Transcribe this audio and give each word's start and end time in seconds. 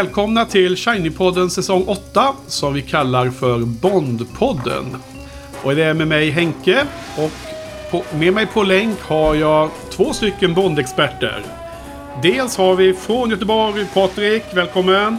Välkomna 0.00 0.44
till 0.44 0.74
Shiny-podden 0.74 1.48
säsong 1.48 1.84
8 1.86 2.34
som 2.46 2.74
vi 2.74 2.82
kallar 2.82 3.30
för 3.30 3.58
Bond-podden. 3.58 4.96
Och 5.62 5.74
det 5.74 5.84
är 5.84 5.94
med 5.94 6.08
mig 6.08 6.30
Henke 6.30 6.86
och 7.16 7.30
på, 7.90 8.04
med 8.16 8.32
mig 8.32 8.46
på 8.46 8.62
länk 8.62 9.00
har 9.00 9.34
jag 9.34 9.70
två 9.90 10.12
stycken 10.12 10.54
Bond-experter. 10.54 11.42
Dels 12.22 12.56
har 12.56 12.74
vi 12.74 12.94
från 12.94 13.30
Göteborg 13.30 13.86
Patrik, 13.94 14.42
välkommen. 14.54 15.18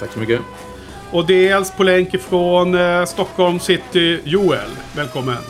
Tack 0.00 0.12
så 0.12 0.18
mycket. 0.18 0.40
Och 1.10 1.26
dels 1.26 1.70
på 1.70 1.82
länk 1.82 2.14
ifrån 2.14 2.74
eh, 2.74 3.04
Stockholm 3.04 3.60
City 3.60 4.20
Joel, 4.24 4.70
välkommen. 4.96 5.42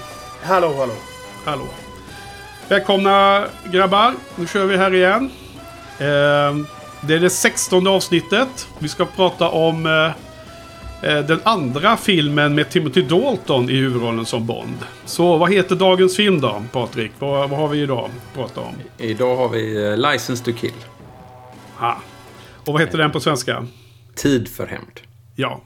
Hallå, 0.43 0.75
hallå. 0.79 0.95
Hallå. 1.45 1.67
Välkomna 2.69 3.45
grabbar, 3.65 4.15
nu 4.37 4.47
kör 4.47 4.65
vi 4.65 4.77
här 4.77 4.95
igen. 4.95 5.31
Eh, 5.99 6.80
det 7.07 7.15
är 7.15 7.21
det 7.21 7.31
sextonde 7.31 7.91
avsnittet. 7.91 8.69
Vi 8.79 8.89
ska 8.89 9.05
prata 9.05 9.49
om 9.49 9.87
eh, 9.87 11.11
eh, 11.11 11.25
den 11.25 11.41
andra 11.43 11.97
filmen 11.97 12.55
med 12.55 12.71
Timothy 12.71 13.03
Dalton 13.03 13.71
i 13.71 13.77
huvudrollen 13.77 14.27
som 14.27 14.47
Bond. 14.47 14.79
Så 15.05 15.37
vad 15.37 15.53
heter 15.53 15.77
dagens 15.77 16.17
film 16.17 16.41
då, 16.41 16.63
Patrik? 16.73 17.13
Vad, 17.19 17.51
vad 17.51 17.59
har 17.59 17.69
vi 17.69 17.81
idag 17.81 18.05
att 18.05 18.35
prata 18.35 18.61
om? 18.61 18.75
Idag 18.99 19.37
har 19.37 19.49
vi 19.49 19.87
eh, 19.87 19.97
License 19.97 20.45
to 20.45 20.53
Kill. 20.53 20.73
Ha. 21.77 21.99
Och 22.65 22.73
vad 22.73 22.83
heter 22.83 22.99
den 22.99 23.11
på 23.11 23.21
svenska? 23.21 23.67
Tid 24.15 24.49
för 24.49 24.67
hämnd. 24.67 25.01
Ja. 25.37 25.61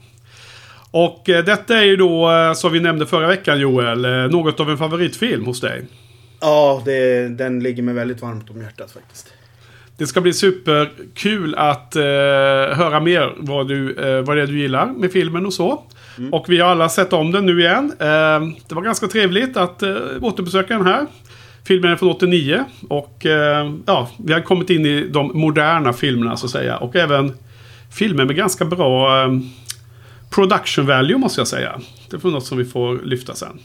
Och 0.91 1.29
eh, 1.29 1.43
detta 1.43 1.77
är 1.77 1.83
ju 1.83 1.95
då, 1.95 2.31
eh, 2.31 2.53
som 2.53 2.71
vi 2.71 2.79
nämnde 2.79 3.05
förra 3.05 3.27
veckan 3.27 3.59
Joel, 3.59 4.05
eh, 4.05 4.11
något 4.11 4.59
av 4.59 4.69
en 4.69 4.77
favoritfilm 4.77 5.45
hos 5.45 5.61
dig. 5.61 5.85
Ja, 6.41 6.81
det, 6.85 7.27
den 7.27 7.59
ligger 7.59 7.83
mig 7.83 7.93
väldigt 7.93 8.21
varmt 8.21 8.49
om 8.49 8.61
hjärtat 8.61 8.91
faktiskt. 8.91 9.33
Det 9.97 10.07
ska 10.07 10.21
bli 10.21 10.33
superkul 10.33 11.55
att 11.55 11.95
eh, 11.95 12.01
höra 12.77 12.99
mer 12.99 13.33
vad, 13.37 13.67
du, 13.67 13.95
eh, 13.95 14.21
vad 14.21 14.37
det 14.37 14.43
är 14.43 14.47
du 14.47 14.59
gillar 14.59 14.85
med 14.85 15.11
filmen 15.11 15.45
och 15.45 15.53
så. 15.53 15.83
Och 16.31 16.45
vi 16.47 16.59
har 16.59 16.69
alla 16.69 16.89
sett 16.89 17.13
om 17.13 17.31
den 17.31 17.45
nu 17.45 17.59
igen. 17.59 17.93
Eh, 17.99 18.07
det 18.67 18.75
var 18.75 18.81
ganska 18.81 19.07
trevligt 19.07 19.57
att 19.57 19.83
eh, 19.83 19.95
återbesöka 20.21 20.77
den 20.77 20.87
här. 20.87 21.05
Filmen 21.67 21.91
är 21.91 21.95
från 21.95 22.09
89 22.09 22.65
och 22.89 23.25
eh, 23.25 23.71
ja, 23.85 24.09
vi 24.17 24.33
har 24.33 24.41
kommit 24.41 24.69
in 24.69 24.85
i 24.85 25.07
de 25.07 25.31
moderna 25.33 25.93
filmerna 25.93 26.37
så 26.37 26.45
att 26.45 26.51
säga. 26.51 26.77
Och 26.77 26.95
även 26.95 27.33
filmer 27.91 28.25
med 28.25 28.35
ganska 28.35 28.65
bra 28.65 29.23
eh, 29.23 29.39
production 30.29 30.85
value 30.85 31.17
måste 31.17 31.41
jag 31.41 31.47
säga. 31.47 31.79
Det 32.09 32.23
är 32.23 32.27
något 32.27 32.45
som 32.45 32.57
vi 32.57 32.65
får 32.65 32.99
lyfta 33.03 33.33
sen. 33.33 33.59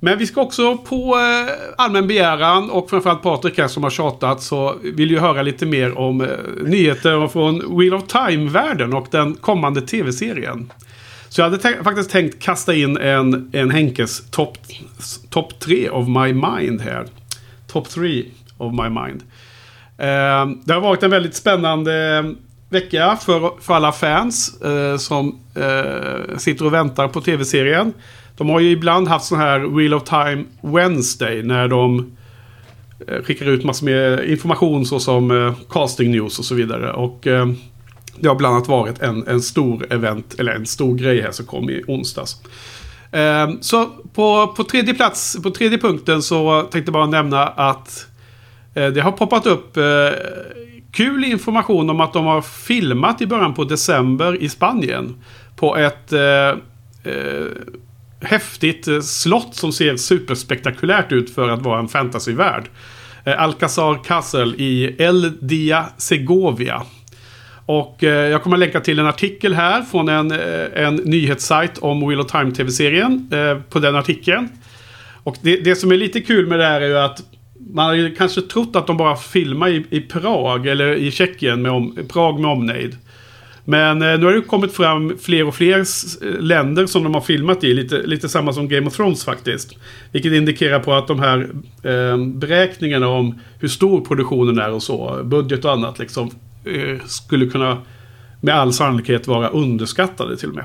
Men 0.00 0.18
vi 0.18 0.26
ska 0.26 0.40
också 0.40 0.76
på 0.76 1.16
eh, 1.16 1.74
allmän 1.76 2.06
begäran 2.06 2.70
och 2.70 2.90
framförallt 2.90 3.22
Patrik 3.22 3.58
här 3.58 3.68
som 3.68 3.82
har 3.82 3.90
tjatat 3.90 4.42
så 4.42 4.74
vill 4.82 5.10
ju 5.10 5.18
höra 5.18 5.42
lite 5.42 5.66
mer 5.66 5.98
om 5.98 6.20
eh, 6.20 6.28
nyheter 6.62 7.28
från 7.28 7.78
Wheel 7.78 7.94
of 7.94 8.06
Time-världen 8.06 8.94
och 8.94 9.06
den 9.10 9.34
kommande 9.34 9.80
tv-serien. 9.80 10.72
Så 11.28 11.40
jag 11.40 11.50
hade 11.50 11.84
faktiskt 11.84 12.10
tänkt 12.10 12.42
kasta 12.42 12.74
in 12.74 12.96
en, 12.96 13.50
en 13.52 13.70
Henkes 13.70 14.30
topp 14.30 14.58
top 15.30 15.60
3 15.60 15.90
of 15.90 16.08
my 16.08 16.32
mind 16.32 16.80
här. 16.80 17.06
Top 17.66 17.88
3 17.88 18.24
of 18.58 18.72
my 18.72 18.88
mind. 18.88 19.22
Eh, 19.98 20.56
det 20.64 20.74
har 20.74 20.80
varit 20.80 21.02
en 21.02 21.10
väldigt 21.10 21.34
spännande 21.34 22.24
vecka 22.68 23.18
för, 23.20 23.60
för 23.60 23.74
alla 23.74 23.92
fans 23.92 24.60
eh, 24.62 24.96
som 24.96 25.40
eh, 25.54 26.36
sitter 26.36 26.66
och 26.66 26.74
väntar 26.74 27.08
på 27.08 27.20
tv-serien. 27.20 27.92
De 28.36 28.48
har 28.48 28.60
ju 28.60 28.70
ibland 28.70 29.08
haft 29.08 29.24
sån 29.24 29.38
här 29.38 29.60
Wheel 29.60 29.94
of 29.94 30.04
Time 30.04 30.44
Wednesday 30.60 31.42
när 31.42 31.68
de 31.68 32.16
eh, 33.08 33.22
skickar 33.22 33.46
ut 33.46 33.64
massor 33.64 33.86
med 33.86 34.30
information 34.30 34.86
såsom 34.86 35.30
eh, 35.30 35.54
casting 35.70 36.10
news 36.10 36.38
och 36.38 36.44
så 36.44 36.54
vidare. 36.54 36.92
Och 36.92 37.26
eh, 37.26 37.48
det 38.18 38.28
har 38.28 38.34
bland 38.34 38.54
annat 38.54 38.68
varit 38.68 39.02
en, 39.02 39.26
en 39.26 39.42
stor 39.42 39.92
event, 39.92 40.34
eller 40.38 40.52
en 40.52 40.66
stor 40.66 40.94
grej 40.94 41.20
här 41.20 41.30
som 41.30 41.46
kom 41.46 41.70
i 41.70 41.82
onsdags. 41.88 42.36
Ehm, 43.12 43.62
så 43.62 43.86
på, 44.14 44.46
på 44.56 44.64
tredje 44.64 44.94
plats, 44.94 45.36
på 45.42 45.50
tredje 45.50 45.78
punkten 45.78 46.22
så 46.22 46.62
tänkte 46.62 46.88
jag 46.88 46.92
bara 46.92 47.06
nämna 47.06 47.46
att 47.46 48.06
det 48.74 49.00
har 49.00 49.12
poppat 49.12 49.46
upp 49.46 49.78
kul 50.92 51.24
information 51.24 51.90
om 51.90 52.00
att 52.00 52.12
de 52.12 52.24
har 52.24 52.42
filmat 52.42 53.22
i 53.22 53.26
början 53.26 53.54
på 53.54 53.64
december 53.64 54.42
i 54.42 54.48
Spanien. 54.48 55.14
På 55.56 55.76
ett 55.76 56.12
häftigt 58.26 58.88
eh, 58.88 59.00
slott 59.00 59.54
som 59.54 59.72
ser 59.72 59.96
superspektakulärt 59.96 61.12
ut 61.12 61.34
för 61.34 61.48
att 61.48 61.62
vara 61.62 61.78
en 61.78 61.88
fantasyvärld. 61.88 62.64
Eh, 63.24 63.42
Alcazar 63.42 64.04
Castle 64.04 64.54
i 64.56 64.96
El 64.98 65.32
Dia 65.40 65.86
Segovia. 65.96 66.82
Och 67.66 68.04
eh, 68.04 68.28
jag 68.30 68.42
kommer 68.42 68.56
att 68.56 68.60
länka 68.60 68.80
till 68.80 68.98
en 68.98 69.06
artikel 69.06 69.54
här 69.54 69.82
från 69.82 70.08
en, 70.08 70.30
en 70.74 70.96
nyhetssajt 70.96 71.78
om 71.78 72.08
Wheel 72.08 72.20
of 72.20 72.26
Time 72.26 72.50
tv-serien. 72.50 73.30
På 73.70 73.78
den 73.78 73.96
artikeln. 73.96 74.48
Och 75.22 75.36
det, 75.40 75.56
det 75.56 75.76
som 75.76 75.92
är 75.92 75.96
lite 75.96 76.20
kul 76.20 76.46
med 76.46 76.58
det 76.58 76.64
här 76.64 76.80
är 76.80 76.88
ju 76.88 76.98
att 76.98 77.22
man 77.70 77.86
har 77.86 77.94
ju 77.94 78.14
kanske 78.14 78.42
trott 78.42 78.76
att 78.76 78.86
de 78.86 78.96
bara 78.96 79.16
filmar 79.16 79.68
i, 79.68 79.84
i 79.90 80.00
Prag 80.00 80.66
eller 80.66 80.94
i 80.94 81.10
Tjeckien 81.10 81.62
med 81.62 81.72
om, 81.72 81.98
Prag 82.08 82.40
med 82.40 82.50
omnejd. 82.50 82.96
Men 83.68 84.02
eh, 84.02 84.18
nu 84.18 84.26
har 84.26 84.32
det 84.32 84.40
kommit 84.40 84.72
fram 84.72 85.18
fler 85.18 85.46
och 85.46 85.54
fler 85.54 85.78
s- 85.80 86.18
länder 86.40 86.86
som 86.86 87.04
de 87.04 87.14
har 87.14 87.20
filmat 87.20 87.64
i. 87.64 87.74
Lite, 87.74 87.96
lite 87.98 88.28
samma 88.28 88.52
som 88.52 88.68
Game 88.68 88.86
of 88.86 88.96
Thrones 88.96 89.24
faktiskt. 89.24 89.72
Vilket 90.12 90.32
indikerar 90.32 90.80
på 90.80 90.94
att 90.94 91.06
de 91.08 91.20
här 91.20 91.48
eh, 91.82 92.16
beräkningarna 92.26 93.08
om 93.08 93.38
hur 93.60 93.68
stor 93.68 94.00
produktionen 94.00 94.58
är 94.58 94.70
och 94.72 94.82
så, 94.82 95.20
budget 95.24 95.64
och 95.64 95.72
annat, 95.72 95.98
liksom, 95.98 96.30
eh, 96.64 97.04
skulle 97.06 97.46
kunna 97.46 97.78
med 98.40 98.54
all 98.54 98.72
sannolikhet 98.72 99.26
vara 99.26 99.48
underskattade 99.48 100.36
till 100.36 100.48
och 100.48 100.54
med. 100.54 100.64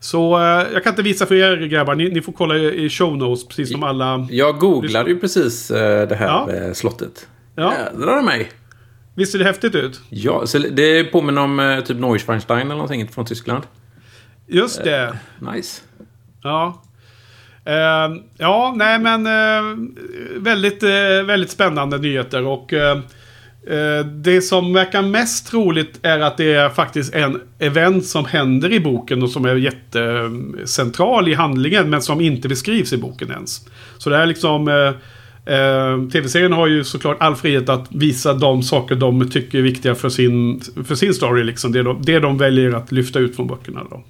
Så 0.00 0.36
eh, 0.38 0.66
jag 0.72 0.84
kan 0.84 0.92
inte 0.92 1.02
visa 1.02 1.26
för 1.26 1.34
er 1.34 1.56
grabbar, 1.66 1.94
ni, 1.94 2.10
ni 2.10 2.20
får 2.22 2.32
kolla 2.32 2.56
i 2.56 2.88
show 2.90 3.16
notes 3.16 3.48
precis 3.48 3.70
som 3.72 3.82
alla... 3.82 4.26
Jag 4.30 4.58
googlade 4.58 5.10
ju 5.10 5.18
precis 5.18 5.70
eh, 5.70 6.08
det 6.08 6.14
här 6.14 6.26
Ja. 6.26 6.48
eh, 6.54 6.72
slottet. 6.72 7.26
Ja. 7.56 7.72
Jädrar 7.94 8.22
mig. 8.22 8.48
Visst 9.18 9.32
ser 9.32 9.38
det 9.38 9.44
häftigt 9.44 9.74
ut? 9.74 10.00
Ja, 10.08 10.46
så 10.46 10.58
det 10.58 11.04
påminner 11.04 11.42
om 11.42 11.60
eh, 11.60 11.80
typ 11.80 11.98
Neuschwanstein 11.98 12.60
eller 12.60 12.74
någonting 12.74 13.08
från 13.08 13.26
Tyskland. 13.26 13.64
Just 14.46 14.84
det. 14.84 15.18
Nice. 15.54 15.82
Ja. 16.42 16.82
Eh, 17.64 18.16
ja, 18.36 18.74
nej 18.76 18.98
men 18.98 19.26
eh, 19.26 19.76
väldigt, 20.36 20.82
eh, 20.82 21.22
väldigt 21.26 21.50
spännande 21.50 21.98
nyheter 21.98 22.46
och 22.46 22.72
eh, 22.72 22.98
eh, 23.68 24.06
det 24.06 24.42
som 24.42 24.72
verkar 24.72 25.02
mest 25.02 25.46
troligt 25.46 25.98
är 26.02 26.20
att 26.20 26.36
det 26.36 26.54
är 26.54 26.68
faktiskt 26.68 27.14
en 27.14 27.40
event 27.58 28.06
som 28.06 28.24
händer 28.24 28.72
i 28.72 28.80
boken 28.80 29.22
och 29.22 29.30
som 29.30 29.44
är 29.44 29.54
jättecentral 29.54 31.28
i 31.28 31.34
handlingen 31.34 31.90
men 31.90 32.02
som 32.02 32.20
inte 32.20 32.48
beskrivs 32.48 32.92
i 32.92 32.98
boken 32.98 33.30
ens. 33.30 33.66
Så 33.98 34.10
det 34.10 34.16
är 34.16 34.26
liksom 34.26 34.94
eh, 35.48 36.08
Tv-serien 36.12 36.52
har 36.52 36.66
ju 36.66 36.84
såklart 36.84 37.16
all 37.20 37.36
frihet 37.36 37.68
att 37.68 37.86
visa 37.88 38.34
de 38.34 38.62
saker 38.62 38.94
de 38.94 39.30
tycker 39.30 39.58
är 39.58 39.62
viktiga 39.62 39.94
för 39.94 40.08
sin, 40.08 40.60
för 40.84 40.94
sin 40.94 41.14
story. 41.14 41.44
Liksom. 41.44 41.72
Det, 41.72 41.82
de, 41.82 41.98
det 42.02 42.18
de 42.18 42.38
väljer 42.38 42.72
att 42.72 42.92
lyfta 42.92 43.18
ut 43.18 43.36
från 43.36 43.46
böckerna. 43.46 43.80
Då. 43.90 44.04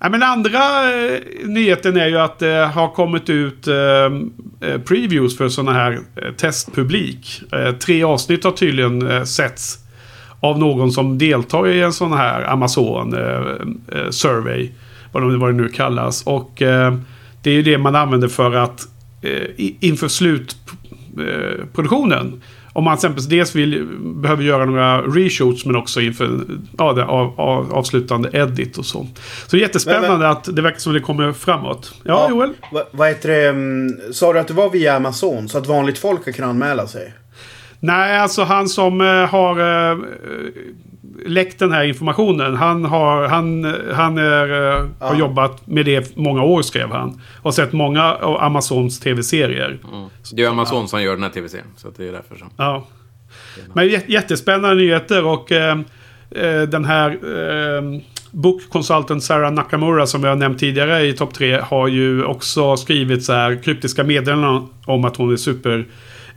Ja, 0.00 0.08
men 0.08 0.22
andra 0.22 0.58
eh, 0.92 1.20
nyheten 1.44 1.96
är 1.96 2.06
ju 2.06 2.18
att 2.18 2.38
det 2.38 2.70
har 2.74 2.88
kommit 2.88 3.30
ut 3.30 3.68
eh, 3.68 3.74
eh 3.74 4.80
previews 4.86 5.36
för 5.36 5.48
sådana 5.48 5.72
här 5.72 5.92
eh, 6.16 6.32
testpublik. 6.32 7.42
Eh, 7.52 7.72
tre 7.72 8.02
avsnitt 8.02 8.44
har 8.44 8.52
tydligen 8.52 9.10
eh, 9.10 9.24
setts 9.24 9.78
av 10.40 10.58
någon 10.58 10.92
som 10.92 11.18
deltar 11.18 11.68
i 11.68 11.82
en 11.82 11.92
sån 11.92 12.12
här 12.12 12.42
Amazon 12.42 13.14
eh, 13.14 13.22
eh 13.98 14.10
survey. 14.10 14.70
Vad, 15.12 15.22
de, 15.22 15.40
vad 15.40 15.50
det 15.50 15.62
nu 15.62 15.68
kallas. 15.68 16.22
Och 16.26 16.62
eh, 16.62 16.94
det 17.42 17.50
är 17.50 17.54
ju 17.54 17.62
det 17.62 17.78
man 17.78 17.96
använder 17.96 18.28
för 18.28 18.54
att 18.54 18.88
inför 19.80 20.08
slutproduktionen. 20.08 22.42
Om 22.72 22.84
man 22.84 22.94
exempelvis 22.94 23.28
dels 23.28 23.54
vill, 23.56 23.86
behöver 24.00 24.42
göra 24.44 24.64
några 24.64 25.02
reshoots 25.02 25.64
men 25.66 25.76
också 25.76 26.00
inför 26.00 26.40
ja, 26.78 26.92
det 26.92 27.04
av, 27.04 27.40
av, 27.40 27.74
avslutande 27.74 28.30
edit 28.32 28.78
och 28.78 28.86
så. 28.86 29.06
Så 29.46 29.56
jättespännande 29.56 30.08
Men- 30.08 30.18
men- 30.18 30.30
att 30.30 30.56
det 30.56 30.62
verkar 30.62 30.78
som 30.78 30.92
det 30.92 31.00
kommer 31.00 31.32
framåt. 31.32 31.94
Ja, 32.04 32.26
Joel? 32.30 32.50
Va, 32.72 32.82
vad 32.90 33.08
heter 33.08 33.28
det? 33.28 33.48
mm, 33.48 34.00
Sa 34.12 34.32
du 34.32 34.38
att 34.38 34.48
det 34.48 34.54
var 34.54 34.70
via 34.70 34.96
Amazon 34.96 35.48
så 35.48 35.58
att 35.58 35.66
vanligt 35.66 35.98
folk 35.98 36.36
kan 36.36 36.48
anmäla 36.50 36.86
sig? 36.86 37.14
Nej, 37.80 38.18
alltså 38.18 38.42
han 38.42 38.68
som 38.68 39.00
eh, 39.00 39.06
har 39.06 39.58
eh, 39.90 39.98
läckt 41.26 41.58
den 41.58 41.72
här 41.72 41.84
informationen. 41.84 42.56
Han, 42.56 42.84
har, 42.84 43.28
han, 43.28 43.74
han 43.94 44.18
är, 44.18 44.50
eh, 44.70 44.74
har 45.00 45.14
Ja. 45.14 45.18
jobbat 45.18 45.66
med 45.66 45.84
det 45.86 46.16
många 46.16 46.42
år 46.42 46.62
skrev 46.62 46.90
han. 46.90 47.20
Och 47.42 47.54
sett 47.54 47.72
många 47.72 48.14
av 48.14 48.36
Amazons 48.42 49.00
tv-serier. 49.00 49.78
Det 50.32 50.42
är 50.42 50.48
Amazon 50.48 50.88
som 50.88 51.02
gör 51.02 51.14
den 51.14 51.22
här 51.22 51.30
tv-serien. 51.30 51.66
Så 51.76 51.88
det 51.96 52.08
är 52.08 52.12
därför 52.12 52.36
som. 52.36 52.50
Ja. 52.56 52.86
Men 53.74 53.88
jä- 53.88 54.04
jättespännande 54.06 54.74
nyheter 54.76 55.24
och 55.26 55.52
eh, 55.52 55.78
eh, 56.30 56.62
den 56.62 56.84
här 56.84 57.10
eh, 57.10 58.00
Book 58.30 58.62
Consultant 58.70 59.22
Sarah 59.22 59.52
Nakamura 59.52 60.06
som 60.06 60.24
har 60.24 60.36
nämnt 60.36 60.58
tidigare 60.58 61.06
i 61.06 61.12
topp 61.12 61.34
tre 61.34 61.60
har 61.60 61.88
ju 61.88 62.24
också 62.24 62.76
skrivit 62.76 63.24
så 63.24 63.32
här 63.32 63.62
kryptiska 63.62 64.04
meddelanden 64.04 64.66
om 64.86 65.04
att 65.04 65.16
hon 65.16 65.32
är 65.32 65.36
super 65.36 65.86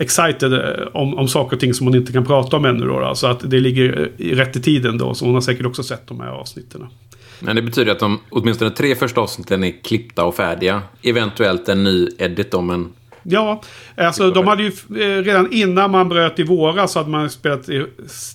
excited 0.01 0.53
eh, 0.53 0.87
om, 0.93 1.13
om 1.17 1.27
saker 1.27 1.55
och 1.55 1.59
ting 1.59 1.73
som 1.73 1.87
hon 1.87 1.95
inte 1.95 2.13
kan 2.13 2.25
prata 2.25 2.57
om 2.57 2.65
ännu. 2.65 2.85
Då, 2.85 2.99
då. 2.99 3.15
Så 3.15 3.27
att 3.27 3.49
det 3.51 3.59
ligger 3.59 4.11
i 4.17 4.35
rätt 4.35 4.55
i 4.55 4.61
tiden 4.61 4.97
då. 4.97 5.13
Så 5.13 5.25
hon 5.25 5.33
har 5.33 5.41
säkert 5.41 5.65
också 5.65 5.83
sett 5.83 6.07
de 6.07 6.19
här 6.19 6.27
avsnitten. 6.29 6.87
Men 7.39 7.55
det 7.55 7.61
betyder 7.61 7.91
att 7.91 7.99
de 7.99 8.19
åtminstone 8.29 8.71
tre 8.71 8.95
första 8.95 9.21
avsnitten 9.21 9.63
är 9.63 9.83
klippta 9.83 10.25
och 10.25 10.35
färdiga. 10.35 10.81
Eventuellt 11.03 11.69
en 11.69 11.83
ny 11.83 12.07
edit 12.17 12.53
om 12.53 12.69
en... 12.69 12.91
Ja, 13.23 13.61
alltså 13.97 14.31
de 14.31 14.47
hade 14.47 14.63
ju 14.63 14.67
eh, 15.01 15.23
redan 15.23 15.51
innan 15.53 15.91
man 15.91 16.09
bröt 16.09 16.39
i 16.39 16.43
våras 16.43 16.91
så 16.91 16.99
hade 16.99 17.09
man 17.11 17.29
spelat 17.29 17.69
i 17.69 17.85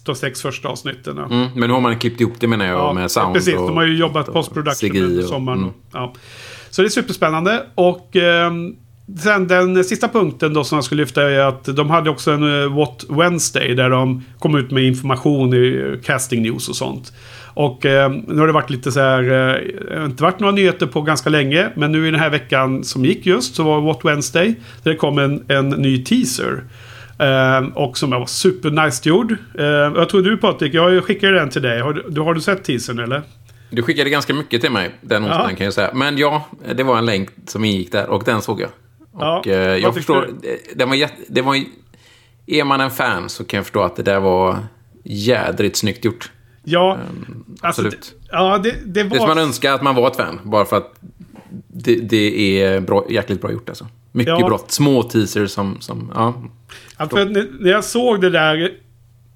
de 0.05 0.15
sex 0.15 0.43
första 0.43 0.69
avsnitten. 0.69 1.19
Mm, 1.19 1.47
men 1.55 1.69
nu 1.69 1.75
har 1.75 1.81
man 1.81 1.99
klippt 1.99 2.21
ihop 2.21 2.35
det 2.41 2.47
menar 2.47 2.67
jag 2.67 2.79
Ja, 2.79 2.93
med 2.93 3.11
sound 3.11 3.35
precis. 3.35 3.55
och... 3.57 3.67
De 3.69 3.77
har 3.77 3.85
ju 3.85 3.97
jobbat 3.97 4.33
post-production 4.33 4.91
CGI 4.91 5.01
under 5.03 5.23
sommaren. 5.23 5.59
mm. 5.59 5.73
Ja. 5.93 6.15
Så 6.71 6.83
det 6.83 6.89
är 6.89 6.91
superspännande. 6.91 7.67
Och 7.75 8.17
ehm, 8.17 8.77
sen 9.23 9.49
den 9.49 9.85
sista 9.85 10.09
punkten 10.09 10.55
då 10.55 10.65
som 10.65 10.77
jag 10.77 10.85
skulle 10.85 11.03
lyfta 11.03 11.31
är 11.31 11.39
att 11.41 11.65
de 11.65 11.91
hade 11.91 12.11
också 12.11 12.31
en 12.31 12.63
eh, 12.63 12.77
What 12.77 13.05
Wednesday 13.09 13.75
där 13.75 13.91
de 13.91 14.25
kom 14.39 14.55
ut 14.55 14.71
med 14.71 14.85
information 14.85 15.55
i 15.55 15.93
eh, 15.93 16.01
casting 16.03 16.43
news 16.43 16.69
och 16.69 16.77
sånt. 16.77 17.13
Och 17.55 17.87
eh, 17.87 18.11
nu 18.11 18.39
har 18.41 18.47
det 18.47 18.53
varit 18.53 18.71
lite 18.71 18.93
så 18.93 19.01
här, 19.01 19.55
eh, 19.97 20.05
inte 20.05 20.23
varit 20.23 20.41
några 20.41 20.55
nyheter 20.55 20.87
på 20.87 21.03
ganska 21.03 21.31
länge. 21.31 21.69
Men 21.75 21.93
nu 21.93 22.09
i 22.09 22.11
den 22.11 22.21
här 22.21 22.31
veckan 22.31 22.85
som 22.85 23.05
gick 23.05 23.27
just 23.27 23.55
så 23.55 23.63
var 23.63 23.81
What 23.81 24.05
Wednesday. 24.05 24.55
Där 24.83 24.91
det 24.91 24.97
kom 24.97 25.19
en, 25.19 25.45
en 25.49 25.69
ny 25.69 26.05
teaser. 26.05 26.65
Eh, 27.19 27.69
och 27.75 27.99
som 27.99 28.11
var 28.11 28.27
supernice 28.27 29.09
gjord. 29.09 29.33
Eh, 29.59 29.65
jag 29.67 30.09
tror 30.09 30.23
du 30.23 30.37
Patrik, 30.37 30.75
jag 30.75 31.05
skickade 31.05 31.39
den 31.39 31.51
till 31.51 31.63
dig. 31.63 31.81
Har 31.81 31.93
du, 32.09 32.21
har 32.21 32.35
du 32.35 32.41
sett 32.41 32.65
teasern 32.65 32.99
eller? 32.99 33.23
Du 33.71 33.83
skickade 33.83 34.11
ganska 34.11 34.35
mycket 34.35 34.61
till 34.61 34.71
mig 34.71 34.91
den 35.01 35.23
Ja. 35.23 35.29
onsdagen 35.29 35.57
kan 35.57 35.65
jag 35.65 35.75
säga. 35.75 35.91
Men 35.95 36.19
ja, 36.19 36.49
det 36.75 36.83
var 36.83 36.99
en 36.99 37.07
länk 37.07 37.29
som 37.47 37.65
ingick 37.65 37.93
där 37.93 38.11
och 38.11 38.23
den 38.25 38.43
såg 38.43 38.61
jag. 38.61 38.71
Ja, 39.19 39.39
Och 39.39 39.47
eh, 39.47 39.77
jag 39.79 39.95
förstår, 39.95 40.29
det- 40.75 40.85
var 40.85 40.95
jätte, 40.95 41.23
det 41.29 41.43
var, 41.43 41.57
är 42.47 42.65
man 42.65 42.81
en 42.81 42.91
fan 42.91 43.29
så 43.29 43.45
kan 43.45 43.59
jag 43.59 43.65
förstå 43.65 43.83
att 43.83 43.97
det 43.97 44.03
där 44.03 44.21
var 44.21 44.59
jädrigt 45.05 45.77
snyggt 45.77 46.05
gjort. 46.05 46.31
Ja, 46.65 46.93
alltså, 47.61 47.67
absolut. 47.83 48.01
det- 48.01 48.27
ja, 48.33 48.59
det, 48.59 48.75
det 48.87 49.03
var... 49.03 49.11
Det 49.11 49.17
som 49.19 49.29
man 49.29 49.39
önskar 49.39 49.73
att 49.73 49.83
man 49.83 49.95
var 49.95 50.11
ett 50.11 50.17
fan, 50.17 50.41
bara 50.45 50.65
för 50.65 50.77
att 50.77 50.95
det, 51.69 51.95
det 51.95 52.63
är 52.63 52.81
bra, 52.81 53.07
jäkligt 53.11 53.41
bra 53.41 53.53
gjort 53.53 53.69
alltså. 53.69 53.87
Mycket 54.13 54.39
Ja. 54.41 54.47
bra. 54.49 54.61
Små 54.69 55.03
teasers 55.03 55.51
som, 55.51 55.77
som 55.81 56.13
ja. 56.15 56.35
Ja, 56.99 57.09
för 57.09 57.25
när 57.65 57.71
jag 57.71 57.85
såg 57.85 58.21
det 58.21 58.31
där... 58.31 58.73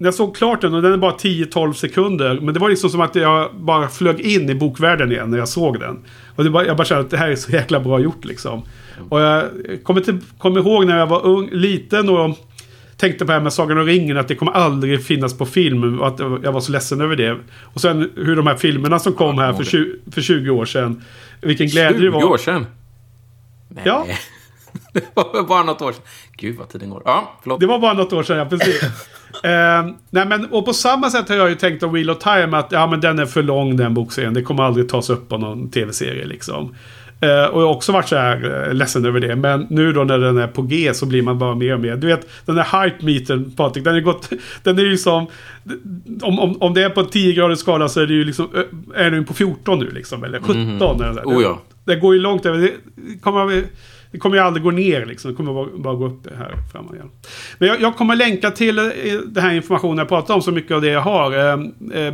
När 0.01 0.07
jag 0.07 0.13
såg 0.13 0.35
klart 0.35 0.61
den, 0.61 0.73
och 0.73 0.81
den 0.81 0.93
är 0.93 0.97
bara 0.97 1.11
10-12 1.11 1.73
sekunder. 1.73 2.39
Men 2.41 2.53
det 2.53 2.59
var 2.59 2.69
liksom 2.69 2.89
som 2.89 3.01
att 3.01 3.15
jag 3.15 3.55
bara 3.55 3.87
flög 3.87 4.19
in 4.19 4.49
i 4.49 4.55
bokvärlden 4.55 5.11
igen 5.11 5.31
när 5.31 5.37
jag 5.37 5.47
såg 5.47 5.79
den. 5.79 5.99
Och 6.35 6.51
bara, 6.51 6.65
jag 6.65 6.77
bara 6.77 6.85
kände 6.85 7.03
att 7.03 7.09
det 7.09 7.17
här 7.17 7.29
är 7.29 7.35
så 7.35 7.51
jäkla 7.51 7.79
bra 7.79 7.99
gjort 7.99 8.25
liksom. 8.25 8.63
Och 9.09 9.19
jag 9.19 9.43
kommer, 9.83 10.01
till, 10.01 10.17
kommer 10.37 10.59
ihåg 10.59 10.85
när 10.85 10.97
jag 10.97 11.07
var 11.07 11.25
ung, 11.25 11.49
liten 11.51 12.09
och 12.09 12.37
tänkte 12.97 13.25
på 13.25 13.31
det 13.31 13.33
här 13.33 13.41
med 13.41 13.53
Sagan 13.53 13.77
om 13.77 13.85
ringen. 13.85 14.17
Att 14.17 14.27
det 14.27 14.35
kommer 14.35 14.51
aldrig 14.51 15.05
finnas 15.05 15.37
på 15.37 15.45
film. 15.45 15.99
Och 15.99 16.07
att 16.07 16.19
jag 16.19 16.51
var 16.51 16.61
så 16.61 16.71
ledsen 16.71 17.01
över 17.01 17.15
det. 17.15 17.37
Och 17.61 17.81
sen 17.81 18.11
hur 18.15 18.35
de 18.35 18.47
här 18.47 18.55
filmerna 18.55 18.99
som 18.99 19.13
kom 19.13 19.37
här 19.37 19.53
för 19.53 19.63
20, 19.63 19.95
för 20.11 20.21
20 20.21 20.49
år 20.49 20.65
sedan. 20.65 21.03
Vilken 21.41 21.67
glädje 21.67 21.97
20 21.99 22.05
det 22.05 22.09
var. 22.09 22.23
år 22.23 22.37
sedan. 22.37 22.65
Nej. 23.67 23.83
Ja. 23.85 24.05
det 24.93 25.03
var 25.13 25.43
bara 25.43 25.63
något 25.63 25.81
år 25.81 25.91
sedan. 25.91 26.03
Gud 26.37 26.57
vad 26.57 26.69
tiden 26.69 26.89
går. 26.89 27.01
Ja, 27.05 27.39
förlåt. 27.41 27.59
Det 27.59 27.65
var 27.65 27.79
bara 27.79 27.93
något 27.93 28.13
år 28.13 28.23
sedan, 28.23 28.37
ja 28.37 28.45
precis. 28.45 28.81
eh, 29.43 29.93
nej, 30.09 30.25
men, 30.25 30.45
och 30.45 30.65
på 30.65 30.73
samma 30.73 31.09
sätt 31.09 31.29
har 31.29 31.35
jag 31.35 31.49
ju 31.49 31.55
tänkt 31.55 31.83
om 31.83 31.93
Wheel 31.93 32.09
of 32.09 32.17
Time 32.17 32.57
att 32.57 32.71
ja, 32.71 32.87
men 32.87 33.01
den 33.01 33.19
är 33.19 33.25
för 33.25 33.43
lång 33.43 33.77
den 33.77 33.93
bokserien. 33.93 34.33
Det 34.33 34.41
kommer 34.41 34.63
aldrig 34.63 34.89
tas 34.89 35.09
upp 35.09 35.29
på 35.29 35.37
någon 35.37 35.69
tv-serie 35.71 36.25
liksom. 36.25 36.75
Eh, 37.23 37.45
och 37.45 37.61
jag 37.61 37.67
har 37.67 37.75
också 37.75 37.91
varit 37.91 38.07
så 38.07 38.15
här 38.15 38.67
eh, 38.67 38.73
ledsen 38.73 39.05
över 39.05 39.19
det. 39.19 39.35
Men 39.35 39.67
nu 39.69 39.93
då 39.93 40.03
när 40.03 40.19
den 40.19 40.37
är 40.37 40.47
på 40.47 40.61
G 40.61 40.93
så 40.93 41.05
blir 41.05 41.21
man 41.21 41.39
bara 41.39 41.55
mer 41.55 41.73
och 41.73 41.79
mer. 41.79 41.95
Du 41.95 42.07
vet, 42.07 42.27
den 42.45 42.55
där 42.55 42.63
hype-metern 42.63 43.51
Patrik, 43.55 43.83
den 43.83 43.95
är, 43.95 44.01
gått, 44.01 44.29
den 44.63 44.79
är 44.79 44.83
ju 44.83 44.97
som... 44.97 45.27
Om, 46.21 46.39
om, 46.39 46.61
om 46.61 46.73
det 46.73 46.83
är 46.83 46.89
på 46.89 47.03
10 47.03 47.33
graders 47.33 47.59
skala 47.59 47.89
så 47.89 48.01
är 48.01 48.07
det 48.07 48.13
ju 48.13 48.23
liksom... 48.23 48.47
eh, 48.55 49.05
Är 49.05 49.11
den 49.11 49.25
på 49.25 49.33
14 49.33 49.79
nu 49.79 49.89
liksom? 49.89 50.23
Eller 50.23 50.39
17? 50.39 50.55
Eller, 50.57 51.13
där. 51.13 51.23
Oh, 51.23 51.43
ja. 51.43 51.61
Det 51.85 51.95
går 51.95 52.13
ju 52.13 52.19
långt 52.19 52.45
över. 52.45 52.59
Det 52.59 52.71
kommer, 53.21 53.63
det 54.11 54.17
kommer 54.17 54.35
ju 54.35 54.43
aldrig 54.43 54.63
gå 54.63 54.71
ner 54.71 55.05
liksom. 55.05 55.31
Det 55.31 55.37
kommer 55.37 55.53
bara, 55.53 55.67
bara 55.77 55.95
gå 55.95 56.05
upp 56.05 56.27
här 56.37 56.53
framåt 56.71 56.93
igen. 56.93 57.09
Men 57.57 57.67
jag, 57.67 57.81
jag 57.81 57.95
kommer 57.95 58.15
länka 58.15 58.51
till 58.51 58.79
eh, 58.79 58.85
den 59.25 59.43
här 59.43 59.53
informationen 59.53 59.97
jag 59.97 60.09
pratar 60.09 60.33
om. 60.33 60.41
Så 60.41 60.51
mycket 60.51 60.71
av 60.71 60.81
det 60.81 60.89
jag 60.89 61.01
har. 61.01 61.37
Eh, 61.37 61.53
eh, 62.01 62.13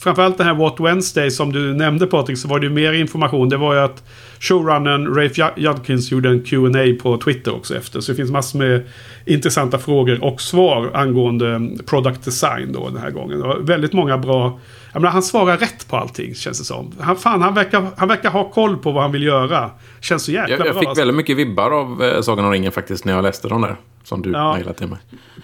framförallt 0.00 0.38
den 0.38 0.46
här 0.46 0.54
What 0.54 0.80
Wednesday 0.80 1.30
som 1.30 1.52
du 1.52 1.74
nämnde 1.74 2.06
Patrik. 2.06 2.38
Så 2.38 2.48
var 2.48 2.60
det 2.60 2.66
ju 2.66 2.72
mer 2.72 2.92
information. 2.92 3.48
Det 3.48 3.56
var 3.56 3.74
ju 3.74 3.80
att 3.80 4.04
showrunnern 4.40 5.06
Rafe 5.14 5.34
Jud- 5.34 5.52
Judkins 5.56 6.10
gjorde 6.12 6.28
en 6.28 6.42
Q&A 6.44 7.02
på 7.02 7.16
Twitter 7.18 7.54
också 7.54 7.76
efter. 7.76 8.00
Så 8.00 8.12
det 8.12 8.16
finns 8.16 8.30
massor 8.30 8.58
med 8.58 8.82
intressanta 9.26 9.78
frågor 9.78 10.24
och 10.24 10.40
svar 10.40 10.90
angående 10.94 11.70
product 11.86 12.24
design 12.24 12.72
då 12.72 12.88
den 12.88 12.98
här 13.02 13.10
gången. 13.10 13.42
Och 13.42 13.68
väldigt 13.70 13.92
många 13.92 14.18
bra... 14.18 14.60
Jag 14.92 15.02
menar, 15.02 15.12
han 15.12 15.22
svarar 15.22 15.56
rätt 15.56 15.88
på 15.88 15.96
allting 15.96 16.34
känns 16.34 16.58
det 16.58 16.64
som. 16.64 16.92
Han, 17.00 17.16
fan, 17.16 17.42
han, 17.42 17.54
verkar, 17.54 17.86
han 17.96 18.08
verkar 18.08 18.30
ha 18.30 18.50
koll 18.50 18.76
på 18.76 18.92
vad 18.92 19.02
han 19.02 19.12
vill 19.12 19.22
göra. 19.22 19.70
Känns 20.00 20.24
så 20.24 20.32
jäkla 20.32 20.56
Jag, 20.56 20.66
jag 20.66 20.72
bra. 20.72 20.80
fick 20.80 20.88
alltså. 20.88 21.00
väldigt 21.00 21.16
mycket 21.16 21.36
vibbar 21.36 21.70
av 21.70 22.02
eh, 22.02 22.20
Sagan 22.20 22.44
om 22.44 22.50
ringen 22.50 22.72
faktiskt 22.72 23.04
när 23.04 23.12
jag 23.12 23.22
läste 23.22 23.48
dem 23.48 23.62
där. 23.62 23.76
Som 24.08 24.22
du 24.22 24.30
Ja. 24.32 24.52
mejlade 24.54 24.78
till 24.78 24.86
mig. 24.88 24.98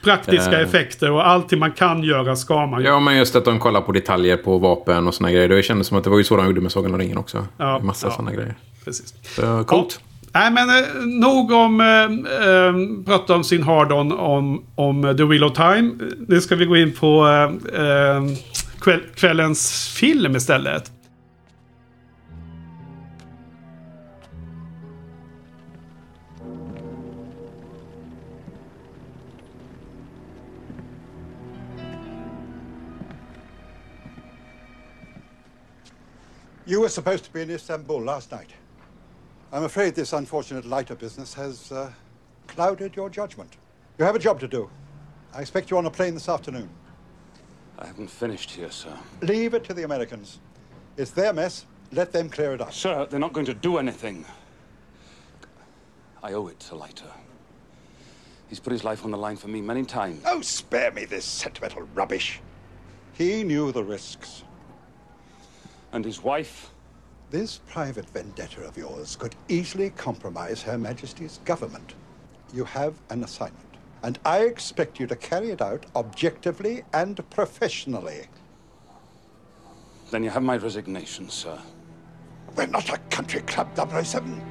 Praktiska 0.05 0.53
Eh. 0.61 0.69
effekter 0.69 1.11
och 1.11 1.27
allting 1.27 1.59
man 1.59 1.73
kan 1.73 2.03
göra 2.03 2.37
ska 2.37 2.67
man 2.67 2.83
göra. 2.83 2.93
Ja, 2.93 3.01
men 3.01 3.17
just 3.17 3.37
att 3.37 3.45
de 3.45 3.59
kollar 3.59 3.81
på 3.81 3.93
detaljer 3.93 4.37
på 4.37 4.59
vapen 4.59 5.07
och 5.07 5.15
såna 5.15 5.33
grejer. 5.33 5.49
Det 5.49 5.63
kändes 5.63 5.87
som 5.87 5.99
att 5.99 6.05
det 6.05 6.11
var 6.11 6.19
ju 6.19 6.25
så 6.25 6.37
de 6.37 6.47
gjorde 6.47 6.61
med 6.61 6.73
Sagan 6.73 6.93
om 6.95 6.99
ringen 7.01 7.19
också. 7.19 7.47
Ja, 7.57 7.79
Massa 7.79 8.07
ja. 8.07 8.13
såna 8.13 8.33
grejer. 8.33 8.55
Precis. 8.85 9.15
Så, 9.37 9.65
coolt. 9.65 10.01
Nej 10.35 10.51
men 10.51 10.69
eh, 10.69 10.85
nog 11.21 11.51
om... 11.53 11.81
Eh, 11.81 11.87
eh, 12.49 12.75
prata 13.07 13.35
om 13.35 13.45
sin 13.45 13.63
hard-on 13.63 14.13
om, 14.13 14.65
om 14.75 15.15
The 15.17 15.25
Wheel 15.25 15.45
of 15.45 15.53
Time. 15.53 15.91
Nu 16.29 16.41
ska 16.41 16.57
vi 16.57 16.65
gå 16.65 16.77
in 16.77 16.93
på 16.93 17.27
eh, 17.27 17.81
eh, 17.83 18.23
kväll, 18.81 19.01
kvällens 19.15 19.89
film 19.99 20.37
istället. 20.37 20.91
You 36.67 36.81
were 36.81 36.89
supposed 36.89 37.25
to 37.25 37.33
be 37.33 37.43
in 37.43 37.51
Istanbul 37.51 38.03
last 38.03 38.33
night. 38.33 38.51
I'm 39.53 39.65
afraid 39.65 39.95
this 39.95 40.15
unfortunate 40.15 40.65
lighter 40.65 40.95
business 40.95 41.35
has 41.35 41.71
uh, 41.71 41.93
clouded 42.47 42.97
your 42.97 43.11
judgment. 43.11 43.57
You 43.99 44.05
have 44.07 44.17
a 44.17 44.19
job 44.19 44.41
to 44.41 44.49
do. 44.49 44.71
I 45.35 45.41
expect 45.43 45.71
you 45.71 45.77
on 45.77 45.85
a 45.85 45.91
plane 45.91 46.15
this 46.15 46.29
afternoon. 46.29 46.71
I 47.79 47.87
haven't 47.87 48.09
finished 48.09 48.51
here, 48.51 48.71
sir. 48.71 48.97
Leave 49.21 49.53
it 49.53 49.65
to 49.65 49.75
the 49.75 49.83
Americans. 49.83 50.39
It's 50.97 51.11
their 51.11 51.33
mess. 51.33 51.67
Let 51.93 52.13
them 52.13 52.31
clear 52.31 52.55
it 52.55 52.61
up. 52.61 52.73
Sir, 52.73 53.07
they're 53.11 53.21
not 53.21 53.35
going 53.35 53.47
to 53.47 53.55
do 53.55 53.77
anything. 53.77 54.25
I 56.23 56.33
owe 56.33 56.47
it 56.47 56.59
to 56.61 56.77
Leiter. 56.77 57.11
He's 58.49 58.61
put 58.61 58.73
his 58.73 58.85
life 58.85 59.05
on 59.05 59.11
the 59.11 59.19
line 59.19 59.37
for 59.37 59.49
me 59.49 59.61
many 59.61 59.85
times. 59.85 60.23
Oh, 60.25 60.41
spare 60.41 60.93
me 60.93 61.05
this 61.05 61.25
sentimental 61.27 61.83
rubbish. 61.95 62.41
He 63.13 63.45
knew 63.45 63.71
the 63.71 63.85
risks. 63.85 64.44
And 65.95 66.05
his 66.05 66.25
wife? 66.25 66.71
This 67.31 67.61
private 67.69 68.11
vendetta 68.11 68.63
of 68.63 68.77
yours 68.77 69.15
could 69.15 69.37
easily 69.49 69.91
compromise 69.91 70.61
Her 70.61 70.77
Majesty's 70.77 71.39
government. 71.45 71.95
You 72.53 72.65
have 72.65 72.95
an 73.11 73.23
assignment, 73.23 73.77
and 74.03 74.19
I 74.25 74.41
expect 74.41 74.99
you 74.99 75.07
to 75.07 75.15
carry 75.15 75.51
it 75.51 75.63
out 75.63 75.87
objectively 75.95 76.83
and 76.93 77.19
professionally. 77.31 78.27
Then 80.11 80.25
you 80.25 80.31
have 80.31 80.43
my 80.43 80.57
resignation, 80.57 81.31
sir. 81.31 81.57
We're 82.57 82.67
not 82.67 82.93
a 82.93 82.99
country 83.11 83.43
club, 83.43 83.69
007. 83.77 84.43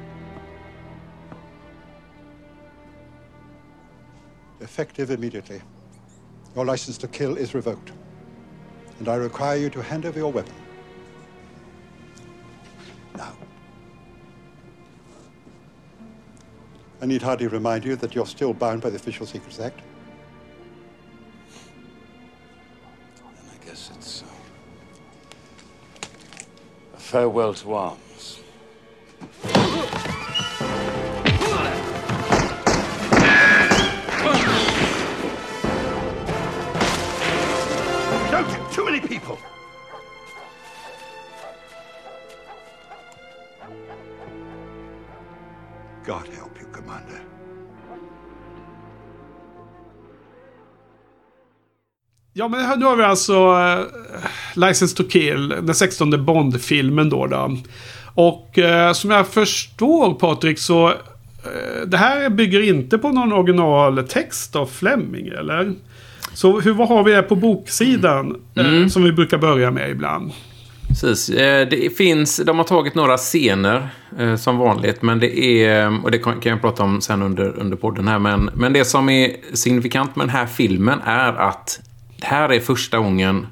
Effective 4.61 5.11
immediately. 5.11 5.61
Your 6.55 6.63
license 6.63 6.97
to 6.99 7.09
kill 7.09 7.35
is 7.35 7.53
revoked. 7.53 7.91
And 8.99 9.09
I 9.09 9.15
require 9.15 9.57
you 9.57 9.69
to 9.71 9.81
hand 9.81 10.05
over 10.05 10.19
your 10.19 10.31
weapon. 10.31 10.62
Now. 13.15 13.33
I 17.01 17.05
need 17.05 17.21
hardly 17.21 17.47
remind 17.47 17.83
you 17.83 17.95
that 17.97 18.15
you're 18.15 18.25
still 18.25 18.53
bound 18.53 18.81
by 18.81 18.89
the 18.89 18.95
Official 18.95 19.25
Secrets 19.25 19.59
Act. 19.59 19.81
Then 23.17 23.45
I 23.51 23.65
guess 23.65 23.91
it's 23.95 24.23
uh, 24.23 24.25
a 26.95 26.99
farewell 26.99 27.53
to 27.55 27.73
arms. 27.73 28.39
God 46.05 46.15
help 46.15 46.51
you, 46.61 46.71
Commander. 46.73 47.23
Ja, 52.33 52.47
men 52.47 52.79
nu 52.79 52.85
har 52.85 52.95
vi 52.95 53.03
alltså 53.03 53.33
uh, 53.33 53.85
License 54.55 54.95
to 54.95 55.03
Kill, 55.09 55.49
den 55.49 55.75
16 55.75 56.25
Bond-filmen 56.25 57.09
då. 57.09 57.27
då. 57.27 57.57
Och 58.15 58.57
uh, 58.57 58.93
som 58.93 59.11
jag 59.11 59.27
förstår 59.27 60.13
Patrik 60.13 60.59
så 60.59 60.89
uh, 60.89 60.95
det 61.87 61.97
här 61.97 62.29
bygger 62.29 62.61
inte 62.61 62.97
på 62.97 63.09
någon 63.09 63.33
originaltext 63.33 64.55
av 64.55 64.65
Fleming, 64.65 65.27
eller? 65.27 65.73
Så 66.33 66.59
hur, 66.59 66.73
vad 66.73 66.87
har 66.87 67.03
vi 67.03 67.13
här 67.13 67.21
på 67.21 67.35
boksidan 67.35 68.41
mm. 68.55 68.89
som 68.89 69.03
vi 69.03 69.11
brukar 69.11 69.37
börja 69.37 69.71
med 69.71 69.89
ibland? 69.89 70.31
Precis. 71.01 71.29
Eh, 71.29 71.67
Det 71.67 71.97
finns, 71.97 72.37
de 72.45 72.57
har 72.57 72.65
tagit 72.65 72.95
några 72.95 73.17
scener 73.17 73.89
eh, 74.19 74.35
som 74.35 74.57
vanligt, 74.57 75.01
men 75.01 75.19
det 75.19 75.39
är, 75.65 76.03
och 76.03 76.11
det 76.11 76.17
kan 76.19 76.39
jag 76.43 76.61
prata 76.61 76.83
om 76.83 77.01
sen 77.01 77.21
under, 77.21 77.59
under 77.59 77.77
podden 77.77 78.07
här, 78.07 78.19
men, 78.19 78.49
men 78.53 78.73
det 78.73 78.85
som 78.85 79.09
är 79.09 79.35
signifikant 79.53 80.15
med 80.15 80.23
den 80.27 80.35
här 80.35 80.45
filmen 80.45 80.99
är 81.05 81.33
att 81.33 81.81
det 82.19 82.25
här 82.25 82.51
är 82.51 82.59
första 82.59 82.97
gången 82.97 83.47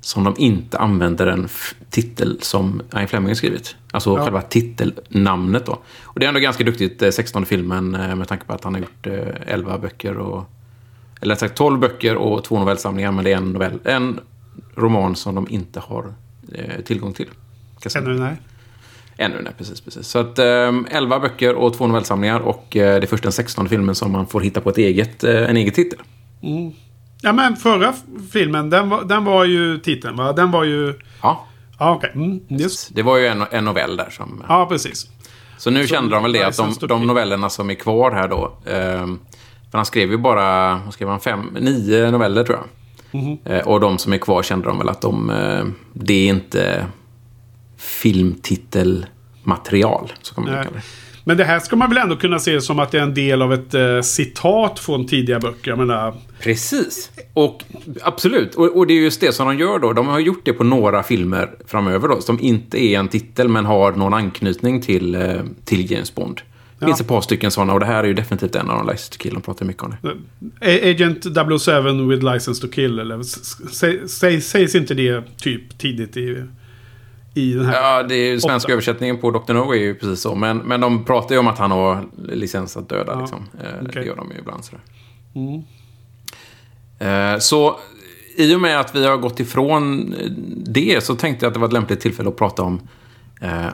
som 0.00 0.24
de 0.24 0.34
inte 0.38 0.78
använder 0.78 1.26
en 1.26 1.48
titel 1.90 2.38
som 2.42 2.82
Ian 2.94 3.08
Fleming 3.08 3.28
har 3.28 3.34
skrivit. 3.34 3.76
Alltså 3.92 4.16
Ja. 4.16 4.24
själva 4.24 4.42
titelnamnet 4.42 5.66
då. 5.66 5.78
Och 6.02 6.20
det 6.20 6.26
är 6.26 6.28
ändå 6.28 6.40
ganska 6.40 6.64
duktigt, 6.64 7.02
eh, 7.02 7.10
16 7.10 7.46
filmen, 7.46 7.94
eh, 7.94 8.14
med 8.16 8.28
tanke 8.28 8.44
på 8.44 8.52
att 8.52 8.64
han 8.64 8.74
har 8.74 8.80
gjort 8.80 9.06
eh, 9.06 9.52
11 9.54 9.78
böcker 9.78 10.18
och... 10.18 10.44
Eller 11.20 11.34
rätt 11.34 11.40
sagt 11.40 11.54
12 11.56 11.80
böcker 11.80 12.16
och 12.16 12.44
två 12.44 12.58
novellsamlingar, 12.58 13.12
men 13.12 13.24
det 13.24 13.32
är 13.32 13.36
en, 13.36 13.52
novell, 13.52 13.78
en 13.84 14.20
roman 14.76 15.16
som 15.16 15.34
de 15.34 15.46
inte 15.50 15.80
har 15.80 16.14
tillgång 16.84 17.12
till. 17.12 17.28
Säga. 17.86 18.04
Ännu 18.04 18.18
nej. 18.20 18.36
Ännu 19.16 19.42
nej, 19.42 19.52
precis. 19.58 19.80
precis. 19.80 20.06
Så 20.06 20.18
att 20.18 20.38
eh, 20.38 20.72
11 20.90 21.20
böcker 21.20 21.54
och 21.54 21.76
två 21.76 21.86
novellsamlingar 21.86 22.40
och 22.40 22.76
eh, 22.76 23.00
det 23.00 23.04
är 23.04 23.06
först 23.06 23.22
den 23.22 23.32
16 23.32 23.68
filmen 23.68 23.94
som 23.94 24.12
man 24.12 24.26
får 24.26 24.40
hitta 24.40 24.60
på 24.60 24.70
ett 24.70 24.78
eget, 24.78 25.24
eh, 25.24 25.50
en 25.50 25.56
egen 25.56 25.72
titel. 25.72 25.98
Ja, 27.22 27.32
men 27.32 27.56
förra 27.56 27.94
filmen, 28.32 28.70
den 28.70 28.88
var, 28.88 29.04
den 29.04 29.24
var 29.24 29.44
ju 29.44 29.78
titeln 29.78 30.16
va? 30.16 30.32
Den 30.32 30.50
var 30.50 30.64
ju... 30.64 30.94
Ja, 31.22 31.46
Ja, 31.80 31.94
okej. 31.94 32.10
Mm, 32.14 32.40
just. 32.48 32.94
det 32.94 33.02
var 33.02 33.16
ju 33.16 33.26
en, 33.26 33.44
en 33.50 33.64
novell 33.64 33.96
där 33.96 34.10
som... 34.10 34.44
Ja, 34.48 34.66
precis. 34.66 35.06
Så 35.58 35.70
nu 35.70 35.86
kände 35.86 36.14
de 36.14 36.22
väl 36.22 36.32
det 36.32 36.42
att 36.42 36.56
de, 36.56 36.86
de 36.86 37.06
novellerna 37.06 37.50
som 37.50 37.70
är 37.70 37.74
kvar 37.74 38.12
här 38.12 38.28
då. 38.28 38.58
Eh, 38.64 39.06
för 39.70 39.78
han 39.78 39.86
skrev 39.86 40.10
ju 40.10 40.16
bara, 40.16 40.80
vad 40.84 40.94
skrev 40.94 41.08
han, 41.08 41.20
fem, 41.20 41.56
nio 41.60 42.10
noveller 42.10 42.44
tror 42.44 42.58
jag. 42.58 42.66
Eh, 43.44 43.68
och 43.68 43.80
de 43.80 43.98
som 43.98 44.12
är 44.12 44.18
kvar 44.18 44.42
kände 44.42 44.68
de 44.68 44.78
väl 44.78 44.88
att 44.88 45.00
de, 45.00 45.30
eh, 45.30 45.64
det 45.92 46.14
är 46.14 46.28
inte 46.28 46.86
filmtitelmaterial. 47.76 50.12
Så 50.22 50.34
kan 50.34 50.44
man 50.44 50.52
kalla 50.52 50.70
det. 50.70 50.82
Men 51.24 51.36
det 51.36 51.44
här 51.44 51.58
ska 51.58 51.76
man 51.76 51.88
väl 51.88 51.98
ändå 51.98 52.16
kunna 52.16 52.38
se 52.38 52.60
som 52.60 52.78
att 52.78 52.90
det 52.90 52.98
är 52.98 53.02
en 53.02 53.14
del 53.14 53.42
av 53.42 53.52
ett 53.52 53.74
eh, 53.74 54.00
citat 54.00 54.78
från 54.78 55.06
tidiga 55.06 55.40
böcker. 55.40 55.70
Jag 55.70 55.78
menar, 55.78 56.14
Precis. 56.40 57.10
Och 57.34 57.64
absolut. 58.02 58.54
Och, 58.54 58.76
och 58.76 58.86
det 58.86 58.94
är 58.94 59.00
just 59.00 59.20
det 59.20 59.32
som 59.32 59.46
de 59.46 59.58
gör 59.58 59.78
då. 59.78 59.92
De 59.92 60.08
har 60.08 60.18
gjort 60.18 60.44
det 60.44 60.52
på 60.52 60.64
några 60.64 61.02
filmer 61.02 61.50
framöver 61.66 62.08
då. 62.08 62.20
Som 62.20 62.40
inte 62.40 62.84
är 62.84 62.98
en 62.98 63.08
titel 63.08 63.48
men 63.48 63.64
har 63.64 63.92
någon 63.92 64.14
anknytning 64.14 64.82
till, 64.82 65.14
eh, 65.14 65.40
till 65.64 65.90
James 65.90 66.14
Bond. 66.14 66.40
Det 66.80 66.86
finns 66.86 66.98
Ja. 67.00 67.02
ett 67.04 67.08
par 67.08 67.20
stycken 67.20 67.50
sådana 67.50 67.72
och 67.72 67.80
det 67.80 67.86
här 67.86 68.02
är 68.04 68.08
ju 68.08 68.14
definitivt 68.14 68.54
en 68.54 68.70
av 68.70 68.76
de 68.78 68.92
License 68.92 69.12
to 69.12 69.16
Kill. 69.18 69.34
De 69.34 69.42
pratar 69.42 69.66
mycket 69.66 69.82
om 69.82 69.94
det. 70.02 70.08
eh, 70.60 70.90
Agent 70.90 71.22
007 71.24 72.08
with 72.08 72.24
license 72.24 72.60
to 72.66 72.68
kill. 72.72 72.98
Eller, 72.98 73.16
sä- 73.18 74.06
sä- 74.06 74.40
sägs 74.40 74.74
inte 74.74 74.94
det 74.94 75.22
typ 75.36 75.78
tidigt 75.78 76.16
i, 76.16 76.44
i 77.34 77.52
den 77.52 77.66
här? 77.66 77.74
Ja, 77.82 78.02
det 78.02 78.14
är 78.14 78.30
ju 78.32 78.40
svenska 78.40 78.66
Åtta. 78.66 78.72
översättningen 78.72 79.18
på 79.18 79.30
Dr. 79.30 79.52
No 79.52 79.72
är 79.72 79.78
ju 79.78 79.94
precis 79.94 80.20
så. 80.20 80.34
Men, 80.34 80.58
men 80.58 80.80
de 80.80 81.04
pratar 81.04 81.34
ju 81.34 81.38
om 81.38 81.46
att 81.48 81.58
han 81.58 81.70
har 81.70 82.04
licens 82.28 82.76
att 82.76 82.88
döda. 82.88 83.12
Ja, 83.12 83.20
Liksom. 83.20 83.44
Eh, 83.62 83.84
Det 83.94 84.04
gör 84.04 84.16
de 84.16 84.30
ju 84.30 84.38
ibland. 84.38 84.64
Sådär. 84.64 84.80
Eh, 86.98 87.38
Så 87.38 87.76
i 88.36 88.54
och 88.54 88.60
med 88.60 88.80
att 88.80 88.94
vi 88.94 89.06
har 89.06 89.16
gått 89.16 89.40
ifrån 89.40 90.14
det 90.66 91.04
så 91.04 91.14
tänkte 91.14 91.44
jag 91.44 91.50
att 91.50 91.54
det 91.54 91.60
var 91.60 91.66
ett 91.66 91.72
lämpligt 91.72 92.00
tillfälle 92.00 92.28
att 92.28 92.36
prata 92.36 92.62
om 92.62 92.80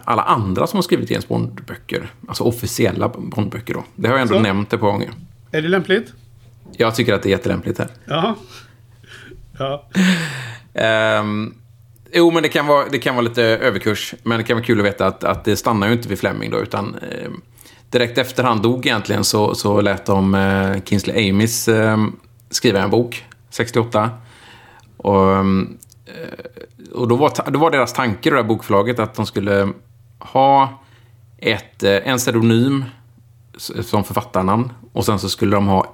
alla 0.05 0.23
andra 0.23 0.67
som 0.67 0.77
har 0.77 0.83
skrivit 0.83 1.11
James 1.11 1.29
Bond-böcker. 1.29 2.11
Alltså 2.29 2.45
officiella 2.45 3.09
Bond-böcker 3.09 3.75
då. 3.75 3.85
Det 3.97 4.09
har 4.09 4.15
jag 4.15 4.23
ändå 4.23 4.35
Så. 4.35 4.41
nämnt 4.41 4.73
ett 4.73 4.81
par 4.81 4.87
gånger. 4.87 5.11
Är 5.53 5.63
det 5.63 5.69
lämpligt? 5.69 6.13
Jag 6.77 6.95
tycker 6.95 7.15
att 7.15 7.23
det 7.23 7.29
är 7.29 7.31
jättelämpligt 7.31 7.79
här. 7.79 7.89
Ja. 8.05 8.35
Ja. 9.59 9.89
Ehm, 10.75 11.55
jo, 12.13 12.31
men 12.31 12.43
det 12.43 12.49
kan, 12.49 12.67
vara, 12.67 12.89
det 12.89 12.99
kan 12.99 13.15
vara 13.15 13.25
lite 13.25 13.43
överkurs. 13.43 14.15
Men 14.23 14.39
det 14.39 14.45
kan 14.45 14.57
vara 14.57 14.65
kul 14.65 14.81
att 14.81 14.87
veta 14.87 15.07
att, 15.07 15.25
att 15.25 15.45
det 15.45 15.57
stannar 15.57 15.87
ju 15.87 15.93
inte 15.93 16.09
vid 16.09 16.19
Fleming 16.19 16.51
då, 16.51 16.61
utan 16.63 16.95
ehm, 16.95 17.41
direkt 17.91 18.19
efter 18.19 18.45
han 18.45 18.63
dog 18.63 18.87
egentligen 18.87 19.25
så, 19.25 19.55
så 19.55 19.81
lät 19.81 20.07
de 20.07 20.35
eh, 20.35 20.83
Kingsley 20.85 21.31
Amis 21.31 21.69
ehm, 21.69 22.17
skriva 22.51 22.81
en 22.83 22.91
bok, 22.91 23.25
68. 23.51 24.11
Och, 24.97 25.37
ehm, 25.37 25.79
eh, 26.07 26.56
och 26.95 27.09
då, 27.09 27.17
var, 27.17 27.51
då 27.51 27.59
var 27.59 27.71
deras 27.71 27.93
tanke 27.93 28.31
det 28.31 28.37
här 28.37 28.43
bokförlaget 28.43 28.99
att 28.99 29.15
de 29.15 29.27
skulle 29.27 29.69
ha 30.19 30.69
ett, 31.39 31.83
eh, 31.83 32.09
en 32.09 32.19
pseudonym 32.19 32.85
som 33.83 34.05
författarnamn 34.05 34.73
och 34.93 35.05
sen 35.05 35.19
så 35.19 35.29
skulle 35.29 35.57
de 35.57 35.67
ha 35.67 35.87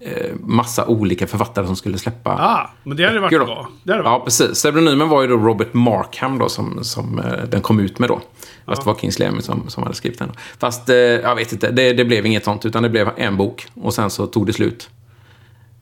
eh, 0.00 0.34
massa 0.40 0.86
olika 0.86 1.26
författare 1.26 1.66
som 1.66 1.76
skulle 1.76 1.98
släppa 1.98 2.30
Ah, 2.30 2.70
men 2.84 2.96
det 2.96 3.04
hade 3.06 3.20
varit 3.20 3.38
då. 3.38 3.44
bra. 3.44 3.68
Det 3.82 3.92
hade 3.92 4.04
Ja, 4.04 4.10
varit. 4.10 4.24
precis. 4.24 4.50
Pseudonymen 4.52 5.08
var 5.08 5.22
ju 5.22 5.28
då 5.28 5.36
Robert 5.36 5.74
Markham 5.74 6.38
då, 6.38 6.48
som, 6.48 6.84
som 6.84 7.18
eh, 7.18 7.44
den 7.48 7.60
kom 7.60 7.80
ut 7.80 7.98
med 7.98 8.08
då. 8.08 8.20
Fast 8.66 8.82
det 8.82 8.86
var 8.86 8.94
Kingsley 8.94 9.28
Amis 9.28 9.44
som, 9.44 9.68
som 9.68 9.82
hade 9.82 9.94
skrivit 9.94 10.18
den. 10.18 10.32
Fast, 10.58 10.88
eh, 10.88 10.96
jag 10.96 11.34
vet 11.34 11.52
inte, 11.52 11.70
det, 11.70 11.92
det 11.92 12.04
blev 12.04 12.26
inget 12.26 12.44
sånt, 12.44 12.66
utan 12.66 12.82
det 12.82 12.88
blev 12.88 13.10
en 13.16 13.36
bok. 13.36 13.66
Och 13.74 13.94
sen 13.94 14.10
så 14.10 14.26
tog 14.26 14.46
det 14.46 14.52
slut. 14.52 14.90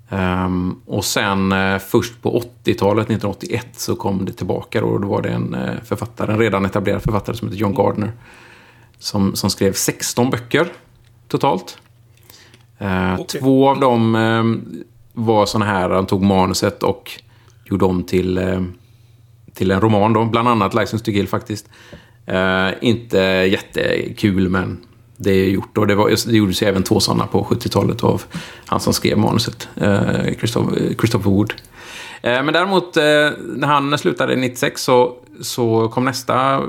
Ehm, 0.08 0.80
och 0.86 1.04
sen 1.04 1.52
eh, 1.52 1.78
först 1.78 2.22
på 2.22 2.40
80-talet, 2.64 3.04
1981, 3.04 3.66
så 3.72 3.96
kom 3.96 4.25
det 4.25 4.32
tillbaka 4.32 4.80
då. 4.80 4.86
Och 4.86 5.00
då 5.00 5.08
var 5.08 5.22
det 5.22 5.28
en 5.28 5.54
eh, 5.54 5.82
författare, 5.84 6.32
en 6.32 6.38
redan 6.38 6.64
etablerad 6.64 7.02
författare 7.02 7.36
som 7.36 7.48
heter 7.48 7.60
John 7.60 7.75
Gardner. 7.75 8.12
Som, 8.98 9.36
som 9.36 9.50
skrev 9.50 9.72
16 9.72 10.30
böcker 10.30 10.66
totalt. 11.28 11.78
Eh, 12.78 13.14
Okej. 13.14 13.40
Två 13.40 13.68
av 13.68 13.80
dem 13.80 14.14
eh, 14.14 14.44
var 15.12 15.46
såna 15.46 15.64
här, 15.64 15.90
han 15.90 16.06
tog 16.06 16.22
manuset 16.22 16.82
och 16.82 17.10
gjorde 17.64 17.84
om 17.84 18.02
till, 18.02 18.40
till 19.54 19.70
en 19.70 19.80
roman 19.80 20.12
då. 20.12 20.25
Bland 20.25 20.48
annat 20.48 20.75
License 20.75 21.04
to 21.04 21.10
Kill 21.12 21.28
faktiskt. 21.28 21.68
Inte 22.80 23.18
jättekul 23.18 24.48
men 24.48 24.78
det 25.16 25.30
är 25.30 25.50
gjort. 25.50 25.78
Och 25.78 25.87
det, 25.87 25.94
var, 25.94 26.28
det 26.30 26.37
gjordes 26.37 26.62
ju 26.62 26.66
även 26.66 26.82
två 26.82 27.00
sådana 27.00 27.26
på 27.26 27.44
70-talet 27.44 28.04
av 28.04 28.23
han 28.66 28.80
som 28.80 28.92
skrev 28.92 29.18
manuset. 29.18 29.68
Eh, 29.76 30.35
Christopher, 30.38 30.94
Christopher 30.99 31.30
Wood. 31.30 31.52
Eh, 32.23 32.42
men 32.42 32.52
däremot 32.52 32.96
eh, 32.96 33.02
när 33.56 33.66
han 33.66 33.99
slutade 33.99 34.37
96 34.37 34.82
så, 34.82 35.14
så 35.40 35.88
kom 35.88 36.04
nästa 36.04 36.62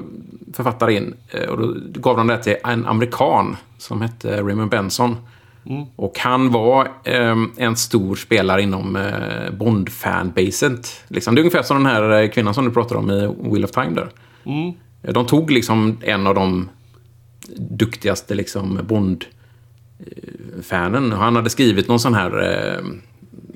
författare 0.54 0.96
in. 0.96 1.14
Och 1.50 1.58
då 1.58 1.74
gav 2.00 2.18
de 2.18 2.28
det 2.28 2.44
till 2.44 2.56
en 2.64 2.86
amerikan 2.86 3.58
som 3.78 4.02
hette 4.02 4.42
Raymond 4.42 4.70
Benson. 4.72 5.16
Och 5.96 6.20
han 6.20 6.52
var 6.52 6.88
en 7.58 7.76
stor 7.76 8.16
spelare 8.16 8.62
inom 8.62 8.96
eh, 8.96 9.52
Bond-fanbaset. 9.58 10.88
Liksom. 11.08 11.36
Det 11.36 11.40
är 11.40 11.44
ungefär 11.44 11.64
som 11.64 11.78
den 11.78 11.86
här 11.86 12.28
kvinnan 12.28 12.54
som 12.54 12.66
du 12.66 12.72
pratade 12.72 13.00
om 13.00 13.12
i 13.12 13.50
Wheel 13.52 13.64
of 13.64 13.72
Time 13.72 13.90
där. 13.90 14.10
Eh, 15.04 15.14
De 15.14 15.26
tog 15.26 15.52
liksom 15.52 15.98
en 16.02 16.28
av 16.28 16.36
de 16.36 16.70
duktigaste 17.56 18.36
liksom, 18.36 18.80
Bond-fanen. 18.88 21.12
Han 21.12 21.36
hade 21.36 21.50
skrivit 21.50 21.88
någon 21.88 22.00
sån 22.00 22.14
här 22.14 22.44
eh, 22.44 22.80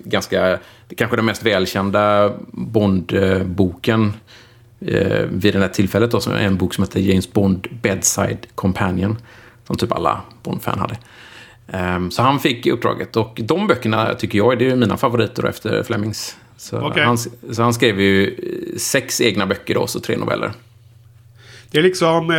ganska, 0.04 0.60
kanske 0.98 1.16
den 1.16 1.26
mest 1.26 1.46
välkända 1.46 2.34
Bond-boken 2.52 4.14
eh, 4.80 5.26
vid 5.32 5.54
det 5.54 5.60
här 5.60 5.68
tillfället. 5.68 6.12
Då, 6.12 6.20
som 6.20 6.34
är 6.34 6.38
en 6.38 6.58
bok 6.58 6.74
som 6.74 6.84
heter 6.84 7.00
James 7.00 7.34
Bond 7.34 7.68
Bedside 7.82 8.48
Companion. 8.56 9.18
Som 9.68 9.76
typ 9.78 9.92
alla 9.92 10.22
Bond-fan 10.44 10.80
hade. 10.80 10.98
Ehm, 11.68 12.12
Så 12.12 12.22
han 12.22 12.40
fick 12.40 12.68
uppdraget 12.68 13.16
och 13.16 13.40
de 13.44 13.68
böckerna 13.68 14.14
tycker 14.14 14.38
jag 14.38 14.54
är 14.54 14.58
det 14.58 14.70
är 14.70 14.76
mina 14.76 14.98
favoriter 14.98 15.46
efter 15.46 15.84
Flemings. 15.84 16.38
Så, 16.58 16.82
Okej. 16.82 17.04
han, 17.04 17.18
så 17.18 17.64
han 17.64 17.74
skrev 17.74 18.02
ju 18.02 18.28
eh, 18.28 18.34
sex 18.78 19.22
egna 19.22 19.48
böcker 19.48 19.74
då, 19.74 19.88
så 19.88 20.00
tre 20.00 20.18
noveller. 20.18 20.52
Det 21.72 21.78
är 21.78 21.84
liksom 21.84 22.32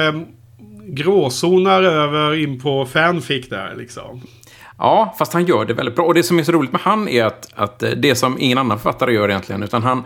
eh, 0.93 0.97
gråzoner 0.97 1.83
över 1.83 2.35
in 2.35 2.61
på 2.61 2.87
fanfic 2.87 3.49
där 3.49 3.75
liksom. 3.77 4.23
Ja, 4.79 5.15
fast 5.19 5.33
han 5.33 5.47
gör 5.47 5.65
det 5.65 5.75
väldigt 5.75 5.97
bra. 5.97 6.05
Och 6.05 6.15
det 6.15 6.23
som 6.23 6.39
är 6.39 6.43
så 6.43 6.53
roligt 6.53 6.73
med 6.73 6.81
han 6.81 7.09
är 7.09 7.25
att, 7.25 7.49
att 7.55 7.83
eh, 7.83 7.91
det 7.91 8.15
som 8.15 8.37
ingen 8.39 8.59
annan 8.59 8.79
författare 8.79 9.15
gör 9.15 9.29
egentligen, 9.29 9.63
utan 9.63 9.83
han, 9.83 10.03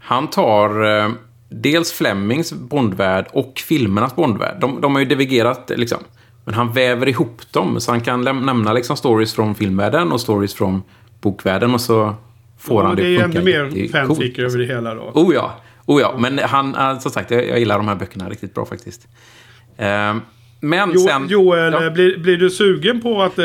han 0.00 0.30
tar 0.30 0.98
eh, 0.98 1.10
dels 1.48 1.92
Flemings 1.92 2.52
Bondvärld 2.52 3.26
och 3.32 3.62
filmernas 3.66 4.16
Bondvärld. 4.16 4.60
De, 4.60 4.80
de 4.80 4.94
har 4.94 5.00
ju 5.00 5.06
divergerat 5.06 5.70
liksom. 5.76 5.98
Men 6.44 6.54
han 6.54 6.72
väver 6.72 7.08
ihop 7.08 7.52
dem, 7.52 7.80
så 7.80 7.90
han 7.90 8.00
kan 8.00 8.22
nämna 8.22 8.72
liksom 8.72 8.96
stories 8.96 9.34
från 9.34 9.54
filmvärlden 9.54 10.12
och 10.12 10.20
stories 10.20 10.54
från 10.54 10.82
bokvärlden 11.20 11.74
och 11.74 11.80
så 11.80 12.14
får 12.58 12.82
Ja, 12.82 12.86
han 12.86 12.96
det 12.96 13.02
det 13.02 13.08
är 13.08 13.16
att 13.16 13.22
funka 13.22 13.38
ännu 13.38 13.70
mer 13.70 13.88
fanfic 13.88 14.38
över 14.38 14.58
det 14.58 14.66
hela 14.66 14.94
då. 14.94 15.02
Oh 15.14 15.34
ja, 15.34 15.54
oh 15.86 16.00
ja. 16.00 16.14
men 16.18 16.38
han, 16.38 16.74
eh, 16.74 16.98
som 16.98 17.10
sagt, 17.10 17.30
jag, 17.30 17.48
jag 17.48 17.58
gillar 17.58 17.76
de 17.76 17.88
här 17.88 17.94
böckerna 17.94 18.28
riktigt 18.28 18.54
bra 18.54 18.66
faktiskt. 18.66 19.08
Eh, 19.76 20.16
Men 20.60 20.90
Jo, 20.94 21.00
sen... 21.00 21.28
Joel, 21.28 21.72
ja. 21.72 21.84
eh, 21.84 21.92
blir, 21.92 22.18
blir 22.18 22.36
du 22.36 22.50
sugen 22.50 23.00
på 23.00 23.22
att 23.22 23.38
eh, 23.38 23.44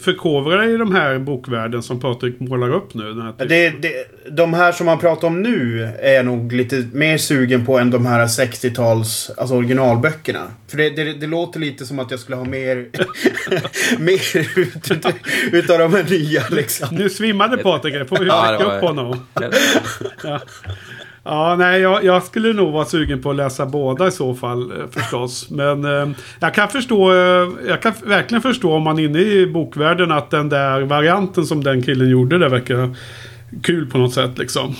förkovra 0.00 0.56
dig 0.56 0.74
i 0.74 0.76
de 0.76 0.94
här 0.94 1.18
bokvärlden 1.18 1.82
som 1.82 2.00
Patrik 2.00 2.40
målar 2.40 2.74
upp 2.74 2.94
nu? 2.94 3.04
Den 3.04 3.22
här 3.22 3.32
typen? 3.32 3.48
Det, 3.48 3.70
det, 3.70 3.90
de 4.30 4.54
här 4.54 4.72
som 4.72 4.86
man 4.86 4.98
pratar 4.98 5.28
om 5.28 5.42
nu 5.42 5.88
är 6.02 6.12
jag 6.12 6.24
nog 6.26 6.52
lite 6.52 6.84
mer 6.92 7.18
sugen 7.18 7.66
på 7.66 7.78
än 7.78 7.90
de 7.90 8.06
här 8.06 8.26
60-tals, 8.26 9.30
alltså 9.36 9.54
originalböckerna. 9.54 10.40
För 10.68 10.76
det, 10.76 10.90
det, 10.90 11.12
det 11.12 11.26
låter 11.26 11.60
lite 11.60 11.86
som 11.86 11.98
att 11.98 12.10
jag 12.10 12.20
skulle 12.20 12.36
ha 12.36 12.44
mer, 12.44 12.76
mer 13.98 14.38
ut, 14.58 14.90
ut, 14.90 15.06
utav 15.52 15.78
de 15.78 15.94
här 15.94 16.10
nya 16.10 16.42
liksom. 16.50 16.88
Nu 16.96 17.08
svimmade 17.10 17.56
Patrik, 17.56 18.08
får 18.08 18.18
vi 18.18 18.24
väcka 18.24 18.76
upp 18.76 18.82
honom. 18.82 19.26
Ja, 20.22 20.40
nej, 21.58 21.80
jag, 21.80 22.04
jag 22.04 22.22
skulle 22.22 22.52
nog 22.52 22.72
vara 22.72 22.84
sugen 22.84 23.22
på 23.22 23.30
att 23.30 23.36
läsa 23.36 23.66
båda 23.66 24.06
i 24.08 24.10
så 24.10 24.34
fall 24.34 24.70
eh, 24.70 24.86
förstås. 24.90 25.50
Men 25.50 25.84
eh, 25.84 26.14
jag 26.40 26.54
kan 26.54 26.68
förstå, 26.68 27.12
eh, 27.12 27.48
jag 27.68 27.82
kan 27.82 27.92
verkligen 28.04 28.42
förstå 28.42 28.72
om 28.74 28.82
man 28.82 28.98
är 28.98 29.04
inne 29.04 29.18
i 29.18 29.46
bokvärlden 29.46 30.12
att 30.12 30.30
den 30.30 30.48
där 30.48 30.80
varianten 30.80 31.46
som 31.46 31.64
den 31.64 31.82
killen 31.82 32.08
gjorde 32.10 32.38
där 32.38 32.48
verkar 32.48 32.96
kul 33.62 33.86
på 33.90 33.98
något 33.98 34.14
sätt 34.14 34.38
liksom. 34.38 34.74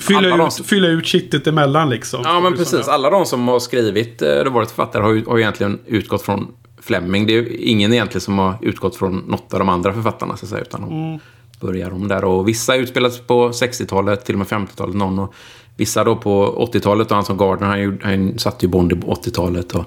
Fylla, 0.00 0.18
Mm. 0.18 0.32
Alla 0.32 0.46
ut, 0.46 0.56
de- 0.58 0.64
fylla 0.64 0.88
ut 0.88 1.06
kittet 1.06 1.46
emellan 1.46 1.90
liksom. 1.90 2.20
Ja, 2.24 2.40
men 2.40 2.52
precis. 2.56 2.88
Alla 2.88 3.10
de 3.10 3.26
som 3.26 3.48
har 3.48 3.58
skrivit, 3.60 4.22
eh, 4.22 4.28
eller 4.28 4.50
varit 4.50 4.68
författare, 4.68 5.02
har 5.02 5.30
har 5.30 5.38
egentligen 5.38 5.78
utgått 5.86 6.22
från 6.22 6.46
Fleming. 6.82 7.26
Det 7.26 7.32
är 7.32 7.42
ju 7.42 7.56
ingen 7.56 7.92
egentligen 7.92 8.20
som 8.20 8.38
har 8.38 8.54
utgått 8.62 8.96
från 8.96 9.16
något 9.18 9.52
av 9.52 9.58
de 9.58 9.68
andra 9.68 9.92
författarna, 9.92 10.36
så 10.36 10.44
att 10.44 10.50
säga, 10.50 10.62
utan 10.62 10.80
de 10.80 11.20
börjar 11.62 11.90
de 11.90 12.08
där. 12.08 12.24
Och 12.24 12.48
vissa 12.48 12.76
utspelas 12.76 13.18
på 13.18 13.48
60-talet, 13.50 14.24
till 14.24 14.34
och 14.34 14.38
med 14.38 14.46
50-talet, 14.48 14.94
någon. 14.96 15.18
Och 15.18 15.34
vissa 15.76 16.04
då 16.04 16.16
på 16.16 16.68
80-talet, 16.72 17.10
och 17.10 17.14
han 17.16 17.24
som 17.24 17.36
Gardner, 17.36 17.66
han, 17.66 17.82
gjorde- 17.82 17.98
han 18.06 18.38
satte 18.38 18.66
ju 18.66 18.70
Bond 18.70 19.02
på 19.04 19.14
80-talet 19.14 19.74
och 19.74 19.84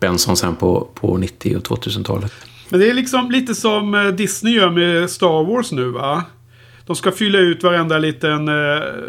Benson 0.00 0.36
sen 0.36 0.56
på, 0.56 0.88
på 0.94 1.16
90 1.16 1.56
och 1.56 1.62
2000-talet. 1.62 2.32
Men 2.68 2.80
det 2.80 2.90
är 2.90 2.94
liksom 2.94 3.30
lite 3.30 3.54
som 3.54 3.94
eh, 3.94 4.04
Disney 4.06 4.54
gör 4.54 4.70
med 4.70 5.10
Star 5.10 5.44
Wars 5.54 5.72
nu 5.72 5.90
va? 5.90 6.24
De 6.88 6.96
ska 6.96 7.12
fylla 7.12 7.38
ut 7.38 7.62
varenda 7.62 7.98
liten 7.98 8.48
eh, 8.48 8.54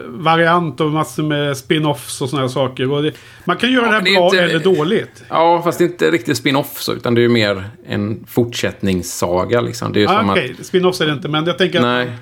variant 0.08 0.82
och 0.82 0.92
massor 0.92 1.24
med 1.24 1.58
spin-offs 1.58 2.22
och 2.22 2.30
sådana 2.30 2.50
saker. 2.50 2.92
Och 2.92 3.04
det, 3.04 3.12
man 3.46 3.58
kan 3.58 3.72
göra 3.72 3.86
Ja, 3.86 3.90
det 3.92 3.96
här 3.98 4.02
det 4.02 4.14
bra 4.16 4.26
inte- 4.26 4.42
eller 4.44 4.60
dåligt. 4.60 5.24
Ja, 5.30 5.62
fast 5.64 5.78
det 5.80 5.84
är 5.84 5.90
inte 5.90 6.12
riktigt 6.12 6.38
spin-off 6.38 6.82
så, 6.82 6.94
utan 6.94 7.16
det 7.16 7.24
är 7.24 7.30
mer 7.30 7.64
en 7.88 8.26
fortsättningssaga. 8.28 9.62
Liksom. 9.62 9.94
Det 9.94 10.04
är 10.04 10.08
Ah, 10.08 10.32
Okej, 10.32 10.56
spin-offs 10.62 11.02
är 11.02 11.06
det 11.08 11.14
inte. 11.14 11.28
Men 11.28 11.46
jag 11.46 11.58
tänker 11.58 11.80
att... 11.80 11.86
att 11.86 12.08
Nej. 12.08 12.18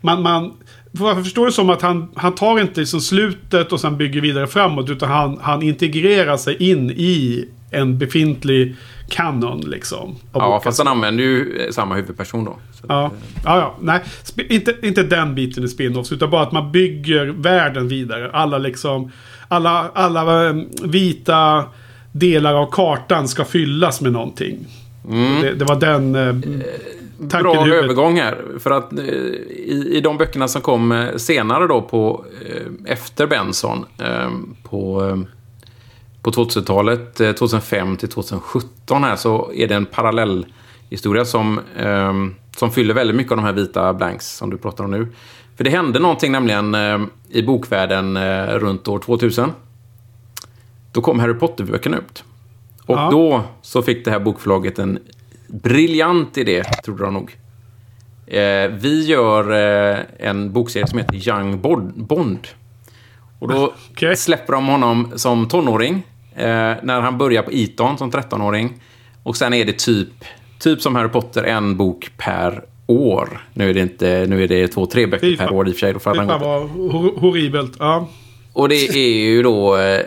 man, 0.00 0.22
man 0.22 0.52
jag 0.98 1.24
förstår 1.24 1.46
det 1.46 1.52
som 1.52 1.70
att 1.70 1.82
han, 1.82 2.08
han 2.14 2.34
tar 2.34 2.60
inte 2.60 2.80
liksom 2.80 3.00
slutet 3.00 3.72
och 3.72 3.80
sen 3.80 3.96
bygger 3.96 4.20
vidare 4.20 4.46
framåt. 4.46 4.90
Utan 4.90 5.08
han, 5.10 5.38
han 5.42 5.62
integrerar 5.62 6.36
sig 6.36 6.70
in 6.70 6.90
i 6.90 7.44
en 7.70 7.98
befintlig 7.98 8.76
kanon 9.08 9.60
liksom. 9.60 10.16
Ja, 10.32 10.40
boken. 10.40 10.60
fast 10.64 10.78
han 10.78 10.88
använder 10.88 11.24
ju 11.24 11.56
eh, 11.56 11.70
samma 11.70 11.94
huvudperson 11.94 12.44
då. 12.44 12.56
Ja, 12.88 13.10
ja, 13.44 13.58
ja. 13.58 13.76
Nej, 13.80 14.00
sp- 14.24 14.46
inte, 14.52 14.74
inte 14.82 15.02
den 15.02 15.34
biten 15.34 15.64
i 15.64 15.68
spin-offs. 15.68 16.12
Utan 16.12 16.30
bara 16.30 16.42
att 16.42 16.52
man 16.52 16.72
bygger 16.72 17.26
världen 17.26 17.88
vidare. 17.88 18.30
Alla 18.32 18.58
liksom... 18.58 19.10
Alla, 19.48 19.90
alla 19.94 20.48
eh, 20.48 20.54
vita 20.82 21.64
delar 22.12 22.54
av 22.54 22.70
kartan 22.70 23.28
ska 23.28 23.44
fyllas 23.44 24.00
med 24.00 24.12
någonting. 24.12 24.58
Det, 25.42 25.52
det 25.54 25.64
var 25.64 25.80
den 25.80 26.14
eh, 26.14 26.36
Mm. 27.20 27.42
Bra 27.42 27.66
övergång 27.68 28.16
här. 28.20 28.38
För 28.58 28.70
att 28.70 28.92
eh, 28.92 29.04
i, 29.04 29.90
i 29.92 30.00
de 30.00 30.18
böckerna 30.18 30.48
som 30.48 30.62
kom 30.62 30.92
eh, 30.92 31.16
senare 31.16 31.66
då 31.66 31.82
på 31.82 32.24
eh, 32.50 32.92
efter 32.92 33.26
Benson 33.26 33.84
eh, 33.98 34.30
på, 34.62 35.04
eh, 35.08 35.16
på 36.22 36.30
2000-talet, 36.30 37.20
eh, 37.20 37.32
2005 37.32 37.96
till 37.96 38.08
2017 38.08 39.04
här 39.04 39.16
så 39.16 39.52
är 39.54 39.68
det 39.68 39.74
en 39.74 39.86
parallell 39.86 40.46
historia 40.90 41.24
som, 41.24 41.60
eh, 41.76 42.12
som 42.56 42.70
fyller 42.70 42.94
väldigt 42.94 43.16
mycket 43.16 43.32
av 43.32 43.36
de 43.38 43.44
här 43.44 43.52
vita 43.52 43.92
blanks 43.94 44.36
som 44.36 44.50
du 44.50 44.58
pratar 44.58 44.84
om 44.84 44.90
nu. 44.90 45.08
För 45.56 45.64
det 45.64 45.70
hände 45.70 45.98
någonting 45.98 46.32
nämligen 46.32 46.74
eh, 46.74 46.98
i 47.30 47.42
bokvärlden 47.42 48.16
eh, 48.16 48.46
runt 48.46 48.88
år 48.88 48.98
2000. 48.98 49.52
Då 50.92 51.00
kom 51.00 51.18
Harry 51.20 51.34
Potter-böckerna 51.34 51.96
ut. 51.98 52.24
Och 52.86 52.96
Ja. 52.96 53.08
då 53.10 53.42
så 53.62 53.82
fick 53.82 54.04
det 54.04 54.10
här 54.10 54.18
bokförlaget 54.20 54.78
en 54.78 54.98
briljant 55.48 56.38
idé, 56.38 56.62
trodde 56.84 57.04
de 57.04 57.14
nog. 57.14 57.36
Eh, 58.26 58.68
vi 58.70 59.04
gör 59.06 59.50
eh, 59.92 59.98
en 60.18 60.52
bokserie 60.52 60.86
som 60.86 60.98
heter 60.98 61.28
Young 61.28 61.60
Bond. 61.96 62.48
Och 63.38 63.48
då 63.48 63.72
Okej. 63.90 64.16
släpper 64.16 64.52
de 64.52 64.66
honom 64.66 65.12
som 65.16 65.48
tonåring. 65.48 65.94
Eh, 66.36 66.44
när 66.82 67.00
han 67.00 67.18
börjar 67.18 67.42
på 67.42 67.52
Eton 67.52 67.98
som 67.98 68.10
13-åring. 68.10 68.80
Och 69.22 69.36
sen 69.36 69.52
är 69.54 69.64
det 69.64 69.78
typ, 69.78 70.24
typ 70.62 70.80
som 70.80 70.94
Harry 70.94 71.08
Potter, 71.08 71.42
en 71.44 71.76
bok 71.76 72.10
per 72.16 72.64
år. 72.86 73.46
Nu 73.54 73.70
är 73.70 73.74
det, 73.74 73.80
inte, 73.80 74.26
nu 74.28 74.44
är 74.44 74.48
det 74.48 74.68
två, 74.68 74.86
tre 74.86 75.06
böcker 75.06 75.26
Fy 75.26 75.36
per 75.36 75.46
fan. 75.46 75.54
år 75.54 75.68
i 75.68 75.70
och 75.70 75.74
för 75.74 75.80
sig. 75.80 75.92
Då 75.92 75.98
för 75.98 76.14
han 76.14 76.28
fan 76.28 76.40
hor- 76.68 77.20
horribelt. 77.20 77.72
Ja. 77.78 78.08
och 78.52 78.68
det 78.68 78.74
är 78.88 79.24
ju 79.24 79.42
då... 79.42 79.76
eh, 79.76 80.00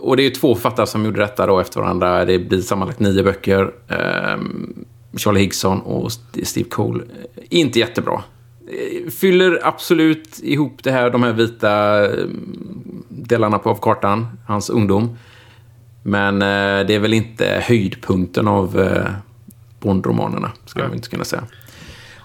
Och 0.00 0.16
det 0.16 0.22
är 0.22 0.24
ju 0.24 0.30
två 0.30 0.54
författare 0.54 0.86
som 0.86 1.04
gjorde 1.04 1.20
detta 1.20 1.46
då 1.46 1.60
efter 1.60 1.80
varandra. 1.80 2.24
Det 2.24 2.38
blir 2.38 2.60
sammanlagt 2.60 3.00
nio 3.00 3.22
böcker. 3.22 3.70
Ehm, 3.88 4.84
Charlie 5.16 5.40
Higgson 5.40 5.80
och 5.80 6.06
St- 6.06 6.44
Steve 6.44 6.68
Cole. 6.68 7.02
Eh, 7.36 7.42
Inte 7.50 7.78
jättebra. 7.78 8.22
Eh, 8.68 9.10
Fyller 9.10 9.60
absolut 9.62 10.40
ihop 10.42 10.82
det 10.82 10.90
här, 10.90 11.10
de 11.10 11.22
här 11.22 11.32
vita 11.32 12.04
eh, 12.04 12.10
delarna 13.08 13.58
på 13.58 13.70
av 13.70 13.78
kartan. 13.82 14.26
Hans 14.46 14.70
ungdom. 14.70 15.16
Men 16.02 16.34
eh, 16.42 16.86
det 16.86 16.94
är 16.94 16.98
väl 16.98 17.14
inte 17.14 17.62
höjdpunkten 17.66 18.48
av 18.48 18.80
eh, 18.80 19.10
Bond-romanerna, 19.80 20.50
ska 20.66 20.82
man 20.82 20.94
inte 20.94 21.08
kunna 21.08 21.24
säga. 21.24 21.44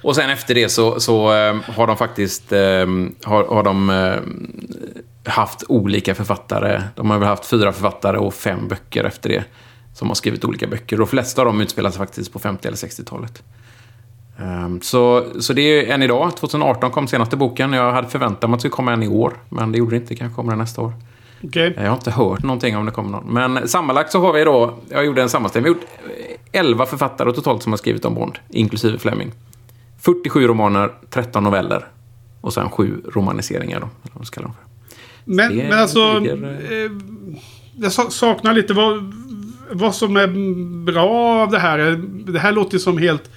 Och 0.04 0.16
sen 0.16 0.30
efter 0.30 0.56
det 0.56 0.70
så, 0.70 1.00
så 1.00 1.34
eh, 1.34 1.56
har 1.76 1.88
de 1.88 1.98
faktiskt 1.98 2.52
eh, 2.52 2.60
har, 3.24 3.44
har 3.44 3.64
de 3.64 3.90
eh, 3.90 5.32
haft 5.32 5.64
olika 5.68 6.16
författare. 6.16 6.84
De 6.96 7.10
har 7.10 7.20
väl 7.20 7.28
haft 7.28 7.46
fyra 7.46 7.74
författare 7.74 8.18
och 8.18 8.34
fem 8.34 8.68
böcker 8.68 9.04
efter 9.04 9.30
det. 9.30 9.44
Som 9.94 10.08
har 10.08 10.16
skrivit 10.16 10.46
olika 10.46 10.68
böcker. 10.68 10.98
De 10.98 11.08
flesta 11.08 11.42
av 11.42 11.46
dem 11.46 11.62
utspelar 11.62 11.90
sig 11.90 11.98
faktiskt 11.98 12.34
på 12.34 12.40
50 12.40 12.68
eller 12.68 12.78
60-talet. 12.78 13.44
Ehm, 14.40 14.82
så, 14.82 15.26
så 15.40 15.54
det 15.54 15.62
är 15.62 15.94
än 15.94 16.04
idag. 16.04 16.38
2018 16.38 16.92
kom 16.92 17.08
senaste 17.08 17.36
boken. 17.36 17.74
Jag 17.74 17.92
hade 17.92 18.10
förväntat 18.10 18.50
mig 18.50 18.56
att 18.56 18.60
det 18.60 18.62
skulle 18.62 18.72
komma 18.72 18.94
en 18.94 19.04
i 19.04 19.08
år. 19.08 19.34
Men 19.50 19.72
det 19.72 19.78
gjorde 19.78 19.96
det 19.96 20.02
inte. 20.02 20.16
kanske 20.16 20.36
kommer 20.36 20.52
den 20.52 20.60
nästa 20.60 20.82
år. 20.82 20.94
Okej. 21.44 21.74
Jag 21.78 21.84
har 21.88 21.94
inte 21.96 22.12
hört 22.12 22.44
någonting 22.44 22.78
om 22.78 22.86
det 22.86 22.92
kommer 22.92 23.10
någon. 23.10 23.34
Men 23.34 23.68
sammanlagt 23.68 24.12
så 24.12 24.20
har 24.20 24.34
vi 24.34 24.44
då, 24.44 24.74
jag 24.90 25.06
gjorde 25.06 25.22
en 25.22 25.30
sammanställning, 25.30 25.74
vi 25.74 25.80
har 25.80 26.20
gjort 26.20 26.38
11 26.52 26.86
författare 26.86 27.32
totalt 27.34 27.64
som 27.64 27.72
har 27.72 27.78
skrivit 27.78 28.06
om 28.06 28.16
Bond, 28.16 28.40
inklusive 28.50 28.98
Fleming. 28.98 29.32
47 30.00 30.48
romaner, 30.48 30.92
13 31.10 31.44
noveller 31.44 31.86
och 32.42 32.54
sen 32.54 32.70
7 32.70 33.02
romaniseringar 33.14 33.80
då, 33.80 33.86
eller 34.04 34.14
vad 34.18 34.28
ska 34.28 34.42
dem 34.42 34.54
för. 34.54 34.64
Men, 35.32 35.56
men 35.58 35.80
alltså... 35.80 36.20
ligger- 36.20 36.86
Eh, 36.86 36.92
jag 37.76 37.92
sa- 37.92 38.10
saknar 38.10 38.54
lite 38.54 38.74
vad, 38.74 39.14
vad 39.72 39.96
som 39.96 40.18
är 40.18 40.28
bra 40.92 41.42
av 41.44 41.52
det 41.52 41.60
här. 41.60 41.78
Det 42.32 42.40
här 42.40 42.52
låter 42.52 42.74
ju 42.74 42.80
som 42.80 42.98
helt 42.98 43.30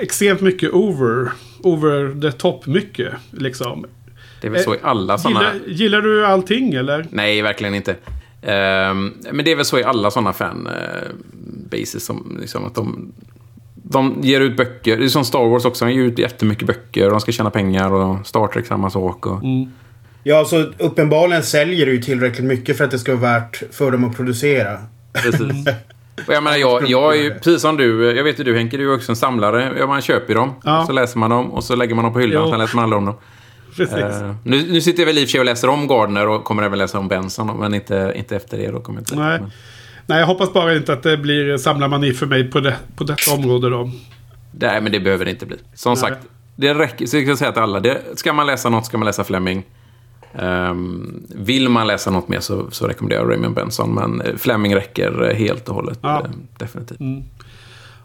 extremt 0.00 0.40
mycket 0.40 0.70
over. 0.72 1.30
Over 1.62 2.20
the 2.20 2.32
top 2.32 2.66
mycket. 2.66 3.12
Liksom. 3.30 3.86
Det 4.40 4.46
är 4.46 4.50
väl 4.50 4.62
så 4.62 4.74
i 4.74 4.78
alla 4.82 5.18
sådana... 5.18 5.40
Gillar, 5.40 5.68
gillar 5.68 6.00
du 6.00 6.26
allting 6.26 6.74
eller? 6.74 7.06
Nej, 7.10 7.42
verkligen 7.42 7.74
inte. 7.74 7.96
Ehm, 8.42 9.14
men 9.32 9.44
det 9.44 9.52
är 9.52 9.56
väl 9.56 9.64
så 9.64 9.78
i 9.78 9.84
alla 9.84 10.10
sådana 10.10 10.32
fan-bases 10.32 12.04
som 12.04 12.38
liksom 12.40 12.64
att 12.64 12.74
de... 12.74 13.12
De 13.74 14.18
ger 14.22 14.40
ut 14.40 14.56
böcker. 14.56 14.96
Det 14.96 15.04
är 15.04 15.08
som 15.08 15.24
Star 15.24 15.48
Wars 15.48 15.64
också. 15.64 15.84
De 15.84 15.92
ger 15.92 16.02
ut 16.02 16.18
jättemycket 16.18 16.66
böcker. 16.66 17.10
De 17.10 17.20
ska 17.20 17.32
tjäna 17.32 17.50
pengar 17.50 17.92
och 17.92 18.26
Star 18.26 18.46
Trek 18.46 18.66
samma 18.66 18.90
sak. 18.90 19.26
Och... 19.26 19.42
Ja, 20.22 20.44
så 20.44 20.66
uppenbarligen 20.78 21.42
säljer 21.42 21.86
det 21.86 21.92
ju 21.92 22.02
tillräckligt 22.02 22.46
mycket 22.46 22.76
för 22.76 22.84
att 22.84 22.90
det 22.90 22.98
ska 22.98 23.16
vara 23.16 23.32
värt 23.32 23.62
för 23.70 23.90
dem 23.90 24.04
att 24.04 24.16
producera. 24.16 24.78
Precis. 25.12 25.66
Och 26.26 26.34
jag 26.34 26.42
menar, 26.42 26.56
jag, 26.56 26.90
jag 26.90 27.16
är 27.16 27.22
ju 27.22 27.34
precis 27.34 27.60
som 27.60 27.76
du. 27.76 28.16
Jag 28.16 28.24
vet 28.24 28.40
ju 28.40 28.44
du 28.44 28.56
Henke, 28.56 28.76
du 28.76 28.90
är 28.90 28.94
också 28.94 29.12
en 29.12 29.16
samlare. 29.16 29.72
Ja, 29.78 29.86
man 29.86 30.00
köper 30.00 30.28
ju 30.28 30.34
dem. 30.34 30.54
Ja. 30.64 30.86
Så 30.86 30.92
läser 30.92 31.18
man 31.18 31.30
dem 31.30 31.52
och 31.52 31.64
så 31.64 31.76
lägger 31.76 31.94
man 31.94 32.04
dem 32.04 32.12
på 32.12 32.20
hyllan. 32.20 32.34
Jo. 32.34 32.42
Och 32.42 32.50
sen 32.50 32.58
läser 32.58 32.76
man 32.76 32.84
aldrig 32.84 32.98
om 32.98 33.04
dem. 33.04 33.14
Eh, 33.80 34.34
nu, 34.44 34.72
nu 34.72 34.80
sitter 34.80 35.02
jag 35.02 35.06
väl 35.06 35.18
i 35.18 35.24
och 35.24 35.28
för 35.28 35.30
sig 35.30 35.40
och 35.40 35.46
läser 35.46 35.68
om 35.68 35.86
Gardner 35.86 36.28
och 36.28 36.44
kommer 36.44 36.62
även 36.62 36.78
läsa 36.78 36.98
om 36.98 37.08
Benson. 37.08 37.58
Men 37.58 37.74
inte, 37.74 38.12
inte 38.16 38.36
efter 38.36 38.58
det. 38.58 38.70
Då 38.70 38.80
kommer 38.80 38.98
jag 38.98 39.02
inte 39.02 39.16
Nej. 39.16 39.40
men, 39.40 39.50
Nej, 40.06 40.18
jag 40.18 40.26
hoppas 40.26 40.52
bara 40.52 40.76
inte 40.76 40.92
att 40.92 41.02
det 41.02 41.16
blir 41.16 41.56
samlarmani 41.56 42.12
för 42.12 42.26
mig 42.26 42.50
på, 42.50 42.60
det, 42.60 42.76
på 42.96 43.04
detta 43.04 43.34
område 43.34 43.70
då. 43.70 43.90
Nej, 44.52 44.80
men 44.80 44.92
det 44.92 45.00
behöver 45.00 45.24
det 45.24 45.30
inte 45.30 45.46
bli. 45.46 45.56
Som 45.74 45.90
Nej. 45.92 46.00
sagt, 46.00 46.18
det 46.56 46.74
räcker. 46.74 47.06
Så 47.06 47.16
jag 47.16 47.26
kan 47.26 47.36
säga 47.36 47.52
till 47.52 47.62
alla. 47.62 47.80
Det, 47.80 48.02
ska 48.14 48.32
man 48.32 48.46
läsa 48.46 48.68
något 48.68 48.86
ska 48.86 48.98
man 48.98 49.06
läsa 49.06 49.24
Fleming. 49.24 49.64
Ehm, 50.34 51.26
vill 51.28 51.68
man 51.68 51.86
läsa 51.86 52.10
något 52.10 52.28
mer 52.28 52.40
så, 52.40 52.70
så 52.70 52.86
rekommenderar 52.86 53.20
jag 53.20 53.30
Raymond 53.30 53.54
Benson. 53.54 53.94
Men 53.94 54.20
eh, 54.20 54.36
Fleming 54.36 54.74
räcker 54.74 55.30
eh, 55.30 55.36
helt 55.36 55.68
och 55.68 55.74
hållet. 55.74 55.98
Ja. 56.02 56.26
definitivt. 56.58 56.98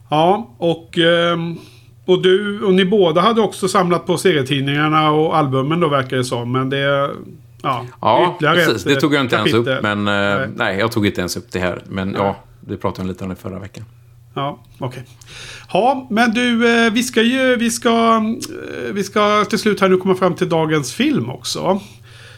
Ja, 0.10 0.56
och, 0.58 0.98
ehm, 0.98 1.58
och 2.06 2.22
du 2.22 2.62
och 2.62 2.74
ni 2.74 2.86
båda 2.86 3.22
hade 3.22 3.42
också 3.42 3.68
samlat 3.68 4.06
på 4.06 4.18
serietidningarna 4.18 5.12
och 5.12 5.38
albumen 5.38 5.80
då 5.80 5.88
verkar 5.88 6.18
det 6.18 6.24
som. 6.26 6.52
Men 6.52 6.70
det... 6.70 7.10
Ja, 7.62 7.86
Ja, 8.02 8.38
precis. 8.39 8.84
Det 8.84 8.96
tog 8.96 9.13
jag 9.13 9.22
inte 9.22 9.36
eh, 9.36 9.39
ens 9.42 9.54
upp. 9.54 9.66
kapitel. 9.66 9.96
Men, 9.96 10.08
eh, 10.08 10.38
Nej. 10.39 10.50
nej. 10.56 10.80
jag 10.80 10.92
tog 10.92 11.06
inte 11.06 11.22
ens 11.22 11.38
upp 11.38 11.52
det 11.52 11.60
här. 11.60 11.84
Men 11.89 12.13
ja, 12.13 12.36
Vi 12.60 12.78
pratade 12.78 13.02
om 13.02 13.08
lite 13.08 13.24
om 13.24 13.30
det 13.30 13.36
förra 13.36 13.60
veckan. 13.60 13.86
Ja, 14.34 14.60
okej. 14.80 15.04
Ja, 15.74 16.08
men 16.10 16.32
du, 16.34 16.76
eh, 16.86 16.94
vi 16.94 17.04
ska 17.04 17.22
ju, 17.22 17.56
vi 17.56 17.72
ska, 17.72 18.16
eh, 18.18 18.94
vi 18.94 19.04
ska 19.04 19.46
till 19.46 19.60
slut 19.60 19.82
här 19.82 19.89
nu 19.89 19.98
komma 19.98 20.16
fram 20.16 20.36
till 20.36 20.50
dagens 20.50 20.94
film 20.94 21.30
också. 21.30 21.82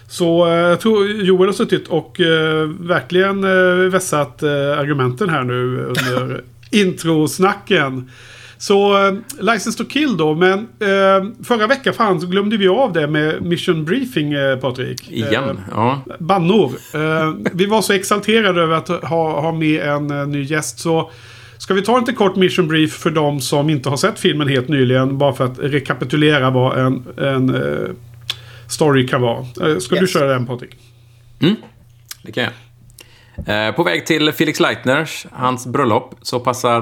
Så 0.07 0.47
eh, 0.47 0.53
jag 0.53 0.79
tror 0.79 1.07
Joel 1.07 1.49
har 1.49 1.53
suttit 1.53 1.87
och 1.87 2.21
eh, 2.21 2.67
verkligen 2.79 3.43
eh, 3.43 3.89
vässat 3.91 4.43
eh, 4.43 4.49
argumenten 4.49 5.29
här 5.29 5.43
nu 5.43 5.77
under 5.85 6.43
introsnacken. 6.71 8.11
Så 8.57 9.07
eh, 9.07 9.13
License 9.39 9.77
to 9.77 9.89
Kill 9.89 10.17
då, 10.17 10.35
men 10.35 10.53
eh, 10.59 11.43
förra 11.43 11.67
veckan 11.67 11.93
fan 11.93 12.21
så 12.21 12.27
glömde 12.27 12.57
vi 12.57 12.67
av 12.67 12.93
det 12.93 13.07
med 13.07 13.41
Mission 13.41 13.85
Briefing, 13.85 14.33
eh, 14.33 14.57
Patrik. 14.59 15.11
Igen, 15.11 15.43
Eh, 15.43 15.55
ja. 15.71 16.01
bannor. 16.19 16.71
Eh, 16.93 17.33
vi 17.53 17.65
var 17.65 17.81
så 17.81 17.93
exalterade 17.93 18.61
över 18.61 18.75
att 18.75 18.87
ha, 18.87 19.41
ha 19.41 19.51
med 19.51 19.81
en 19.81 20.11
eh, 20.11 20.27
ny 20.27 20.43
gäst. 20.43 20.79
Så 20.79 21.11
ska 21.57 21.73
vi 21.73 21.81
ta 21.81 21.93
en 21.93 21.99
lite 21.99 22.13
kort 22.13 22.35
mission 22.35 22.67
brief 22.67 22.93
för 22.93 23.09
de 23.09 23.41
som 23.41 23.69
inte 23.69 23.89
har 23.89 23.97
sett 23.97 24.19
filmen 24.19 24.47
helt 24.47 24.67
nyligen. 24.67 25.17
Bara 25.17 25.33
för 25.33 25.45
att 25.45 25.59
rekapitulera 25.59 26.49
vad 26.49 26.77
en, 26.79 27.03
en 27.17 27.55
story 28.67 29.07
kan 29.07 29.21
vara. 29.21 29.45
Ska 29.79 29.95
du 29.95 30.01
Yes. 30.01 30.13
köra 30.13 30.33
den 30.33 30.45
Patrik? 30.45 30.71
Det 32.23 32.31
kan 32.31 32.43
jag. 32.43 32.53
Eh, 33.37 33.71
på 33.71 33.83
väg 33.83 34.05
till 34.05 34.31
Felix 34.31 34.59
Leitners, 34.59 35.27
hans 35.31 35.67
bröllop, 35.67 36.15
så 36.21 36.39
passar 36.39 36.81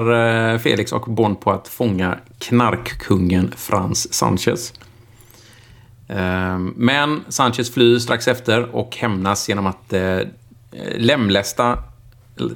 eh, 0.52 0.58
Felix 0.58 0.92
och 0.92 1.02
Bond 1.02 1.40
på 1.40 1.52
att 1.52 1.68
fånga 1.68 2.18
knarkkungen 2.38 3.52
Frans 3.56 4.14
Sanchez. 4.14 4.72
Eh, 6.08 6.58
men 6.76 7.24
Sanchez 7.28 7.74
flyr 7.74 7.98
strax 7.98 8.28
efter 8.28 8.76
och 8.76 8.96
hämnas 8.96 9.48
genom 9.48 9.66
att 9.66 9.94
lemlästa 10.96 11.78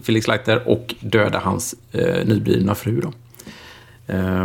Felix 0.03 0.29
Leiter 0.29 0.69
och 0.69 0.95
döda 1.01 1.39
hans 1.39 1.75
nyblivna 2.25 2.75
fru. 2.75 3.01
Då. 3.01 3.13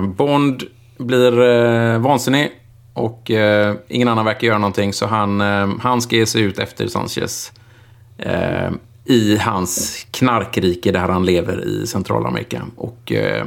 Bond 0.02 0.64
blir 0.98 1.98
vansinnig 1.98 2.52
och 2.94 3.32
ingen 3.88 4.08
annan 4.08 4.26
verkar 4.26 4.48
göra 4.48 4.58
någonting 4.58 4.94
så 4.94 5.06
han, 5.06 5.40
han 5.80 6.02
ska 6.02 6.16
ge 6.16 6.26
sig 6.26 6.42
ut 6.42 6.60
efter 6.60 6.88
Sanchez 6.88 7.52
i 9.06 9.38
hans 9.38 10.06
knarkrike 10.12 10.92
där 10.92 11.00
han 11.10 11.26
lever 11.26 11.66
i 11.68 11.88
Centralamerika. 11.88 12.66
Och 12.76 13.12
eh, 13.12 13.46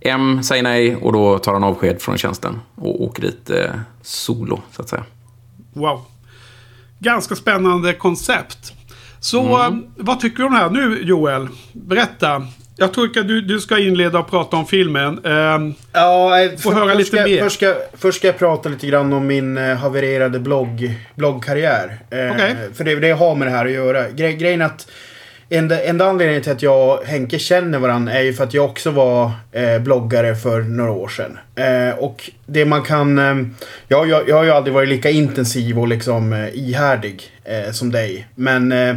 M 0.00 0.42
säger 0.42 0.62
nej 0.62 0.96
och 0.96 1.12
då 1.12 1.38
tar 1.38 1.52
han 1.52 1.64
avsked 1.64 2.02
från 2.02 2.18
tjänsten 2.18 2.60
och 2.74 3.02
åker 3.04 3.22
dit 3.22 3.50
eh, 3.50 3.70
solo, 4.02 4.60
så 4.72 4.82
att 4.82 4.88
säga. 4.88 5.04
Wow. 5.72 6.04
Ganska 6.98 7.36
spännande 7.36 7.94
koncept. 7.94 8.72
Så 9.20 9.56
Mm. 9.56 9.78
eh, 9.78 9.88
vad 9.96 10.20
tycker 10.20 10.38
du 10.38 10.44
om 10.44 10.52
det 10.52 10.58
här 10.58 10.70
nu 10.70 11.02
Joel? 11.02 11.48
Berätta. 11.72 12.46
Jag 12.80 12.94
tror 12.94 13.18
att 13.18 13.28
du, 13.28 13.40
du 13.40 13.60
ska 13.60 13.78
inleda 13.78 14.18
och 14.18 14.30
prata 14.30 14.56
om 14.56 14.66
filmen. 14.66 15.24
Ehm, 15.24 15.74
Ja, 15.92 16.40
eh, 16.42 16.50
för- 16.56 16.70
höra 16.72 16.94
lite 16.94 17.08
ska, 17.16 17.24
mer. 17.24 17.42
Först 17.42 17.56
ska, 17.56 17.74
först 17.98 18.18
ska 18.18 18.26
jag 18.28 18.38
prata 18.38 18.68
lite 18.68 18.86
grann 18.86 19.12
om 19.12 19.26
min 19.26 19.58
eh, 19.58 19.76
havererade 19.76 20.38
blogg, 20.38 20.94
bloggkarriär. 21.16 21.98
Eh, 22.10 22.30
Okej. 22.34 22.54
För 22.74 22.84
det 22.84 22.92
är 22.92 22.96
det 23.00 23.10
har 23.12 23.34
med 23.34 23.46
det 23.48 23.52
här 23.52 23.66
att 23.66 23.72
göra. 23.72 24.08
Gre 24.10 24.32
grejen 24.32 24.62
att 24.62 24.86
enda, 25.50 25.82
enda 25.82 26.04
anledningen 26.08 26.42
till 26.42 26.52
att 26.52 26.62
jag 26.62 26.98
och 26.98 27.04
Henke 27.06 27.38
känner 27.38 27.78
varandra 27.78 28.12
är 28.12 28.22
ju 28.22 28.32
för 28.32 28.44
att 28.44 28.54
jag 28.54 28.64
också 28.64 28.90
var 28.90 29.30
eh, 29.52 29.78
bloggare 29.78 30.34
för 30.34 30.60
några 30.60 30.90
år 30.92 31.08
sedan. 31.08 31.38
Eh, 31.54 31.98
och 31.98 32.30
det 32.46 32.64
man 32.64 32.82
kan... 32.82 33.18
Eh, 33.18 33.46
jag, 33.88 34.08
jag, 34.08 34.28
jag 34.28 34.36
har 34.36 34.44
ju 34.44 34.50
aldrig 34.50 34.74
varit 34.74 34.88
lika 34.88 35.10
intensiv 35.10 35.78
och 35.78 35.88
liksom 35.88 36.32
eh, 36.32 36.48
ihärdig 36.54 37.22
eh, 37.44 37.72
som 37.72 37.92
dig. 37.92 38.26
Men 38.34 38.72
eh, 38.72 38.96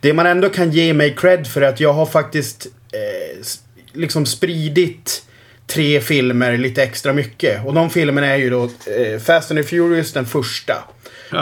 det 0.00 0.12
man 0.12 0.26
ändå 0.26 0.48
kan 0.48 0.70
ge 0.70 0.92
mig 0.94 1.14
cred 1.14 1.46
för 1.46 1.62
är 1.62 1.68
att 1.68 1.80
jag 1.80 1.92
har 1.92 2.06
faktiskt 2.06 2.66
eh, 2.92 3.38
liksom 3.92 4.26
spridit 4.26 5.22
tre 5.66 6.00
filmer 6.00 6.56
lite 6.56 6.82
extra 6.82 7.12
mycket. 7.12 7.66
Och 7.66 7.74
de 7.74 7.90
filmerna 7.90 8.26
är 8.26 8.36
ju 8.36 8.50
då 8.50 8.64
eh, 8.64 9.18
Fast 9.20 9.50
and 9.50 9.60
the 9.60 9.64
Furious, 9.66 10.12
den 10.12 10.26
första. 10.26 10.74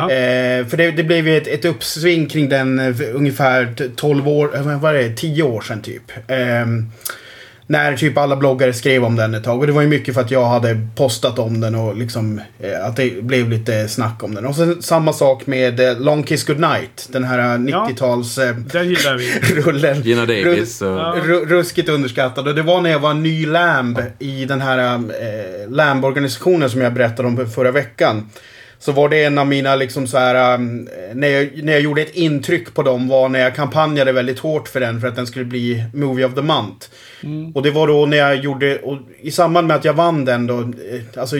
Eh, 0.02 0.66
för 0.66 0.76
det, 0.76 0.90
det 0.90 1.02
blev 1.04 1.28
ju 1.28 1.36
ett, 1.36 1.46
ett 1.46 1.64
uppsving 1.64 2.26
kring 2.26 2.48
den 2.48 2.78
eh, 2.78 2.94
ungefär 3.14 3.74
t- 3.78 3.88
12 3.96 4.28
år, 4.28 4.56
eh, 4.56 4.80
vad 4.80 4.96
är 4.96 5.02
det, 5.02 5.16
10 5.16 5.42
år 5.42 5.60
sedan 5.60 5.82
typ. 5.82 6.02
När 7.70 7.96
typ 7.96 8.18
alla 8.18 8.36
bloggare 8.36 8.72
skrev 8.72 9.04
om 9.04 9.16
den 9.16 9.34
ett 9.34 9.44
tag. 9.44 9.58
Och 9.60 9.66
det 9.66 9.72
var 9.72 9.82
ju 9.82 9.88
mycket 9.88 10.14
för 10.14 10.20
att 10.20 10.30
jag 10.30 10.44
hade 10.44 10.80
postat 10.96 11.38
om 11.38 11.60
den 11.60 11.74
och 11.74 11.96
liksom 11.96 12.40
eh, 12.60 12.86
att 12.86 12.96
det 12.96 13.22
blev 13.24 13.50
lite 13.50 13.88
snack 13.88 14.22
om 14.22 14.34
den. 14.34 14.46
Och 14.46 14.56
sen 14.56 14.82
samma 14.82 15.12
sak 15.12 15.46
med 15.46 15.80
eh, 15.80 16.00
Long 16.00 16.22
Kiss 16.22 16.44
Goodnight. 16.44 17.08
Den 17.12 17.24
här 17.24 17.38
eh, 17.38 17.58
90-tals... 17.58 18.38
Eh, 18.38 18.56
Den 18.72 18.88
gillar 18.88 19.16
vi. 19.16 19.32
rullen. 19.62 20.02
Gina 20.02 20.26
Davis 20.26 20.82
och... 20.82 20.88
Ja. 20.88 21.14
Ru- 21.24 21.46
Ruskigt 21.46 21.88
underskattad. 21.88 22.48
Och 22.48 22.54
det 22.54 22.62
var 22.62 22.80
när 22.80 22.90
jag 22.90 22.98
var 23.00 23.14
ny 23.14 23.46
Lamb 23.46 24.00
i 24.18 24.44
den 24.44 24.60
här 24.60 24.94
eh, 24.94 25.70
Lamb-organisationen 25.70 26.70
som 26.70 26.80
jag 26.80 26.92
berättade 26.94 27.28
om 27.28 27.50
förra 27.50 27.70
veckan. 27.70 28.28
Så 28.80 28.92
var 28.92 29.08
det 29.08 29.24
en 29.24 29.38
av 29.38 29.46
mina 29.46 29.76
liksom 29.76 30.06
så 30.06 30.18
här, 30.18 30.54
um, 30.54 30.88
när, 31.14 31.28
jag, 31.28 31.64
när 31.64 31.72
jag 31.72 31.82
gjorde 31.82 32.02
ett 32.02 32.14
intryck 32.14 32.74
på 32.74 32.82
dem 32.82 33.08
var 33.08 33.28
när 33.28 33.40
jag 33.40 33.54
kampanjade 33.54 34.12
väldigt 34.12 34.38
hårt 34.38 34.68
för 34.68 34.80
den 34.80 35.00
för 35.00 35.08
att 35.08 35.16
den 35.16 35.26
skulle 35.26 35.44
bli 35.44 35.84
Movie 35.94 36.26
of 36.26 36.34
the 36.34 36.42
Month. 36.42 36.86
Och 37.54 37.62
det 37.62 37.70
var 37.70 37.86
då 37.86 38.06
när 38.06 38.16
jag 38.16 38.36
gjorde, 38.36 38.78
och 38.78 38.98
i 39.20 39.30
samband 39.30 39.66
med 39.66 39.76
att 39.76 39.84
jag 39.84 39.94
vann 39.94 40.24
den 40.24 40.46
då, 40.46 40.60
eh, 40.60 41.20
alltså 41.20 41.36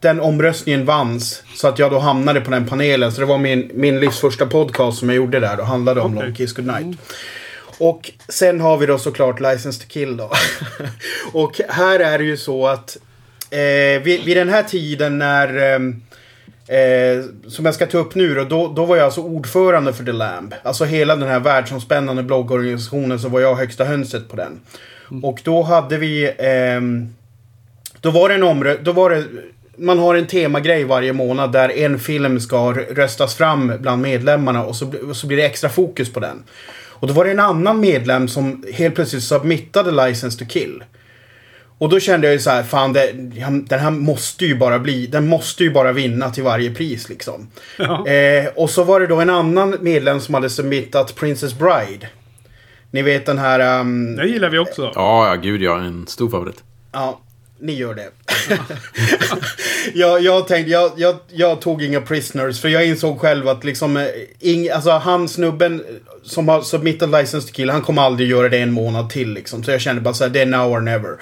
den 0.00 0.20
omröstningen 0.20 0.84
vanns. 0.84 1.42
Så 1.54 1.68
att 1.68 1.78
jag 1.78 1.90
då 1.90 1.98
hamnade 1.98 2.40
på 2.40 2.50
den 2.50 2.66
panelen. 2.66 3.12
Så 3.12 3.20
det 3.20 3.26
var 3.26 3.38
min, 3.38 3.70
min 3.74 4.00
livs 4.00 4.20
första 4.20 4.46
podcast 4.46 4.98
som 4.98 5.08
jag 5.08 5.16
gjorde 5.16 5.40
där. 5.40 5.60
Och 5.60 5.66
handlade 5.66 6.00
om 6.00 6.14
Okej. 6.14 6.26
Long 6.26 6.34
Kiss 6.34 6.52
Goodnight. 6.52 6.98
Och 7.78 8.10
sen 8.28 8.60
har 8.60 8.78
vi 8.78 8.86
då 8.86 8.98
såklart 8.98 9.40
License 9.40 9.80
to 9.80 9.86
Kill 9.88 10.16
då. 10.16 10.30
och 11.32 11.60
här 11.68 12.00
är 12.00 12.18
det 12.18 12.24
ju 12.24 12.36
så 12.36 12.66
att 12.66 12.96
eh, 13.50 14.02
vid, 14.02 14.24
vid 14.24 14.36
den 14.36 14.48
här 14.48 14.62
tiden 14.62 15.18
när 15.18 15.74
ehm, 15.74 16.02
Eh, 16.68 17.24
som 17.48 17.64
jag 17.64 17.74
ska 17.74 17.86
ta 17.86 17.98
upp 17.98 18.14
nu 18.14 18.34
då, 18.34 18.44
då, 18.44 18.68
då 18.68 18.84
var 18.84 18.96
jag 18.96 19.04
alltså 19.04 19.20
ordförande 19.20 19.92
för 19.92 20.04
The 20.04 20.12
Lamb. 20.12 20.54
Alltså 20.62 20.84
hela 20.84 21.16
den 21.16 21.28
här 21.28 21.40
världsomspännande 21.40 22.22
bloggorganisationen 22.22 23.18
så 23.18 23.28
var 23.28 23.40
jag 23.40 23.54
högsta 23.54 23.84
hönset 23.84 24.28
på 24.28 24.36
den. 24.36 24.60
Och 25.22 25.40
då 25.44 25.62
hade 25.62 25.98
vi... 25.98 26.34
ehm, 26.38 27.14
då 28.00 28.10
var 28.10 28.28
det 28.28 28.34
en 28.34 28.42
omrö... 28.42 28.76
Då 28.82 28.92
var 28.92 29.10
det... 29.10 29.24
Man 29.76 29.98
har 29.98 30.14
en 30.14 30.26
temagrej 30.26 30.84
varje 30.84 31.12
månad 31.12 31.52
där 31.52 31.78
en 31.78 31.98
film 31.98 32.40
ska 32.40 32.72
röstas 32.72 33.34
fram 33.34 33.72
bland 33.80 34.02
medlemmarna 34.02 34.64
och 34.64 34.76
så, 34.76 34.92
så 35.14 35.26
blir 35.26 35.36
det 35.36 35.46
extra 35.46 35.70
fokus 35.70 36.12
på 36.12 36.20
den. 36.20 36.42
Och 36.88 37.08
då 37.08 37.14
var 37.14 37.24
det 37.24 37.30
en 37.30 37.40
annan 37.40 37.80
medlem 37.80 38.28
som 38.28 38.64
helt 38.72 38.94
plötsligt 38.94 39.22
submittade 39.22 40.06
License 40.06 40.38
to 40.38 40.44
Kill. 40.48 40.84
Och 41.78 41.88
då 41.88 42.00
kände 42.00 42.26
jag 42.26 42.34
ju 42.34 42.40
så 42.40 42.50
här, 42.50 42.62
fan 42.62 42.92
det, 42.92 43.12
den 43.68 43.78
här 43.80 43.90
måste 43.90 44.46
ju 44.46 44.54
bara 44.54 44.78
bli, 44.78 45.06
den 45.06 45.28
måste 45.28 45.64
ju 45.64 45.70
bara 45.70 45.92
vinna 45.92 46.30
till 46.30 46.42
varje 46.42 46.74
pris 46.74 47.08
liksom. 47.08 47.50
Ja. 47.76 48.06
Eh, 48.06 48.46
och 48.56 48.70
så 48.70 48.84
var 48.84 49.00
det 49.00 49.06
då 49.06 49.20
en 49.20 49.30
annan 49.30 49.76
medlem 49.80 50.20
som 50.20 50.34
hade 50.34 50.50
submittat 50.50 51.14
Princess 51.14 51.54
Bride. 51.58 52.08
Ni 52.90 53.02
vet 53.02 53.26
den 53.26 53.38
här... 53.38 53.80
Um, 53.80 54.16
Den 54.16 54.28
gillar 54.28 54.50
vi 54.50 54.58
också. 54.58 54.92
Ja, 54.94 55.28
ja, 55.28 55.34
gud 55.34 55.62
ja. 55.62 55.78
En 55.78 56.06
stor 56.06 56.30
favorit. 56.30 56.62
Ja, 56.92 57.20
ni 57.60 57.72
gör 57.72 57.94
det. 57.94 58.10
jag, 59.94 60.20
jag 60.22 60.48
tänkte, 60.48 60.70
jag, 60.70 60.92
jag, 60.96 61.16
jag 61.28 61.60
tog 61.60 61.82
inga 61.82 62.00
prisoners 62.00 62.60
för 62.60 62.68
jag 62.68 62.86
insåg 62.86 63.20
själv 63.20 63.48
att 63.48 63.64
liksom, 63.64 63.96
eh, 63.96 64.06
ing, 64.40 64.70
alltså 64.70 64.90
han 64.90 65.28
snubben 65.28 65.84
som 66.22 66.48
har 66.48 66.62
submitted 66.62 67.10
license 67.10 67.48
to 67.48 67.54
kill, 67.54 67.70
han 67.70 67.82
kommer 67.82 68.02
aldrig 68.02 68.30
göra 68.30 68.48
det 68.48 68.58
en 68.58 68.72
månad 68.72 69.10
till 69.10 69.32
liksom. 69.32 69.64
Så 69.64 69.70
jag 69.70 69.80
kände 69.80 70.00
bara 70.02 70.14
så 70.14 70.24
här, 70.24 70.30
det 70.30 70.40
är 70.40 70.46
now 70.46 70.72
or 70.72 70.80
never. 70.80 71.16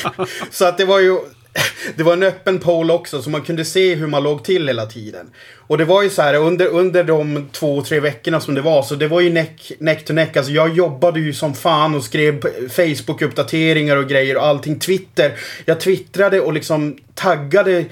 så 0.50 0.64
att 0.64 0.78
det 0.78 0.84
var 0.84 1.00
ju, 1.00 1.18
det 1.96 2.02
var 2.02 2.12
en 2.12 2.22
öppen 2.22 2.58
poll 2.58 2.90
också 2.90 3.22
så 3.22 3.30
man 3.30 3.42
kunde 3.42 3.64
se 3.64 3.94
hur 3.94 4.06
man 4.06 4.22
låg 4.22 4.44
till 4.44 4.66
hela 4.66 4.86
tiden. 4.86 5.30
Och 5.56 5.78
det 5.78 5.84
var 5.84 6.02
ju 6.02 6.10
så 6.10 6.22
här 6.22 6.34
under, 6.34 6.66
under 6.66 7.04
de 7.04 7.48
två, 7.52 7.82
tre 7.82 8.00
veckorna 8.00 8.40
som 8.40 8.54
det 8.54 8.60
var 8.60 8.82
så 8.82 8.94
det 8.94 9.08
var 9.08 9.20
ju 9.20 9.30
neck, 9.30 9.72
neck 9.78 10.04
to 10.04 10.12
neck. 10.12 10.36
Alltså 10.36 10.52
jag 10.52 10.74
jobbade 10.74 11.20
ju 11.20 11.32
som 11.32 11.54
fan 11.54 11.94
och 11.94 12.04
skrev 12.04 12.40
Facebook-uppdateringar 12.68 13.96
och 13.96 14.08
grejer 14.08 14.36
och 14.36 14.46
allting. 14.46 14.78
Twitter. 14.78 15.32
Jag 15.64 15.80
twittrade 15.80 16.40
och 16.40 16.52
liksom 16.52 16.98
taggade 17.14 17.84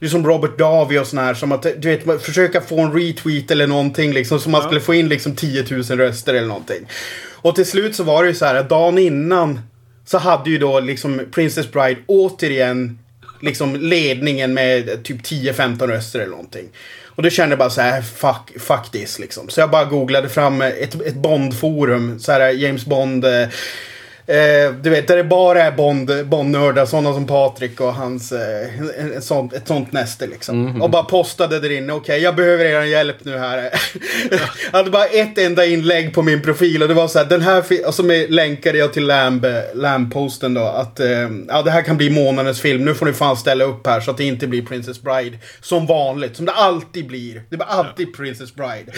liksom 0.00 0.26
Robert 0.26 0.58
Davi 0.58 0.98
och 0.98 1.06
sån 1.06 1.18
här 1.18 1.34
som 1.34 1.52
att 1.52 1.62
du 1.62 1.96
vet 1.96 2.22
försöka 2.22 2.60
få 2.60 2.80
en 2.80 2.92
retweet 2.92 3.50
eller 3.50 3.66
någonting 3.66 4.12
liksom 4.12 4.40
så 4.40 4.50
man 4.50 4.62
skulle 4.62 4.80
få 4.80 4.94
in 4.94 5.08
liksom 5.08 5.36
10 5.36 5.64
000 5.70 5.82
röster 5.82 6.34
eller 6.34 6.48
någonting. 6.48 6.86
Och 7.42 7.54
till 7.54 7.66
slut 7.66 7.96
så 7.96 8.02
var 8.02 8.22
det 8.22 8.28
ju 8.28 8.34
så 8.34 8.44
här 8.44 8.62
dagen 8.62 8.98
innan 8.98 9.60
så 10.10 10.18
hade 10.18 10.50
ju 10.50 10.58
då 10.58 10.80
liksom 10.80 11.20
Princess 11.32 11.72
Bride 11.72 12.00
återigen 12.06 12.98
liksom 13.40 13.76
ledningen 13.76 14.54
med 14.54 15.04
typ 15.04 15.22
10-15 15.22 15.86
röster 15.86 16.20
eller 16.20 16.30
någonting. 16.30 16.68
Och 17.04 17.22
då 17.22 17.30
kände 17.30 17.52
jag 17.52 17.58
bara 17.58 17.70
så 17.70 17.80
här, 17.80 18.02
fuck, 18.02 18.60
fuck 18.60 18.90
this 18.92 19.18
liksom. 19.18 19.48
Så 19.48 19.60
jag 19.60 19.70
bara 19.70 19.84
googlade 19.84 20.28
fram 20.28 20.62
ett, 20.62 20.94
ett 20.94 21.14
Bond-forum, 21.14 22.18
så 22.18 22.32
här 22.32 22.50
James 22.50 22.86
Bond. 22.86 23.24
Eh, 23.24 23.48
Eh, 24.30 24.40
Eh, 24.40 24.72
du 24.72 24.90
vet, 24.90 25.08
där 25.08 25.16
det 25.16 25.24
bara 25.24 25.62
är 25.62 25.72
Bond, 25.72 26.26
Bond-nördar, 26.26 26.86
sådana 26.86 27.12
som 27.12 27.26
Patrik 27.26 27.80
och 27.80 27.94
hans, 27.94 28.32
eh, 28.32 29.14
en 29.14 29.22
sånt, 29.22 29.52
ett 29.52 29.68
sånt 29.68 29.92
näste 29.92 30.26
liksom. 30.26 30.82
Och 30.82 30.90
bara 30.90 31.02
postade 31.02 31.60
där 31.60 31.72
inne, 31.72 31.92
okej 31.92 32.20
jag 32.20 32.36
behöver 32.36 32.64
er 32.64 32.82
hjälp 32.82 33.16
nu 33.22 33.38
här. 33.38 33.56
jag 34.72 34.78
hade 34.78 34.90
bara 34.90 35.04
ett 35.04 35.38
enda 35.38 35.66
inlägg 35.66 36.14
på 36.14 36.22
min 36.22 36.42
profil 36.42 36.82
och 36.82 36.88
det 36.88 36.94
var 36.94 37.08
så 37.08 37.18
här, 37.18 37.26
den 37.26 37.40
här, 37.40 37.64
och 37.86 37.94
så 37.94 38.02
länkade 38.28 38.78
jag 38.78 38.92
till 38.92 39.06
Lamb, 39.06 39.46
Lamb-posten 39.74 40.54
då, 40.54 40.60
att 40.60 41.00
eh, 41.00 41.28
ja, 41.48 41.62
det 41.62 41.70
här 41.70 41.82
kan 41.82 41.96
bli 41.96 42.10
månadens 42.10 42.60
film, 42.60 42.84
nu 42.84 42.94
får 42.94 43.06
ni 43.06 43.12
fan 43.12 43.36
ställa 43.36 43.64
upp 43.64 43.86
här 43.86 44.00
så 44.00 44.10
att 44.10 44.16
det 44.16 44.24
inte 44.24 44.46
blir 44.46 44.62
Princess 44.62 45.02
Bride. 45.02 45.38
Som 45.60 45.86
vanligt, 45.86 46.36
som 46.36 46.46
det 46.46 46.52
alltid 46.52 47.06
blir. 47.06 47.42
Det 47.50 47.56
blir 47.56 47.68
alltid 47.68 48.16
Princess 48.16 48.54
Bride. 48.54 48.92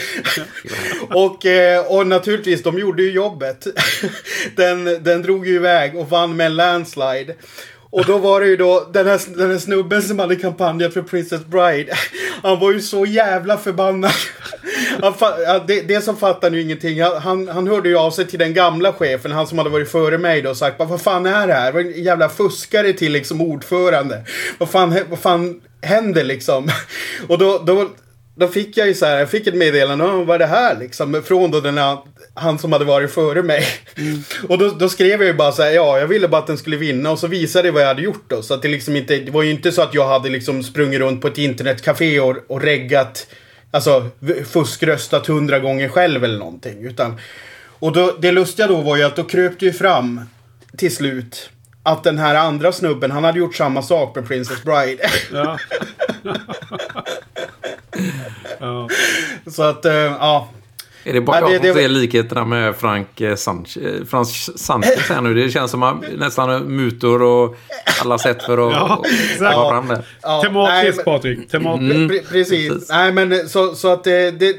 och, 1.15 1.47
eh, 1.47 1.87
och 1.87 2.07
naturligtvis, 2.07 2.63
de 2.63 2.79
gjorde 2.79 3.03
ju 3.03 3.13
jobbet. 3.13 3.67
den, 4.57 4.85
den 5.23 5.27
drog 5.27 5.47
ju 5.47 5.55
iväg 5.55 5.97
och 5.97 6.09
vann 6.09 6.37
med 6.37 6.47
en 6.47 6.57
landslide. 6.57 7.35
Och 7.91 8.05
då 8.05 8.19
var 8.19 8.41
det 8.41 8.47
ju 8.47 8.57
då 8.57 8.89
den 8.93 9.07
här, 9.07 9.21
den 9.37 9.51
här 9.51 9.59
snubben 9.59 10.03
som 10.03 10.19
hade 10.19 10.37
kampanjat 10.37 10.93
för 10.93 11.03
Princess 11.03 11.45
Bride. 11.47 11.93
Han 12.43 12.61
var 12.61 12.73
ju 12.73 12.81
så 12.81 13.07
jävla 13.07 13.59
förbannad. 13.59 14.13
Han 15.01 15.13
fa- 15.13 15.65
det, 15.67 15.81
det 15.81 16.01
som 16.01 16.17
fattar 16.17 16.51
nu 16.51 16.61
ingenting. 16.61 17.03
Han, 17.03 17.17
han, 17.17 17.49
han 17.49 17.69
hörde 17.69 17.89
ju 17.89 17.99
av 17.99 18.11
sig 18.11 18.27
till 18.27 18.39
den 18.39 18.55
gamla 18.55 18.93
chefen, 18.93 19.33
han 19.33 19.47
som 19.47 19.59
hade 19.59 19.71
varit 19.71 19.91
före 19.91 20.19
mig 20.19 20.43
då 20.43 20.51
och 20.51 20.57
sagt 20.57 20.79
vad 20.79 21.01
fan 21.01 21.27
är 21.27 21.47
det 21.47 21.55
här? 21.55 21.73
Vad 21.73 21.87
en 21.87 22.03
jävla 22.03 22.29
fuskare 22.29 22.93
till 22.93 23.13
liksom 23.13 23.41
ordförande. 23.41 24.25
Vad 24.59 24.69
fan, 24.69 24.99
vad 25.11 25.19
fan 25.19 25.61
händer 25.83 26.25
liksom? 26.25 26.69
Och 27.29 27.39
då, 27.39 27.59
då, 27.59 27.91
då 28.35 28.49
fick 28.49 28.77
jag 28.77 28.87
ju 28.87 28.95
så 28.95 29.07
här, 29.07 29.19
jag 29.19 29.31
fick 29.31 29.47
ett 29.47 29.55
meddelande, 29.55 30.05
"Åh, 30.05 30.25
vad 30.25 30.35
är 30.35 30.39
det 30.39 30.47
här 30.47 30.79
liksom? 30.79 31.23
Från 31.25 31.51
då 31.51 31.61
den 31.61 31.79
här, 31.79 31.99
han 32.35 32.59
som 32.59 32.73
hade 32.73 32.85
varit 32.85 33.11
före 33.11 33.43
mig. 33.43 33.65
Och 34.49 34.59
då, 34.59 34.69
då 34.69 34.89
skrev 34.89 35.21
jag 35.21 35.25
ju 35.25 35.35
bara 35.35 35.53
så 35.53 35.63
här, 35.63 35.71
ja, 35.71 35.99
jag 35.99 36.07
ville 36.07 36.29
bara 36.29 36.41
att 36.41 36.47
den 36.47 36.59
skulle 36.59 36.77
vinna 36.77 37.11
och 37.11 37.19
så 37.19 37.27
visade 37.27 37.69
jag 37.69 37.73
vad 37.73 37.83
jag 37.83 37.89
hade 37.89 38.03
gjort 38.03 38.25
då. 38.29 38.43
Så 38.43 38.55
att 38.55 38.63
det 38.63 38.69
liksom 38.69 38.97
inte, 38.97 39.19
det 39.19 39.31
var 39.31 39.43
ju 39.43 39.51
inte 39.51 39.73
så 39.73 39.83
att 39.83 39.95
jag 39.95 40.09
hade 40.09 40.29
liksom 40.29 40.63
sprungit 40.63 41.01
runt 41.01 41.21
på 41.21 41.29
ett 41.29 41.39
internetcafé 41.39 42.21
och, 42.21 42.37
och 42.47 42.63
reggat, 42.63 43.27
alltså 43.71 44.09
fuskröstat 44.47 45.27
hundra 45.27 45.59
gånger 45.59 45.89
själv 45.89 46.25
eller 46.25 46.39
någonting. 46.39 46.85
Utan, 46.85 47.21
och 47.79 47.93
då, 47.93 48.17
det 48.19 48.33
lustiga 48.33 48.67
då 48.67 48.81
var 48.81 48.97
ju 48.97 49.03
att 49.03 49.17
då 49.17 49.25
kröp 49.25 49.61
det 49.61 49.67
ju 49.67 49.73
fram 49.73 50.21
till 50.77 50.95
slut 50.95 51.51
att 51.83 52.05
den 52.05 52.19
här 52.19 52.35
andra 52.35 52.73
snubben, 52.73 53.11
han 53.11 53.25
hade 53.25 53.39
gjort 53.39 53.57
samma 53.57 53.83
sak 53.83 54.17
med 54.17 54.29
Princess 54.29 54.63
Bride. 54.63 55.11
Ja. 55.33 55.59
ja. 58.61 58.89
så 59.51 59.63
att, 59.63 59.85
eh, 59.85 59.93
ja. 59.95 60.49
Är 61.05 61.13
det 61.13 61.21
bara 61.21 61.41
Ja, 61.41 61.47
det- 61.47 61.53
jag 61.53 61.61
som 61.63 61.69
det- 61.69 61.75
ser 61.75 61.89
likheterna 61.89 62.45
med 62.45 62.77
Frank 62.77 63.21
eh, 63.21 63.35
Sanchez, 63.37 63.77
eh, 63.77 64.05
Frans 64.11 64.59
Sanchez 64.59 65.09
här 65.09 65.21
nu? 65.21 65.35
Det 65.35 65.51
känns 65.51 65.71
som 65.71 65.83
att 65.83 65.97
nästan 66.17 66.63
mutor 66.77 67.23
och 67.23 67.57
alla 68.03 68.19
sätt 68.19 68.43
för 68.43 68.69
att 68.69 68.73
Ja, 68.75 69.03
exakt. 69.33 69.55
komma 69.55 69.71
fram 69.71 69.89
där. 69.89 70.05
ja 70.23 70.43
Tematiskt 70.43 70.83
nej, 70.83 70.93
men- 70.97 71.05
Patrik. 71.05 71.49
Tematiskt. 71.51 71.95
Mm. 71.95 72.11
Pre- 72.11 72.29
precis. 72.29 72.69
precis. 72.73 72.89
Nej, 72.91 73.13
men 73.13 73.49
så, 73.49 73.75
så 73.75 73.93
att 73.93 74.05
det, 74.05 74.31
det, 74.31 74.57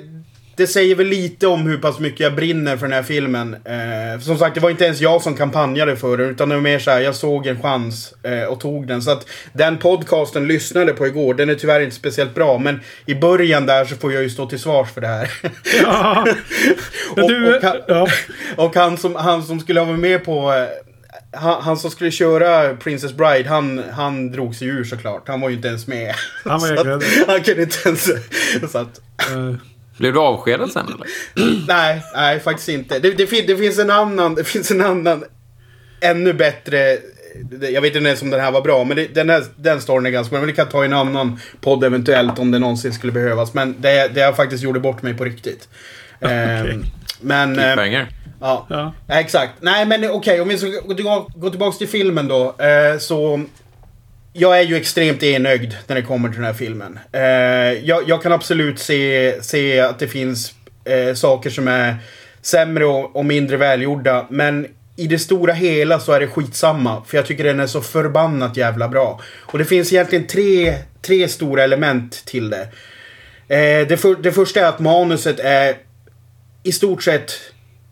det 0.56 0.68
säger 0.68 0.96
väl 0.96 1.08
lite 1.08 1.48
om 1.48 1.62
hur 1.62 1.78
pass 1.78 2.00
mycket 2.00 2.20
jag 2.20 2.36
brinner 2.36 2.78
för 2.78 2.86
den 2.86 2.94
här 2.94 3.04
filmen. 3.04 3.54
Eh, 3.66 4.22
som 4.22 4.38
sagt, 4.38 4.56
det 4.56 4.62
var 4.62 4.70
inte 4.70 4.86
ens 4.86 5.02
jag 5.02 5.22
som 5.22 5.36
kampanjade 5.36 5.96
för 5.96 6.18
den, 6.18 6.30
utan 6.30 6.50
det 6.50 6.56
var 6.56 6.62
mer 6.62 6.80
så 6.80 6.92
här, 6.92 7.00
jag 7.00 7.16
såg 7.16 7.48
en 7.48 7.62
chans 7.62 8.14
eh, 8.24 8.44
och 8.44 8.60
tog 8.60 8.88
den. 8.88 9.02
Så 9.02 9.12
att 9.12 9.28
den 9.54 9.78
podcasten 9.78 10.48
lyssnade 10.48 10.94
på 10.94 11.08
igår, 11.08 11.34
den 11.34 11.50
är 11.50 11.56
tyvärr 11.56 11.80
inte 11.80 11.96
speciellt 11.96 12.36
bra, 12.36 12.58
men 12.58 12.80
i 13.06 13.16
början 13.16 13.66
där 13.66 13.86
så 13.86 13.96
får 13.96 14.14
jag 14.14 14.24
ju 14.24 14.30
stå 14.30 14.46
till 14.46 14.60
svars 14.60 14.92
för 14.94 15.02
det 15.02 15.08
här. 15.08 15.32
Ja. 15.82 16.26
Och, 17.16 17.30
du, 17.30 17.56
och, 17.56 17.64
han, 17.64 17.78
ja. 17.88 18.08
och 18.56 18.76
han, 18.76 18.98
som, 18.98 19.16
han 19.16 19.44
som 19.44 19.60
skulle 19.60 19.82
vara 19.82 19.98
med 19.98 20.26
på... 20.26 20.54
eh, 20.54 20.68
Han, 21.42 21.62
han 21.62 21.78
som 21.78 21.92
skulle 21.92 22.12
köra 22.12 22.76
Princess 22.76 23.14
Bride, 23.14 23.50
han, 23.50 23.84
han 23.92 24.32
drog 24.32 24.56
sig 24.56 24.68
ur 24.68 24.84
såklart. 24.84 25.28
Han 25.28 25.42
var 25.42 25.50
ju 25.50 25.56
inte 25.56 25.68
ens 25.68 25.88
med. 25.88 26.16
Han 26.44 26.60
var 26.60 26.72
att, 26.96 27.04
Han 27.28 27.42
kunde 27.44 27.62
inte 27.62 27.78
ens... 27.90 28.10
Så 28.72 28.78
att, 28.78 29.02
Eh, 29.32 29.56
Blev 30.04 30.14
du 30.14 30.20
avskedad 30.20 30.72
sen 30.72 30.86
eller? 30.86 31.08
nej, 31.68 32.04
nej 32.16 32.40
faktiskt 32.40 32.70
inte. 32.70 33.00
Det, 33.00 33.12
det, 33.12 33.28
fin, 33.28 33.44
det 33.48 33.58
finns 33.58 33.80
en 33.80 33.90
annan, 33.90 34.36
det 34.36 34.44
finns 34.44 34.72
en 34.72 34.82
annan 34.82 35.24
ännu 36.02 36.34
bättre... 36.34 36.98
Jag 37.72 37.82
vet 37.82 37.96
inte 37.96 38.08
ens 38.08 38.22
om 38.22 38.30
den 38.30 38.40
här 38.40 38.52
var 38.52 38.62
bra, 38.62 38.84
men 38.84 38.98
det, 38.98 39.08
den, 39.16 39.30
här, 39.30 39.44
den 39.56 39.82
storyn 39.82 40.06
är 40.06 40.10
ganska 40.10 40.30
bra. 40.32 40.40
Men 40.40 40.48
det 40.48 40.54
kan 40.54 40.70
ta 40.70 40.84
i 40.84 40.86
en 40.86 40.94
annan 40.94 41.40
podd 41.62 41.84
eventuellt 41.84 42.40
om 42.40 42.52
det 42.52 42.60
någonsin 42.60 42.94
skulle 42.94 43.12
behövas. 43.14 43.54
Men 43.54 43.76
det, 43.82 44.08
det 44.14 44.20
jag 44.20 44.36
faktiskt 44.36 44.64
gjorde 44.64 44.80
bort 44.80 45.02
mig 45.02 45.14
på 45.14 45.24
riktigt. 45.24 45.70
Ehm, 46.22 46.86
men... 47.22 47.60
eh. 47.60 47.66
Ja, 47.66 48.08
Ja. 48.42 48.94
ja. 49.08 49.20
exakt. 49.20 49.54
Nej 49.62 49.86
men 49.86 50.12
okej, 50.12 50.42
om 50.42 50.48
vi 50.48 50.58
ska 50.58 50.68
gå, 50.68 50.94
gå, 50.94 51.30
gå 51.36 51.50
tillbaka 51.50 51.78
till 51.78 51.88
filmen 51.88 52.28
då. 52.28 52.56
Eh, 52.58 52.98
så... 53.00 53.44
Jag 54.36 54.60
är 54.60 54.64
ju 54.64 54.76
extremt 54.76 55.24
enögd 55.24 55.74
när 55.88 55.96
det 55.96 56.02
kommer 56.02 56.30
till 56.30 56.38
den 56.38 56.46
här 56.46 56.54
filmen. 56.54 57.00
Eh, 57.12 57.22
jag, 57.88 58.10
jag 58.10 58.24
kan 58.24 58.32
absolut 58.32 58.80
se, 58.80 59.34
se 59.42 59.80
att 59.80 60.00
det 60.00 60.08
finns 60.08 60.54
eh, 60.86 61.14
saker 61.14 61.50
som 61.50 61.68
är 61.68 61.96
sämre 62.42 62.86
och, 62.86 63.16
och 63.16 63.26
mindre 63.26 63.58
välgjorda. 63.58 64.28
Men 64.30 64.68
i 64.96 65.08
det 65.08 65.20
stora 65.20 65.54
hela 65.54 66.00
så 66.00 66.12
är 66.12 66.20
det 66.20 66.28
skitsamma. 66.28 67.04
För 67.08 67.18
jag 67.18 67.26
tycker 67.26 67.44
den 67.44 67.60
är 67.60 67.68
så 67.68 67.82
förbannat 67.82 68.58
jävla 68.58 68.88
bra. 68.88 69.22
Och 69.40 69.58
det 69.58 69.66
finns 69.66 69.94
egentligen 69.94 70.28
tre, 70.28 70.76
tre 71.02 71.28
stora 71.28 71.64
element 71.64 72.26
till 72.26 72.50
det. 72.50 72.68
Eh, 73.48 73.88
det, 73.88 73.98
för, 73.98 74.16
det 74.16 74.32
första 74.32 74.60
är 74.60 74.66
att 74.66 74.80
manuset 74.80 75.40
är 75.40 75.76
i 76.64 76.72
stort 76.72 77.04
sett 77.04 77.32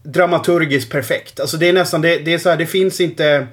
dramaturgiskt 0.03 0.91
perfekt. 0.91 1.39
Alltså 1.39 1.57
det 1.57 1.69
är 1.69 1.73
nästan, 1.73 2.01
det, 2.01 2.17
det 2.17 2.33
är 2.33 2.37
så 2.37 2.49
här, 2.49 2.57
det 2.57 2.65
finns 2.65 3.01
inte 3.01 3.47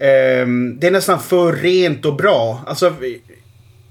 ehm, 0.00 0.78
det 0.80 0.86
är 0.86 0.90
nästan 0.90 1.20
för 1.20 1.52
rent 1.52 2.04
och 2.04 2.16
bra. 2.16 2.64
Alltså, 2.66 2.94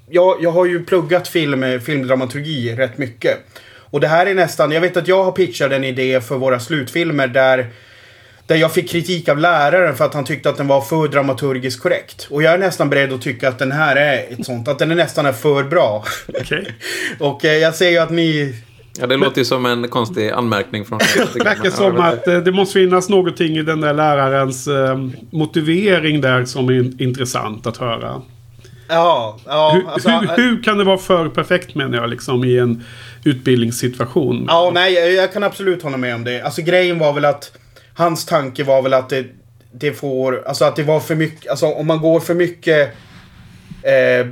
jag, 0.10 0.38
jag 0.42 0.52
har 0.52 0.66
ju 0.66 0.86
pluggat 0.86 1.28
film, 1.28 1.80
filmdramaturgi 1.82 2.76
rätt 2.76 2.98
mycket. 2.98 3.38
Och 3.92 4.00
det 4.00 4.08
här 4.08 4.26
är 4.26 4.34
nästan, 4.34 4.72
jag 4.72 4.82
vet 4.82 4.98
att 4.98 5.08
jag 5.08 5.24
har 5.24 5.32
pitchat 5.32 5.72
en 5.72 5.84
idé 5.84 6.22
för 6.22 6.38
våra 6.38 6.60
slutfilmer 6.60 7.28
där 7.28 7.68
där 8.50 8.56
jag 8.56 8.74
fick 8.74 8.90
kritik 8.90 9.30
av 9.30 9.38
läraren 9.38 9.96
för 9.96 10.06
att 10.06 10.14
han 10.14 10.26
tyckte 10.26 10.50
att 10.50 10.58
den 10.58 10.68
var 10.68 10.82
för 10.82 11.08
dramaturgiskt 11.08 11.82
korrekt. 11.82 12.28
Och 12.30 12.44
jag 12.44 12.54
är 12.54 12.58
nästan 12.58 12.90
beredd 12.90 13.14
att 13.14 13.22
tycka 13.22 13.50
att 13.50 13.60
den 13.60 13.72
här 13.72 13.96
är 13.96 14.34
ett 14.34 14.46
sånt, 14.46 14.68
att 14.68 14.80
den 14.80 14.92
är 14.92 14.96
nästan 14.96 15.26
är 15.26 15.32
för 15.32 15.64
bra. 15.64 16.06
Okej. 16.28 16.72
och 17.20 17.46
eh, 17.46 17.58
jag 17.58 17.76
ser 17.76 17.90
ju 17.90 17.98
att 17.98 18.10
ni 18.10 18.56
Ja, 19.00 19.08
det 19.08 19.18
låter 19.18 19.38
ju 19.38 19.46
som 19.46 19.66
en 19.66 19.88
konstig 19.88 20.30
anmärkning 20.30 20.86
från 20.86 21.00
Det 21.34 21.44
verkar 21.44 21.70
som 21.70 22.00
att 22.00 22.28
eh, 22.28 22.38
det 22.38 22.52
måste 22.52 22.74
finnas 22.74 23.10
någonting 23.10 23.58
i 23.58 23.64
den 23.64 23.82
där 23.82 23.94
lärarens 23.94 24.68
eh, 24.68 24.98
motivering 25.32 26.22
där 26.22 26.46
som 26.46 26.70
är 26.70 26.74
in- 26.74 26.96
intressant 27.00 27.68
att 27.68 27.78
höra. 27.78 28.22
Ja, 28.90 29.38
ja. 29.46 29.72
Hur, 29.74 29.90
alltså, 29.94 30.10
hur, 30.10 30.28
hur 30.44 30.64
kan 30.64 30.78
det 30.78 30.84
vara 30.84 30.98
för 30.98 31.30
perfekt 31.30 31.76
menar 31.76 31.98
jag 31.98 32.10
liksom 32.10 32.44
i 32.44 32.58
en 32.58 32.84
utbildningssituation? 33.24 34.46
Ja, 34.48 34.72
nej, 34.74 34.94
jag, 34.94 35.14
jag 35.14 35.34
kan 35.34 35.44
absolut 35.44 35.84
hålla 35.84 35.98
med 35.98 36.16
om 36.16 36.24
det. 36.24 36.42
Alltså 36.42 36.62
grejen 36.62 37.00
var 37.00 37.14
väl 37.14 37.26
att 37.26 37.52
hans 37.94 38.26
tanke 38.26 38.64
var 38.64 38.82
väl 38.82 38.94
att 38.94 39.10
det, 39.10 39.26
det 39.72 39.94
får, 39.94 40.48
alltså 40.48 40.66
att 40.66 40.76
det 40.76 40.84
var 40.84 41.00
för 41.00 41.16
mycket, 41.16 41.52
alltså 41.52 41.66
om 41.66 41.88
man 41.88 42.00
går 42.00 42.20
för 42.20 42.34
mycket 42.34 42.90
eh, 43.84 44.28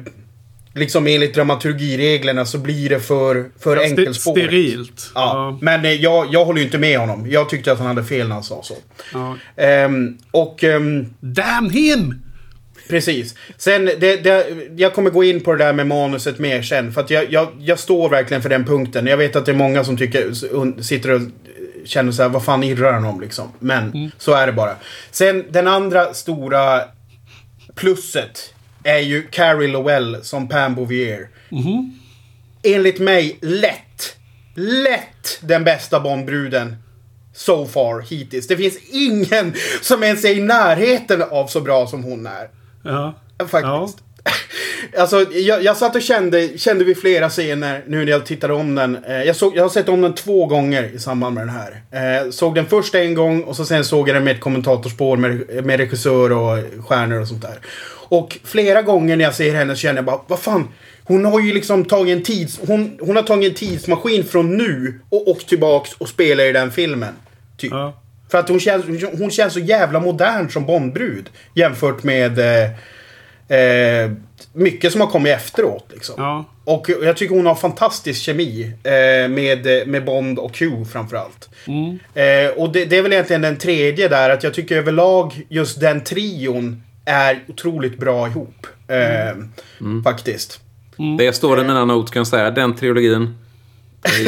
liksom 0.77 1.07
enligt 1.07 1.35
dramaturgireglerna 1.35 2.45
så 2.45 2.57
blir 2.57 2.89
det 2.89 2.99
för, 2.99 3.45
för 3.59 3.77
Ja, 3.77 3.83
enkelspårigt. 3.83 4.47
Sterilt. 4.47 5.11
Ja, 5.15 5.57
men 5.61 5.85
eh, 5.85 5.91
jag, 5.91 6.27
jag 6.31 6.45
håller 6.45 6.59
ju 6.59 6.65
inte 6.65 6.77
med 6.77 6.99
honom. 6.99 7.27
Jag 7.29 7.49
tyckte 7.49 7.71
att 7.71 7.77
han 7.77 7.87
hade 7.87 8.03
fel 8.03 8.27
när 8.27 8.35
han 8.35 8.43
sa 8.43 8.63
så. 8.63 8.75
Ja. 9.13 9.37
Ehm, 9.55 10.17
och 10.31 10.63
ehm, 10.63 11.13
Damn 11.19 11.69
him! 11.69 12.21
Precis. 12.89 13.35
Sen, 13.57 13.85
det, 13.85 14.23
det, 14.23 14.47
jag 14.75 14.93
kommer 14.93 15.09
gå 15.09 15.23
in 15.23 15.41
på 15.41 15.53
det 15.55 15.65
där 15.65 15.73
med 15.73 15.87
manuset 15.87 16.39
mer 16.39 16.61
sen. 16.61 16.93
För 16.93 17.01
att 17.01 17.09
jag, 17.09 17.33
jag, 17.33 17.47
jag 17.59 17.79
står 17.79 18.09
verkligen 18.09 18.41
för 18.41 18.49
den 18.49 18.65
punkten. 18.65 19.07
Jag 19.07 19.17
vet 19.17 19.35
att 19.35 19.45
det 19.45 19.51
är 19.51 19.55
många 19.55 19.83
som 19.83 19.97
tycker, 19.97 20.31
sitter 20.81 21.11
och 21.11 21.21
känner 21.85 22.11
så 22.11 22.21
här, 22.21 22.29
vad 22.29 22.45
fan 22.45 22.63
irrar 22.63 22.93
han 22.93 23.05
om 23.05 23.21
liksom? 23.21 23.51
Men 23.59 24.11
så 24.17 24.33
är 24.33 24.47
det 24.47 24.53
bara. 24.53 24.75
Sen 25.11 25.45
den 25.49 25.67
andra 25.67 26.13
stora 26.13 26.81
plusset 27.75 28.53
är 28.87 28.99
ju 28.99 29.21
Carrie 29.31 29.67
Lowell 29.67 30.17
som 30.23 30.47
Pam 30.47 30.75
Bouvier. 30.75 31.27
Enligt 32.63 32.99
mig 32.99 33.37
lätt, 33.41 34.15
lätt 34.55 35.39
den 35.41 35.63
bästa 35.63 35.99
Bondbruden 35.99 36.75
so 37.33 37.65
far 37.65 38.01
hittills. 38.01 38.47
Det 38.47 38.57
finns 38.57 38.77
ingen 38.91 39.53
som 39.81 40.03
ens 40.03 40.25
är 40.25 40.31
i 40.35 40.39
närheten 40.41 41.23
av 41.31 41.47
så 41.47 41.61
bra 41.61 41.87
som 41.87 42.03
hon 42.03 42.27
är. 42.27 42.49
Ja. 42.83 43.13
Faktiskt. 43.47 43.97
Alltså, 44.97 45.25
jag, 45.31 45.63
jag 45.63 45.77
satt 45.77 45.95
och 45.95 46.01
kände, 46.01 46.57
kände 46.57 46.83
vid 46.83 46.97
flera 46.97 47.29
scener 47.29 47.83
nu 47.87 48.05
när 48.05 48.11
jag 48.11 48.25
tittade 48.25 48.53
om 48.53 48.75
den. 48.75 49.03
Eh, 49.05 49.23
Jag, 49.23 49.35
såg, 49.35 49.55
jag 49.57 49.63
har 49.63 49.69
sett 49.69 49.89
om 49.89 50.01
den 50.01 50.13
två 50.15 50.45
gånger 50.45 50.83
i 50.95 50.99
samband 50.99 51.35
med 51.35 51.47
den 51.47 51.55
här. 51.55 52.23
Eh, 52.25 52.31
såg 52.31 52.55
den 52.55 52.65
först 52.65 52.95
en 52.95 53.13
gång 53.13 53.43
och 53.43 53.55
så 53.55 53.65
sen 53.65 53.85
såg 53.85 54.09
jag 54.09 54.15
den 54.15 54.23
med 54.23 54.35
ett 54.35 54.41
kommentatorspår 54.41 55.17
med, 55.17 55.65
med 55.65 55.79
regissör 55.79 56.31
och 56.31 56.57
stjärnor 56.87 57.21
och 57.21 57.27
sånt 57.27 57.41
där. 57.41 57.59
Och 58.09 58.37
flera 58.43 58.81
gånger 58.81 59.15
när 59.15 59.23
jag 59.23 59.35
ser 59.35 59.53
henne 59.53 59.75
så 59.75 59.79
känner 59.79 59.95
jag 59.95 60.05
bara, 60.05 60.21
vad 60.27 60.39
fan. 60.39 60.67
Hon 61.03 61.25
har 61.25 61.39
ju 61.39 61.53
liksom 61.53 61.85
tagit 61.85 62.17
en 62.17 62.23
tids... 62.23 62.59
Hon, 62.67 62.97
hon 63.01 63.15
har 63.15 63.23
tagit 63.23 63.49
en 63.49 63.55
tidsmaskin 63.55 64.23
från 64.23 64.57
nu 64.57 64.99
och 65.09 65.27
åkt 65.27 65.49
tillbaks 65.49 65.93
och 65.93 66.09
spelar 66.09 66.43
i 66.43 66.51
den 66.51 66.71
filmen. 66.71 67.13
Typ. 67.57 67.71
Ja. 67.71 68.01
För 68.31 68.37
att 68.37 68.49
hon 68.49 68.59
känns, 68.59 68.85
hon 69.19 69.31
känns 69.31 69.53
så 69.53 69.59
jävla 69.59 69.99
modern 69.99 70.49
som 70.49 70.65
Bondbrud. 70.65 71.29
Jämfört 71.53 72.03
med 72.03 72.39
eh, 72.39 73.57
eh, 73.57 74.11
mycket 74.53 74.91
som 74.91 75.01
har 75.01 75.07
kommit 75.07 75.35
efteråt. 75.35 75.89
Liksom. 75.93 76.15
Ja. 76.17 76.45
Och 76.63 76.89
jag 77.03 77.17
tycker 77.17 77.35
hon 77.35 77.45
har 77.45 77.55
fantastisk 77.55 78.21
kemi 78.21 78.73
eh, 78.83 79.29
med, 79.29 79.87
med 79.87 80.05
Bond 80.05 80.39
och 80.39 80.53
Q 80.53 80.85
framförallt. 80.91 81.49
Eh, 82.13 82.49
och 82.57 82.71
det, 82.71 82.85
det 82.85 82.97
är 82.97 83.01
väl 83.01 83.13
egentligen 83.13 83.41
den 83.41 83.57
tredje 83.57 84.07
där, 84.07 84.29
att 84.29 84.43
jag 84.43 84.53
tycker 84.53 84.77
överlag 84.77 85.41
just 85.49 85.79
den 85.79 86.03
trion 86.03 86.83
är 87.07 87.43
otroligt 87.47 87.97
bra 87.97 88.27
ihop. 88.27 88.67
Eh, 88.87 89.43
Faktiskt. 90.03 90.59
Det 91.17 91.33
står 91.33 91.59
i 91.59 91.63
mina 91.63 91.85
notes 91.85 92.11
kan 92.11 92.19
jag 92.19 92.27
säga. 92.27 92.51
Den 92.51 92.75
trilogin. 92.75 93.35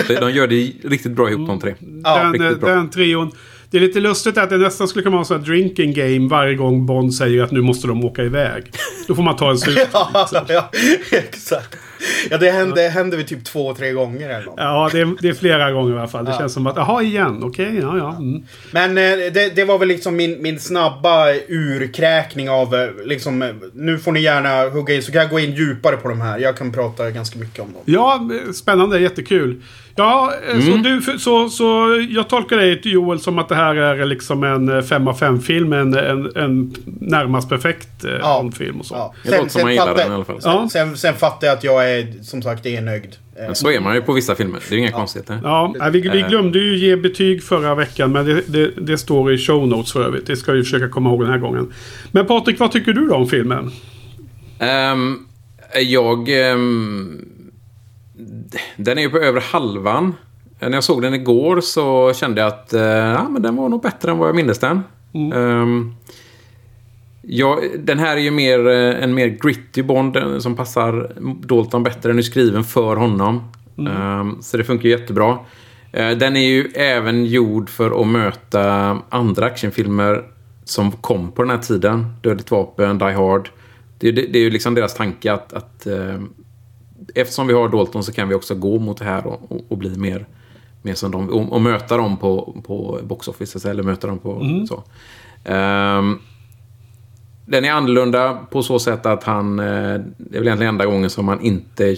de- 0.08 0.32
gör 0.32 0.48
det 0.48 0.72
riktigt 0.84 1.12
bra 1.12 1.30
ihop 1.30 1.48
de 1.48 1.60
tre. 1.60 1.76
Ja, 2.04 2.24
den, 2.24 2.60
den 2.60 2.90
trion. 2.90 3.32
Det 3.72 3.78
är 3.78 3.82
lite 3.82 4.00
lustigt 4.00 4.38
att 4.38 4.50
det 4.50 4.58
nästan 4.58 4.88
skulle 4.88 5.04
kunna 5.04 5.16
vara 5.16 5.26
så 5.26 5.34
här 5.38 5.42
drinking 5.42 5.94
game 5.94 6.30
varje 6.30 6.56
gång 6.56 6.86
Bond 6.86 7.14
säger 7.14 7.44
att 7.44 7.52
nu 7.52 7.62
måste 7.62 7.88
de 7.88 8.06
åka 8.06 8.24
iväg. 8.24 8.64
Då 9.08 9.16
får 9.16 9.24
man 9.24 9.36
ta 9.36 9.50
en 9.50 9.58
slut. 9.58 9.88
ja, 9.94 10.28
ja, 10.48 10.70
exakt. 11.12 11.76
Ja, 12.30 12.38
det 12.38 12.52
hände, 12.52 12.82
det 12.82 12.90
hände 12.90 13.18
vid 13.18 13.28
typ 13.28 13.44
två, 13.44 13.74
tre 13.74 13.92
gånger 13.92 14.30
eller 14.30 14.46
något. 14.46 14.56
Ja, 14.58 14.90
det 14.92 15.00
är, 15.00 15.16
det 15.22 15.30
är 15.30 15.34
flera 15.34 15.72
gånger 15.72 15.96
i 15.96 16.00
alla 16.00 16.08
fall. 16.08 16.26
Det 16.26 16.34
känns 16.38 16.54
som 16.54 16.68
att, 16.68 16.76
jaha 16.76 17.04
igen, 17.04 17.44
okej, 17.44 17.80
ja, 17.82 17.98
ja. 17.98 18.16
Mm. 18.16 18.44
Men 18.72 18.98
eh, 18.98 19.32
det, 19.34 19.56
det 19.56 19.64
var 19.66 19.78
väl 19.80 19.88
liksom 19.88 20.16
min, 20.16 20.42
min 20.42 20.60
snabba 20.60 21.26
urkräkning 21.48 22.50
av 22.50 22.76
eh, 22.76 22.88
liksom, 23.06 23.42
eh, 23.42 23.50
nu 23.74 23.98
får 24.00 24.12
ni 24.12 24.20
gärna 24.20 24.70
hugga 24.70 24.94
in 24.96 25.04
så 25.04 25.12
kan 25.12 25.22
jag 25.22 25.30
gå 25.30 25.40
in 25.40 25.52
djupare 25.52 25.98
på 25.98 26.10
de 26.10 26.22
här. 26.22 26.40
Jag 26.40 26.58
kan 26.58 26.72
prata 26.72 27.12
ganska 27.12 27.40
mycket 27.40 27.60
om 27.60 27.74
dem. 27.74 27.82
Ja, 27.86 28.30
spännande, 28.54 29.00
jättekul. 29.00 29.62
Ja, 29.96 30.34
eh, 30.54 30.60
så, 30.62 30.78
du, 30.78 31.20
så, 31.20 31.50
så 31.50 31.98
jag 32.10 32.30
tolkar 32.30 32.58
dig 32.58 32.82
Joel 32.84 33.20
som 33.20 33.40
att 33.40 33.50
det 33.50 33.56
här 33.56 33.76
är 33.76 34.06
liksom 34.06 34.44
en 34.44 34.84
5 34.84 35.08
av 35.08 35.14
5 35.14 35.42
film 35.42 35.74
en, 35.74 35.94
en, 35.94 36.32
en 36.36 36.76
närmast 36.86 37.50
perfekt 37.50 37.90
Ja. 38.22 38.40
Bondfilm 38.42 38.80
och 38.80 38.86
så. 38.86 38.96
Ja. 38.96 39.14
Det 39.24 39.38
låter 39.38 39.50
som 39.50 39.62
man 39.62 39.72
gillar 39.72 39.86
fattar- 39.86 40.04
den 40.04 40.12
i 40.12 40.16
alla 40.16 40.26
fall. 40.26 40.40
Ja. 40.44 40.70
Sen, 40.72 40.98
sen 40.98 41.14
fattar 41.14 41.48
jag 41.48 41.58
att 41.58 41.64
jag 41.64 41.89
är 41.89 41.89
som 42.22 42.42
sagt 42.42 42.66
enögd. 42.66 43.16
Eh, 43.36 43.46
Men 43.46 43.56
så 43.56 43.72
är 43.72 43.80
man 43.80 43.96
ju 43.96 44.02
på 44.02 44.14
vissa 44.14 44.36
filmer. 44.36 44.60
Det 44.70 44.76
är 44.76 44.78
ju 44.78 44.82
inga 44.82 44.92
konstigheter. 44.92 45.40
Ja, 45.44 45.76
vi, 45.94 46.02
vi 46.02 46.22
glömde 46.30 46.60
ju 46.60 46.78
ge 46.78 46.96
betyg 46.96 47.44
förra 47.44 47.76
veckan, 47.76 48.12
men 48.12 48.26
det, 48.26 48.42
det, 48.48 48.72
det 48.78 48.98
står 48.98 49.34
i 49.34 49.38
show 49.38 49.68
notes 49.68 49.92
för 49.94 50.04
övrigt. 50.04 50.28
Det 50.28 50.36
ska 50.36 50.52
vi 50.52 50.64
försöka 50.64 50.90
komma 50.90 51.10
ihåg 51.10 51.22
den 51.22 51.30
här 51.32 51.38
gången. 51.38 51.74
Men 52.12 52.26
Patrik, 52.26 52.60
vad 52.60 52.72
tycker 52.72 52.94
du 52.94 53.08
då 53.08 53.16
om 53.16 53.28
filmen? 53.28 53.72
Ehm, 54.60 55.18
jag... 55.76 56.30
ehm, 56.52 57.26
den 58.78 58.98
är 58.98 59.02
ju 59.02 59.10
på 59.10 59.18
över 59.18 59.42
halvan. 59.42 60.16
När 60.60 60.72
jag 60.72 60.84
såg 60.84 61.02
den 61.02 61.14
igår 61.14 61.62
så 61.62 62.14
kände 62.14 62.42
jag 62.42 62.48
att 62.48 62.74
eh, 62.74 62.82
ja, 62.82 63.30
men 63.30 63.42
den 63.42 63.56
var 63.56 63.70
nog 63.70 63.82
bättre 63.82 64.12
än 64.12 64.18
vad 64.18 64.28
jag 64.28 64.36
mindes 64.36 64.60
den. 64.60 64.82
Ehm, 65.34 65.94
ja, 67.30 67.60
den 67.78 68.00
här 68.00 68.18
är 68.18 68.22
ju 68.22 68.32
mer, 68.32 68.68
eh, 68.68 69.04
en 69.04 69.14
mer 69.14 69.28
gritty 69.28 69.84
Bond 69.84 70.18
eh, 70.18 70.40
som 70.40 70.56
passar 70.56 71.12
Dalton 71.48 71.84
bättre. 71.84 72.10
Den 72.10 72.18
är 72.18 72.22
skriven 72.22 72.64
för 72.64 72.96
honom. 72.96 73.44
Ehm, 73.78 74.42
så 74.42 74.58
det 74.58 74.64
funkar 74.64 74.90
jättebra. 74.90 75.38
Eh, 75.92 76.10
den 76.12 76.36
är 76.36 76.48
ju 76.48 76.72
även 76.76 77.26
gjord 77.26 77.70
för 77.70 78.02
att 78.02 78.08
möta 78.08 78.98
andra 79.10 79.46
actionfilmer 79.46 80.24
som 80.64 80.92
kom 80.92 81.32
på 81.32 81.42
den 81.42 81.52
här 81.52 81.58
tiden. 81.58 82.14
Dödligt 82.22 82.52
vapen, 82.52 82.98
Die 82.98 83.14
Hard. 83.14 83.50
Det, 84.00 84.12
det, 84.12 84.22
det 84.22 84.40
är 84.40 84.44
ju 84.44 84.50
liksom 84.50 84.76
deras 84.76 84.94
tanke 84.94 85.34
att, 85.34 85.54
att 85.54 85.88
eftersom 87.16 87.48
vi 87.48 87.54
har 87.54 87.70
Dalton 87.70 88.04
så 88.04 88.12
kan 88.12 88.30
vi 88.30 88.36
också 88.36 88.56
gå 88.56 88.80
mot 88.80 88.98
det 88.98 89.06
här 89.06 89.28
och, 89.28 89.52
och, 89.52 89.62
och 89.68 89.78
bli 89.78 89.98
mer, 89.98 90.26
mer 90.82 90.94
som 90.94 91.12
dem. 91.12 91.30
Och, 91.30 91.54
och 91.54 91.62
möta 91.62 91.98
dem 91.98 92.18
på, 92.18 92.56
på 92.68 93.00
box 93.04 93.28
office, 93.28 93.70
eller 93.70 93.84
möta 93.84 94.08
dem 94.08 94.20
på 94.20 94.66
så. 94.70 94.84
Ehm, 95.52 96.20
den 97.50 97.66
är 97.66 97.72
annorlunda 97.72 98.38
på 98.50 98.64
så 98.64 98.80
sätt 98.80 99.06
att 99.06 99.24
han... 99.24 99.60
eh, 99.60 99.66
Det 100.18 100.38
är 100.38 100.40
väl 100.40 100.48
egentligen 100.48 100.74
enda 100.74 100.86
gången 100.86 101.10
som 101.10 101.28
han 101.28 101.42
inte... 101.42 101.96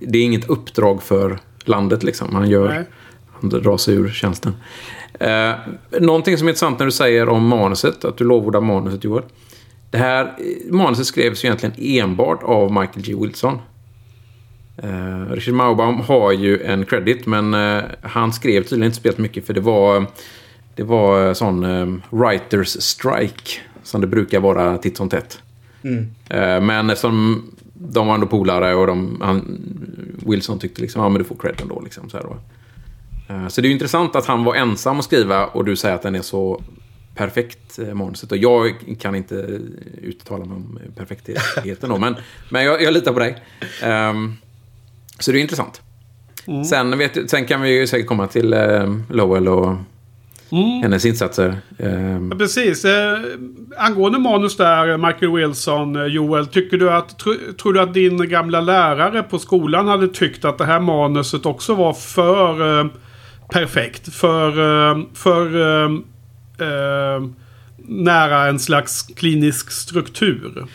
Det 0.00 0.18
är 0.18 0.22
inget 0.22 0.50
uppdrag 0.50 1.02
för 1.02 1.38
landet 1.64 2.02
liksom. 2.02 2.34
Han 2.34 2.48
gör... 2.48 2.68
Nej. 2.68 2.84
Han 3.40 3.50
drar 3.50 3.76
sig 3.76 3.94
ur 3.94 4.08
tjänsten. 4.08 4.54
Eh, 5.20 5.52
någonting 6.00 6.38
som 6.38 6.46
är 6.46 6.50
intressant 6.50 6.78
när 6.78 6.86
du 6.86 6.92
säger 6.92 7.28
om 7.28 7.48
manuset, 7.48 8.04
att 8.04 8.16
du 8.16 8.24
lovordar 8.24 8.60
manuset 8.60 9.04
Joel. 9.04 9.22
Det 9.90 9.98
här 9.98 10.24
eh, 10.24 10.72
manuset 10.72 11.06
skrevs 11.06 11.44
ju 11.44 11.46
egentligen 11.46 11.74
enbart 12.04 12.42
av 12.42 12.72
Michael 12.72 13.02
G. 13.06 13.14
Wilson. 13.20 13.58
Eh, 14.76 15.30
Richard 15.30 15.54
Maubaum 15.54 16.00
har 16.00 16.32
ju 16.32 16.62
en 16.62 16.84
credit, 16.84 17.26
men 17.26 17.54
eh, 17.54 17.82
han 18.02 18.32
skrev 18.32 18.62
tydligen 18.62 18.84
inte 18.84 18.96
speciellt 18.96 19.18
mycket 19.18 19.46
för 19.46 19.54
det 19.54 19.60
var, 19.60 20.06
det 20.74 20.82
var 20.82 21.26
eh, 21.26 21.32
sån 21.32 21.64
eh, 21.64 21.86
writers 22.10 22.82
strike 22.82 23.60
som 23.82 24.00
det 24.00 24.06
brukar 24.06 24.40
vara 24.40 24.78
titt 24.78 24.96
som 24.96 25.08
tätt. 25.08 25.42
Eh, 26.28 26.60
men 26.60 26.90
eftersom 26.90 27.42
de 27.74 28.06
var 28.06 28.14
ändå 28.14 28.26
polare 28.26 28.74
och 28.74 28.86
de, 28.86 29.18
han, 29.22 29.60
Wilson 30.26 30.58
tyckte 30.58 30.82
liksom, 30.82 31.02
ja 31.02 31.08
men 31.08 31.18
du 31.18 31.24
får 31.24 31.36
cred 31.36 31.60
ändå 31.62 31.80
liksom. 31.80 32.10
Så, 32.10 32.16
här 32.16 32.24
då. 32.24 32.36
Eh, 33.34 33.48
så 33.48 33.60
det 33.60 33.66
är 33.66 33.68
ju 33.68 33.74
intressant 33.74 34.16
att 34.16 34.26
han 34.26 34.44
var 34.44 34.54
ensam 34.54 34.98
att 34.98 35.04
skriva 35.04 35.46
och 35.46 35.64
du 35.64 35.76
säger 35.76 35.94
att 35.94 36.02
den 36.02 36.14
är 36.14 36.22
så 36.22 36.62
perfekt, 37.14 37.78
eh, 37.78 37.94
manuset. 37.94 38.32
Och 38.32 38.38
jag 38.38 38.74
kan 39.00 39.14
inte 39.14 39.60
uttala 40.02 40.44
mig 40.44 40.56
om 40.56 40.78
perfektheten 40.96 41.90
då, 41.90 41.98
men, 41.98 42.16
men 42.50 42.64
jag, 42.64 42.82
jag 42.82 42.94
litar 42.94 43.12
på 43.12 43.18
dig. 43.18 43.36
Ehm, 43.82 44.34
så 45.18 45.32
det 45.32 45.38
är 45.38 45.42
intressant. 45.42 45.82
Sen, 46.70 46.98
vet, 46.98 47.30
sen 47.30 47.46
kan 47.46 47.60
vi 47.60 47.78
ju 47.78 47.86
säkert 47.86 48.06
komma 48.06 48.26
till 48.26 48.52
eh, 48.52 48.96
Lowell 49.10 49.48
och 49.48 49.76
hennes 50.82 51.04
insatser. 51.04 51.56
Ehm, 51.78 52.28
Ja, 52.32 52.38
Precis. 52.38 52.84
Eh, 52.84 53.18
angående 53.78 54.18
manus 54.18 54.56
där, 54.56 54.96
Michael 54.96 55.32
Wilson, 55.32 55.96
eh, 55.96 56.04
Joel. 56.06 56.46
Tycker 56.46 56.76
du 56.78 56.90
att, 56.90 57.18
tr 57.18 57.52
tror 57.62 57.72
du 57.72 57.80
att 57.80 57.94
din 57.94 58.28
gamla 58.28 58.60
lärare 58.60 59.22
på 59.22 59.38
skolan 59.38 59.88
hade 59.88 60.08
tyckt 60.08 60.44
att 60.44 60.58
det 60.58 60.64
här 60.64 60.80
manuset 60.80 61.46
också 61.46 61.74
var 61.74 61.92
för 61.92 62.80
eh, 62.80 62.86
perfekt? 63.52 64.14
För, 64.14 64.48
eh, 64.48 64.98
för 65.14 65.60
eh, 65.60 65.90
eh, 66.68 67.22
nära 67.88 68.46
en 68.48 68.58
slags 68.58 69.02
klinisk 69.02 69.70
struktur? 69.70 70.66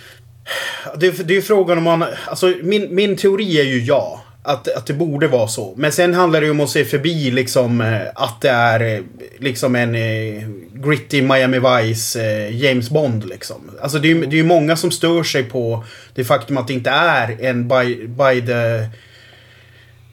Det, 0.99 1.07
är- 1.07 1.23
det 1.23 1.33
är 1.33 1.35
ju 1.35 1.41
frågan 1.41 1.77
om 1.77 1.83
man... 1.83 2.03
Alltså 2.27 2.53
min, 2.63 2.95
min 2.95 3.15
teori 3.17 3.59
är 3.59 3.63
ju 3.63 3.79
ja. 3.83 4.21
Att, 4.47 4.67
att 4.67 4.85
det 4.85 4.93
borde 4.93 5.27
vara 5.27 5.47
så. 5.47 5.73
Men 5.77 5.91
sen 5.91 6.13
handlar 6.13 6.41
det 6.41 6.45
ju 6.45 6.51
om 6.51 6.59
att 6.59 6.69
se 6.69 6.85
förbi 6.85 7.31
liksom 7.31 7.81
eh, 7.81 8.01
att 8.15 8.41
det 8.41 8.49
är 8.49 8.95
eh, 8.95 9.03
liksom 9.39 9.75
en 9.75 9.95
eh, 9.95 10.43
gritty 10.73 11.21
Miami 11.21 11.59
Vice 11.59 12.21
eh, 12.21 12.63
James 12.63 12.89
Bond 12.89 13.25
liksom. 13.25 13.71
Alltså 13.81 13.99
det 13.99 14.07
är 14.07 14.15
ju 14.15 14.25
det 14.25 14.35
är 14.35 14.37
ju 14.37 14.43
många 14.43 14.75
som 14.75 14.91
stör 14.91 15.23
sig 15.23 15.43
på 15.43 15.83
det 16.15 16.23
faktum 16.23 16.57
att 16.57 16.67
det 16.67 16.73
inte 16.73 16.89
är 16.89 17.37
en 17.41 17.67
by, 17.67 18.07
by 18.07 18.47
the... 18.47 18.87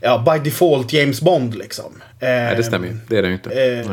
Ja, 0.01 0.25
by 0.33 0.51
default 0.51 0.93
James 0.93 1.21
Bond 1.21 1.55
liksom. 1.55 2.03
nej, 2.21 2.57
det 2.57 2.63
stämmer 2.63 2.87
ju. 2.87 2.97
Det 3.09 3.19
är 3.19 3.23
det 3.23 3.29
ju 3.29 3.35
inte. 3.35 3.51
Eh. 3.51 3.91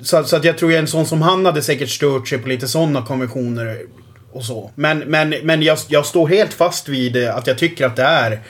Så, 0.00 0.24
så 0.24 0.36
att 0.36 0.44
jag 0.44 0.58
tror 0.58 0.72
att 0.72 0.78
en 0.78 0.86
sån 0.86 1.06
som 1.06 1.22
han 1.22 1.46
hade 1.46 1.62
säkert 1.62 1.88
stört 1.88 2.28
sig 2.28 2.38
på 2.38 2.48
lite 2.48 2.68
sådana 2.68 3.02
konventioner 3.02 3.78
och 4.32 4.44
så. 4.44 4.70
Men, 4.74 4.98
men, 4.98 5.34
men 5.42 5.62
jag, 5.62 5.78
jag 5.88 6.06
står 6.06 6.28
helt 6.28 6.54
fast 6.54 6.88
vid 6.88 7.16
eh, 7.16 7.36
att 7.36 7.46
jag 7.46 7.58
tycker 7.58 7.86
att 7.86 7.96
det 7.96 8.02
är 8.02 8.40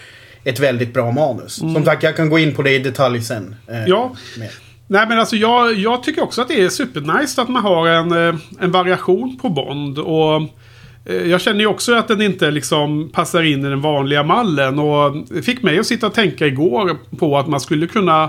ett 0.48 0.60
väldigt 0.60 0.94
bra 0.94 1.10
manus. 1.12 1.54
Som 1.54 1.84
sagt, 1.84 2.02
jag 2.02 2.16
kan 2.16 2.28
gå 2.30 2.38
in 2.38 2.54
på 2.54 2.62
det 2.62 2.70
i 2.74 2.78
detalj 2.78 3.20
sen. 3.22 3.54
eh, 3.68 3.84
Ja. 3.86 4.12
mer. 4.38 4.50
Nej 4.90 5.06
men 5.08 5.18
alltså 5.18 5.36
jag, 5.36 5.74
jag 5.74 6.02
tycker 6.02 6.22
också 6.22 6.42
att 6.42 6.48
det 6.48 6.60
är 6.62 6.68
supernice 6.68 7.42
att 7.42 7.48
man 7.48 7.62
har 7.62 7.88
en, 7.88 8.12
eh, 8.28 8.34
en 8.60 8.70
variation 8.70 9.38
på 9.42 9.48
Bond. 9.48 9.98
Och 9.98 10.42
eh, 11.04 11.26
jag 11.30 11.40
känner 11.40 11.60
ju 11.60 11.66
också 11.66 11.94
att 11.94 12.08
den 12.08 12.22
inte 12.22 12.50
liksom 12.50 13.10
passar 13.12 13.42
in 13.42 13.60
i 13.66 13.68
den 13.68 13.80
vanliga 13.80 14.22
mallen. 14.22 14.78
Och 14.78 15.16
det 15.28 15.42
fick 15.42 15.62
mig 15.62 15.78
att 15.78 15.86
sitta 15.86 16.06
och 16.06 16.14
tänka 16.14 16.46
igår 16.46 16.96
på 17.18 17.38
att 17.38 17.48
man 17.48 17.60
skulle 17.60 17.86
kunna 17.86 18.22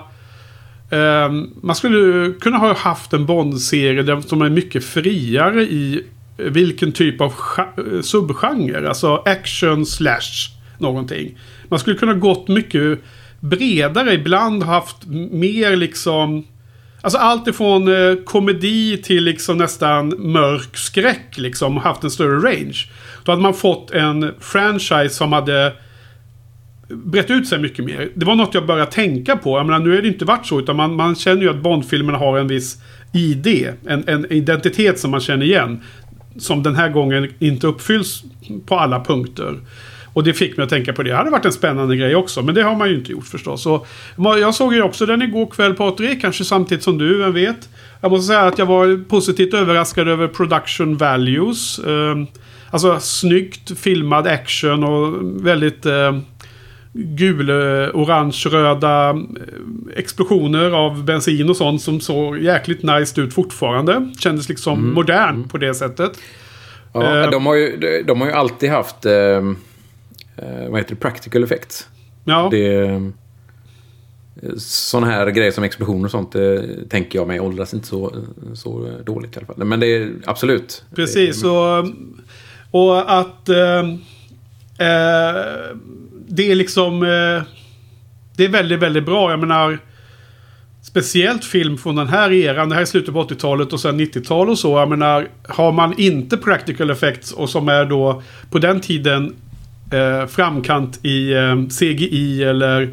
eh, 0.91 1.31
man 1.61 1.75
skulle 1.75 2.33
kunna 2.33 2.57
ha 2.57 2.73
haft 2.73 3.13
en 3.13 3.25
Bond-serie 3.25 4.21
som 4.21 4.41
är 4.41 4.49
mycket 4.49 4.83
friare 4.85 5.61
i 5.63 6.03
vilken 6.37 6.91
typ 6.91 7.21
av 7.21 7.33
eh, 7.57 8.01
subgenre. 8.01 8.87
Alltså 8.89 9.15
action 9.25 9.85
slash 9.85 10.49
någonting. 10.77 11.37
Man 11.69 11.79
skulle 11.79 11.95
kunna 11.95 12.13
gått 12.13 12.47
mycket 12.47 12.99
bredare. 13.39 14.13
Ibland 14.13 14.63
haft 14.63 15.05
mer 15.31 15.75
liksom... 15.75 16.43
Alltså 17.01 17.17
allt 17.17 17.47
ifrån 17.47 17.87
eh, 17.87 18.15
komedi 18.25 18.97
till 18.97 19.23
liksom 19.23 19.57
nästan 19.57 20.09
mörk 20.09 20.77
skräck 20.77 21.37
liksom. 21.37 21.77
Haft 21.77 22.03
en 22.03 22.11
större 22.11 22.51
range. 22.51 22.77
Då 23.23 23.31
hade 23.31 23.41
man 23.41 23.53
fått 23.53 23.91
en 23.91 24.33
franchise 24.39 25.09
som 25.09 25.33
hade 25.33 25.73
brett 26.89 27.31
ut 27.31 27.47
sig 27.47 27.59
mycket 27.59 27.85
mer. 27.85 28.09
Det 28.15 28.25
var 28.25 28.35
något 28.35 28.53
jag 28.53 28.65
började 28.65 28.91
tänka 28.91 29.37
på. 29.37 29.57
Jag 29.57 29.65
menar, 29.65 29.79
nu 29.79 29.97
är 29.97 30.01
det 30.01 30.07
inte 30.07 30.25
varit 30.25 30.45
så, 30.45 30.59
utan 30.59 30.75
man, 30.75 30.95
man 30.95 31.15
känner 31.15 31.41
ju 31.41 31.49
att 31.49 31.61
Bond-filmerna 31.61 32.17
har 32.17 32.37
en 32.37 32.47
viss 32.47 32.77
ID. 33.13 33.67
En, 33.87 34.03
en 34.07 34.31
identitet 34.31 34.99
som 34.99 35.11
man 35.11 35.19
känner 35.19 35.45
igen. 35.45 35.81
Som 36.37 36.63
den 36.63 36.75
här 36.75 36.89
gången 36.89 37.29
inte 37.39 37.67
uppfylls 37.67 38.23
på 38.65 38.75
alla 38.75 39.03
punkter. 39.03 39.59
Och 40.13 40.23
det 40.23 40.33
fick 40.33 40.57
mig 40.57 40.63
att 40.63 40.69
tänka 40.69 40.93
på 40.93 41.03
det. 41.03 41.09
Det 41.09 41.15
hade 41.15 41.29
varit 41.29 41.45
en 41.45 41.51
spännande 41.51 41.95
grej 41.95 42.15
också. 42.15 42.41
Men 42.41 42.55
det 42.55 42.63
har 42.63 42.75
man 42.75 42.89
ju 42.89 42.95
inte 42.95 43.11
gjort 43.11 43.27
förstås. 43.27 43.63
Så, 43.63 43.85
jag 44.17 44.55
såg 44.55 44.73
ju 44.73 44.81
också 44.81 45.05
den 45.05 45.21
igår 45.21 45.45
kväll 45.45 45.73
Patrik. 45.73 46.21
Kanske 46.21 46.43
samtidigt 46.43 46.83
som 46.83 46.97
du, 46.97 47.17
vem 47.17 47.33
vet. 47.33 47.69
Jag 48.01 48.11
måste 48.11 48.27
säga 48.27 48.41
att 48.41 48.57
jag 48.57 48.65
var 48.65 49.03
positivt 49.09 49.53
överraskad 49.53 50.07
över 50.07 50.27
production 50.27 50.97
values. 50.97 51.79
Eh, 51.79 52.15
alltså 52.71 52.99
snyggt 52.99 53.79
filmad 53.79 54.27
action 54.27 54.83
och 54.83 55.19
väldigt 55.45 55.85
eh, 55.85 56.17
gul, 56.93 57.51
orange, 57.93 58.45
röda 58.49 59.09
eh, 59.09 59.15
explosioner 59.95 60.71
av 60.71 61.03
bensin 61.03 61.49
och 61.49 61.57
sånt 61.57 61.81
som 61.81 61.99
såg 61.99 62.39
jäkligt 62.39 62.83
nice 62.83 63.21
ut 63.21 63.33
fortfarande. 63.33 64.11
Kändes 64.19 64.49
liksom 64.49 64.79
mm. 64.79 64.93
modern 64.93 65.35
mm. 65.35 65.49
på 65.49 65.57
det 65.57 65.73
sättet. 65.73 66.11
Ja, 66.93 67.25
uh, 67.25 67.31
de, 67.31 67.45
har 67.45 67.55
ju, 67.55 68.03
de 68.07 68.21
har 68.21 68.27
ju 68.27 68.33
alltid 68.33 68.69
haft 68.69 69.05
uh, 69.05 69.11
uh, 70.43 70.69
vad 70.69 70.79
heter 70.79 70.95
det, 70.95 71.01
practical 71.01 71.43
effects. 71.43 71.87
Ja. 72.23 72.47
Det, 72.51 73.01
sådana 74.57 75.07
här 75.07 75.29
grejer 75.29 75.51
som 75.51 75.63
explosioner 75.63 76.05
och 76.05 76.11
sånt 76.11 76.31
det, 76.31 76.89
tänker 76.89 77.19
jag 77.19 77.27
mig 77.27 77.39
åldras 77.39 77.73
inte 77.73 77.87
så, 77.87 78.15
så 78.53 78.99
dåligt 79.05 79.35
i 79.35 79.39
alla 79.39 79.47
fall. 79.47 79.65
Men 79.65 79.79
det 79.79 79.87
är 79.87 80.11
absolut. 80.25 80.83
Precis. 80.95 81.43
Och, 81.43 81.85
och 82.71 83.19
att 83.19 83.49
det 86.29 86.51
är 86.51 86.55
liksom... 86.55 87.03
Eh, 87.03 87.43
det 88.35 88.45
är 88.45 88.49
väldigt, 88.49 88.79
väldigt 88.79 89.05
bra. 89.05 89.31
Jag 89.31 89.39
menar... 89.39 89.79
Speciellt 90.81 91.45
film 91.45 91.77
från 91.77 91.95
den 91.95 92.07
här 92.07 92.31
eran. 92.31 92.69
Det 92.69 92.75
här 92.75 92.81
är 92.81 92.85
slutet 92.85 93.13
på 93.13 93.23
80-talet 93.23 93.73
och 93.73 93.79
sen 93.79 93.99
90-tal 93.99 94.49
och 94.49 94.59
så. 94.59 94.79
Jag 94.79 94.89
menar, 94.89 95.27
har 95.47 95.71
man 95.71 95.99
inte 95.99 96.37
practical 96.37 96.89
effects 96.89 97.31
och 97.31 97.49
som 97.49 97.69
är 97.69 97.85
då 97.85 98.21
på 98.51 98.59
den 98.59 98.81
tiden 98.81 99.35
eh, 99.91 100.27
framkant 100.27 101.05
i 101.05 101.33
eh, 101.33 101.55
CGI 101.79 102.43
eller 102.43 102.89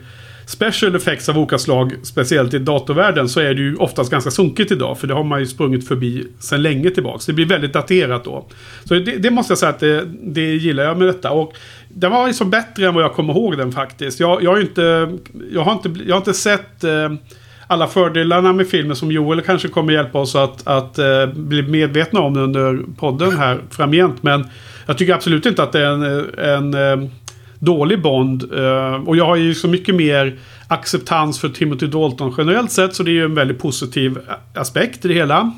special 0.47 0.95
effects 0.95 1.29
av 1.29 1.39
olika 1.39 1.59
slag, 1.59 1.93
speciellt 2.03 2.55
i 2.55 2.59
datorvärlden, 2.59 3.29
så 3.29 3.41
är 3.41 3.55
det 3.55 3.61
ju 3.61 3.77
oftast 3.77 4.11
ganska 4.11 4.31
sunkigt 4.31 4.73
idag. 4.73 4.99
För 4.99 5.07
det 5.07 5.15
har 5.15 5.25
man 5.25 5.41
ju 5.41 5.47
sprungit 5.47 5.89
förbi 5.89 6.27
sedan 6.39 6.63
länge 6.63 6.91
tillbaks. 6.91 7.27
Det 7.27 7.33
blir 7.33 7.47
väldigt 7.47 7.73
daterat 7.73 8.25
då. 8.25 8.47
Så 8.85 8.95
det, 8.95 9.17
det 9.17 9.31
måste 9.31 9.51
jag 9.51 9.59
säga 9.59 9.71
att 9.71 9.81
det, 9.81 10.05
det, 10.23 10.55
gillar 10.55 10.85
jag 10.85 10.99
med 10.99 11.07
detta. 11.07 11.31
Och 11.31 11.53
den 11.89 12.13
var 12.13 12.27
liksom 12.27 12.51
bättre 12.51 12.87
än 12.87 12.95
vad 12.95 13.05
jag 13.05 13.15
kommer 13.15 13.33
ihåg 13.33 13.59
den 13.59 13.73
faktiskt. 13.73 14.21
Jag, 14.21 14.43
jag, 14.43 14.51
har, 14.51 14.61
inte, 14.61 15.17
jag 15.53 15.63
har, 15.63 15.73
inte, 15.73 15.95
jag 16.07 16.15
har 16.15 16.19
inte 16.19 16.35
sett 16.35 16.85
eh, 16.85 17.13
alla 17.67 17.87
fördelarna 17.87 18.53
med 18.53 18.69
filmen 18.69 18.97
som 18.97 19.13
Joel 19.13 19.41
kanske 19.41 19.69
kommer 19.69 19.93
hjälpa 19.93 20.19
oss 20.19 20.37
att, 20.37 20.67
att 20.67 20.99
eh, 20.99 21.27
bli 21.27 21.63
medvetna 21.63 22.21
om 22.21 22.37
under 22.37 22.79
podden 22.99 23.39
här 23.39 23.61
framgent. 23.71 24.23
Men 24.23 24.47
jag 24.87 24.99
tycker 24.99 25.15
absolut 25.15 25.47
inte 25.47 25.63
att 25.63 25.73
det 25.73 25.81
är 25.81 25.91
en, 25.91 26.35
en 26.39 26.75
eh, 26.75 27.09
dålig 27.59 28.03
Bond. 28.03 28.43
Eh, 28.43 28.95
och 28.95 29.17
jag 29.17 29.25
har 29.25 29.37
ju 29.37 29.55
så 29.55 29.69
mycket 29.69 29.95
mer 29.95 30.39
acceptans 30.69 31.41
för 31.41 31.49
Timothy 31.49 31.87
Dalton 31.87 32.35
generellt 32.39 32.73
sett. 32.73 32.95
Så 32.95 33.03
det 33.03 33.11
är 33.11 33.13
ju 33.13 33.25
en 33.25 33.35
väldigt 33.35 33.59
positiv 33.59 34.19
aspekt 34.55 35.05
i 35.05 35.09
det 35.09 35.15
hela. 35.15 35.53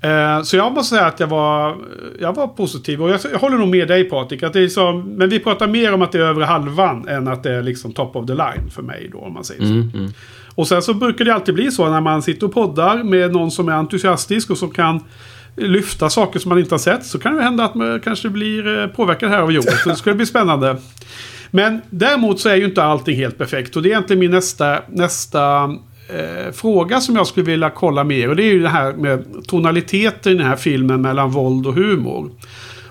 Eh, 0.00 0.42
så 0.42 0.56
jag 0.56 0.72
måste 0.72 0.96
säga 0.96 1.06
att 1.06 1.20
jag 1.20 1.26
var, 1.26 1.76
jag 2.20 2.34
var 2.34 2.46
positiv. 2.46 3.02
Och 3.02 3.10
jag, 3.10 3.20
jag 3.32 3.38
håller 3.38 3.58
nog 3.58 3.68
med 3.68 3.88
dig 3.88 4.04
Patrik. 4.04 4.42
Att 4.42 4.52
det 4.52 4.60
är 4.60 4.68
som, 4.68 5.00
men 5.00 5.28
vi 5.28 5.38
pratar 5.38 5.66
mer 5.66 5.94
om 5.94 6.02
att 6.02 6.12
det 6.12 6.18
är 6.18 6.22
över 6.22 6.42
halvan 6.42 7.08
än 7.08 7.28
att 7.28 7.42
det 7.42 7.52
är 7.52 7.62
liksom 7.62 7.92
top 7.92 8.16
of 8.16 8.26
the 8.26 8.34
line 8.34 8.70
för 8.70 8.82
mig 8.82 9.08
då. 9.12 9.18
Om 9.18 9.34
man 9.34 9.44
säger 9.44 9.60
så. 9.60 9.66
Mm, 9.66 9.90
mm. 9.94 10.12
Och 10.54 10.68
sen 10.68 10.82
så 10.82 10.94
brukar 10.94 11.24
det 11.24 11.34
alltid 11.34 11.54
bli 11.54 11.70
så 11.70 11.90
när 11.90 12.00
man 12.00 12.22
sitter 12.22 12.46
och 12.46 12.54
poddar 12.54 13.02
med 13.02 13.32
någon 13.32 13.50
som 13.50 13.68
är 13.68 13.72
entusiastisk 13.72 14.50
och 14.50 14.58
som 14.58 14.70
kan 14.70 15.00
lyfta 15.56 16.10
saker 16.10 16.38
som 16.38 16.48
man 16.48 16.58
inte 16.58 16.74
har 16.74 16.78
sett. 16.78 17.06
Så 17.06 17.18
kan 17.18 17.36
det 17.36 17.42
hända 17.42 17.64
att 17.64 17.74
man 17.74 18.00
kanske 18.00 18.28
blir 18.28 18.78
eh, 18.78 18.86
påverkad 18.86 19.30
här 19.30 19.38
av 19.38 19.52
Joel. 19.52 19.76
Så 19.82 19.88
det 19.88 19.96
ska 19.96 20.14
bli 20.14 20.26
spännande. 20.26 20.76
Men 21.50 21.80
däremot 21.90 22.40
så 22.40 22.48
är 22.48 22.56
ju 22.56 22.64
inte 22.64 22.82
allting 22.82 23.16
helt 23.16 23.38
perfekt. 23.38 23.76
Och 23.76 23.82
det 23.82 23.88
är 23.88 23.90
egentligen 23.90 24.20
min 24.20 24.30
nästa, 24.30 24.82
nästa 24.88 25.74
eh, 26.08 26.52
fråga 26.52 27.00
som 27.00 27.16
jag 27.16 27.26
skulle 27.26 27.46
vilja 27.46 27.70
kolla 27.70 28.04
mer. 28.04 28.28
Och 28.28 28.36
det 28.36 28.42
är 28.42 28.52
ju 28.52 28.62
det 28.62 28.68
här 28.68 28.92
med 28.92 29.24
tonaliteten 29.46 30.32
i 30.32 30.34
den 30.34 30.46
här 30.46 30.56
filmen 30.56 31.02
mellan 31.02 31.30
våld 31.30 31.66
och 31.66 31.74
humor. 31.74 32.30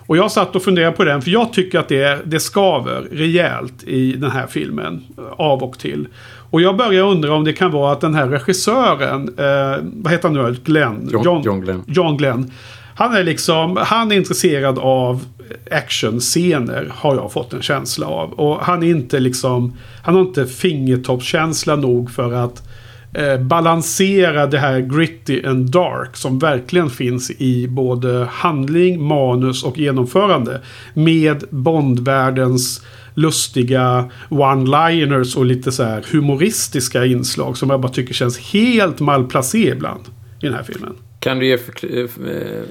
Och 0.07 0.17
jag 0.17 0.31
satt 0.31 0.55
och 0.55 0.63
funderade 0.63 0.97
på 0.97 1.03
den, 1.03 1.21
för 1.21 1.31
jag 1.31 1.53
tycker 1.53 1.79
att 1.79 1.87
det, 1.87 2.19
det 2.25 2.39
skaver 2.39 3.07
rejält 3.11 3.83
i 3.83 4.11
den 4.13 4.31
här 4.31 4.47
filmen. 4.47 5.03
Av 5.37 5.63
och 5.63 5.79
till. 5.79 6.07
Och 6.49 6.61
jag 6.61 6.77
börjar 6.77 7.03
undra 7.03 7.33
om 7.33 7.43
det 7.43 7.53
kan 7.53 7.71
vara 7.71 7.91
att 7.91 8.01
den 8.01 8.15
här 8.15 8.27
regissören, 8.27 9.29
eh, 9.37 9.83
vad 9.83 10.11
heter 10.11 10.29
han 10.29 10.33
nu? 10.33 10.55
Glenn? 10.63 11.09
John, 11.11 11.41
John, 11.43 11.61
Glenn. 11.61 11.83
John 11.87 12.17
Glenn. 12.17 12.51
Han 12.95 13.15
är 13.15 13.23
liksom, 13.23 13.77
han 13.77 14.11
är 14.11 14.15
intresserad 14.15 14.79
av 14.79 15.25
actionscener 15.71 16.91
har 16.95 17.15
jag 17.15 17.31
fått 17.31 17.53
en 17.53 17.61
känsla 17.61 18.07
av. 18.07 18.33
Och 18.33 18.59
han 18.61 18.83
är 18.83 18.87
inte 18.87 19.19
liksom, 19.19 19.73
han 20.03 20.15
har 20.15 20.21
inte 20.21 20.45
fingertoppskänsla 20.45 21.75
nog 21.75 22.11
för 22.11 22.33
att 22.33 22.66
eh, 23.13 23.37
balansera 23.37 24.47
det 24.47 24.57
här 24.57 24.79
gritty 24.79 25.43
and 25.43 25.71
dark 25.71 26.17
som 26.17 26.39
verkligen 26.39 26.89
finns 26.89 27.31
i 27.31 27.67
både 27.67 28.27
handling, 28.31 29.03
manus 29.03 29.63
och 29.63 29.77
genomförande. 29.77 30.61
Med 30.93 31.43
Bondvärldens 31.49 32.81
lustiga 33.13 34.09
one-liners 34.29 35.37
och 35.37 35.45
lite 35.45 35.71
så 35.71 35.83
här 35.83 36.05
humoristiska 36.11 37.05
inslag 37.05 37.57
som 37.57 37.69
jag 37.69 37.81
bara 37.81 37.91
tycker 37.91 38.13
känns 38.13 38.39
helt 38.39 38.99
malplacerade 38.99 39.75
ibland 39.75 40.01
i 40.41 40.45
den 40.45 40.53
här 40.53 40.63
filmen. 40.63 40.93
Kan 41.19 41.39
du 41.39 41.47
ge 41.47 41.57
för, 41.57 41.95
eh, 41.95 42.61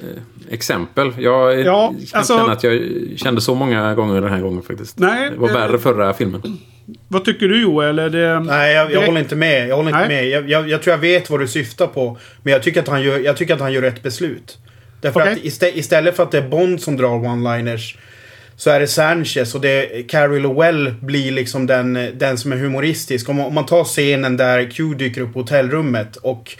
exempel? 0.49 1.11
Jag 1.17 1.59
ja, 1.59 1.93
alltså, 2.13 2.37
känna 2.37 2.51
att 2.51 2.63
jag 2.63 2.81
kände 3.15 3.41
så 3.41 3.55
många 3.55 3.95
gånger 3.95 4.21
den 4.21 4.31
här 4.31 4.41
gången 4.41 4.61
faktiskt. 4.61 4.99
Nej, 4.99 5.29
det 5.31 5.37
var 5.37 5.53
värre 5.53 5.73
äh, 5.73 5.79
förra 5.79 6.13
filmen. 6.13 6.41
Vad 7.07 7.25
tycker 7.25 7.47
du 7.47 7.61
Joel? 7.61 7.99
Är 7.99 8.09
det... 8.09 8.39
Nej, 8.39 8.73
jag, 8.73 8.91
jag 8.91 9.05
håller 9.05 9.19
inte 9.19 9.35
med. 9.35 9.67
Jag, 9.67 9.75
håller 9.75 9.89
inte 9.89 10.07
med. 10.07 10.27
Jag, 10.27 10.49
jag, 10.49 10.69
jag, 10.69 10.81
tror 10.81 10.91
jag 10.91 11.01
vet 11.01 11.29
vad 11.29 11.39
du 11.39 11.47
syftar 11.47 11.87
på. 11.87 12.17
Men 12.43 12.53
jag 12.53 12.63
tycker 12.63 12.81
att 12.81 12.87
han 12.87 13.01
gör, 13.01 13.19
jag 13.19 13.37
tycker 13.37 13.53
att 13.53 13.59
han 13.59 13.73
gör 13.73 13.81
rätt 13.81 14.03
beslut. 14.03 14.57
Därför 15.01 15.21
okay. 15.21 15.33
att 15.33 15.39
istä, 15.39 15.77
istället 15.77 16.15
för 16.15 16.23
att 16.23 16.31
det 16.31 16.37
är 16.37 16.47
Bond 16.49 16.81
som 16.81 16.97
drar 16.97 17.09
one-liners 17.09 17.97
så 18.55 18.69
är 18.69 18.79
det 18.79 18.87
Sanchez 18.87 19.55
och 19.55 19.61
det 19.61 20.07
Carrie 20.07 20.39
Lowell 20.39 20.93
blir 21.01 21.31
liksom 21.31 21.67
den, 21.67 21.93
den 22.13 22.37
som 22.37 22.51
är 22.51 22.57
humoristisk. 22.57 23.29
Om, 23.29 23.39
om 23.39 23.53
man 23.53 23.65
tar 23.65 23.83
scenen 23.83 24.37
där 24.37 24.71
Q 24.71 24.93
dyker 24.93 25.21
upp 25.21 25.33
på 25.33 25.39
hotellrummet 25.39 26.15
och 26.15 26.57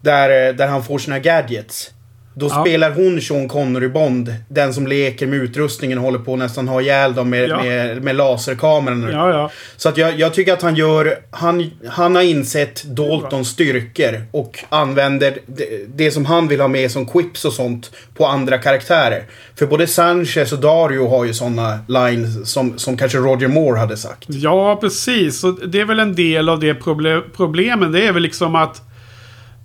där, 0.00 0.52
där 0.52 0.66
han 0.66 0.84
får 0.84 0.98
sina 0.98 1.18
gadgets. 1.18 1.90
Då 2.38 2.46
ja. 2.46 2.64
spelar 2.64 2.90
hon 2.90 3.20
Sean 3.20 3.48
Connery 3.48 3.88
Bond. 3.88 4.34
Den 4.48 4.74
som 4.74 4.86
leker 4.86 5.26
med 5.26 5.38
utrustningen 5.38 5.98
och 5.98 6.04
håller 6.04 6.18
på 6.18 6.32
att 6.32 6.38
nästan 6.38 6.68
ha 6.68 6.80
ihjäl 6.80 7.14
dem 7.14 7.30
med, 7.30 7.48
ja. 7.48 7.62
med, 7.62 8.02
med 8.02 8.16
laserkameran. 8.16 9.10
Ja. 9.12 9.50
Så 9.76 9.88
att 9.88 9.96
jag, 9.96 10.20
jag, 10.20 10.34
tycker 10.34 10.52
att 10.52 10.62
han 10.62 10.76
gör... 10.76 11.18
Han, 11.30 11.70
han 11.88 12.14
har 12.14 12.22
insett 12.22 12.84
Daltons 12.84 13.48
styrkor 13.48 14.22
och 14.30 14.64
använder 14.68 15.38
det, 15.46 15.66
det, 15.94 16.10
som 16.10 16.24
han 16.24 16.48
vill 16.48 16.60
ha 16.60 16.68
med 16.68 16.90
som 16.90 17.06
quips 17.06 17.44
och 17.44 17.52
sånt 17.52 17.90
på 18.14 18.26
andra 18.26 18.58
karaktärer. 18.58 19.24
För 19.54 19.66
både 19.66 19.86
Sanchez 19.86 20.52
och 20.52 20.60
Dario 20.60 21.08
har 21.08 21.24
ju 21.24 21.34
sådana 21.34 21.78
lines 21.88 22.50
som, 22.50 22.78
som 22.78 22.96
kanske 22.96 23.18
Roger 23.18 23.48
Moore 23.48 23.78
hade 23.78 23.96
sagt. 23.96 24.26
Ja, 24.28 24.78
precis. 24.80 25.44
Och 25.44 25.68
det 25.68 25.80
är 25.80 25.84
väl 25.84 26.00
en 26.00 26.14
del 26.14 26.48
av 26.48 26.60
det 26.60 26.74
problem, 26.74 27.22
problemen. 27.36 27.92
Det 27.92 28.06
är 28.06 28.12
väl 28.12 28.22
liksom 28.22 28.54
att 28.54 28.82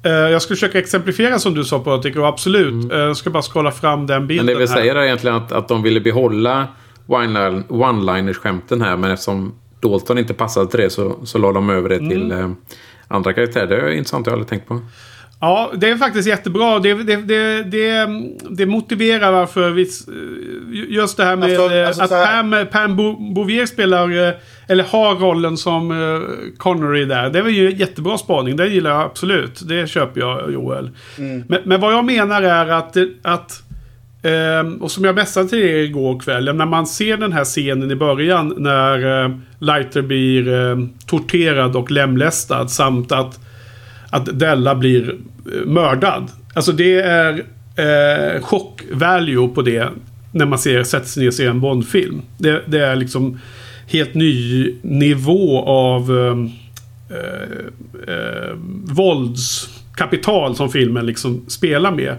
jag 0.09 0.41
ska 0.41 0.53
försöka 0.53 0.79
exemplifiera 0.79 1.39
som 1.39 1.53
du 1.53 1.63
sa 1.63 1.79
Patrik 1.79 2.15
och 2.15 2.27
absolut. 2.27 2.73
Mm. 2.73 2.91
Uh, 2.91 2.97
jag 2.97 3.17
ska 3.17 3.29
bara 3.29 3.43
skålla 3.43 3.71
fram 3.71 4.07
den 4.07 4.27
bilden 4.27 4.45
Men 4.45 4.55
det 4.55 4.61
vi 4.61 4.67
säger 4.67 4.95
är 4.95 5.03
egentligen 5.03 5.35
att, 5.35 5.51
att 5.51 5.67
de 5.67 5.83
ville 5.83 5.99
behålla 5.99 6.67
one-liners-skämten 7.07 8.81
här. 8.81 8.97
Men 8.97 9.11
eftersom 9.11 9.53
Dalton 9.79 10.17
inte 10.17 10.33
passade 10.33 10.71
till 10.71 10.79
det 10.79 10.89
så, 10.89 11.19
så 11.23 11.37
la 11.37 11.51
de 11.51 11.69
över 11.69 11.89
det 11.89 11.95
mm. 11.95 12.09
till 12.09 12.31
uh, 12.31 12.51
andra 13.07 13.33
karaktärer. 13.33 13.67
Det 13.67 13.75
är 13.75 13.89
intressant, 13.89 14.25
jag 14.25 14.31
har 14.31 14.37
aldrig 14.37 14.49
tänkt 14.49 14.67
på. 14.67 14.79
Ja, 15.41 15.71
det 15.77 15.89
är 15.89 15.95
faktiskt 15.95 16.27
jättebra. 16.27 16.79
Det, 16.79 16.93
det, 16.93 17.15
det, 17.15 17.63
det, 17.63 18.09
det 18.49 18.65
motiverar 18.65 19.31
varför 19.31 19.69
vi... 19.69 19.89
Just 20.89 21.17
det 21.17 21.23
här 21.23 21.35
med 21.35 21.59
alltså, 21.59 22.03
alltså 22.03 22.15
att 22.15 22.25
Pam, 22.25 22.55
Pam 22.71 22.95
Bouvier 23.33 23.65
spelar 23.65 24.35
eller 24.67 24.83
har 24.83 25.15
rollen 25.15 25.57
som 25.57 25.89
Connery 26.57 27.05
där. 27.05 27.29
Det 27.29 27.41
var 27.41 27.49
ju 27.49 27.71
jättebra 27.71 28.17
spaning. 28.17 28.55
Det 28.55 28.67
gillar 28.67 28.91
jag 28.91 29.01
absolut. 29.01 29.61
Det 29.67 29.89
köper 29.89 30.21
jag 30.21 30.51
Joel. 30.51 30.89
Mm. 31.17 31.43
Men, 31.47 31.59
men, 31.63 31.81
vad 31.81 31.93
jag 31.93 32.05
menar 32.05 32.41
är 32.41 32.67
att, 32.67 32.97
att 33.21 33.63
och 34.79 34.91
som 34.91 35.03
jag 35.03 35.15
messade 35.15 35.49
till 35.49 35.59
er 35.59 35.75
igår 35.75 36.19
kväll. 36.19 36.55
När 36.55 36.65
man 36.65 36.87
ser 36.87 37.17
den 37.17 37.33
här 37.33 37.43
scenen 37.43 37.91
i 37.91 37.95
början 37.95 38.53
när 38.57 39.39
Lighter 39.59 40.01
blir 40.01 40.45
torterad 41.07 41.75
och 41.75 41.91
lemlästad. 41.91 42.67
Samt 42.67 43.11
att, 43.11 43.39
att 44.11 44.39
Della 44.39 44.75
blir 44.75 45.09
eh, 45.09 45.65
mördad. 45.65 46.31
Alltså 46.53 46.71
det 46.71 47.01
är 47.01 47.33
eh, 47.75 48.41
chock-value 48.41 49.53
på 49.53 49.61
det. 49.61 49.89
När 50.31 50.45
man 50.45 50.59
ser, 50.59 50.83
sätter 50.83 51.07
sig 51.07 51.21
ner 51.21 51.27
och 51.27 51.33
ser 51.33 51.49
en 51.49 51.61
Bond-film. 51.61 52.21
Det, 52.37 52.61
det 52.67 52.85
är 52.85 52.95
liksom 52.95 53.39
helt 53.87 54.13
ny 54.13 54.75
nivå 54.81 55.63
av 55.65 56.17
eh, 56.17 56.37
eh, 57.17 58.13
eh 58.13 58.55
vålds 58.83 59.69
kapital 59.95 60.55
som 60.55 60.69
filmen 60.69 61.05
liksom 61.05 61.45
spelar 61.47 61.91
med. 61.91 62.15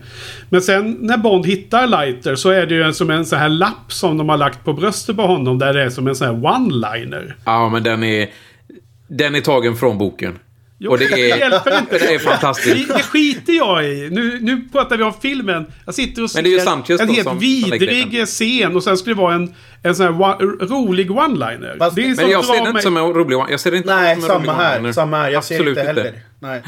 Men 0.49 0.63
sen 0.63 0.97
när 1.01 1.17
Bond 1.17 1.47
hittar 1.47 1.87
Lighter 1.87 2.35
så 2.35 2.51
är 2.51 2.67
det 2.67 2.75
ju 2.75 2.93
som 2.93 3.11
en 3.11 3.27
sån 3.27 3.39
här 3.39 3.49
lapp 3.49 3.93
som 3.93 4.19
de 4.19 4.29
har 4.29 4.37
lagt 4.37 4.65
på 4.65 4.73
bröstet 4.73 5.17
på 5.17 5.23
honom. 5.23 5.59
Där 5.59 5.75
det 5.75 5.83
är 5.83 5.91
som 5.91 6.09
en 6.09 6.15
sån 6.15 6.27
här 6.27 6.35
one-liner. 6.35 7.35
Ja, 7.45 7.69
men 7.69 7.83
den 7.83 8.03
är... 8.03 8.29
Den 9.09 9.35
är 9.35 9.41
tagen 9.41 9.77
från 9.77 9.99
boken. 9.99 10.39
Jo, 10.85 10.91
och 10.91 10.99
det 10.99 11.05
är, 11.05 11.37
hjälper 11.39 11.79
inte. 11.79 11.99
det 11.99 12.15
är 12.15 12.19
fantastiskt. 12.19 12.89
Det, 12.89 12.95
det 12.95 13.03
skiter 13.03 13.53
jag 13.53 13.85
i. 13.85 14.09
Nu, 14.13 14.39
nu 14.41 14.69
pratar 14.73 14.97
vi 14.97 15.03
om 15.03 15.13
filmen. 15.23 15.67
Jag 15.87 15.95
sitter 15.95 16.23
och 16.23 16.29
det 16.29 16.33
ser 16.33 16.39
en 16.39 17.07
då 17.09 17.13
helt 17.15 17.25
som- 17.25 17.33
som 17.33 17.39
vidrig 17.39 18.13
den. 18.13 18.27
scen 18.27 18.77
och 18.77 18.83
sen 18.85 18.97
skulle 18.97 19.15
det 19.15 19.21
vara 19.21 19.35
en, 19.35 19.55
en 19.83 19.95
sån 19.95 20.07
här 20.07 20.23
one, 20.23 20.67
rolig 20.67 21.11
one-liner. 21.11 21.77
Det 21.95 22.03
Men 22.07 22.17
som 22.17 22.31
jag 22.31 22.45
ser 22.45 22.63
det 22.63 22.69
inte 22.69 22.83
som 22.83 22.97
en 22.97 23.03
rolig 23.15 23.37
Jag 23.51 23.61
ser 23.61 23.71
det 23.71 23.77
inte 23.77 23.95
Nej, 23.97 24.21
som 24.21 24.31
en 24.31 24.37
rolig 24.39 24.49
här. 24.53 24.79
one-liner. 24.81 24.93
Samma 24.93 25.17
här. 25.17 25.31
Jag 25.31 25.45
ser 25.45 25.55
Absolut 25.55 25.79
inte 25.79 25.87
heller. 25.87 26.13
Nej. 26.41 26.63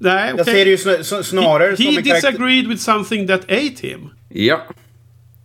Nej, 0.00 0.28
Jag 0.30 0.40
okej. 0.40 0.54
ser 0.54 0.64
det 0.64 0.70
ju 0.70 0.76
sn- 0.76 1.00
s- 1.20 1.26
snarare 1.28 1.70
He, 1.70 1.76
som 1.76 1.84
he 1.84 1.96
en 1.96 2.02
disagreed 2.02 2.66
with 2.68 2.82
something 2.82 3.26
that 3.28 3.40
ate 3.44 3.86
him. 3.86 4.10
Ja. 4.28 4.66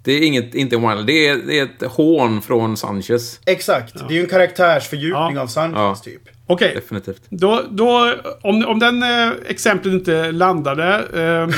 Det 0.04 0.12
är 0.12 0.22
inget, 0.24 0.56
inte 0.56 0.76
en 0.76 0.84
one 0.84 1.04
det 1.04 1.28
är, 1.28 1.36
det 1.48 1.60
är 1.60 1.64
ett 1.64 1.92
hån 1.92 2.42
från 2.42 2.78
Sanchez. 2.78 3.40
Exakt. 3.46 3.94
Det 4.08 4.14
är 4.14 4.18
ju 4.18 4.22
en 4.24 4.30
karaktärsfördjupning 4.30 5.36
Ja. 5.36 5.42
av 5.42 5.48
Sanchez 5.48 5.76
Ja. 5.78 5.96
typ. 6.04 6.22
Okej, 6.48 6.72
Definitivt. 6.76 7.22
då, 7.30 7.64
då, 7.70 8.14
om, 8.42 8.66
om 8.66 8.80
den 8.80 9.04
eh, 9.04 9.32
exemplet 9.48 9.94
inte 9.94 10.32
landade. 10.32 11.04
Eh, 11.14 11.56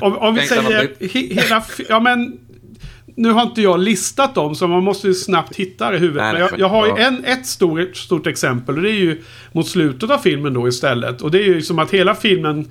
om, 0.00 0.18
om 0.18 0.34
vi 0.34 0.40
säger 0.46 0.90
he, 1.00 1.42
hela... 1.42 1.64
Ja, 1.88 2.00
men... 2.00 2.38
Nu 3.20 3.30
har 3.30 3.42
inte 3.42 3.62
jag 3.62 3.80
listat 3.80 4.34
dem, 4.34 4.54
så 4.54 4.66
man 4.66 4.84
måste 4.84 5.06
ju 5.06 5.14
snabbt 5.14 5.56
hitta 5.56 5.90
det 5.90 5.96
i 5.96 6.00
huvudet. 6.00 6.32
Men 6.32 6.40
jag, 6.40 6.50
jag 6.58 6.68
har 6.68 6.86
ju 6.86 7.02
en, 7.02 7.24
ett 7.24 7.46
stort, 7.46 7.96
stort 7.96 8.26
exempel 8.26 8.76
och 8.76 8.82
det 8.82 8.90
är 8.90 9.00
ju 9.00 9.22
mot 9.52 9.68
slutet 9.68 10.10
av 10.10 10.18
filmen 10.18 10.54
då 10.54 10.68
istället. 10.68 11.22
Och 11.22 11.30
det 11.30 11.38
är 11.38 11.44
ju 11.44 11.62
som 11.62 11.78
att 11.78 11.90
hela 11.90 12.14
filmen 12.14 12.68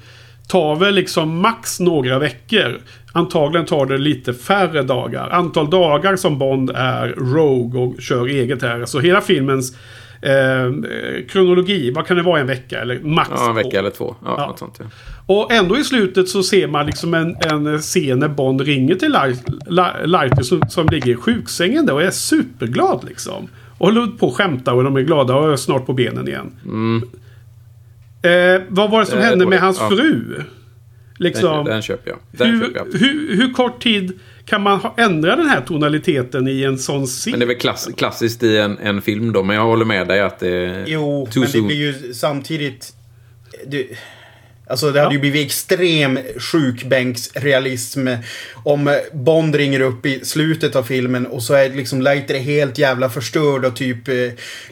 tar 0.48 0.76
väl 0.76 0.95
liksom 0.95 1.41
max 1.41 1.80
några 1.80 2.20
veckor. 2.20 2.82
Antagligen 3.14 3.66
tar 3.66 3.86
det 3.86 3.98
lite 3.98 4.34
färre 4.34 4.84
dagar. 4.84 5.30
Antal 5.30 5.70
dagar 5.70 6.16
som 6.16 6.38
Bond 6.38 6.72
är 6.76 7.08
Rogue 7.08 7.82
och 7.82 8.02
kör 8.02 8.26
eget 8.26 8.62
här. 8.62 8.86
Så 8.86 9.00
hela 9.00 9.22
filmens 9.22 9.76
eh, 10.22 11.26
kronologi, 11.30 11.91
vad 11.91 12.07
kan 12.07 12.18
det 12.18 12.24
vara 12.24 12.39
en 12.39 12.47
vecka? 12.47 12.80
Eller 12.82 12.99
max 12.99 13.30
Ja, 13.36 13.39
en 13.49 13.55
två. 13.55 13.63
vecka 13.63 13.80
eller 13.80 13.89
två. 13.89 14.15
Ja, 14.26 14.36
Ja. 14.38 14.55
Sånt, 14.59 14.76
ja. 14.80 14.86
Och 15.26 15.51
ändå 15.51 15.78
i 15.78 15.84
slutet 15.84 16.30
så 16.30 16.43
ser 16.43 16.68
man 16.68 16.86
liksom 16.86 17.13
en, 17.13 17.36
en 17.39 17.80
scen 17.80 18.20
när 18.20 18.28
Bond 18.28 18.61
ringer 18.61 18.95
till 18.95 19.11
Light- 19.13 19.59
Li- 19.70 20.05
Lighter 20.07 20.43
som, 20.43 20.61
som 20.70 20.88
ligger 20.89 21.11
i 21.11 21.15
sjuksängen 21.15 21.86
där 21.86 21.93
och 21.93 22.03
är 22.03 22.11
superglad 22.11 23.05
liksom. 23.07 23.47
Och 23.78 23.86
håller 23.88 24.07
på 24.07 24.28
att 24.28 24.34
skämta 24.34 24.74
och 24.74 24.84
de 24.84 24.95
är 24.97 25.01
glada 25.01 25.36
och 25.36 25.51
är 25.51 25.55
snart 25.55 25.86
på 25.86 25.93
benen 25.93 26.28
igen. 26.28 26.51
Eh, 28.22 28.61
vad 28.68 28.91
var 28.91 28.99
det 28.99 29.05
som 29.05 29.13
Mm. 29.18 29.24
Eh, 29.26 29.30
hände 29.30 29.45
med 29.45 29.59
hans 29.59 29.78
Ja. 29.80 29.89
fru? 29.89 30.24
Den, 30.36 30.45
Liksom, 31.20 31.65
den 31.65 31.82
köper 31.82 32.09
jag. 32.09 32.20
Den 32.32 32.49
hur, 32.51 32.65
köper 32.65 32.78
jag. 32.93 32.99
hur, 32.99 33.36
hur 33.38 33.53
kort 33.53 33.84
tid 33.84 34.20
kan 34.48 34.62
man 34.62 34.80
ha, 34.80 34.93
ändra 34.98 35.36
den 35.36 35.50
här 35.50 35.62
tonaliteten 35.62 36.48
i 36.48 36.64
en 36.64 36.78
sån 36.78 37.08
scen? 37.08 37.32
Men 37.32 37.39
det 37.39 37.45
är 37.45 37.48
väl 37.48 37.58
klass, 37.58 37.89
klassiskt 37.98 38.43
i 38.43 38.58
en, 38.58 38.78
en 38.78 39.02
film 39.02 39.34
då. 39.34 39.43
Men 39.43 39.56
jag 39.56 39.64
håller 39.64 39.86
med 39.86 40.08
dig 40.08 40.22
att 40.22 40.39
det 40.39 40.84
Jo, 40.88 41.28
men 41.36 41.52
det 41.52 41.62
blir 41.62 41.76
ju 41.76 42.14
samtidigt... 42.14 42.93
Det, 43.66 43.88
alltså 44.68 44.91
det 44.91 45.02
hade 45.02 45.16
ju 45.16 45.20
blivit 45.20 45.45
extrem 45.45 46.20
sjukbänksrealism 46.38 48.08
om 48.54 49.00
Bond 49.14 49.56
ringer 49.56 49.80
upp 49.80 50.06
i 50.06 50.26
slutet 50.26 50.76
av 50.76 50.84
filmen 50.84 51.28
och 51.28 51.43
så 51.43 51.54
är 51.54 51.70
liksom 51.70 52.02
Leiter 52.02 52.39
helt 52.39 52.78
jävla 52.78 53.10
förstörd 53.10 53.66
och 53.66 53.76
typ 53.76 54.08
eh, 54.08 54.16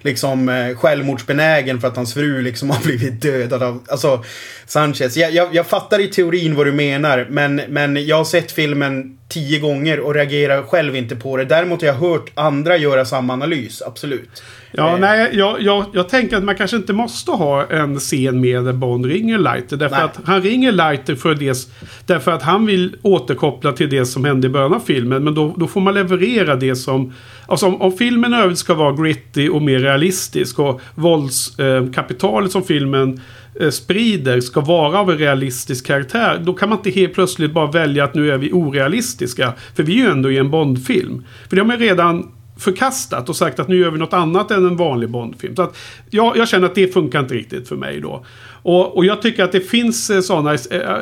liksom 0.02 0.50
eh, 0.50 0.78
självmordsbenägen 0.78 1.82
för 1.82 1.88
att 1.88 1.96
hans 1.96 2.14
fru 2.14 2.42
liksom 2.42 2.70
har 2.70 2.84
blivit 2.84 3.22
dödad 3.22 3.64
av... 3.64 3.84
Alltså, 3.88 4.24
Sanchez. 4.66 5.18
Jag, 5.18 5.34
jag, 5.34 5.56
jag 5.56 5.68
fattar 5.68 6.00
i 6.00 6.08
teorin 6.08 6.56
vad 6.56 6.66
du 6.66 6.72
menar, 6.72 7.28
men, 7.30 7.62
men 7.70 8.06
jag 8.06 8.18
har 8.18 8.26
sett 8.26 8.52
filmen 8.52 9.18
tio 9.30 9.60
gånger 9.60 10.00
och 10.00 10.14
reagerar 10.14 10.64
själv 10.64 10.96
inte 10.96 11.16
på 11.16 11.38
det. 11.38 11.46
Däremot 11.46 11.82
har 11.82 11.88
jag 11.88 11.96
hört 11.96 12.32
andra 12.34 12.78
göra 12.78 13.06
samma 13.06 13.34
analys, 13.34 13.82
absolut. 13.82 14.44
Ja, 14.72 14.94
Eh. 14.94 15.00
nej, 15.00 15.30
jag, 15.34 15.62
jag, 15.62 15.86
jag 15.94 16.10
tänker 16.10 16.38
att 16.38 16.44
man 16.44 16.56
kanske 16.56 16.78
inte 16.78 16.94
måste 16.94 17.32
ha 17.32 17.66
en 17.66 18.00
scen 18.00 18.42
med 18.42 18.64
där 18.64 18.74
Bond 18.74 19.06
ringer 19.06 19.38
Lighter. 19.38 19.78
Därför 19.78 19.96
Nej. 19.96 20.06
att 20.06 20.20
han 20.26 20.42
ringer 20.42 20.72
Lighter 20.72 21.16
för 21.16 21.36
det, 21.36 21.58
därför 22.06 22.32
att 22.32 22.42
han 22.42 22.66
vill 22.66 22.96
återkoppla 23.02 23.72
till 23.72 23.90
det 23.90 24.06
som 24.06 24.26
hände 24.26 24.48
i 24.48 24.50
början 24.50 24.74
av 24.74 24.80
filmen. 24.80 25.24
Men 25.24 25.36
då, 25.36 25.56
då 25.58 25.68
får 25.68 25.82
man 25.82 25.94
leverera 25.94 26.56
det 26.56 26.76
som... 26.76 27.14
Alltså 27.48 27.66
om, 27.66 27.82
om 27.82 27.92
filmen 27.92 28.34
i 28.34 28.38
övrigt 28.38 28.58
ska 28.58 28.74
vara 28.74 28.92
gritty 28.92 29.50
och 29.50 29.62
mer 29.62 29.80
realistisk 29.80 30.60
och 30.60 30.82
våldskapitalet 30.96 32.50
eh, 32.50 32.52
som 32.52 32.64
filmen 32.64 33.22
eh, 33.60 33.70
sprider 33.70 34.42
ska 34.42 34.62
vara 34.62 35.00
av 35.00 35.12
en 35.12 35.18
realistisk 35.18 35.86
karaktär. 35.86 36.42
Då 36.44 36.54
kan 36.54 36.70
man 36.70 36.78
inte 36.78 36.90
helt 36.90 37.14
plötsligt 37.14 37.54
bara 37.54 37.72
välja 37.72 38.04
att 38.04 38.16
nu 38.16 38.32
är 38.32 38.38
vi 38.38 38.52
orealistiska. 38.54 39.54
För 39.76 39.84
vi 39.84 39.94
är 39.94 40.06
ju 40.06 40.12
ändå 40.12 40.32
i 40.32 40.38
en 40.38 40.52
Bond-film. 40.52 41.26
För 41.50 41.56
det 41.56 41.62
har 41.62 41.68
man 41.68 41.78
redan 41.80 42.32
förkastat 42.58 43.30
och 43.30 43.36
sagt 43.36 43.60
att 43.60 43.68
nu 43.68 43.78
gör 43.78 43.92
vi 43.92 44.00
något 44.00 44.14
annat 44.14 44.52
än 44.52 44.66
en 44.66 44.78
vanlig 44.78 45.10
Bondfilm. 45.10 45.56
Så 45.56 45.62
att 45.62 45.78
jag, 46.10 46.38
jag 46.38 46.48
känner 46.48 46.66
att 46.66 46.76
det 46.76 46.94
funkar 46.94 47.20
inte 47.20 47.34
riktigt 47.34 47.68
för 47.68 47.76
mig 47.76 48.02
då. 48.02 48.26
Och, 48.62 48.98
och 48.98 49.06
jag 49.06 49.22
tycker 49.22 49.44
att 49.44 49.52
det 49.52 49.60
finns 49.60 50.10
eh, 50.10 50.22
sådana 50.22 50.54
eh, 50.54 50.82
eh, 50.82 50.98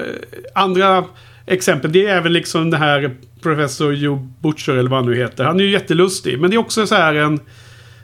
andra 0.55 1.03
exempel. 1.45 1.91
Det 1.91 2.05
är 2.07 2.17
även 2.17 2.33
liksom 2.33 2.69
det 2.69 2.77
här 2.77 3.11
Professor 3.41 3.93
Joe 3.93 4.27
Butcher 4.41 4.71
eller 4.71 4.89
vad 4.89 4.99
han 4.99 5.11
nu 5.11 5.15
heter. 5.17 5.43
Han 5.43 5.59
är 5.59 5.63
ju 5.63 5.69
jättelustig. 5.69 6.39
Men 6.39 6.49
det 6.49 6.55
är 6.55 6.59
också 6.59 6.87
så 6.87 6.95
här 6.95 7.15
en... 7.15 7.39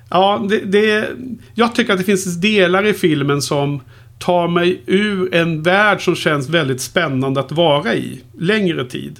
Ja, 0.10 0.46
det, 0.50 0.60
det, 0.60 1.10
jag 1.54 1.76
tycker 1.76 1.94
att 1.94 2.00
det 2.00 2.06
finns 2.06 2.42
delar 2.42 2.86
i 2.86 2.94
filmen 2.94 3.42
som 3.42 3.82
tar 4.20 4.48
mig 4.48 4.82
ur 4.86 5.36
en 5.36 5.64
värld 5.64 6.06
som 6.06 6.16
känns 6.16 6.50
väldigt 6.50 6.82
spännande 6.82 7.40
att 7.40 7.52
vara 7.52 7.96
i. 7.96 8.22
Längre 8.40 8.86
tid. 8.86 9.20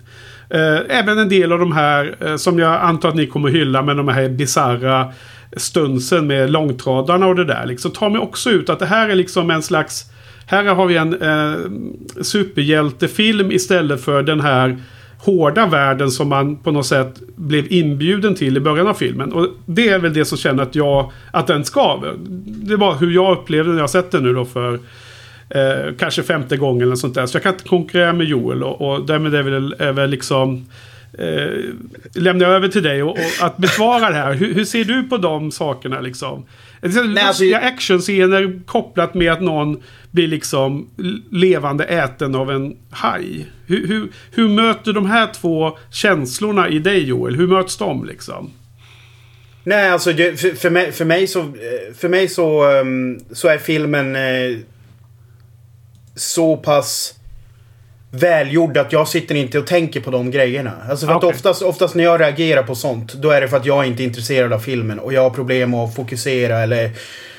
Eh, 0.50 0.80
även 0.90 1.18
en 1.18 1.30
del 1.30 1.52
av 1.52 1.60
de 1.60 1.72
här 1.72 2.16
eh, 2.20 2.36
som 2.36 2.60
jag 2.60 2.82
antar 2.82 3.10
att 3.10 3.16
ni 3.16 3.28
kommer 3.28 3.50
hylla 3.50 3.82
med 3.82 3.98
de 3.98 4.08
här 4.08 4.30
bizarra 4.30 5.14
stunsen 5.58 6.28
med 6.28 6.52
långtradarna 6.52 7.28
och 7.28 7.36
det 7.36 7.46
där. 7.46 7.66
Liksom, 7.66 7.92
tar 7.92 8.10
mig 8.10 8.22
också 8.22 8.50
ut 8.50 8.70
att 8.70 8.80
det 8.80 8.86
här 8.86 9.10
är 9.10 9.16
liksom 9.16 9.52
en 9.52 9.64
slags... 9.64 10.06
Här 10.50 10.66
har 10.66 10.86
vi 10.86 10.98
en 10.98 11.22
eh, 11.22 11.60
superhjältefilm 12.22 13.52
istället 13.52 14.02
för 14.02 14.24
den 14.24 14.42
här 14.42 14.78
hårda 15.18 15.66
världen 15.66 16.12
som 16.12 16.30
man 16.30 16.56
på 16.56 16.72
något 16.72 16.86
sätt 16.86 17.22
blev 17.36 17.72
inbjuden 17.72 18.36
till 18.36 18.58
i 18.58 18.60
början 18.60 18.88
av 18.88 18.94
filmen. 18.94 19.34
Och 19.34 19.48
det 19.66 19.90
är 19.90 20.00
väl 20.00 20.14
det 20.14 20.26
som 20.26 20.38
känner 20.38 20.64
att 20.64 20.76
jag, 20.76 21.12
att 21.32 21.48
den 21.48 21.66
skaver. 21.66 22.14
Det 22.46 22.76
var 22.76 22.96
hur 22.96 23.12
jag 23.12 23.38
upplevde 23.38 23.72
när 23.72 23.80
jag 23.80 23.90
sett 23.90 24.12
den 24.12 24.24
nu 24.24 24.34
då 24.34 24.46
för 24.46 24.74
eh, 25.50 25.94
kanske 26.00 26.24
femte 26.24 26.58
gången 26.58 26.82
eller 26.82 26.96
sånt 26.96 27.16
där. 27.16 27.26
Så 27.26 27.36
jag 27.36 27.44
kan 27.44 27.54
inte 27.54 27.70
konkurrera 27.70 28.14
med 28.14 28.28
Joel 28.28 28.64
och, 28.64 28.82
och 28.82 29.06
därmed 29.06 29.36
är 29.36 29.44
väl, 29.44 29.76
är 29.80 29.92
väl 29.92 30.10
liksom 30.10 30.66
eh, 31.18 31.74
lämnar 32.14 32.46
jag 32.46 32.56
över 32.56 32.68
till 32.68 32.84
dig 32.84 33.04
och, 33.04 33.10
och 33.10 33.18
att 33.46 33.58
besvara 33.58 34.10
det 34.10 34.16
här. 34.16 34.34
Hur, 34.34 34.54
hur 34.54 34.66
ser 34.66 34.84
du 34.84 35.04
på 35.04 35.18
de 35.18 35.52
sakerna 35.52 36.02
liksom? 36.02 36.46
Nej, 36.82 37.24
alltså- 37.24 37.56
actionscener 37.56 38.62
kopplat 38.66 39.14
med 39.14 39.32
att 39.32 39.42
någon 39.42 39.84
blir 40.12 40.28
liksom 40.28 40.90
levande 41.32 41.84
äten 41.84 42.36
av 42.36 42.52
en 42.52 42.78
haj. 42.90 43.48
Hur, 43.68 43.88
hur, 43.88 44.08
hur 44.32 44.50
möter 44.50 44.94
de 44.94 45.06
här 45.06 45.34
två 45.34 45.78
känslorna 45.92 46.70
i 46.70 46.80
dig 46.80 47.04
Joel? 47.04 47.36
Hur 47.36 47.48
möts 47.48 47.78
de 47.78 48.06
liksom? 48.06 48.52
Nej, 49.64 49.90
alltså 49.90 50.14
för, 50.14 50.56
för, 50.56 50.70
mig, 50.70 50.92
för 50.92 51.06
mig 51.06 51.28
så, 51.28 51.40
eh, 51.40 51.94
för 51.98 52.10
mig 52.10 52.28
så, 52.28 52.64
ehm, 52.64 53.20
så 53.32 53.48
är 53.48 53.58
filmen 53.58 54.16
eh, 54.16 54.58
så 56.16 56.58
pass 56.58 57.19
välgjord 58.12 58.78
att 58.78 58.94
jag 58.94 59.08
sitter 59.08 59.36
inte 59.36 59.60
och 59.60 59.68
tänker 59.68 60.00
på 60.00 60.12
de 60.12 60.32
grejerna. 60.32 60.72
Alltså 60.90 61.06
för 61.08 61.16
Okej. 61.16 61.30
att 61.30 61.36
oftast, 61.36 61.62
oftast 61.62 61.96
när 61.96 62.04
jag 62.04 62.22
reagerar 62.22 62.64
på 62.64 62.76
sånt, 62.76 63.14
då 63.14 63.32
är 63.32 63.42
det 63.42 63.48
för 63.48 63.58
att 63.58 63.66
jag 63.66 63.86
inte 63.86 64.04
är 64.04 64.06
intresserad 64.06 64.54
av 64.54 64.60
filmen 64.60 65.00
och 65.00 65.14
jag 65.14 65.22
har 65.22 65.30
problem 65.30 65.74
att 65.74 65.96
fokusera 65.96 66.60
eller 66.60 66.92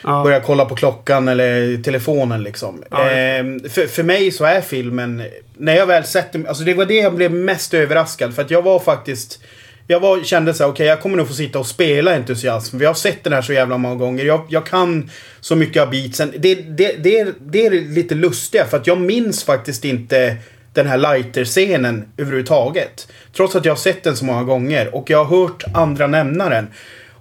Ja. 0.05 0.23
börja 0.25 0.41
kolla 0.41 0.65
på 0.65 0.75
klockan 0.77 1.29
eller 1.29 1.83
telefonen 1.83 2.43
liksom. 2.43 2.83
Ja, 2.91 3.11
Ehm, 3.11 3.61
för, 3.71 3.87
för 3.87 4.03
mig 4.03 4.31
så 4.31 4.45
är 4.45 4.61
filmen, 4.61 5.23
när 5.59 5.77
jag 5.77 5.87
väl 5.87 6.05
sett 6.05 6.33
den, 6.33 6.47
alltså 6.47 6.65
det 6.65 6.75
var 6.75 6.85
det 6.87 6.95
jag 6.95 7.15
blev 7.15 7.33
mest 7.33 7.75
överraskad 7.75 8.35
för 8.35 8.43
att 8.43 8.51
jag 8.51 8.63
var 8.63 8.79
faktiskt 8.79 9.41
jag 9.87 10.01
var, 10.01 10.23
kände 10.23 10.55
så 10.55 10.65
här, 10.65 10.71
okej 10.71 10.87
jag 10.87 11.01
kommer 11.01 11.17
nog 11.17 11.29
få 11.29 11.35
sitta 11.35 11.59
och 11.59 11.67
spela 11.67 12.15
entusiasm. 12.15 12.79
Vi 12.79 12.87
har 12.87 12.95
sett 12.95 13.25
den 13.25 13.33
här 13.33 13.43
så 13.43 13.53
jävla 13.53 13.79
många 13.79 13.95
gånger. 13.95 14.25
Jag, 14.25 14.47
jag 14.49 14.67
kan 14.67 15.11
så 15.41 15.57
mycket 15.57 15.83
av 15.83 15.91
beatsen. 15.91 16.33
Det, 16.39 16.55
det, 16.55 16.93
det, 16.99 17.19
är, 17.19 17.33
det 17.41 17.67
är 17.67 17.71
lite 17.71 18.15
lustiga 18.15 18.65
för 18.65 18.77
att 18.77 18.87
jag 18.87 19.01
minns 19.01 19.45
faktiskt 19.45 19.85
inte 19.85 20.37
den 20.73 20.87
här 20.87 20.99
lighter-scenen 20.99 22.09
överhuvudtaget. 22.17 23.13
Trots 23.37 23.57
att 23.57 23.65
jag 23.65 23.73
har 23.73 23.77
sett 23.77 24.03
den 24.03 24.17
så 24.17 24.25
många 24.25 24.45
gånger 24.45 24.95
och 24.95 25.11
jag 25.11 25.25
har 25.25 25.41
hört 25.41 25.65
andra 25.75 26.07
nämna 26.07 26.49
den. 26.49 26.67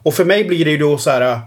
Och 0.04 0.14
för 0.14 0.26
mig 0.26 0.43
blir 0.43 0.66
det 0.66 0.72
ju 0.72 0.78
då 0.78 0.97
så 0.97 1.10
här. 1.10 1.39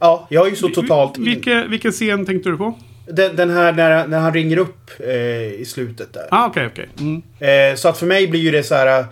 Ja, 0.00 0.26
jag 0.30 0.46
är 0.46 0.50
ju 0.50 0.56
så 0.56 0.68
totalt... 0.68 1.18
Vilke, 1.18 1.66
vilken 1.70 1.92
scen 1.92 2.26
tänkte 2.26 2.50
du 2.50 2.56
på? 2.56 2.78
Den, 3.06 3.36
den 3.36 3.50
här 3.50 3.72
när, 3.72 4.06
när 4.06 4.18
han 4.18 4.34
ringer 4.34 4.56
upp 4.56 4.90
eh, 5.00 5.60
i 5.60 5.64
slutet 5.66 6.12
där. 6.12 6.26
Ah, 6.30 6.46
okej, 6.46 6.66
okej. 6.66 6.88
Mm. 6.98 7.22
Eh, 7.38 7.76
så 7.76 7.88
att 7.88 7.98
för 7.98 8.06
mig 8.06 8.28
blir 8.28 8.40
ju 8.40 8.50
det 8.50 8.62
så 8.62 8.74
här. 8.74 9.06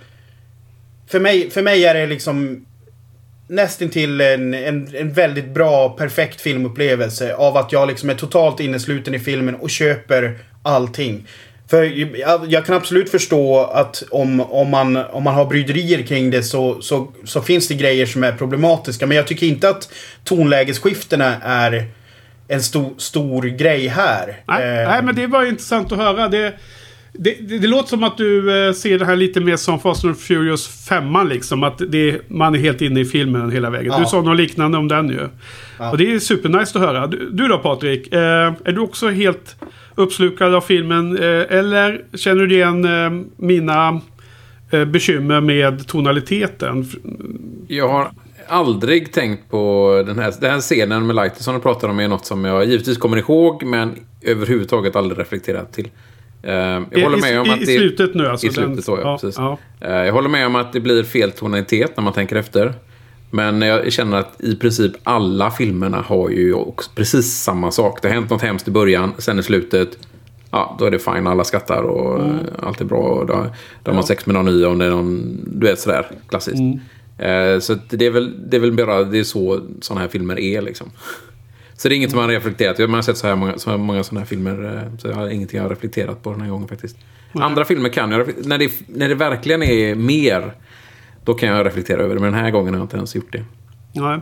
För 1.09 1.21
mig, 1.21 1.51
för 1.51 1.63
mig 1.63 1.85
är 1.85 1.95
det 1.95 2.07
liksom... 2.07 2.67
nästintill 3.49 4.21
en, 4.21 4.55
en, 4.55 4.89
en 4.95 5.13
väldigt 5.13 5.49
bra, 5.49 5.89
perfekt 5.89 6.41
filmupplevelse. 6.41 7.35
Av 7.35 7.57
att 7.57 7.73
jag 7.73 7.89
liksom 7.89 8.11
är 8.11 8.15
totalt 8.15 8.61
innesluten 8.61 9.15
i 9.15 9.19
filmen 9.19 9.55
och 9.55 9.71
köper 9.71 10.39
allting. 10.63 11.27
För 11.75 12.19
jag, 12.19 12.53
jag 12.53 12.67
kan 12.67 12.77
absolut 12.77 13.11
förstå 13.11 13.65
att 13.65 14.03
om, 14.11 14.41
om, 14.41 14.71
man, 14.71 14.97
om 14.97 15.23
man 15.23 15.35
har 15.35 15.45
bryderier 15.45 16.03
kring 16.03 16.31
det 16.31 16.43
så, 16.43 16.83
så, 16.83 17.13
så 17.25 17.43
finns 17.43 17.69
det 17.69 17.75
grejer 17.75 18.07
som 18.07 18.25
är 18.25 18.33
problematiska. 18.33 19.07
Men 19.07 19.17
jag 19.17 19.27
tycker 19.27 19.47
inte 19.47 19.69
att 19.69 19.89
tonlägesskiftena 20.25 21.37
är 21.43 21.85
en 22.49 22.63
stor, 22.63 22.95
stor 22.97 23.43
grej 23.43 23.89
här. 23.89 24.37
Nej, 24.47 24.83
Eh, 24.83 24.89
nej, 24.89 25.03
men 25.03 25.15
det 25.15 25.27
var 25.27 25.45
intressant 25.45 25.93
att 25.93 25.99
höra. 25.99 26.29
Det, 26.29 26.53
det, 27.13 27.37
det, 27.41 27.59
det 27.59 27.67
låter 27.67 27.89
som 27.89 28.03
att 28.03 28.17
du 28.17 28.67
eh, 28.67 28.73
ser 28.73 28.99
det 28.99 29.05
här 29.05 29.17
lite 29.17 29.41
mer 29.41 29.57
som 29.57 29.81
Fast 29.81 30.05
and 30.05 30.19
Furious 30.19 30.87
5 30.89 31.29
liksom. 31.29 31.63
Att 31.63 31.83
det, 31.89 32.31
man 32.31 32.55
är 32.55 32.59
helt 32.59 32.81
inne 32.81 33.01
i 33.01 33.05
filmen 33.05 33.51
hela 33.51 33.71
vägen. 33.71 33.93
Ja. 33.93 33.99
Du 33.99 34.05
sa 34.05 34.21
något 34.21 34.37
liknande 34.37 34.79
om 34.79 34.89
den 34.89 35.09
ju. 35.09 35.29
Ja. 35.79 35.91
Och 35.91 35.99
det 35.99 36.15
är 36.15 36.19
supernice 36.19 36.79
att 36.79 36.85
höra. 36.85 37.07
Du, 37.07 37.31
du 37.31 37.49
då 37.49 37.59
Patrik? 37.59 38.13
Eh, 38.13 38.53
är 38.65 38.73
du 38.73 38.81
också 38.81 39.09
helt 39.09 39.57
uppslukad 39.95 40.55
av 40.55 40.61
filmen? 40.61 41.17
Eh, 41.19 41.25
eller 41.59 42.05
känner 42.15 42.47
du 42.47 42.55
igen 42.55 42.85
eh, 42.85 43.23
mina 43.37 44.01
eh, 44.71 44.85
bekymmer 44.85 45.41
med 45.41 45.87
tonaliteten? 45.89 46.87
Jag 47.69 47.89
har 47.89 48.11
aldrig 48.49 49.13
tänkt 49.13 49.51
på 49.51 50.03
den 50.07 50.19
här, 50.19 50.33
den 50.41 50.51
här 50.51 50.61
scenen 50.61 51.07
med 51.07 51.17
Lighter 51.17 51.43
som 51.43 51.55
du 51.55 51.61
pratar 51.61 51.89
om 51.89 52.01
är 52.01 52.09
något 52.09 52.27
som 52.27 52.45
jag 52.45 52.65
givetvis 52.65 52.99
kommer 52.99 53.17
ihåg 53.17 53.63
men 53.63 53.93
överhuvudtaget 54.23 54.97
aldrig 54.97 55.19
reflekterat 55.21 55.73
till. 55.73 55.89
Jag 56.43 56.87
I- 56.99 57.03
håller 57.03 57.19
med 57.21 57.41
om 57.41 57.47
i, 57.47 57.51
att 57.51 57.61
I 57.61 57.65
det, 57.65 57.77
slutet 57.79 58.15
nu 58.15 58.27
alltså. 58.29 58.47
I 58.47 58.51
slutet 58.51 58.75
den- 58.75 58.83
så, 58.83 58.99
ja, 59.03 59.19
precis. 59.21 59.39
ja. 59.39 59.59
Jag 59.81 60.13
håller 60.13 60.29
med 60.29 60.47
om 60.47 60.55
att 60.57 60.73
det 60.73 60.81
blir 60.81 61.03
fel 61.03 61.33
tonalitet 61.33 61.97
när 61.97 62.05
man 62.05 62.13
tänker 62.13 62.37
efter. 62.37 62.73
Men 63.35 63.63
jag 63.63 63.93
känner 63.93 64.17
att 64.17 64.41
i 64.41 64.57
princip 64.57 64.93
alla 65.03 65.51
filmerna 65.51 66.01
har 66.01 66.31
ju 66.31 66.53
också 66.55 66.91
precis 66.95 67.43
samma 67.43 67.71
sak. 67.71 68.03
Det 68.03 68.09
har 68.09 68.15
hänt 68.15 68.31
något 68.31 68.43
hemskt 68.43 68.69
i 68.69 68.71
början, 68.71 69.13
sen 69.19 69.39
i 69.39 69.43
slutet, 69.43 69.99
ja, 70.51 70.77
då 70.79 70.85
är 70.85 70.91
det 70.91 70.99
fine, 70.99 71.27
alla 71.27 71.45
skrattar 71.45 71.83
och 71.83 72.21
Mm. 72.21 72.31
eh, 72.39 72.39
allt 72.63 72.81
är 72.81 72.85
bra. 72.85 72.99
Och 72.99 73.27
då, 73.27 73.47
då 73.83 73.91
har 73.91 73.95
man 73.95 74.05
sex 74.05 74.27
med 74.27 74.35
någon 74.35 74.45
ny 74.45 74.65
om 74.65 74.79
det 74.79 74.85
är 74.85 74.91
någon, 74.91 75.41
du 75.47 75.67
vet 75.67 75.81
sådär, 75.81 76.07
klassiskt. 76.29 76.59
Mm. 76.59 76.81
Eh, 77.55 77.61
Så 77.61 77.77
det 77.91 78.07
är 78.07 78.11
väl, 78.11 78.51
det 78.51 78.57
är 78.57 78.61
väl 78.61 78.73
bara, 78.73 79.05
det 79.05 79.19
är 79.19 79.25
så 79.25 79.61
sådana 79.81 80.01
här 80.01 80.09
filmer 80.09 80.39
är 80.39 80.63
liksom. 80.63 80.91
Så 81.77 81.89
det 81.89 81.95
är 81.95 81.97
inget 81.97 82.11
som 82.11 82.17
man 82.21 82.29
har 82.29 82.35
reflekterat. 82.37 82.79
Jag 82.79 82.89
har 82.89 83.03
sett 83.03 83.17
så 83.17 83.27
här 83.27 83.37
många, 83.37 83.59
så 83.59 83.71
här 83.71 83.77
många 83.79 84.05
sådana 84.05 84.21
här 84.21 84.27
filmer. 84.27 84.65
eh, 84.93 84.99
Så 84.99 85.09
jag 85.09 85.15
har 85.15 85.29
ingenting 85.29 85.57
jag 85.57 85.65
har 85.65 85.71
reflekterat 85.71 86.23
på 86.23 86.31
den 86.33 86.41
här 86.41 86.49
gången 86.51 86.69
faktiskt. 86.69 86.97
Andra 87.33 87.65
filmer 87.65 87.89
kan 87.89 88.11
jag, 88.11 88.29
när 88.47 88.59
det, 88.59 88.71
när 88.87 89.09
det 89.09 89.15
verkligen 89.15 89.63
är 89.63 89.95
mer. 89.95 90.55
Då 91.25 91.35
kan 91.35 91.49
jag 91.49 91.67
reflektera 91.67 92.03
över 92.03 92.15
det. 92.15 92.21
Men 92.21 92.33
den 92.33 92.41
här 92.41 92.51
gången 92.51 92.75
har 92.75 92.81
jag 92.81 92.85
inte 92.85 92.97
ens 92.97 93.15
gjort 93.15 93.33
det. 93.33 93.45
Nej. 93.93 94.21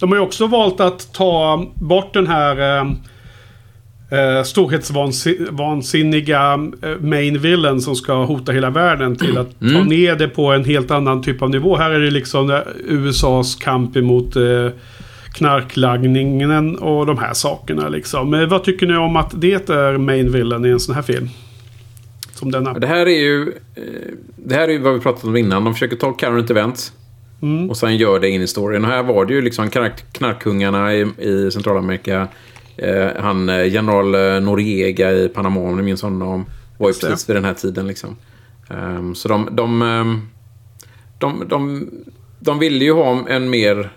De 0.00 0.08
har 0.08 0.16
ju 0.16 0.22
också 0.22 0.46
valt 0.46 0.80
att 0.80 1.12
ta 1.12 1.66
bort 1.74 2.14
den 2.14 2.26
här 2.26 2.80
eh, 2.80 2.86
eh, 4.10 4.42
storhetsvansinniga 4.42 6.70
eh, 6.82 6.96
main 7.00 7.38
villain 7.38 7.80
som 7.80 7.96
ska 7.96 8.24
hota 8.24 8.52
hela 8.52 8.70
världen 8.70 9.16
till 9.16 9.38
att 9.38 9.60
ta 9.60 9.84
ner 9.84 10.16
det 10.16 10.28
på 10.28 10.52
en 10.52 10.64
helt 10.64 10.90
annan 10.90 11.22
typ 11.22 11.42
av 11.42 11.50
nivå. 11.50 11.76
Här 11.76 11.90
är 11.90 12.00
det 12.00 12.10
liksom 12.10 12.50
eh, 12.50 12.58
USAs 12.84 13.54
kamp 13.54 13.96
emot 13.96 14.36
eh, 14.36 14.68
knarklangningen 15.34 16.78
och 16.78 17.06
de 17.06 17.18
här 17.18 17.32
sakerna 17.32 17.88
liksom. 17.88 18.30
Men 18.30 18.48
vad 18.48 18.64
tycker 18.64 18.86
ni 18.86 18.96
om 18.96 19.16
att 19.16 19.40
det 19.40 19.70
är 19.70 19.98
main 19.98 20.32
villain 20.32 20.64
i 20.64 20.68
en 20.68 20.80
sån 20.80 20.94
här 20.94 21.02
film? 21.02 21.28
Som 22.38 22.52
denna. 22.52 22.74
Det 22.74 22.86
här 22.86 23.06
är 23.06 23.20
ju, 23.20 23.52
eh, 23.74 23.82
det 24.36 24.54
här 24.54 24.68
är 24.68 24.78
vad 24.78 24.94
vi 24.94 25.00
pratade 25.00 25.28
om 25.28 25.36
innan. 25.36 25.64
De 25.64 25.74
försöker 25.74 25.96
ta 25.96 26.12
current 26.12 26.50
events. 26.50 26.92
Och 27.68 27.76
sen 27.76 27.96
gör 27.96 28.20
det 28.20 28.28
in 28.28 28.42
i 28.42 28.46
storyn. 28.46 28.84
Och 28.84 28.90
här 28.90 29.02
var 29.02 29.24
det 29.24 29.34
ju 29.34 29.42
liksom 29.42 29.70
knark, 29.70 30.12
knarkkungarna 30.12 30.94
i, 30.94 31.06
i 31.18 31.50
Centralamerika. 31.50 32.28
Eh, 32.76 33.08
han 33.18 33.48
eh, 33.48 33.72
general 33.72 34.14
eh, 34.14 34.40
Noriega 34.40 35.12
i 35.12 35.28
Panama, 35.28 35.60
om 35.60 35.76
ni 35.76 35.82
minns 35.82 36.02
honom. 36.02 36.46
Var 36.78 36.86
ju 36.86 36.90
Just 36.90 37.00
det. 37.00 37.08
precis 37.08 37.28
vid 37.28 37.36
den 37.36 37.44
här 37.44 37.54
tiden 37.54 37.86
liksom. 37.86 38.16
Ehm, 38.70 39.14
så 39.14 39.28
de, 39.28 39.48
de, 39.52 39.82
ehm, 39.82 40.28
de, 41.18 41.48
de, 41.48 41.90
de 42.40 42.58
ville 42.58 42.84
ju 42.84 42.92
ha 42.92 43.28
en 43.28 43.50
mer 43.50 43.90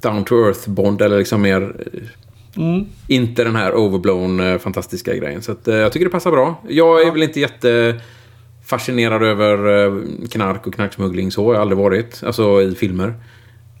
down 0.00 0.24
to 0.24 0.46
earth 0.46 0.70
Bond. 0.70 1.02
Eller 1.02 1.18
liksom 1.18 1.42
mer... 1.42 1.76
eh, 2.56 2.82
Inte 3.06 3.44
den 3.44 3.56
här 3.56 3.74
overblown 3.74 4.40
eh, 4.40 4.58
fantastiska 4.58 5.14
grejen. 5.14 5.42
Så 5.42 5.52
att, 5.52 5.68
eh, 5.68 5.76
jag 5.76 5.92
tycker 5.92 6.06
det 6.06 6.10
passar 6.10 6.30
bra. 6.30 6.62
Jag 6.68 7.06
är 7.06 7.12
väl 7.12 7.22
inte 7.22 7.40
jätte 7.40 8.00
fascinerad 8.66 9.22
över 9.22 9.84
eh, 9.84 10.02
knark 10.30 10.66
och 10.66 10.74
knarksmuggling 10.74 11.30
så. 11.30 11.44
har 11.46 11.54
jag 11.54 11.60
aldrig 11.60 11.78
varit. 11.78 12.22
Alltså 12.24 12.62
i 12.62 12.74
filmer. 12.74 13.14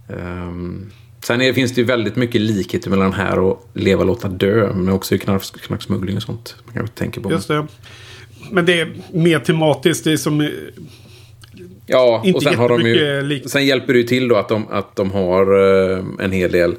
Ehm, 0.08 0.90
sen 1.22 1.40
är, 1.40 1.52
finns 1.52 1.74
det 1.74 1.80
ju 1.80 1.86
väldigt 1.86 2.16
mycket 2.16 2.40
likheter 2.40 2.90
mellan 2.90 3.12
här 3.12 3.38
och 3.38 3.70
Leva 3.74 4.04
låta 4.04 4.28
dö. 4.28 4.72
Men 4.74 4.88
också 4.88 5.14
i 5.14 5.18
knark, 5.18 5.42
knarksmuggling 5.42 6.16
och 6.16 6.22
sånt. 6.22 6.56
Man 6.64 6.74
kanske 6.74 6.96
tänker 6.96 7.20
på. 7.20 7.30
Just 7.30 7.48
det. 7.48 7.66
Men 8.50 8.66
det 8.66 8.80
är 8.80 8.94
mer 9.12 9.38
tematiskt. 9.38 10.04
Det 10.04 10.12
är 10.12 10.16
som... 10.16 10.50
Ja, 11.86 12.24
och 12.34 12.42
sen, 12.42 12.54
har 12.54 12.68
de 12.68 12.80
ju, 12.80 13.40
sen 13.46 13.66
hjälper 13.66 13.92
det 13.92 13.98
ju 13.98 14.04
till 14.04 14.28
då 14.28 14.36
att 14.36 14.48
de, 14.48 14.68
att 14.68 14.96
de 14.96 15.10
har 15.10 15.52
en 16.22 16.32
hel 16.32 16.52
del, 16.52 16.74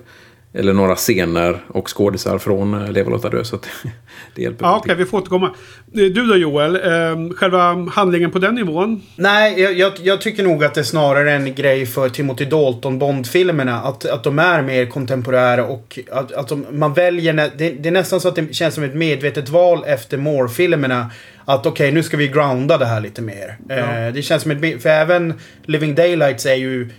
eller 0.59 0.73
några 0.73 0.95
scener 0.95 1.63
och 1.67 1.97
skådisar 1.97 2.37
från 2.37 2.73
eh, 2.73 2.91
Leva 2.91 3.09
låta 3.09 3.29
dö. 3.29 3.43
Så 3.43 3.55
att 3.55 3.67
det 4.35 4.41
hjälper 4.41 4.65
Ja, 4.65 4.77
okej, 4.77 4.95
vi 4.95 5.05
får 5.05 5.17
återkomma. 5.17 5.53
Du 5.85 6.09
då 6.09 6.35
Joel, 6.35 6.75
eh, 6.75 7.35
själva 7.35 7.73
handlingen 7.93 8.31
på 8.31 8.39
den 8.39 8.55
nivån? 8.55 9.01
Nej, 9.15 9.61
jag, 9.61 9.73
jag, 9.73 9.91
jag 10.03 10.21
tycker 10.21 10.43
nog 10.43 10.63
att 10.63 10.73
det 10.73 10.81
är 10.81 10.83
snarare 10.83 11.31
en 11.31 11.55
grej 11.55 11.85
för 11.85 12.09
Timothy 12.09 12.45
Dalton 12.45 12.99
Bond-filmerna. 12.99 13.81
Att, 13.81 14.05
att 14.05 14.23
de 14.23 14.39
är 14.39 14.61
mer 14.61 14.85
kontemporära 14.85 15.65
och 15.65 15.99
att, 16.11 16.31
att 16.31 16.47
de, 16.47 16.65
man 16.71 16.93
väljer... 16.93 17.33
nä- 17.33 17.51
Det, 17.57 17.69
det 17.69 17.89
är 17.89 17.93
nästan 17.93 18.21
så 18.21 18.27
att 18.27 18.35
det 18.35 18.53
känns 18.55 18.75
som 18.75 18.83
ett 18.83 18.95
medvetet 18.95 19.49
val 19.49 19.83
efter 19.87 20.17
Moore-filmerna. 20.17 21.11
Att 21.45 21.65
okej, 21.65 21.91
nu 21.91 22.03
ska 22.03 22.17
vi 22.17 22.27
grounda 22.27 22.77
det 22.77 22.85
här 22.85 23.01
lite 23.01 23.21
mer. 23.21 23.57
Eh, 23.69 24.13
det 24.13 24.21
känns 24.21 24.43
som 24.43 24.51
ett... 24.51 24.81
För 24.81 24.89
även 24.89 25.33
Living 25.65 25.95
Daylights 25.95 26.45
är 26.45 26.55
ju... 26.55 26.89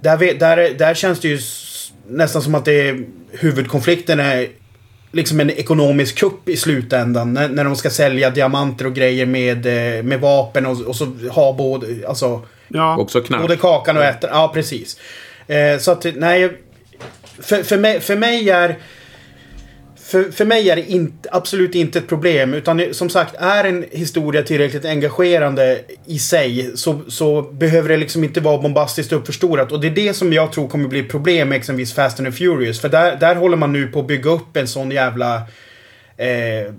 Där, 0.00 0.16
vi- 0.16 0.32
där, 0.32 0.74
där 0.78 0.94
känns 0.94 1.20
det 1.20 1.28
ju 1.28 1.38
nästan 2.08 2.42
som 2.42 2.54
att 2.54 2.64
det 2.64 2.88
är, 2.88 3.04
huvudkonflikten 3.32 4.20
är 4.20 4.48
liksom 5.12 5.40
en 5.40 5.50
ekonomisk 5.50 6.18
kupp 6.18 6.48
i 6.48 6.56
slutändan. 6.56 7.32
När, 7.32 7.48
när 7.48 7.64
de 7.64 7.76
ska 7.76 7.90
sälja 7.90 8.30
diamanter 8.30 8.86
och 8.86 8.94
grejer 8.94 9.26
med, 9.26 9.66
eh, 9.66 10.02
med 10.02 10.20
vapen 10.20 10.66
och, 10.66 10.80
och 10.80 10.96
så 10.96 11.04
ha 11.30 11.52
både, 11.52 11.86
alltså, 12.08 12.42
Ja, 12.68 12.96
Också 12.96 13.20
knark. 13.20 13.40
både 13.42 13.56
kakan 13.56 13.96
och 13.96 14.04
äta. 14.04 14.28
Ja, 14.30 14.50
precis. 14.54 15.00
Eh, 15.46 15.78
så 15.78 15.90
att, 15.92 16.06
nej. 16.14 16.60
För, 17.38 17.62
för, 17.62 17.78
mig, 17.78 18.00
för 18.00 18.16
mig 18.16 18.50
är... 18.50 18.78
För, 20.04 20.30
för 20.30 20.44
mig 20.44 20.70
är 20.70 20.76
det 20.76 20.90
inte, 20.90 21.28
absolut 21.32 21.74
inte 21.74 21.98
ett 21.98 22.08
problem. 22.08 22.54
Utan 22.54 22.76
det, 22.76 22.96
som 22.96 23.10
sagt, 23.10 23.34
är 23.38 23.64
en 23.64 23.84
historia 23.90 24.42
tillräckligt 24.42 24.84
engagerande 24.84 25.80
i 26.06 26.18
sig 26.18 26.70
så, 26.74 27.00
så 27.08 27.42
behöver 27.42 27.88
det 27.88 27.96
liksom 27.96 28.24
inte 28.24 28.40
vara 28.40 28.58
bombastiskt 28.58 29.12
uppförstorat. 29.12 29.72
Och 29.72 29.80
det 29.80 29.86
är 29.86 29.90
det 29.90 30.14
som 30.14 30.32
jag 30.32 30.52
tror 30.52 30.68
kommer 30.68 30.88
bli 30.88 31.00
ett 31.00 31.08
problem 31.08 31.48
med 31.48 31.56
exempelvis 31.56 31.94
Fast 31.94 32.20
and 32.20 32.28
the 32.28 32.32
Furious. 32.32 32.80
För 32.80 32.88
där, 32.88 33.16
där 33.16 33.36
håller 33.36 33.56
man 33.56 33.72
nu 33.72 33.86
på 33.86 34.00
att 34.00 34.06
bygga 34.06 34.30
upp 34.30 34.56
en 34.56 34.68
sån 34.68 34.90
jävla... 34.90 35.36
Eh, 36.16 36.72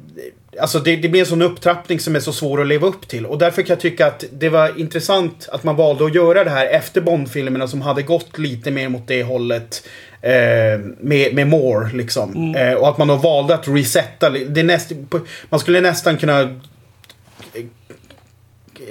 alltså 0.61 0.79
det, 0.79 0.95
det 0.95 1.09
blir 1.09 1.21
en 1.21 1.27
sån 1.27 1.41
upptrappning 1.41 1.99
som 1.99 2.15
är 2.15 2.19
så 2.19 2.33
svår 2.33 2.61
att 2.61 2.67
leva 2.67 2.87
upp 2.87 3.07
till. 3.07 3.25
Och 3.25 3.37
därför 3.37 3.61
kan 3.61 3.73
jag 3.73 3.79
tycka 3.79 4.07
att 4.07 4.23
det 4.31 4.49
var 4.49 4.79
intressant 4.79 5.49
att 5.51 5.63
man 5.63 5.75
valde 5.75 6.05
att 6.05 6.15
göra 6.15 6.43
det 6.43 6.49
här 6.49 6.65
efter 6.65 7.01
Bond-filmerna 7.01 7.67
som 7.67 7.81
hade 7.81 8.01
gått 8.01 8.37
lite 8.37 8.71
mer 8.71 8.89
mot 8.89 9.07
det 9.07 9.23
hållet. 9.23 9.83
Eh, 10.25 10.79
med, 10.99 11.33
med 11.35 11.47
more 11.47 11.89
liksom. 11.93 12.55
Eh, 12.55 12.73
och 12.73 12.89
att 12.89 12.97
man 12.97 13.07
då 13.07 13.15
valde 13.15 13.53
att 13.55 13.67
resetta. 13.67 14.29
Det 14.29 14.59
är 14.59 14.63
näst, 14.63 14.91
man 15.49 15.59
skulle 15.59 15.81
nästan 15.81 16.17
kunna 16.17 16.41
eh, 16.41 17.65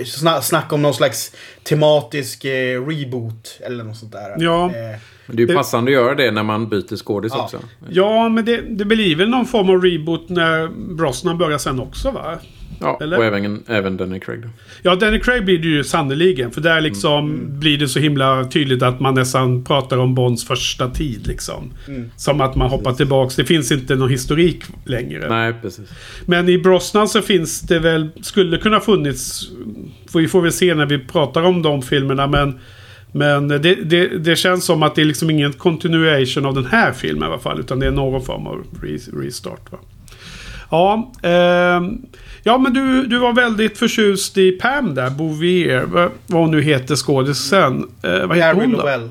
sna, 0.04 0.42
snacka 0.42 0.74
om 0.74 0.82
någon 0.82 0.94
slags 0.94 1.32
tematisk 1.62 2.44
eh, 2.44 2.86
reboot. 2.86 3.60
Eller 3.66 3.84
något 3.84 3.96
sånt 3.96 4.12
där. 4.12 4.34
Ja. 4.38 4.64
Eh, 4.66 4.70
Men 5.26 5.36
det 5.36 5.40
är 5.40 5.40
ju 5.40 5.46
Det- 5.46 5.54
passande 5.54 5.88
att 5.90 5.92
göra 5.94 6.14
det 6.14 6.30
när 6.30 6.42
man 6.42 6.68
byter 6.68 6.96
skådis 6.96 7.32
Ja. 7.36 7.44
också. 7.44 7.58
ja 7.90 8.28
men 8.28 8.44
det, 8.44 8.60
det 8.60 8.84
blir 8.84 9.16
väl 9.16 9.28
någon 9.28 9.46
form 9.46 9.70
av 9.70 9.82
reboot 9.82 10.28
när 10.28 10.68
Brosnan 10.94 11.38
börjar 11.38 11.58
sen 11.58 11.80
också 11.80 12.10
va? 12.10 12.38
Ja, 12.80 12.98
Eller? 13.00 13.18
och 13.18 13.24
även, 13.24 13.62
även 13.66 13.96
Danny 13.96 14.20
Craig. 14.20 14.42
Då. 14.42 14.48
Ja, 14.82 14.94
Danny 14.94 15.20
Craig 15.20 15.44
blir 15.44 15.58
det 15.58 15.68
ju 15.68 15.84
sannoliken. 15.84 16.50
För 16.50 16.60
där 16.60 16.80
liksom 16.80 17.40
blir 17.48 17.78
det 17.78 17.88
så 17.88 17.98
himla 17.98 18.44
tydligt 18.44 18.82
att 18.82 19.00
man 19.00 19.14
nästan 19.14 19.64
pratar 19.64 19.98
om 19.98 20.14
Bonds 20.14 20.46
första 20.46 20.90
tid 20.90 21.26
liksom. 21.26 21.72
Som 22.16 22.40
att 22.40 22.56
man 22.56 22.70
hoppar 22.70 22.92
tillbaks. 22.92 23.36
Det 23.36 23.44
finns 23.44 23.72
inte 23.72 23.94
någon 23.94 24.10
historik 24.10 24.62
längre. 24.84 25.28
Nej, 25.28 25.54
precis. 25.62 25.90
Men 26.26 26.48
i 26.48 26.58
Brosnan 26.58 27.08
så 27.08 27.22
finns 27.22 27.60
det 27.60 27.78
väl, 27.78 28.10
skulle 28.20 28.58
kunna 28.58 28.80
funnits, 28.80 29.48
vi 30.14 30.28
får 30.28 30.42
väl 30.42 30.52
se 30.52 30.74
när 30.74 30.86
vi 30.86 30.98
pratar 30.98 31.42
om 31.42 31.62
de 31.62 31.82
filmerna, 31.82 32.26
men 32.26 32.58
men 33.16 33.48
det, 33.48 33.58
det, 33.58 34.06
det 34.18 34.36
känns 34.36 34.64
som 34.64 34.82
att 34.82 34.94
det 34.94 35.00
är 35.00 35.04
liksom 35.04 35.30
ingen 35.30 35.52
continuation 35.52 36.46
av 36.46 36.54
den 36.54 36.66
här 36.66 36.92
filmen 36.92 37.28
i 37.28 37.32
alla 37.32 37.40
fall. 37.40 37.60
Utan 37.60 37.78
det 37.80 37.86
är 37.86 37.90
någon 37.90 38.24
form 38.24 38.46
av 38.46 38.64
re, 38.82 38.98
restart. 39.12 39.72
Va? 39.72 39.78
Ja, 40.70 41.12
ehm, 41.22 42.02
ja 42.44 42.58
men 42.58 42.72
du, 42.74 43.06
du 43.06 43.18
var 43.18 43.32
väldigt 43.32 43.78
förtjust 43.78 44.38
i 44.38 44.52
Pam 44.52 44.94
där, 44.94 45.10
Bouvier. 45.10 45.80
Vad, 45.80 46.10
vad 46.26 46.40
hon 46.40 46.50
nu 46.50 46.62
heter 46.62 46.96
skådisen. 46.96 47.90
Eh, 48.02 48.26
vad 48.26 48.36
heter 48.36 48.54
hon 48.54 48.72
då? 48.72 48.78
Lowell. 48.78 49.10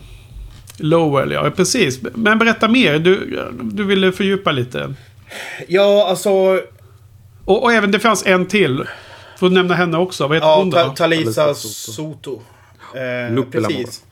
Lowell, 0.77 1.31
ja 1.31 1.51
precis. 1.55 1.99
Men 2.13 2.39
berätta 2.39 2.67
mer. 2.67 2.99
Du, 2.99 3.39
du 3.61 3.83
ville 3.83 4.11
fördjupa 4.11 4.51
lite. 4.51 4.93
Ja, 5.67 6.07
alltså... 6.09 6.31
Och, 7.45 7.63
och 7.63 7.73
även 7.73 7.91
det 7.91 7.99
fanns 7.99 8.25
en 8.25 8.45
till. 8.45 8.83
Får 9.39 9.49
du 9.49 9.55
nämna 9.55 9.75
henne 9.75 9.97
också. 9.97 10.27
Vad 10.27 10.37
heter 10.37 10.47
Ja, 10.47 10.57
hon 10.57 10.69
då? 10.69 10.77
Ta 10.77 10.95
Talisa 10.95 11.53
Soto. 11.53 12.41
Eh, 12.95 13.43
precis. 13.51 14.03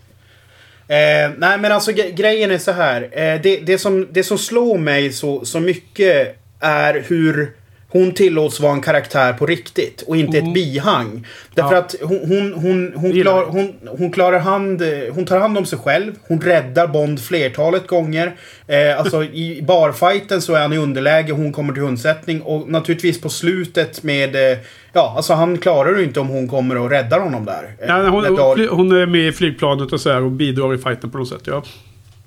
Eh, 0.87 1.31
nej 1.37 1.57
men 1.57 1.71
alltså 1.71 1.91
grejen 1.91 2.51
är 2.51 2.57
så 2.57 2.71
här. 2.71 3.01
Eh, 3.01 3.41
det, 3.41 3.57
det, 3.57 3.77
som, 3.77 4.07
det 4.11 4.23
som 4.23 4.37
slår 4.37 4.77
mig 4.77 5.11
så, 5.11 5.45
så 5.45 5.59
mycket 5.59 6.37
är 6.59 7.05
hur 7.07 7.51
hon 7.91 8.11
tillåts 8.11 8.59
vara 8.59 8.73
en 8.73 8.81
karaktär 8.81 9.33
på 9.33 9.45
riktigt 9.45 10.01
och 10.07 10.17
inte 10.17 10.37
ett 10.37 10.53
bihang. 10.53 11.27
Därför 11.55 11.73
Ja. 11.75 11.79
att 11.79 11.95
hon, 12.01 12.19
hon, 12.27 12.53
hon, 12.53 12.93
hon, 12.95 13.11
klar, 13.21 13.45
hon, 13.45 13.73
hon 13.97 14.11
klarar 14.11 14.39
hand, 14.39 14.81
hon 15.11 15.25
tar 15.25 15.39
hand 15.39 15.57
om 15.57 15.65
sig 15.65 15.79
själv. 15.79 16.11
Hon 16.27 16.41
räddar 16.41 16.87
Bond 16.87 17.19
flertalet 17.21 17.87
gånger. 17.87 18.35
Eh, 18.67 18.99
alltså 18.99 19.23
i 19.33 19.61
barfighten 19.67 20.41
så 20.41 20.53
är 20.53 20.61
han 20.61 20.73
i 20.73 20.77
underläge, 20.77 21.31
hon 21.31 21.51
kommer 21.53 21.73
till 21.73 21.83
undsättning. 21.83 22.41
Och 22.41 22.69
naturligtvis 22.69 23.21
på 23.21 23.29
slutet 23.29 24.03
med... 24.03 24.35
Eh, 24.35 24.57
ja, 24.93 25.13
alltså 25.17 25.33
han 25.33 25.57
klarar 25.57 25.93
det 25.93 26.03
inte 26.03 26.19
om 26.19 26.27
hon 26.27 26.47
kommer 26.47 26.77
och 26.77 26.89
räddar 26.89 27.19
honom 27.19 27.45
där. 27.45 27.75
Eh, 27.79 27.87
Ja, 27.87 28.09
hon, 28.09 28.25
hon, 28.25 28.67
hon 28.69 28.91
är 28.91 29.05
med 29.05 29.27
i 29.27 29.31
flygplanet 29.31 29.93
och 29.93 30.01
så 30.01 30.11
här 30.11 30.21
och 30.23 30.31
bidrar 30.31 30.73
i 30.73 30.77
fighten 30.77 31.11
på 31.11 31.17
något 31.17 31.29
sätt. 31.29 31.41
Ja, 31.43 31.63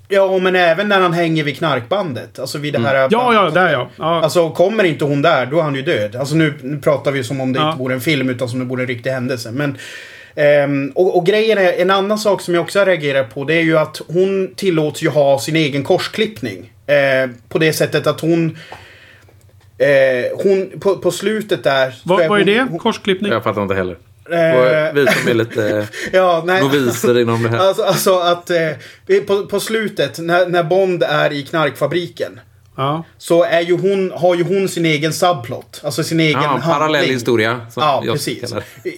Ja, 0.07 0.39
men 0.39 0.55
även 0.55 0.89
när 0.89 1.01
han 1.01 1.13
hänger 1.13 1.43
vid 1.43 1.57
knarkbandet. 1.57 2.39
Alltså 2.39 2.57
vid 2.57 2.73
det 2.73 2.79
här... 2.79 2.95
Mm. 2.95 3.07
ja, 3.11 3.33
ja 3.33 3.49
där 3.49 3.71
ja. 3.73 3.89
ja. 3.97 4.21
Alltså 4.23 4.49
kommer 4.49 4.83
inte 4.83 5.05
hon 5.05 5.21
där, 5.21 5.45
då 5.45 5.59
är 5.59 5.63
han 5.63 5.75
ju 5.75 5.81
död. 5.81 6.15
Alltså 6.15 6.35
nu, 6.35 6.53
nu 6.61 6.77
pratar 6.77 7.11
vi 7.11 7.23
som 7.23 7.41
om 7.41 7.53
det 7.53 7.59
Ja. 7.59 7.67
inte 7.69 7.79
vore 7.79 7.93
en 7.93 8.01
film, 8.01 8.29
utan 8.29 8.49
som 8.49 8.61
om 8.61 8.67
det 8.67 8.69
vore 8.69 8.83
en 8.83 8.87
riktig 8.87 9.09
händelse. 9.09 9.51
Men, 9.51 9.77
ehm, 10.35 10.91
och, 10.95 11.17
och 11.17 11.25
grejen 11.25 11.57
är, 11.57 11.73
en 11.81 11.91
annan 11.91 12.17
sak 12.17 12.41
som 12.41 12.53
jag 12.53 12.61
också 12.63 12.79
har 12.79 12.85
reagerat 12.85 13.33
på, 13.33 13.43
det 13.43 13.53
är 13.53 13.61
ju 13.61 13.77
att 13.77 14.01
hon 14.07 14.53
tillåts 14.55 15.01
ju 15.03 15.09
ha 15.09 15.39
sin 15.39 15.55
egen 15.55 15.83
korsklippning. 15.83 16.71
Eh, 16.87 17.29
på 17.49 17.57
det 17.57 17.73
sättet 17.73 18.07
att 18.07 18.21
hon... 18.21 18.57
Eh, 19.77 20.37
hon 20.43 20.79
på, 20.79 20.95
på 20.95 21.11
slutet 21.11 21.63
där... 21.63 21.93
vad, 22.03 22.17
vad 22.17 22.25
är 22.25 22.29
hon- 22.29 22.45
det? 22.45 22.61
hon- 22.69 22.79
Korsklippning? 22.79 23.31
Jag 23.31 23.43
fattar 23.43 23.61
inte 23.61 23.75
heller. 23.75 23.97
Eh, 24.31 24.57
Och 24.59 24.97
vi 24.97 25.07
som 25.07 25.27
är 25.29 25.33
lite 25.33 25.87
Ja, 26.13 26.43
nej. 26.45 26.61
noviser 26.61 27.19
inom 27.19 27.43
det 27.43 27.49
här. 27.49 27.57
Alltså, 27.57 27.83
alltså 27.83 28.19
att 28.19 28.49
eh, 28.49 28.69
på, 29.27 29.45
på 29.45 29.59
slutet 29.59 30.19
när, 30.19 30.45
när 30.47 30.63
Bond 30.63 31.03
är 31.03 31.33
i 31.33 31.43
knarkfabriken. 31.43 32.39
Ja. 32.77 33.03
Så 33.17 33.43
är 33.43 33.61
ju 33.61 33.77
hon, 33.77 34.11
har 34.11 34.35
ju 34.35 34.43
hon 34.43 34.69
sin 34.69 34.85
egen 34.85 35.13
subplot. 35.13 35.81
Alltså 35.83 36.03
sin 36.03 36.19
egen 36.19 36.31
Ja, 36.41 36.47
handling. 36.47 36.69
parallell 36.73 37.05
historia. 37.05 37.61
Ja, 37.75 38.03
precis. 38.11 38.53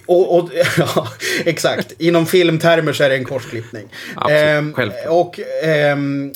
Och, 0.06 0.38
och, 0.38 0.50
ja, 0.78 1.08
exakt. 1.44 1.92
Inom 1.98 2.26
filmtermer 2.26 2.92
så 2.92 3.04
är 3.04 3.08
det 3.08 3.14
en 3.16 3.24
korsklippning. 3.24 3.84
Absolut, 4.16 4.74
självklart. 4.76 5.06
och, 5.08 5.40
ehm, 5.64 6.32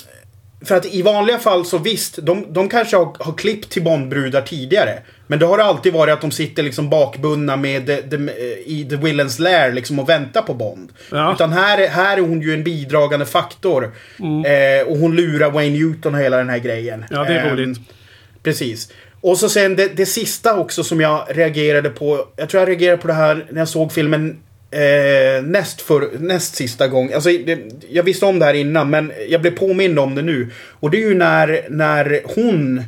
för 0.65 0.77
att 0.77 0.87
i 0.87 1.03
vanliga 1.03 1.39
fall 1.39 1.65
så 1.67 1.79
visst, 1.79 2.17
de, 2.23 2.47
de 2.53 2.69
kanske 2.69 2.97
har, 2.97 3.17
har 3.19 3.33
klippt 3.33 3.71
till 3.71 3.83
Bondbrudar 3.83 4.41
tidigare. 4.43 4.99
Men 5.27 5.39
det 5.39 5.47
har 5.47 5.59
det 5.59 5.65
alltid 5.65 5.93
varit 5.93 6.13
att 6.13 6.21
de 6.21 6.31
sitter 6.31 6.63
liksom 6.63 6.91
bakbundna 6.91 7.57
med 7.57 7.87
the, 7.87 7.97
the, 8.03 8.17
i 8.67 8.87
The 8.91 8.97
Villains 8.97 9.39
Lair 9.39 9.73
liksom 9.73 9.99
och 9.99 10.09
väntar 10.09 10.43
på 10.43 10.55
Bond. 10.55 10.93
Ja. 11.11 11.33
Utan 11.35 11.53
här, 11.53 11.79
är- 11.79 11.89
här 11.89 12.17
är 12.17 12.21
hon 12.21 12.41
ju 12.43 12.55
en 12.55 12.65
bidragande 12.65 13.27
faktor. 13.27 13.93
Eh, 14.47 14.87
och 14.89 14.97
hon 14.97 15.17
lurar 15.17 15.51
Wayne 15.51 15.79
Newton 15.79 16.15
och 16.15 16.21
hela 16.21 16.37
den 16.37 16.49
här 16.51 16.59
grejen. 16.59 17.05
ja, 17.11 17.25
det 17.25 17.35
är 17.35 17.45
Ehm, 17.47 17.57
roligt. 17.57 17.79
Precis. 18.43 18.93
Och 19.21 19.39
så 19.39 19.49
sen 19.49 19.77
det, 19.77 19.97
det 19.97 20.07
sista 20.07 20.57
också 20.59 20.85
som 20.85 21.01
jag 21.01 21.27
reagerade 21.31 21.91
på. 21.91 22.27
Jag 22.37 22.49
tror 22.49 22.61
jag 22.61 22.69
reagerade 22.69 23.03
på 23.03 23.07
det 23.09 23.15
här 23.15 23.47
när 23.51 23.59
jag 23.61 23.69
såg 23.69 23.93
filmen 23.93 24.39
eh, 24.73 25.43
näst, 25.43 25.81
för, 25.81 26.11
näst 26.19 26.55
sista 26.55 26.89
gång. 26.89 27.13
Alltså, 27.13 27.29
det, 27.31 27.59
jag 27.91 28.03
visste 28.03 28.27
om 28.27 28.39
det 28.39 28.45
här 28.45 28.55
innan 28.55 28.91
men 28.91 29.13
jag 29.29 29.41
blev 29.41 29.51
påmind 29.51 29.99
om 29.99 30.15
det 30.15 30.23
nu. 30.23 30.51
Och 30.81 30.91
det 30.91 30.97
är 30.97 31.09
ju 31.09 31.15
när, 31.15 31.67
när 31.71 32.21
hon 32.25 32.85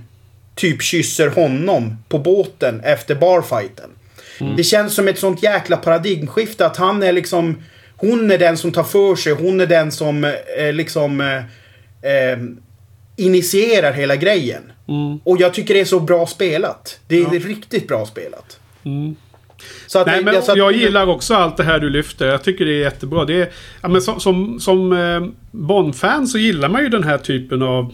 typ 0.55 0.83
kysser 0.83 1.29
honom 1.29 1.97
på 2.09 2.19
båten 2.19 2.81
efter 2.81 3.15
barfighten. 3.15 3.91
Det 4.57 4.65
känns 4.65 4.95
som 4.95 5.09
ett 5.09 5.19
sånt 5.19 5.43
jäkla 5.43 5.77
paradigmskifte 5.77 6.67
att 6.67 6.77
han 6.77 7.03
är 7.03 7.13
liksom... 7.13 7.63
Hon 7.97 8.31
är 8.31 8.39
den 8.39 8.57
som 8.57 8.73
tar 8.73 8.83
för 8.83 9.17
sig. 9.17 9.33
Hon 9.33 9.61
är 9.61 9.67
den 9.67 9.93
som 9.93 10.25
eh, 10.25 10.73
liksom... 10.73 11.21
Eh, 11.21 11.37
eh, 12.13 12.39
initierar 13.17 13.93
hela 13.93 14.17
grejen. 14.17 14.73
Mm. 14.89 15.19
Och 15.25 15.41
jag 15.41 15.55
tycker 15.55 15.75
det 15.75 15.81
är 15.81 15.85
så 15.85 16.01
bra 16.01 16.27
spelat. 16.27 17.01
Det 17.07 17.17
är 17.17 17.41
riktigt 17.41 17.89
bra 17.89 18.07
spelat. 18.07 18.59
Mm. 18.85 19.17
Nej, 20.07 20.25
men 20.25 20.43
så 20.43 20.53
att- 20.53 20.59
jag 20.59 20.73
gillar 20.73 21.07
också 21.07 21.35
allt 21.35 21.57
det 21.57 21.63
här 21.65 21.79
du 21.79 21.91
lyfter. 21.91 22.27
Jag 22.27 22.43
tycker 22.45 22.65
det 22.65 22.73
är 22.73 22.81
jättebra. 22.81 23.25
Det 23.25 23.35
är, 23.43 23.49
ja, 23.83 23.89
men 23.89 24.03
som 24.03 24.21
som, 24.21 24.61
som 24.61 24.93
eh, 24.93 25.27
Bond-fan 25.51 26.27
så 26.27 26.39
gillar 26.39 26.69
man 26.69 26.83
ju 26.83 26.89
den 26.89 27.05
här 27.05 27.19
typen 27.19 27.63
av 27.63 27.93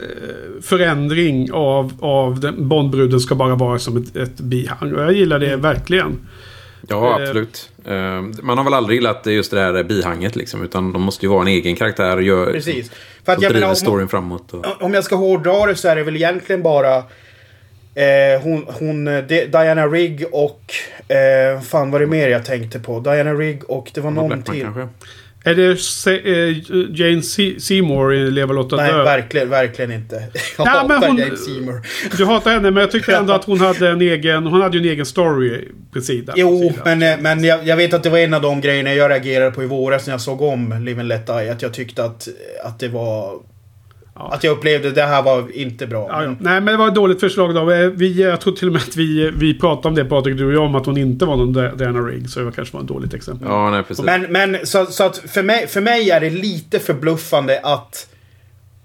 eh, 0.00 0.62
förändring 0.62 1.52
av, 1.52 1.92
av 2.00 2.40
den, 2.40 2.68
Bondbruden 2.68 3.20
ska 3.20 3.34
bara 3.34 3.54
vara 3.54 3.78
som 3.78 3.96
ett, 3.96 4.16
ett 4.16 4.40
bihang. 4.40 4.92
Och 4.94 5.02
jag 5.02 5.12
gillar 5.12 5.36
Mm. 5.36 5.48
det 5.50 5.56
verkligen. 5.56 6.18
Ja, 6.88 7.06
Eh, 7.08 7.22
absolut. 7.22 7.70
Eh, 7.84 8.22
Man 8.42 8.58
har 8.58 8.64
väl 8.64 8.74
aldrig 8.74 8.96
gillat 8.96 9.26
just 9.26 9.50
det 9.50 9.60
här 9.60 9.82
bihanget 9.84 10.36
liksom. 10.36 10.62
Utan 10.64 10.92
de 10.92 11.02
måste 11.02 11.26
ju 11.26 11.30
vara 11.30 11.42
en 11.42 11.48
egen 11.48 11.76
karaktär 11.76 12.16
och 12.16 12.22
gör, 12.22 12.52
Precis. 12.52 12.90
För 13.24 13.32
att 13.32 13.38
som 13.38 13.42
jag 13.42 13.52
driver 13.52 13.54
menar, 13.54 13.68
om, 13.70 13.76
storyn 13.76 14.08
framåt. 14.08 14.54
Och... 14.54 14.82
om 14.82 14.94
jag 14.94 15.04
ska 15.04 15.16
hårdra 15.16 15.66
det 15.66 15.74
så 15.76 15.88
är 15.88 15.96
det 15.96 16.02
väl 16.02 16.16
egentligen 16.16 16.62
bara 16.62 17.02
eh, 17.96 18.40
hon, 18.42 18.64
hon 18.68 19.08
eh, 19.08 19.24
Di- 19.24 19.46
Diana 19.46 19.86
Rigg 19.86 20.24
och... 20.32 20.60
Eh, 21.08 21.60
fan 21.60 21.90
vad 21.90 22.00
det 22.00 22.06
mer 22.06 22.28
jag 22.28 22.44
tänkte 22.44 22.78
på? 22.78 23.00
Diana 23.00 23.34
Rigg 23.34 23.70
och 23.70 23.90
det 23.94 24.00
var 24.00 24.10
någon 24.10 24.26
Blackman 24.28 24.54
till. 24.54 24.62
kanske. 24.62 24.88
Är 25.44 25.54
det 25.54 25.76
Se, 25.76 26.10
eh, 26.50 26.56
Jane 26.94 27.22
Se- 27.22 27.60
Seymour 27.60 28.14
i 28.14 28.30
Leva 28.30 28.52
låta 28.52 28.76
Nej, 28.76 28.92
dö? 28.92 29.02
verkligen, 29.04 29.50
verkligen 29.50 29.92
inte. 29.92 30.14
Jag 30.58 30.66
Ja, 30.66 30.84
men 30.88 30.96
hatar 30.96 31.08
hon- 31.08 31.16
Jane 31.18 31.36
Seymour. 31.36 31.80
Du 32.16 32.24
hatar 32.24 32.50
henne 32.50 32.70
men 32.70 32.80
jag 32.80 32.90
tycker 32.90 33.12
ändå 33.12 33.32
att 33.32 33.44
hon 33.44 33.60
hade 33.60 33.88
en 33.88 34.00
egen, 34.00 34.46
hon 34.46 34.60
hade 34.62 34.78
ju 34.78 34.84
en 34.84 34.90
egen 34.92 35.06
story 35.06 35.68
precis 35.92 36.26
där. 36.26 36.34
Jo, 36.36 36.60
Precis 36.60 36.76
där. 36.84 36.96
men, 36.96 37.12
eh, 37.12 37.22
men 37.22 37.44
jag, 37.44 37.66
jag 37.66 37.76
vet 37.76 37.94
att 37.94 38.02
det 38.02 38.10
var 38.10 38.18
en 38.18 38.34
av 38.34 38.42
de 38.42 38.60
grejerna 38.60 38.94
jag 38.94 39.10
reagerade 39.10 39.50
på 39.50 39.62
i 39.62 39.66
våras 39.66 40.06
när 40.06 40.14
jag 40.14 40.20
såg 40.20 40.42
om 40.42 40.82
Live 40.84 41.00
and 41.00 41.08
Let 41.08 41.26
Die. 41.26 41.50
Att 41.50 41.62
jag 41.62 41.74
tyckte 41.74 42.04
att, 42.04 42.28
att 42.64 42.78
det 42.80 42.88
var... 42.88 43.32
Ja. 44.18 44.30
Att 44.34 44.44
jag 44.44 44.52
upplevde 44.56 44.90
det 44.90 45.02
här 45.02 45.22
var 45.22 45.44
inte 45.56 45.86
bra. 45.86 46.06
Ja, 46.10 46.22
ja. 46.22 46.28
Men- 46.28 46.36
Nej, 46.40 46.60
men 46.60 46.66
det 46.66 46.76
var 46.76 46.88
ett 46.88 46.94
dåligt 46.94 47.20
förslag 47.20 47.54
då. 47.54 47.70
Eh, 47.70 47.86
Vi, 47.88 48.22
jag 48.22 48.40
tror 48.40 48.52
till 48.56 48.66
och 48.68 48.72
med 48.72 48.82
att 48.82 48.96
vi, 48.96 49.30
vi 49.30 49.58
pratade 49.58 49.88
om 49.88 49.94
det 49.94 50.04
Patrik, 50.04 50.36
du 50.36 50.46
och 50.46 50.52
jag, 50.52 50.62
om 50.62 50.74
att 50.74 50.86
hon 50.86 50.96
inte 50.98 51.24
var 51.24 51.36
någon 51.36 51.52
Di- 51.52 51.76
Diana 51.76 51.98
Rigg. 52.00 52.30
Så 52.30 52.38
det 52.38 52.44
var 52.44 52.52
kanske 52.52 52.74
var 52.76 52.82
ett 52.82 52.88
dåligt 52.88 53.14
exempel. 53.14 53.48
Ja, 53.50 53.70
nej 53.70 53.82
precis. 53.82 54.04
Men, 54.04 54.22
men 54.22 54.56
så, 54.66 54.86
så 54.86 55.04
att 55.04 55.16
för 55.18 55.42
mig, 55.42 55.66
för 55.66 55.80
mig 55.80 56.10
är 56.10 56.20
det 56.20 56.30
lite 56.30 56.78
förbluffande 56.78 57.60
att 57.62 58.08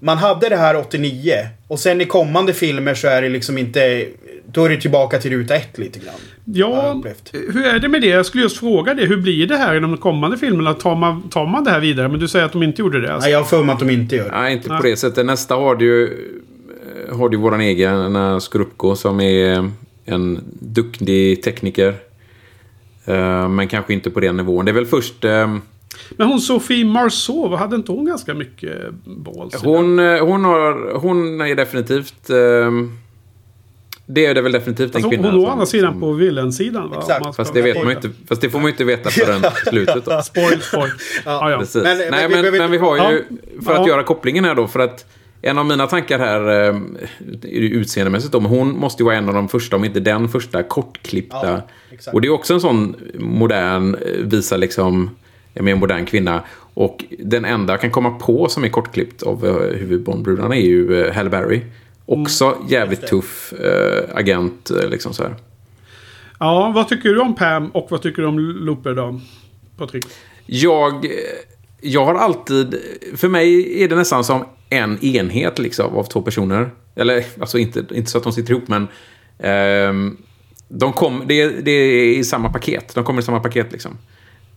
man 0.00 0.18
hade 0.18 0.48
det 0.48 0.56
här 0.56 0.76
89 0.76 1.32
och 1.68 1.78
sen 1.78 2.00
i 2.00 2.04
kommande 2.04 2.52
filmer 2.52 2.94
så 2.94 3.08
är 3.08 3.22
det 3.22 3.28
liksom 3.28 3.58
inte... 3.58 4.06
Då 4.52 4.64
är 4.64 4.68
det 4.68 4.80
tillbaka 4.80 5.18
till 5.18 5.30
ruta 5.30 5.54
ett 5.54 5.78
lite 5.78 5.98
grann. 5.98 6.14
Ja, 6.44 7.02
hur 7.32 7.66
är 7.66 7.78
det 7.78 7.88
med 7.88 8.00
det? 8.00 8.06
Jag 8.06 8.26
skulle 8.26 8.42
just 8.42 8.58
fråga 8.58 8.94
det. 8.94 9.06
Hur 9.06 9.16
blir 9.16 9.46
det 9.46 9.56
här 9.56 9.74
i 9.74 9.80
de 9.80 9.96
kommande 9.96 10.36
filmerna? 10.36 10.74
Tar 10.74 10.96
man, 10.96 11.22
tar 11.28 11.46
man 11.46 11.64
det 11.64 11.70
här 11.70 11.80
vidare? 11.80 12.08
Men 12.08 12.20
du 12.20 12.28
säger 12.28 12.44
att 12.44 12.52
de 12.52 12.62
inte 12.62 12.82
gjorde 12.82 13.00
det. 13.00 13.14
Alltså. 13.14 13.26
Nej, 13.26 13.32
jag 13.32 13.38
har 13.38 13.44
för 13.44 13.62
mig 13.64 13.72
att 13.72 13.78
de 13.78 13.90
inte 13.90 14.16
gör 14.16 14.24
det. 14.24 14.30
Nej, 14.40 14.52
inte 14.52 14.68
på 14.68 14.74
Nej. 14.74 14.90
det 14.90 14.96
sättet. 14.96 15.26
Nästa 15.26 15.54
har 15.54 15.76
du 15.76 15.84
ju, 15.84 16.04
eh, 17.08 17.16
har 17.16 17.28
du 17.28 17.36
våran 17.36 17.60
egen 17.60 18.16
eh, 18.16 18.38
Skrupko 18.38 18.96
som 18.96 19.20
är 19.20 19.70
en 20.04 20.40
duktig 20.60 21.42
tekniker. 21.42 21.94
Eh, 23.04 23.48
Men 23.48 23.68
kanske 23.68 23.92
inte 23.92 24.10
på 24.10 24.20
den 24.20 24.36
nivån. 24.36 24.64
Det 24.64 24.70
är 24.70 24.74
väl 24.74 24.86
först... 24.86 25.24
eh, 25.24 25.56
Men 26.10 26.26
hon 26.28 26.40
Sophie 26.40 26.84
Marceau, 26.84 27.56
hade 27.56 27.76
inte 27.76 27.92
hon 27.92 28.04
ganska 28.06 28.34
mycket 28.34 28.78
balls? 29.04 29.54
Hon, 29.62 29.98
eh, 29.98 30.24
hon, 30.26 30.44
har, 30.44 30.98
hon 30.98 31.40
är 31.40 31.54
definitivt... 31.54 32.30
eh, 34.12 34.14
Det 34.14 34.26
är 34.26 34.34
det 34.34 34.42
väl 34.42 34.52
definitivt 34.52 34.90
en 34.90 34.96
alltså, 34.96 35.10
kvinna. 35.10 35.30
hon 35.30 35.38
å 35.38 35.42
som- 35.42 35.50
andra 35.52 35.66
sidan 35.66 35.92
som- 35.92 36.00
på 36.00 36.12
villensidan. 36.12 36.90
Va? 36.90 36.96
Exakt. 36.98 37.36
Fast 37.36 37.54
det, 37.54 37.62
vet 37.62 37.84
man 37.84 37.90
inte, 37.92 38.10
fast 38.28 38.40
det 38.40 38.50
får 38.50 38.58
man 38.58 38.66
ju 38.66 38.70
inte 38.70 38.84
veta 38.84 39.10
förrän 39.10 39.42
slutet. 39.66 40.04
Då. 40.04 40.20
Spoil, 40.24 40.60
spoil. 40.60 40.90
ja, 41.24 41.50
ja. 41.50 41.58
Precis. 41.58 41.82
Men- 41.82 41.98
Nej, 41.98 42.08
men 42.10 42.20
men, 42.20 42.30
vi 42.30 42.34
men, 42.42 42.52
behöver- 42.52 42.68
vi 42.68 42.78
har 42.78 43.12
ju, 43.12 43.24
för 43.64 43.74
att 43.74 43.86
göra 43.88 44.02
kopplingen 44.02 44.44
här 44.44 44.54
då, 44.54 44.66
för 44.68 44.80
att 44.80 45.06
en 45.42 45.58
av 45.58 45.66
mina 45.66 45.86
tankar 45.86 46.18
här, 46.18 46.68
eh, 46.68 46.76
utseendemässigt 47.50 48.32
då, 48.32 48.40
men 48.40 48.50
hon 48.50 48.78
måste 48.78 49.02
ju 49.02 49.04
vara 49.04 49.16
en 49.16 49.28
av 49.28 49.34
de 49.34 49.48
första, 49.48 49.76
om 49.76 49.84
inte 49.84 50.00
den 50.00 50.28
första, 50.28 50.62
kortklippta. 50.62 51.62
Och 52.12 52.20
det 52.20 52.28
är 52.28 52.32
också 52.32 52.54
en 52.54 52.60
sån 52.60 52.96
modern, 53.18 53.94
eh, 53.94 54.00
visar 54.24 54.58
liksom, 54.58 55.10
en 55.54 55.64
mer 55.64 55.74
modern 55.74 56.06
kvinna. 56.06 56.42
Och 56.74 57.04
den 57.18 57.44
enda 57.44 57.72
jag 57.72 57.80
kan 57.80 57.90
komma 57.90 58.10
på 58.10 58.48
som 58.48 58.64
är 58.64 58.68
kortklippt 58.68 59.22
av 59.22 59.44
uh, 59.44 59.52
huvudbondbrudarna 59.78 60.56
är 60.56 60.60
ju 60.60 61.10
Halle 61.10 61.30
Berry. 61.30 61.60
Också 62.20 62.58
jävligt 62.68 63.06
tuff 63.06 63.52
eh, 63.52 64.16
agent, 64.16 64.70
eh, 64.70 64.88
liksom 64.88 65.14
så 65.14 65.22
här. 65.22 65.34
ja, 66.40 66.72
vad 66.74 66.88
tycker 66.88 67.08
du 67.08 67.20
om 67.20 67.34
Pam 67.34 67.68
och 67.68 67.86
vad 67.90 68.02
tycker 68.02 68.22
du 68.22 68.28
om 68.28 68.38
Looper 68.38 68.94
då? 68.94 69.20
Patrik? 69.76 70.06
Jag, 70.46 71.06
jag 71.80 72.04
har 72.04 72.14
alltid... 72.14 72.76
För 73.16 73.28
mig 73.28 73.82
är 73.82 73.88
det 73.88 73.96
nästan 73.96 74.24
som 74.24 74.44
en 74.68 75.04
enhet 75.04 75.58
liksom, 75.58 75.96
av 75.96 76.04
två 76.04 76.22
personer. 76.22 76.70
Eller, 76.94 77.24
alltså 77.40 77.58
inte, 77.58 77.84
inte 77.90 78.10
så 78.10 78.18
att 78.18 78.24
de 78.24 78.32
sitter 78.32 78.50
ihop, 78.50 78.68
men... 78.68 78.88
ehm, 79.38 80.16
de 80.68 80.92
kom, 80.92 81.22
det, 81.26 81.48
det 81.48 81.70
är 81.70 82.18
i 82.18 82.24
samma 82.24 82.48
paket. 82.48 82.94
De 82.94 83.04
kommer 83.04 83.22
i 83.22 83.24
samma 83.24 83.40
paket 83.40 83.72
liksom. 83.72 83.98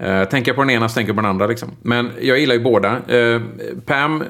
Uh, 0.03 0.23
tänker 0.23 0.49
jag 0.49 0.55
på 0.55 0.61
den 0.61 0.69
ena 0.69 0.89
så 0.89 0.95
tänker 0.95 1.09
jag 1.09 1.15
på 1.15 1.21
den 1.21 1.29
andra. 1.29 1.47
Liksom. 1.47 1.71
Men 1.81 2.11
jag 2.21 2.39
gillar 2.39 2.55
ju 2.55 2.61
båda. 2.61 3.01
Eh, 3.07 3.41
Pam, 3.85 4.21
eh, 4.21 4.27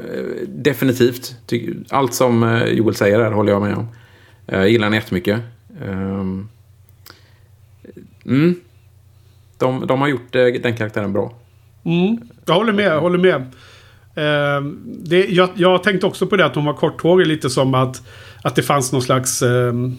definitivt. 0.48 1.36
Ty, 1.46 1.74
allt 1.90 2.14
som 2.14 2.44
uh, 2.44 2.66
Joel 2.66 2.96
säger 2.96 3.20
där 3.20 3.32
håller 3.32 3.52
jag 3.52 3.62
med 3.62 3.76
om. 3.76 3.88
Uh, 4.54 4.60
jag 4.60 4.70
gillar 4.70 4.86
henne 4.86 4.96
jättemycket. 4.96 5.42
Ehm, 5.84 6.50
mm. 8.26 8.56
de, 9.58 9.88
de 9.88 10.02
har 10.02 10.08
gjort 10.08 10.32
den 10.32 10.76
karaktären 10.76 11.14
bra. 11.14 11.34
Mm. 11.84 12.18
Jag 12.46 12.56
håller 12.56 12.74
med, 12.74 12.86
jag 12.86 13.02
håller 13.02 13.18
med. 13.18 13.52
Ehm, 14.16 14.80
det, 14.86 15.26
jag, 15.26 15.50
jag 15.56 15.84
tänkte 15.84 16.08
också 16.08 16.28
på 16.28 16.36
det 16.36 16.46
att 16.46 16.56
hon 16.56 16.66
var 16.66 16.74
korthårig 16.74 17.28
lite 17.28 17.50
som 17.50 17.74
att, 17.74 18.08
att 18.44 18.56
det 18.56 18.64
fanns 18.64 18.92
någon 18.92 19.02
slags 19.02 19.42
ehm, 19.42 19.96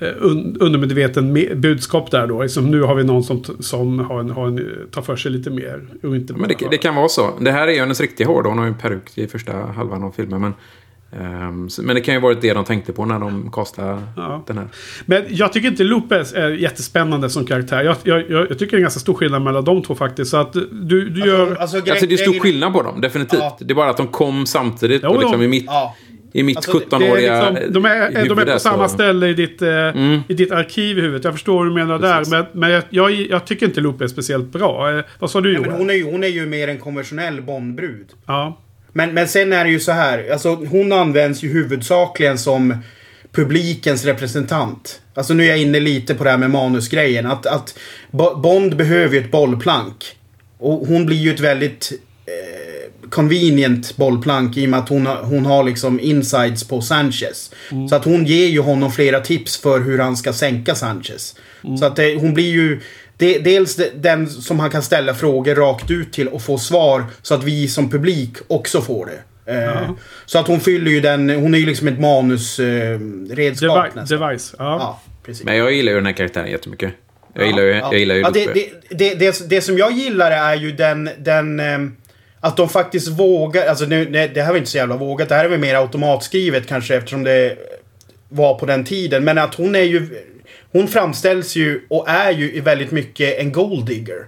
un, 0.00 0.56
undermedveten 0.60 1.36
me- 1.36 1.54
budskap 1.54 2.10
där 2.10 2.26
då. 2.26 2.42
Liksom, 2.42 2.70
nu 2.70 2.82
har 2.82 2.94
vi 2.94 3.04
någon 3.04 3.24
som, 3.24 3.44
som 3.60 3.98
har 3.98 4.20
en, 4.20 4.30
har 4.30 4.46
en, 4.46 4.70
tar 4.90 5.02
för 5.02 5.16
sig 5.16 5.30
lite 5.32 5.50
mer. 5.50 5.82
Och 6.02 6.16
inte 6.16 6.32
Men 6.32 6.48
det, 6.48 6.66
det 6.70 6.78
kan 6.78 6.94
vara 6.94 7.08
så. 7.08 7.30
Det 7.40 7.50
här 7.52 7.68
är 7.68 7.72
ju 7.72 7.78
hennes 7.80 8.00
riktiga 8.00 8.26
hår. 8.26 8.42
då. 8.42 8.48
Hon 8.48 8.58
har 8.58 8.64
ju 8.64 8.72
en 8.72 8.78
peruk 8.78 9.18
i 9.18 9.26
första 9.26 9.52
halvan 9.52 10.02
av 10.04 10.10
filmen. 10.16 10.40
Men, 10.40 10.54
så- 11.70 11.82
men 11.82 11.94
det 11.94 12.00
kan 12.00 12.14
ju 12.14 12.20
varit 12.20 12.40
det 12.40 12.52
de 12.54 12.64
tänkte 12.64 12.92
på 12.92 13.04
när 13.04 13.18
de 13.18 13.50
castade 13.52 13.98
Ja. 14.16 14.44
den 14.46 14.58
här. 14.58 14.68
Men 15.06 15.22
jag 15.28 15.52
tycker 15.52 15.68
inte 15.68 15.84
Lopez 15.84 16.32
är 16.32 16.50
jättespännande 16.50 17.30
som 17.30 17.46
karaktär. 17.46 17.82
Jag, 17.84 17.96
jag, 18.02 18.30
jag, 18.30 18.40
jag 18.50 18.58
tycker 18.58 18.66
det 18.70 18.74
är 18.76 18.78
en 18.78 18.82
ganska 18.82 19.00
stor 19.00 19.14
skillnad 19.14 19.42
mellan 19.42 19.64
de 19.64 19.82
två 19.82 19.94
faktiskt. 19.94 20.30
Så 20.30 20.36
att 20.36 20.52
du, 20.52 21.08
du 21.08 21.26
gör... 21.26 21.56
Alltså, 21.56 21.76
Alltså 21.76 22.06
det 22.06 22.14
är 22.14 22.16
stor 22.16 22.40
skillnad 22.40 22.72
på 22.72 22.82
dem, 22.82 23.00
definitivt. 23.00 23.40
Ja. 23.40 23.56
Det 23.60 23.72
är 23.72 23.74
bara 23.74 23.90
att 23.90 23.96
de 23.96 24.06
kom 24.08 24.46
samtidigt. 24.46 25.00
Jo, 25.04 25.10
och 25.10 25.20
liksom 25.20 25.42
i 25.42 25.48
mitt, 25.48 25.64
Ja. 25.66 25.94
I 26.36 26.42
mitt 26.42 26.56
Alltså, 26.56 26.72
det- 26.72 26.78
det 26.90 26.96
är 26.96 26.98
Det 27.00 27.06
är 27.06 27.10
17-åriga 27.10 27.50
liksom, 27.50 27.72
de, 27.72 27.84
är, 27.84 28.28
de 28.28 28.38
är 28.38 28.52
på 28.52 28.58
samma 28.58 28.88
så- 28.88 28.94
ställe 28.94 29.26
i 29.28 29.34
ditt, 29.34 29.62
eh, 29.62 29.68
i 30.28 30.34
ditt 30.34 30.52
arkiv 30.52 30.98
i 30.98 31.00
huvudet. 31.00 31.24
Jag 31.24 31.32
förstår 31.34 31.56
vad 31.56 31.66
du 31.66 31.72
menar 31.74 31.98
Precis. 31.98 32.32
där. 32.32 32.38
Men, 32.52 32.60
men 32.60 32.70
jag, 32.70 32.82
jag, 32.90 33.10
jag 33.12 33.44
tycker 33.46 33.66
inte 33.66 33.80
Lope 33.80 34.04
är 34.04 34.08
speciellt 34.08 34.52
bra. 34.52 34.98
Eh, 34.98 35.04
vad 35.18 35.30
sa 35.30 35.40
du 35.40 35.58
men 35.60 35.70
hon, 35.72 35.90
är 35.90 35.94
ju, 35.94 36.04
hon 36.04 36.24
är 36.24 36.28
ju 36.28 36.46
mer 36.46 36.68
en 36.68 36.78
konventionell 36.78 37.42
Bondbrud. 37.42 38.06
Ja. 38.26 38.60
Men, 38.92 39.14
men 39.14 39.28
sen 39.28 39.52
är 39.52 39.64
det 39.64 39.70
ju 39.70 39.80
så 39.80 39.92
här. 39.92 40.30
Alltså, 40.32 40.54
hon 40.54 40.92
används 40.92 41.42
ju 41.44 41.48
huvudsakligen 41.52 42.38
som 42.38 42.76
publikens 43.32 44.04
representant. 44.04 45.00
Alltså 45.14 45.34
nu 45.34 45.44
är 45.44 45.48
jag 45.48 45.58
inne 45.58 45.80
lite 45.80 46.14
på 46.14 46.24
det 46.24 46.30
här 46.30 46.38
med 46.38 46.50
manusgrejen. 46.50 47.26
Att, 47.26 47.46
att 47.46 47.78
Bo- 48.10 48.36
Bond 48.36 48.76
behöver 48.76 49.14
ju 49.14 49.20
ett 49.20 49.30
bollplank. 49.30 50.16
Och 50.58 50.86
hon 50.86 51.06
blir 51.06 51.16
ju 51.16 51.30
ett 51.34 51.40
väldigt 51.40 51.92
eh, 52.26 52.63
convenient 53.14 53.96
bollplank 53.96 54.56
i 54.56 54.66
och 54.66 54.70
med 54.70 54.80
att 54.80 54.88
hon 54.88 55.06
har, 55.06 55.16
hon 55.22 55.46
har 55.46 55.64
liksom 55.64 56.00
insides 56.00 56.64
på 56.68 56.80
Sanchez. 56.80 57.50
Så 57.90 57.96
att 57.96 58.04
hon 58.04 58.24
ger 58.26 58.46
ju 58.48 58.60
honom 58.60 58.92
flera 58.92 59.20
tips 59.20 59.56
för 59.56 59.80
hur 59.80 59.98
han 59.98 60.16
ska 60.16 60.32
sänka 60.32 60.74
Sanchez. 60.74 61.34
Så 61.80 61.86
att 61.86 61.96
det, 61.96 62.14
hon 62.20 62.34
blir 62.34 62.50
ju 62.50 62.80
det, 63.16 63.38
dels 63.38 63.76
de- 63.76 63.90
den 63.96 64.26
som 64.30 64.60
han 64.60 64.70
kan 64.70 64.82
ställa 64.82 65.14
frågor 65.14 65.54
rakt 65.54 65.90
ut 65.90 66.12
till 66.12 66.28
och 66.28 66.42
få 66.42 66.58
svar 66.58 67.04
så 67.22 67.34
att 67.34 67.44
vi 67.44 67.68
som 67.68 67.90
publik 67.90 68.32
också 68.46 68.80
får 68.80 69.06
det. 69.06 69.52
Eh, 69.52 69.90
Så 70.26 70.38
att 70.38 70.46
hon 70.46 70.60
fyller 70.60 70.90
ju 70.90 71.00
den, 71.00 71.30
hon 71.30 71.54
är 71.54 71.58
ju 71.58 71.66
liksom 71.66 71.88
ett 71.88 72.00
manusredskap 72.00 73.30
eh, 73.30 73.36
redskap 73.36 73.76
Devi- 73.76 73.96
nästan. 74.00 74.20
device. 74.20 74.54
Ja. 74.58 74.64
Ja, 74.64 75.00
precis. 75.26 75.44
Men 75.44 75.56
jag 75.56 75.72
gillar 75.72 75.92
ju 75.92 75.96
den 75.98 76.06
här 76.06 76.12
karaktären 76.12 76.50
jättemycket. 76.50 76.92
Jag 77.34 77.46
gillar 77.46 77.62
ju, 77.62 77.68
jag 77.74 77.98
gillar 77.98 78.14
ju 78.14 78.20
ja, 78.20 78.30
det, 78.30 78.46
det, 78.54 78.68
det, 78.90 79.14
det, 79.14 79.48
det 79.50 79.60
som 79.60 79.78
jag 79.78 79.92
gillar 79.92 80.30
är 80.30 80.56
ju 80.56 80.72
den... 80.72 81.10
den 81.18 81.60
ehm, 81.60 81.96
att 82.44 82.56
de 82.56 82.68
faktiskt 82.68 83.08
vågar... 83.08 83.66
Alltså 83.66 83.84
nu, 83.84 84.10
nej, 84.10 84.30
det 84.34 84.42
här 84.42 84.50
var 84.50 84.58
inte 84.58 84.70
så 84.70 84.76
jävla 84.76 84.96
vågat. 84.96 85.28
Det 85.28 85.34
här 85.34 85.44
är 85.44 85.48
väl 85.48 85.60
mer 85.60 85.74
automatskrivet 85.74 86.66
kanske 86.66 86.96
eftersom 86.96 87.24
det 87.24 87.56
var 88.28 88.58
på 88.58 88.66
den 88.66 88.84
tiden. 88.84 89.24
Men 89.24 89.38
att 89.38 89.54
hon 89.54 89.74
är 89.74 89.82
ju... 89.82 90.08
Hon 90.72 90.88
framställs 90.88 91.56
ju 91.56 91.86
och 91.90 92.08
är 92.08 92.30
ju 92.30 92.60
väldigt 92.60 92.90
mycket 92.90 93.38
en 93.38 93.52
golddigger. 93.52 94.26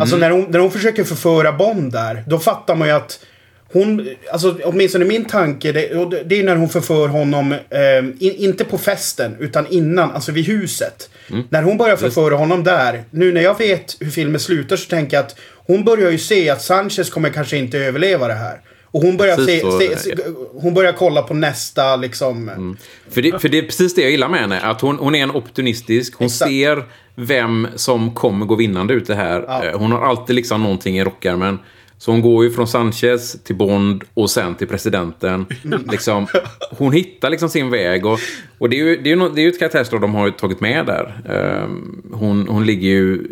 Alltså 0.00 0.16
när 0.16 0.30
hon, 0.30 0.46
när 0.50 0.58
hon 0.58 0.70
försöker 0.70 1.04
förföra 1.04 1.52
Bond 1.52 1.92
där, 1.92 2.24
då 2.26 2.38
fattar 2.38 2.74
man 2.74 2.88
ju 2.88 2.94
att 2.94 3.24
hon, 3.72 4.08
alltså 4.32 4.58
åtminstone 4.64 5.04
min 5.04 5.24
tanke, 5.24 5.72
det 5.72 5.88
det 6.24 6.40
är 6.40 6.44
när 6.44 6.56
hon 6.56 6.68
förför 6.68 7.08
honom, 7.08 7.52
eh, 7.52 7.98
in, 7.98 8.34
inte 8.36 8.64
på 8.64 8.78
festen, 8.78 9.36
utan 9.40 9.66
innan, 9.66 10.10
alltså 10.10 10.32
vid 10.32 10.46
huset. 10.46 11.10
När 11.50 11.62
hon 11.62 11.78
börjar 11.78 11.96
förföra 11.96 12.36
honom 12.36 12.64
där, 12.64 13.04
nu 13.10 13.32
när 13.32 13.40
jag 13.40 13.58
vet 13.58 13.96
hur 14.00 14.10
filmen 14.10 14.40
slutar 14.40 14.76
så 14.76 14.88
tänker 14.88 15.16
jag 15.16 15.24
att 15.26 15.38
hon 15.66 15.84
börjar 15.84 16.10
ju 16.10 16.18
se 16.18 16.50
att 16.50 16.62
Sanchez 16.62 17.10
kommer 17.10 17.30
kanske 17.30 17.56
inte 17.56 17.78
överleva 17.78 18.28
det 18.28 18.34
här. 18.34 18.60
Och 18.90 19.02
hon 19.02 19.16
börjar, 19.16 19.36
se, 19.36 19.60
se, 19.78 19.96
se, 19.98 20.14
hon 20.52 20.74
börjar 20.74 20.92
kolla 20.92 21.22
på 21.22 21.34
nästa 21.34 21.96
liksom... 21.96 22.76
För 23.10 23.22
det, 23.22 23.38
för 23.38 23.48
det 23.48 23.58
är 23.58 23.62
precis 23.62 23.94
det 23.94 24.02
jag 24.02 24.10
gillar 24.10 24.28
med 24.28 24.40
henne. 24.40 24.60
Att 24.60 24.80
hon, 24.80 24.96
hon 24.98 25.14
är 25.14 25.22
en 25.22 25.30
opportunistisk. 25.30 26.14
Hon 26.16 26.26
Exakt. 26.26 26.50
ser 26.50 26.84
vem 27.14 27.68
som 27.76 28.14
kommer 28.14 28.46
gå 28.46 28.54
vinnande 28.54 28.94
ut 28.94 29.06
det 29.06 29.14
här. 29.14 29.44
Ja. 29.48 29.64
Eh, 29.64 29.78
Hon 29.78 29.92
har 29.92 30.06
alltid 30.06 30.36
liksom 30.36 30.62
någonting 30.62 30.98
i 30.98 31.04
rockärmen. 31.04 31.58
Så 31.98 32.10
hon 32.10 32.20
går 32.20 32.44
ju 32.44 32.50
från 32.50 32.68
Sanchez 32.68 33.42
till 33.42 33.56
Bond 33.56 34.04
och 34.14 34.30
sen 34.30 34.54
till 34.54 34.66
presidenten. 34.68 35.46
liksom, 35.90 36.26
hon 36.70 36.92
hittar 36.92 37.30
liksom 37.30 37.48
sin 37.48 37.70
väg. 37.70 38.06
Och, 38.06 38.18
och 38.58 38.70
det 38.70 38.76
är 38.80 38.84
ju, 38.84 38.96
det 38.96 39.10
är 39.12 39.16
ju, 39.16 39.28
det 39.28 39.40
är 39.40 39.42
ju 39.42 39.48
ett 39.48 39.58
karaktärsdrag 39.58 40.00
de 40.00 40.14
har 40.14 40.30
tagit 40.30 40.60
med 40.60 40.86
där. 40.86 41.20
Ehm, 41.28 42.02
hon, 42.12 42.48
hon 42.48 42.66
ligger 42.66 42.88
ju 42.88 43.26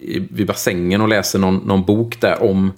i, 0.00 0.22
vid 0.30 0.46
bassängen 0.46 1.00
och 1.00 1.08
läser 1.08 1.38
någon, 1.38 1.56
någon 1.56 1.84
bok 1.84 2.20
där 2.20 2.42
om, 2.42 2.72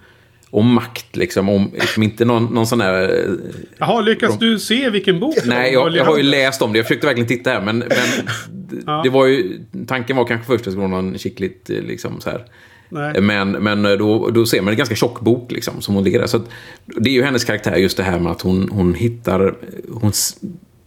om 0.50 0.74
makt. 0.74 1.16
Liksom, 1.16 1.48
om, 1.48 1.70
liksom 1.72 2.02
inte 2.02 2.24
någon, 2.24 2.44
någon 2.44 2.66
sån 2.66 2.80
här... 2.80 3.02
eh, 3.02 3.32
Jaha, 3.78 4.00
lyckas 4.00 4.38
du 4.38 4.58
se 4.58 4.90
vilken 4.90 5.20
bok? 5.20 5.36
Nej, 5.44 5.72
jag, 5.72 5.96
jag 5.96 6.04
har 6.04 6.16
ju 6.16 6.22
läst 6.22 6.62
om 6.62 6.72
det. 6.72 6.78
Jag 6.78 6.86
försökte 6.86 7.06
verkligen 7.06 7.28
titta 7.28 7.50
här, 7.50 7.60
men, 7.60 7.78
men 7.78 7.88
Ja. 8.86 9.00
det 9.04 9.10
var 9.10 9.26
ju... 9.26 9.60
Tanken 9.86 10.16
var 10.16 10.24
kanske 10.24 10.46
först 10.46 10.60
att 10.60 10.64
det 10.64 10.70
skulle 10.70 10.88
vara 10.88 11.02
någon 11.02 11.18
kittligt, 11.18 11.70
eh, 11.70 11.82
liksom 11.82 12.20
så 12.20 12.30
här. 12.30 12.44
Nej. 12.88 13.20
Men, 13.20 13.50
men 13.50 13.82
då, 13.82 14.30
då 14.30 14.46
ser 14.46 14.62
man 14.62 14.70
en 14.72 14.76
ganska 14.78 14.94
tjock 14.94 15.20
bok 15.20 15.52
liksom, 15.52 15.80
som 15.80 15.94
hon 15.94 16.04
ligger 16.04 16.18
där. 16.20 16.26
Så 16.26 16.36
att, 16.36 16.48
det 16.86 17.10
är 17.10 17.14
ju 17.14 17.22
hennes 17.22 17.44
karaktär, 17.44 17.76
just 17.76 17.96
det 17.96 18.02
här 18.02 18.18
med 18.18 18.32
att 18.32 18.42
hon, 18.42 18.68
hon 18.72 18.94
hittar... 18.94 19.54
Hon 19.92 20.10
s- 20.10 20.36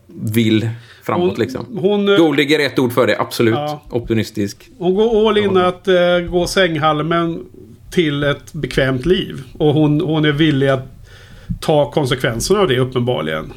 vill 0.08 0.70
framåt 1.04 1.30
Hon- 1.30 1.40
liksom. 1.40 1.66
hon, 1.82 2.10
eh, 2.10 2.18
Golddigger 2.18 2.60
är 2.60 2.66
ett 2.66 2.80
ord 2.80 2.94
för 2.94 3.08
det, 3.08 3.20
absolut. 3.20 3.54
Ja. 3.54 3.82
Optimistisk. 3.90 4.70
Hon 4.78 4.96
går 4.96 5.30
all 5.30 5.38
in 5.38 5.58
att 5.58 5.88
uh, 5.88 6.30
gå 6.32 6.48
sänghalmen 6.48 7.46
till 7.92 8.24
ett 8.24 8.54
bekvämt 8.54 9.06
liv. 9.06 9.44
Och 9.58 9.74
hon, 9.74 10.02
hon 10.02 10.26
är 10.26 10.32
villig 10.32 10.68
att 10.68 10.86
ta 11.62 11.92
konsekvenserna 11.92 12.60
av 12.60 12.68
det 12.68 12.80
uppenbarligen. 12.80 13.54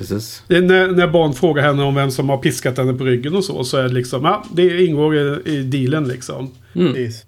Precis. 0.00 0.42
När, 0.46 0.88
när 0.88 1.06
Bond 1.06 1.36
frågar 1.36 1.62
henne 1.62 1.82
om 1.82 1.94
vem 1.94 2.10
som 2.10 2.28
har 2.28 2.38
piskat 2.38 2.78
henne 2.78 2.92
på 2.92 3.04
ryggen 3.04 3.36
och 3.36 3.44
så. 3.44 3.64
Så 3.64 3.76
är 3.76 3.82
det 3.82 3.88
liksom, 3.88 4.24
ja, 4.24 4.44
det 4.52 4.84
ingår 4.84 5.16
i, 5.16 5.40
i 5.44 5.62
dealen 5.62 6.08
liksom. 6.08 6.50
Precis. 6.72 7.24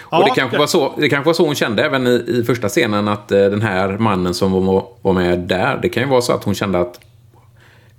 Och 0.00 0.24
det 0.24 0.30
kanske, 0.34 0.58
var 0.58 0.66
så, 0.66 0.94
det 0.98 1.08
kanske 1.08 1.26
var 1.26 1.34
så 1.34 1.46
hon 1.46 1.54
kände 1.54 1.84
även 1.84 2.06
i, 2.06 2.24
i 2.26 2.44
första 2.44 2.68
scenen 2.68 3.08
att 3.08 3.32
eh, 3.32 3.38
den 3.38 3.62
här 3.62 3.88
mannen 3.88 4.34
som 4.34 4.52
var, 4.66 4.84
var 5.02 5.12
med 5.12 5.38
där, 5.38 5.78
det 5.82 5.88
kan 5.88 6.02
ju 6.02 6.08
vara 6.08 6.20
så 6.20 6.32
att 6.32 6.44
hon 6.44 6.54
kände 6.54 6.80
att 6.80 7.00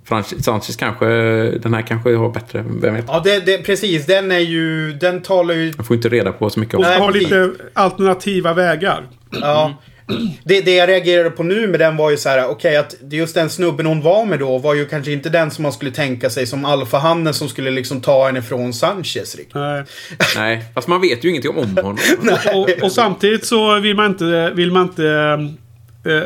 Francis 0.04 0.44
Sanchez 0.44 0.76
kanske, 0.76 1.06
den 1.50 1.74
här 1.74 1.82
kanske 1.82 2.14
har 2.14 2.30
bättre, 2.30 2.64
vem 2.80 2.94
vet? 2.94 3.04
Ja, 3.08 3.20
det, 3.24 3.46
det, 3.46 3.58
precis. 3.58 4.06
Den 4.06 4.32
är 4.32 4.38
ju... 4.38 4.92
Den 4.92 5.22
talar 5.22 5.54
ju... 5.54 5.72
Man 5.76 5.86
får 5.86 5.96
inte 5.96 6.08
reda 6.08 6.32
på 6.32 6.50
så 6.50 6.60
mycket 6.60 6.74
om 6.74 6.84
Hon 6.84 6.90
det. 6.90 6.94
ska 6.94 7.04
ha 7.04 7.10
Nej, 7.10 7.20
lite 7.20 7.50
alternativa 7.72 8.54
vägar. 8.54 9.06
Ja. 9.30 9.74
Det, 10.44 10.60
det 10.60 10.74
jag 10.74 10.88
reagerade 10.88 11.30
på 11.30 11.42
nu 11.42 11.66
med 11.66 11.80
den 11.80 11.96
var 11.96 12.10
ju 12.10 12.16
så 12.16 12.28
här, 12.28 12.46
okej 12.46 12.76
att 12.76 12.94
det- 13.02 13.16
just 13.16 13.34
den 13.34 13.50
snubben 13.50 13.86
hon 13.86 14.02
var 14.02 14.24
med 14.24 14.38
då 14.38 14.58
var 14.58 14.74
ju 14.74 14.86
kanske 14.86 15.12
inte 15.12 15.28
den 15.28 15.50
som 15.50 15.62
man 15.62 15.72
skulle 15.72 15.90
tänka 15.90 16.30
sig 16.30 16.46
som 16.46 16.64
alfahannen 16.64 17.34
som 17.34 17.48
skulle 17.48 17.70
liksom 17.70 18.00
ta 18.00 18.26
henne 18.26 18.42
från 18.42 18.72
Sanchez 18.72 19.36
riktigt. 19.36 19.54
Nej. 19.54 19.84
Nej, 20.36 20.64
fast 20.74 20.88
man 20.88 21.00
vet 21.00 21.24
ju 21.24 21.28
ingenting 21.28 21.50
om 21.50 21.76
honom. 21.76 21.98
Och, 22.54 22.82
och 22.82 22.92
samtidigt 22.92 23.46
så 23.46 23.78
vill 23.80 23.96
man 23.96 24.06
inte, 24.06 24.50
vill 24.54 24.72
man 24.72 24.82
inte 24.82 25.02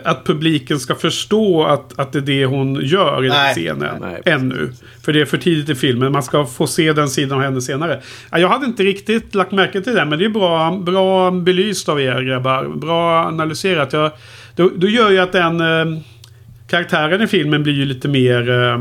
att 0.04 0.24
publiken 0.24 0.80
ska 0.80 0.94
förstå 0.94 1.64
att, 1.64 1.98
att 1.98 2.12
det 2.12 2.18
är 2.18 2.22
det 2.22 2.46
hon 2.46 2.80
gör 2.82 3.24
i 3.24 3.28
den 3.28 3.36
Nej. 3.36 3.54
scenen. 3.54 3.94
Nej. 4.00 4.22
Ännu. 4.24 4.72
För 5.04 5.12
det 5.12 5.20
är 5.20 5.24
för 5.24 5.38
tidigt 5.38 5.68
i 5.68 5.74
filmen. 5.74 6.12
Man 6.12 6.22
ska 6.22 6.46
få 6.46 6.66
se 6.66 6.92
den 6.92 7.08
sidan 7.08 7.38
av 7.38 7.44
henne 7.44 7.60
senare. 7.60 8.00
Ja, 8.30 8.38
Jag 8.38 8.48
hade 8.48 8.66
inte 8.66 8.82
riktigt 8.82 9.34
lagt 9.34 9.52
märke 9.52 9.80
till 9.80 9.94
det. 9.94 10.04
Men 10.04 10.18
det 10.18 10.24
är 10.24 10.28
bra, 10.28 10.76
bra 10.76 11.30
belyst 11.30 11.88
av 11.88 12.00
er 12.00 12.22
grabbar. 12.22 12.68
Bra 12.76 13.26
analyserat. 13.26 13.92
Jag, 13.92 14.10
då, 14.56 14.70
då 14.76 14.88
gör 14.88 15.10
ju 15.10 15.18
att 15.18 15.32
den 15.32 15.60
eh, 15.60 16.00
karaktären 16.68 17.22
i 17.22 17.26
filmen 17.26 17.62
blir 17.62 17.74
ju 17.74 17.84
lite 17.84 18.08
mer 18.08 18.50
eh, 18.50 18.74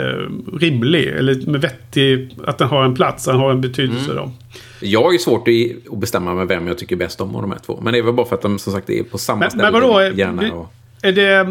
eh, 0.00 0.28
rimlig. 0.60 1.06
Eller 1.06 1.50
med 1.50 1.60
vettig. 1.60 2.36
Att 2.46 2.58
den 2.58 2.68
har 2.68 2.84
en 2.84 2.94
plats. 2.94 3.24
Den 3.24 3.36
har 3.36 3.50
en 3.50 3.60
betydelse 3.60 4.12
då. 4.14 4.32
Jag 4.80 5.02
har 5.02 5.12
ju 5.12 5.18
svårt 5.18 5.48
att- 5.48 5.98
bestämma 6.00 6.34
med 6.34 6.48
vem 6.48 6.66
jag 6.66 6.78
tycker 6.78 6.96
bäst 6.96 7.20
om 7.20 7.36
av 7.36 7.42
de 7.42 7.50
här 7.50 7.58
två. 7.58 7.80
Men 7.82 7.92
det 7.92 7.98
är 7.98 8.02
väl 8.02 8.14
bara 8.14 8.26
för 8.26 8.36
att 8.36 8.42
de 8.42 8.58
som 8.58 8.72
sagt 8.72 8.90
är 8.90 9.02
på 9.02 9.18
samma 9.18 9.38
Men- 9.38 9.50
ställe. 9.50 9.62
men 9.70 9.72
vadå? 9.72 10.02
Gärna 10.14 10.52
och... 10.54 10.72
är 11.02 11.12
det... 11.12 11.34
eh, 11.34 11.46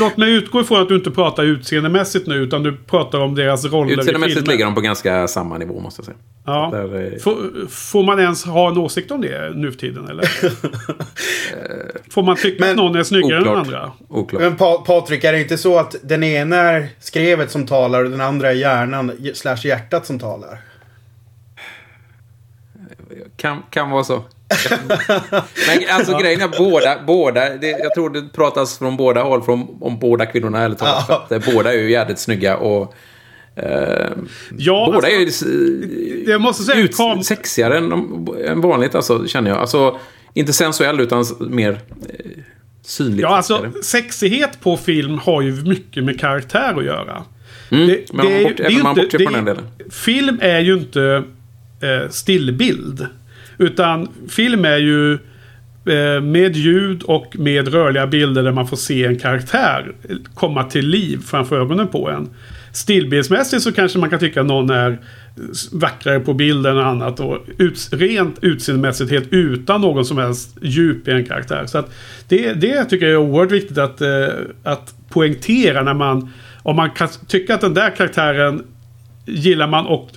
Låt 0.00 0.16
mig 0.16 0.32
utgå 0.34 0.60
ifrån 0.60 0.82
att 0.82 0.88
du 0.88 0.96
inte 0.96 1.10
pratar 1.10 1.42
utseendemässigt 1.44 2.26
nu, 2.26 2.34
utan 2.34 2.62
du 2.62 2.76
pratar 2.76 3.20
om 3.20 3.34
deras 3.34 3.64
roller 3.64 3.90
i 3.90 3.94
Utseendemässigt 3.94 4.38
filmen. 4.38 4.50
ligger 4.52 4.64
de 4.64 4.74
på 4.74 4.80
ganska 4.80 5.28
samma 5.28 5.58
nivå 5.58 5.80
måste 5.80 6.00
jag 6.00 6.04
säga. 6.06 6.16
Ja. 6.46 6.68
Där, 6.72 7.12
eh, 7.12 7.18
Får, 7.18 7.36
får 7.68 8.02
man 8.02 8.20
ens 8.20 8.44
ha 8.44 8.68
en 8.70 8.78
åsikt 8.78 9.10
om 9.10 9.20
det 9.20 9.52
nu 9.54 9.70
för 9.72 9.78
tiden, 9.78 10.08
eller? 10.08 10.24
får 12.10 12.22
man 12.22 12.36
tycka 12.36 12.56
Men- 12.64 12.70
att 12.70 12.76
någon 12.76 12.96
är 12.96 13.02
snyggare 13.02 13.36
än 13.36 13.42
den 13.44 13.52
oklart. 13.52 13.66
andra? 13.66 13.92
Oklart. 14.08 14.42
Men 14.42 14.56
pa 14.56 14.78
Patrik, 14.86 15.24
är 15.24 15.32
det 15.32 15.40
inte 15.40 15.58
så 15.58 15.78
att 15.78 15.96
den 16.02 16.22
ena 16.22 16.56
är 16.56 16.88
skrevet 17.00 17.50
som 17.50 17.66
talar 17.66 18.04
och 18.04 18.10
den 18.10 18.20
andra 18.20 18.50
är 18.50 18.54
hjärnan 18.54 19.12
slash 19.34 19.56
hjärtat 19.64 20.06
som 20.06 20.18
talar? 20.18 20.58
Kan, 23.40 23.62
kan 23.70 23.90
vara 23.90 24.04
så. 24.04 24.14
Men 25.68 25.78
alltså 25.90 26.18
grejen 26.18 26.40
är 26.40 26.58
båda, 26.58 26.98
båda 27.06 27.56
det, 27.56 27.70
jag 27.70 27.94
tror 27.94 28.10
det 28.10 28.28
pratas 28.34 28.78
från 28.78 28.96
båda 28.96 29.22
håll 29.22 29.42
från, 29.42 29.66
om 29.80 29.98
båda 29.98 30.26
kvinnorna 30.26 30.58
ärligt 30.58 30.78
talat. 30.78 31.04
Ja. 31.08 31.14
Att, 31.16 31.32
eh, 31.32 31.54
båda 31.54 31.72
är 31.74 31.78
ju 31.78 31.90
jävligt 31.90 32.18
snygga 32.18 32.56
och 32.56 32.94
eh, 33.56 34.10
Ja, 34.58 34.90
båda 34.94 35.08
är 35.10 35.20
alltså, 35.20 35.44
eh, 35.46 35.52
jag 36.30 36.40
måste 36.40 36.62
säga... 36.62 36.80
ut, 36.80 36.96
kam- 36.98 37.22
sexigare 37.22 37.78
än, 37.78 37.92
än 38.46 38.60
vanligt 38.60 38.94
alltså, 38.94 39.26
känner 39.26 39.50
jag. 39.50 39.58
Alltså, 39.58 39.98
inte 40.34 40.52
sensuell 40.52 41.00
utan 41.00 41.24
mer 41.40 41.70
eh, 41.72 42.30
synligt. 42.82 43.20
Ja, 43.22 43.28
alltså 43.36 43.56
sexigare. 43.58 43.82
sexighet 43.82 44.60
på 44.60 44.76
film 44.76 45.18
har 45.18 45.42
ju 45.42 45.52
mycket 45.62 46.04
med 46.04 46.20
karaktär 46.20 46.74
att 46.78 46.84
göra. 46.84 47.22
Mm, 47.70 47.86
Det- 47.88 48.12
men 48.12 48.26
det 48.26 48.32
man 48.32 48.40
är 48.40 48.44
bort, 48.44 48.56
det 48.56 48.62
är 48.64 48.70
även 48.70 48.82
man 48.82 48.94
bortser 48.94 49.18
från 49.18 49.28
är- 49.34 49.36
den 49.36 49.44
delen. 49.44 49.64
Film 49.90 50.38
är 50.42 50.60
ju 50.60 50.74
inte 50.74 51.22
eh, 51.82 52.10
stillbild. 52.10 53.06
Utan 53.60 54.08
film 54.28 54.64
är 54.64 54.78
ju 54.78 55.12
eh, 55.12 56.22
med 56.22 56.56
ljud 56.56 57.02
och 57.02 57.36
med 57.38 57.68
rörliga 57.68 58.06
bilder 58.06 58.42
där 58.42 58.52
man 58.52 58.66
får 58.66 58.76
se 58.76 59.04
en 59.04 59.18
karaktär 59.18 59.92
komma 60.34 60.64
till 60.64 60.88
liv 60.88 61.20
framför 61.26 61.60
ögonen 61.60 61.88
på 61.88 62.10
en. 62.10 62.28
Stillbildsmässigt 62.72 63.62
så 63.62 63.72
kanske 63.72 63.98
man 63.98 64.10
kan 64.10 64.18
tycka 64.18 64.40
att 64.40 64.46
någon 64.46 64.70
är 64.70 64.98
vackrare 65.72 66.20
på 66.20 66.34
bilden 66.34 66.76
och 66.76 66.86
annat. 66.86 67.20
Och 67.20 67.38
ut, 67.58 67.88
rent 67.92 68.44
utseendemässigt 68.44 69.10
helt 69.10 69.32
utan 69.32 69.80
någon 69.80 70.04
som 70.04 70.18
helst 70.18 70.58
djup 70.62 71.08
i 71.08 71.10
en 71.10 71.24
karaktär. 71.24 71.66
Så 71.66 71.78
att 71.78 71.94
det, 72.28 72.52
det 72.52 72.84
tycker 72.84 73.06
jag 73.06 73.12
är 73.12 73.28
oerhört 73.28 73.52
viktigt 73.52 73.78
att, 73.78 74.00
eh, 74.00 74.26
att 74.62 74.94
poängtera 75.08 75.82
när 75.82 75.94
man... 75.94 76.30
Om 76.62 76.76
man 76.76 76.90
kan 76.90 77.08
tycka 77.26 77.54
att 77.54 77.60
den 77.60 77.74
där 77.74 77.90
karaktären 77.96 78.62
gillar 79.26 79.66
man 79.66 79.86
och 79.86 80.10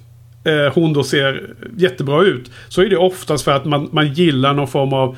eh, 0.44 0.74
hon 0.74 0.94
då 0.94 1.04
ser 1.04 1.54
jättebra 1.78 2.24
ut. 2.24 2.52
Så 2.68 2.82
är 2.82 2.90
det 2.90 2.98
oftast 2.98 3.44
för 3.44 3.52
att 3.52 3.66
man, 3.66 3.90
man 3.92 4.14
gillar 4.14 4.54
någon 4.54 4.68
form 4.68 4.94
av 4.94 5.18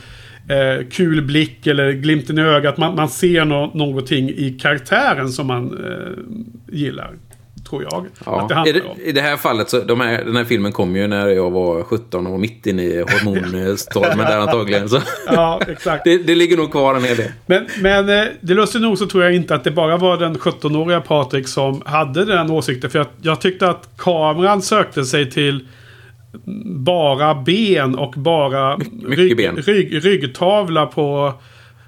eh, 0.49 0.87
kul 0.91 1.21
blick 1.21 1.67
eller 1.67 1.91
glimten 1.91 2.37
i 2.37 2.41
ögat. 2.41 2.77
Man, 2.77 2.95
man 2.95 3.09
ser 3.09 3.45
no 3.45 3.71
någonting 3.73 4.29
i 4.29 4.57
karaktären 4.61 5.29
som 5.29 5.47
man 5.47 5.85
eh, 5.85 6.75
gillar. 6.75 7.13
Tror 7.69 7.83
jag. 7.83 8.05
Ja. 8.25 8.41
Att 8.41 8.49
det 8.49 8.53
I, 8.53 8.55
handlar 8.55 8.73
det, 8.73 8.81
om. 8.81 8.97
I 9.03 9.11
det 9.11 9.21
här 9.21 9.37
fallet, 9.37 9.69
så 9.69 9.79
de 9.79 10.01
här, 10.01 10.23
den 10.23 10.35
här 10.35 10.43
filmen 10.43 10.71
kom 10.71 10.95
ju 10.95 11.07
när 11.07 11.27
jag 11.27 11.51
var 11.51 11.83
17 11.83 12.25
och 12.25 12.31
var 12.31 12.39
mitt 12.39 12.67
inne 12.67 12.83
i 12.83 12.99
hormonstormen 12.99 14.17
där 14.17 14.37
antagligen. 14.37 14.89
Så 14.89 15.01
Ja, 15.27 15.61
exakt. 15.67 16.03
det, 16.03 16.17
det 16.17 16.35
ligger 16.35 16.57
nog 16.57 16.71
kvar 16.71 16.95
en 16.95 17.03
hel 17.03 17.17
del. 17.17 17.31
Men, 17.45 17.67
men 17.81 18.09
eh, 18.09 18.25
det 18.41 18.53
lustigt 18.53 18.81
nog 18.81 18.97
så 18.97 19.05
tror 19.07 19.23
jag 19.23 19.35
inte 19.35 19.55
att 19.55 19.63
det 19.63 19.71
bara 19.71 19.97
var 19.97 20.17
den 20.17 20.35
17-åriga 20.35 21.01
Patrik 21.01 21.47
som 21.47 21.81
hade 21.85 22.25
den 22.25 22.51
åsikten. 22.51 22.89
För 22.89 22.99
jag, 22.99 23.07
jag 23.21 23.41
tyckte 23.41 23.69
att 23.69 23.89
kameran 23.97 24.61
sökte 24.61 25.05
sig 25.05 25.31
till 25.31 25.67
bara 26.65 27.35
ben 27.35 27.95
och 27.95 28.13
bara 28.17 28.77
rygg, 29.07 29.37
ben. 29.37 29.55
Rygg, 29.55 30.05
ryggtavla 30.05 30.85
på 30.85 31.33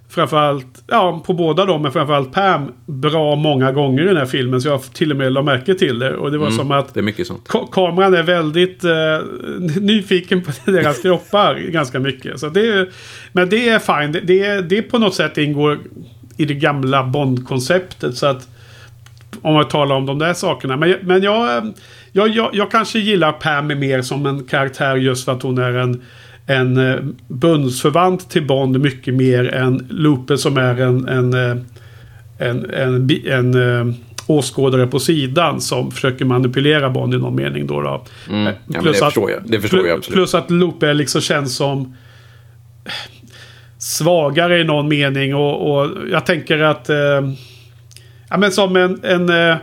framförallt, 0.10 0.84
ja 0.88 1.24
på 1.26 1.34
båda 1.34 1.66
dem, 1.66 1.82
men 1.82 1.92
framförallt 1.92 2.32
Pam 2.34 2.72
bra 2.86 3.36
många 3.36 3.72
gånger 3.72 4.04
i 4.04 4.06
den 4.08 4.18
här 4.18 4.26
filmen. 4.26 4.62
Så 4.62 4.68
jag 4.68 4.82
till 4.94 5.12
och 5.12 5.18
med 5.18 5.32
la 5.34 5.42
märke 5.42 5.74
till 5.76 6.00
det. 6.00 6.16
Och 6.16 6.32
det 6.32 6.38
var 6.38 6.50
som 6.52 6.72
att 6.72 6.94
Det 6.94 7.00
är 7.00 7.04
mycket 7.04 7.28
sånt. 7.28 7.48
ka- 7.48 7.68
kameran 7.72 8.14
är 8.14 8.24
väldigt 8.24 8.84
eh, 8.84 8.92
nyfiken 9.82 10.42
på 10.44 10.52
deras 10.72 11.02
kroppar 11.02 11.56
ganska 11.56 12.00
mycket. 12.00 12.40
Så 12.40 12.50
det, 12.50 12.90
men 13.32 13.50
det 13.50 13.70
är 13.70 13.80
fine. 13.80 14.12
Det, 14.12 14.20
det, 14.20 14.46
är- 14.46 14.62
det 14.62 14.82
på 14.82 14.98
något 15.00 15.16
sätt 15.16 15.38
ingår 15.38 15.80
i 16.38 16.46
det 16.46 16.54
gamla 16.54 17.04
Bond-konceptet. 17.04 18.18
Så 18.18 18.26
att 18.26 18.48
om 19.42 19.54
man 19.54 19.68
talar 19.68 19.96
om 19.96 20.06
de 20.06 20.20
där 20.20 20.34
sakerna. 20.34 20.78
Men, 20.78 20.96
men 21.02 21.22
jag, 21.24 21.58
eh, 21.58 21.64
jag, 22.12 22.28
jag, 22.30 22.50
jag 22.54 22.72
kanske 22.72 23.00
gillar 23.00 23.32
Pam 23.32 23.68
mer 23.68 24.02
som 24.02 24.26
en 24.26 24.44
karaktär 24.46 24.96
just 24.96 25.26
för 25.26 25.32
att 25.32 25.44
hon 25.44 25.58
är 25.58 25.74
en 25.74 26.02
en 26.48 26.78
eh, 26.78 26.96
bundsförvant 27.28 28.30
till 28.30 28.48
Bond 28.48 28.80
mycket 28.80 29.14
mer 29.14 29.54
än 29.54 29.88
Lupe 29.90 30.38
som 30.38 30.58
är 30.58 30.82
en, 30.82 31.08
en, 31.08 31.34
eh, 31.34 31.58
en, 32.40 32.70
en, 32.70 33.10
en, 33.26 33.56
en 33.56 33.96
åskådare 34.28 34.88
på 34.88 35.00
sidan 35.00 35.62
som 35.62 35.92
försöker 35.92 36.26
manipulera 36.26 36.90
Bond 36.90 37.14
i 37.14 37.18
någon 37.18 37.36
mening. 37.36 37.68
Då, 37.68 37.82
då. 37.82 38.06
Mm. 38.30 38.48
Eh, 38.48 38.54
Ja, 38.68 38.82
det 38.82 38.94
förstår 38.94 39.32
jag. 39.32 39.42
Det 39.46 39.62
förstår 39.62 39.78
pl- 39.78 39.88
jag 39.88 39.98
absolut. 39.98 40.16
Plus 40.16 40.36
att 40.36 40.52
Lupe 40.52 40.94
liksom 40.94 41.22
känns 41.22 41.56
som 41.56 41.96
svagare 43.78 44.60
i 44.60 44.64
någon 44.64 44.88
mening. 44.88 45.36
Och, 45.36 45.80
och 45.82 45.90
jag 46.12 46.26
tänker 46.26 46.60
att... 46.60 46.90
Eh, 46.90 47.32
ja, 48.30 48.38
men 48.38 48.52
som 48.52 48.76
en... 48.76 49.00
en 49.04 49.30
eh, 49.30 49.58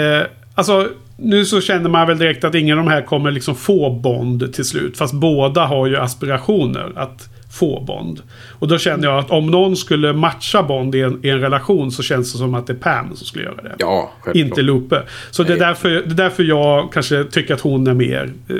eh, 0.00 0.22
alltså, 0.54 0.88
nu 1.20 1.44
så 1.44 1.60
känner 1.60 1.90
man 1.90 2.06
väl 2.06 2.18
direkt 2.18 2.44
att 2.44 2.54
ingen 2.54 2.78
av 2.78 2.84
de 2.84 2.90
här 2.90 3.02
kommer 3.02 3.30
liksom 3.30 3.54
få 3.54 3.90
Bond 3.90 4.54
till 4.54 4.64
slut. 4.64 4.96
Fast 4.98 5.14
båda 5.14 5.66
har 5.66 5.86
ju 5.86 5.96
aspirationer 5.96 6.92
att 6.96 7.28
få 7.50 7.80
Bond. 7.80 8.22
Och 8.58 8.68
då 8.68 8.78
känner 8.78 9.08
jag 9.08 9.18
att 9.18 9.30
om 9.30 9.46
någon 9.46 9.76
skulle 9.76 10.12
matcha 10.12 10.62
Bond 10.62 10.94
i 10.94 11.00
en, 11.00 11.20
i 11.22 11.28
en 11.28 11.40
relation 11.40 11.92
så 11.92 12.02
känns 12.02 12.32
det 12.32 12.38
som 12.38 12.54
att 12.54 12.66
det 12.66 12.72
är 12.72 12.76
Pam 12.76 13.16
som 13.16 13.26
skulle 13.26 13.44
göra 13.44 13.62
det. 13.62 13.74
Ja, 13.78 14.12
självklart. 14.20 14.48
Inte 14.48 14.62
Lupe. 14.62 15.02
Så 15.30 15.42
det 15.42 15.52
är, 15.52 15.58
därför, 15.58 15.88
det 15.88 15.96
är 15.96 16.02
därför 16.02 16.42
jag 16.42 16.92
kanske 16.92 17.24
tycker 17.24 17.54
att 17.54 17.60
hon 17.60 17.86
är 17.86 17.94
mer 17.94 18.32
eh, 18.48 18.56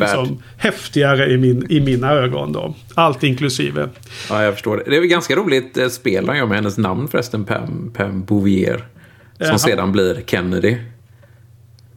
liksom, 0.00 0.42
häftigare 0.56 1.30
i, 1.30 1.38
min, 1.38 1.66
i 1.68 1.80
mina 1.80 2.12
ögon. 2.12 2.52
Då. 2.52 2.74
Allt 2.94 3.22
inklusive. 3.22 3.88
Ja, 4.30 4.42
jag 4.42 4.54
förstår 4.54 4.76
det. 4.76 4.82
Det 4.86 4.96
är 4.96 5.00
väl 5.00 5.08
ganska 5.08 5.36
roligt 5.36 5.78
eh, 5.78 5.88
spel 5.88 6.28
han 6.28 6.38
gör 6.38 6.46
med 6.46 6.56
hennes 6.56 6.78
namn 6.78 7.08
förresten, 7.08 7.44
Pam, 7.44 7.92
Pam 7.96 8.24
Bouvier. 8.24 8.84
Som 9.40 9.58
sedan 9.58 9.92
blir 9.92 10.22
Kennedy. 10.26 10.76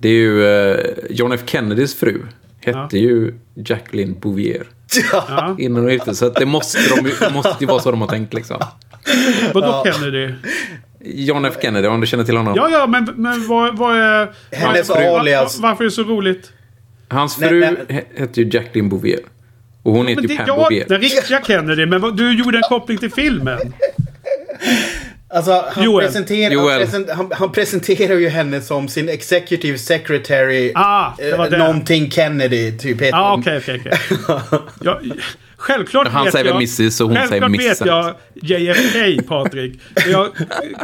Det 0.01 0.09
är 0.09 0.13
ju 0.13 0.45
eh, 0.45 0.79
John 1.09 1.31
F 1.31 1.41
Kennedys 1.45 1.95
fru. 1.99 2.21
Hette 2.59 2.97
ju 2.97 3.33
Jacqueline 3.55 4.19
Bouvier. 4.19 4.63
Ja. 5.11 5.55
Innan 5.59 5.81
hon 5.83 5.91
gifte 5.91 6.05
sig. 6.05 6.15
Så 6.15 6.25
att 6.25 6.35
det 6.35 6.45
måste, 6.45 6.79
de, 6.95 7.33
måste 7.33 7.55
ju 7.59 7.65
vara 7.67 7.79
så 7.79 7.91
de 7.91 8.01
har 8.01 8.07
tänkt 8.07 8.33
liksom. 8.33 8.57
Vadå 9.53 9.83
Kennedy? 9.85 10.33
John 11.03 11.45
F 11.45 11.53
Kennedy, 11.61 11.87
om 11.87 12.01
du 12.01 12.07
känner 12.07 12.23
till 12.23 12.37
honom. 12.37 12.53
Ja, 12.57 12.69
ja, 12.69 12.87
men, 12.87 13.07
men 13.15 13.47
vad, 13.47 13.77
vad 13.77 13.97
är... 13.97 14.31
Hennes 14.51 14.89
var, 14.89 15.19
alias. 15.19 15.59
var, 15.59 15.69
varför 15.69 15.83
är 15.83 15.87
det 15.89 15.95
så 15.95 16.03
roligt? 16.03 16.51
Hans 17.07 17.39
Nej, 17.39 17.49
fru 17.49 17.59
nej. 17.59 17.75
he- 17.87 18.19
hette 18.19 18.41
ju 18.41 18.49
Jacqueline 18.53 18.89
Bouvier. 18.89 19.19
Och 19.83 19.93
hon 19.93 20.07
heter 20.07 20.21
Men 20.21 20.29
ju 20.31 20.37
det, 20.37 20.45
Pam 20.45 20.47
ja, 20.47 20.63
Bouvier. 20.63 20.85
den 20.89 21.01
riktiga 21.01 21.41
Kennedy, 21.47 21.85
men 21.85 22.01
vad, 22.01 22.17
du 22.17 22.37
gjorde 22.37 22.57
en 22.57 22.63
koppling 22.69 22.97
till 22.97 23.11
filmen. 23.11 23.59
Alltså, 25.33 25.65
han, 25.71 25.83
Joel. 25.83 26.05
Presenterar, 26.05 26.51
Joel. 26.51 26.69
Han, 26.71 26.79
present, 26.79 27.09
han, 27.09 27.31
han 27.33 27.51
presenterar 27.51 28.15
ju 28.15 28.29
henne 28.29 28.61
som 28.61 28.87
sin 28.87 29.09
executive 29.09 29.77
secretary. 29.77 30.71
Ah, 30.75 31.11
det 31.17 31.37
var 31.37 31.45
eh, 31.45 31.51
det. 31.51 31.57
Någonting 31.57 32.11
Kennedy, 32.11 32.77
typ. 32.77 33.01
heter 33.01 33.17
Ja, 33.17 33.31
hon. 33.31 33.39
okej, 33.39 33.57
okej, 33.57 33.81
okej. 33.85 34.59
Ja, 34.83 34.99
Självklart 35.61 36.07
Han 36.07 36.23
vet 36.25 36.33
säger 36.33 36.45
jag, 36.45 36.55
Mrs 36.55 37.01
och 37.01 37.09
hon 37.09 37.27
säger 37.27 37.49
vet 37.49 37.85
jag 37.85 38.15
JFK, 38.41 39.27
Patrik. 39.27 39.79
Jag 40.07 40.27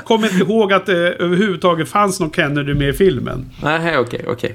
kommer 0.04 0.28
inte 0.28 0.40
ihåg 0.40 0.74
att 0.74 0.86
det 0.86 1.14
överhuvudtaget 1.14 1.90
fanns 1.90 2.20
någon 2.20 2.32
Kennedy 2.32 2.74
med 2.74 2.90
i 2.90 2.94
filmen. 2.94 3.50
Nej, 3.64 3.98
okej, 3.98 4.26
okej. 4.28 4.54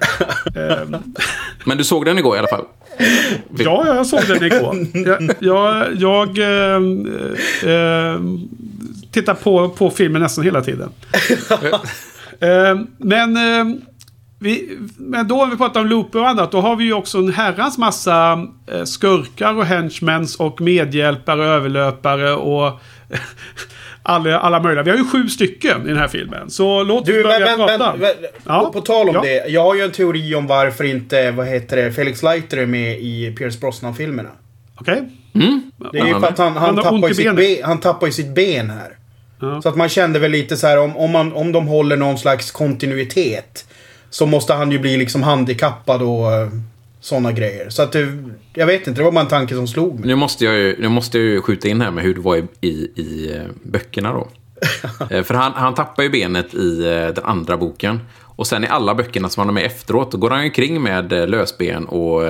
Ehm, 0.57 0.97
Men 1.64 1.78
du 1.78 1.84
såg 1.84 2.05
den 2.05 2.18
igår 2.18 2.36
i 2.36 2.38
alla 2.38 2.49
fall? 2.49 2.64
Ja, 3.59 3.86
jag 3.86 4.07
såg 4.07 4.20
den 4.28 4.45
igår. 4.45 4.76
Jag, 4.95 5.36
jag, 5.40 5.86
jag 5.97 6.38
ehm, 6.38 7.16
ehm, 7.66 8.49
tittar 9.12 9.34
på, 9.34 9.68
på 9.68 9.90
filmen 9.90 10.22
nästan 10.22 10.44
hela 10.44 10.60
tiden. 10.60 10.90
Ehm, 12.40 12.86
men, 12.98 13.36
ehm, 13.36 13.80
vi, 14.40 14.78
men 14.96 15.28
då 15.28 15.42
om 15.42 15.50
vi 15.50 15.56
pratar 15.56 15.80
om 15.80 15.86
Looper 15.86 16.18
och 16.18 16.28
annat, 16.28 16.52
då 16.52 16.60
har 16.60 16.76
vi 16.76 16.84
ju 16.84 16.92
också 16.92 17.18
en 17.18 17.32
herrans 17.32 17.78
massa 17.78 18.46
eh, 18.72 18.84
skurkar 18.84 19.54
och 19.56 19.64
henchmens 19.64 20.36
och 20.36 20.60
medhjälpare 20.60 21.40
och 21.40 21.46
överlöpare 21.46 22.32
och 22.34 22.80
alla, 24.02 24.38
alla 24.40 24.60
möjliga. 24.62 24.82
Vi 24.82 24.90
har 24.90 24.98
ju 24.98 25.04
sju 25.04 25.28
stycken 25.28 25.82
i 25.84 25.88
den 25.88 25.96
här 25.96 26.08
filmen. 26.08 26.50
Så 26.50 26.82
låt 26.82 27.00
oss 27.00 27.06
Du, 27.06 27.22
börja 27.22 27.38
men, 27.38 27.56
prata. 27.56 27.92
men, 27.92 28.00
men, 28.00 28.10
Ja. 28.46 28.70
på 28.72 28.80
tal 28.80 29.08
om 29.08 29.14
Ja. 29.14 29.20
det. 29.22 29.48
Jag 29.48 29.62
har 29.64 29.74
ju 29.74 29.80
en 29.82 29.92
teori 29.92 30.34
om 30.34 30.46
varför 30.46 30.84
inte, 30.84 31.30
vad 31.30 31.46
heter 31.46 31.76
det, 31.76 31.92
Felix 31.92 32.22
Leiter 32.22 32.56
är 32.56 32.66
med 32.66 33.00
i 33.00 33.34
Pierce 33.38 33.60
Brosnan-filmerna. 33.60 34.30
Okej? 34.74 35.02
Det 35.92 35.98
är 35.98 36.06
ju 36.06 36.20
för 36.20 36.26
att 36.26 36.38
han, 36.38 36.52
han, 36.56 36.74
Han 36.74 36.76
tappar, 36.84 37.12
sitt 37.14 37.36
ben, 37.36 37.56
han 37.64 37.78
tappar 37.80 38.06
ju 38.06 38.12
sitt 38.12 38.34
ben 38.34 38.70
här. 38.70 38.96
Så 39.62 39.68
att 39.68 39.76
man 39.76 39.88
kände 39.88 40.18
väl 40.18 40.30
lite 40.30 40.57
så 40.57 40.66
här 40.66 40.78
om, 40.78 40.97
om, 40.97 41.11
man, 41.11 41.32
om 41.32 41.53
de 41.53 41.66
håller 41.66 41.97
någon 41.97 42.18
slags 42.18 42.51
kontinuitet. 42.51 43.66
Så 44.11 44.26
måste 44.26 44.53
han 44.53 44.72
ju 44.72 44.78
bli 44.78 44.97
liksom 44.97 45.22
handikappad 45.22 46.03
och... 46.03 46.32
eh, 46.32 46.49
sådana 47.03 47.32
grejer. 47.32 47.70
Så 47.70 47.82
att 47.82 47.93
det, 47.93 48.18
jag 48.55 48.66
vet 48.66 48.86
inte, 48.86 49.01
det 49.01 49.05
var 49.05 49.12
bara 49.12 49.20
en 49.20 49.26
tanke 49.26 49.55
som 49.55 49.68
slog 49.68 49.95
mig. 49.99 50.09
Nu 50.09 50.14
måste 50.14 50.45
jag 50.45 50.55
ju, 50.55 50.76
nu 50.80 50.88
måste 50.88 51.18
jag 51.18 51.26
ju 51.26 51.40
skjuta 51.43 51.68
in 51.68 51.80
här 51.80 51.90
med 51.90 52.05
hur 52.05 52.14
det 52.14 52.20
var 52.20 52.36
i, 52.36 52.45
i, 52.61 52.90
i 52.95 53.36
eh, 53.36 53.43
böckerna 53.62 54.12
då. 54.12 54.28
Eh, 55.10 55.22
För 55.22 55.34
han, 55.34 55.52
han 55.54 55.74
tappar 55.74 56.02
ju 56.02 56.08
benet 56.10 56.54
i 56.54 56.84
eh, 56.84 57.14
den 57.14 57.24
andra 57.24 57.56
boken. 57.56 58.00
Och 58.36 58.46
sen 58.46 58.64
i 58.64 58.66
alla 58.66 58.94
böckerna 58.94 59.28
som 59.28 59.40
han 59.40 59.48
har 59.48 59.54
med 59.54 59.64
efteråt, 59.64 60.12
då 60.12 60.18
går 60.18 60.30
han 60.30 60.44
ju 60.44 60.50
kring 60.50 60.82
med 60.82 61.12
eh, 61.12 61.26
lösben 61.26 61.84
och 61.86 62.22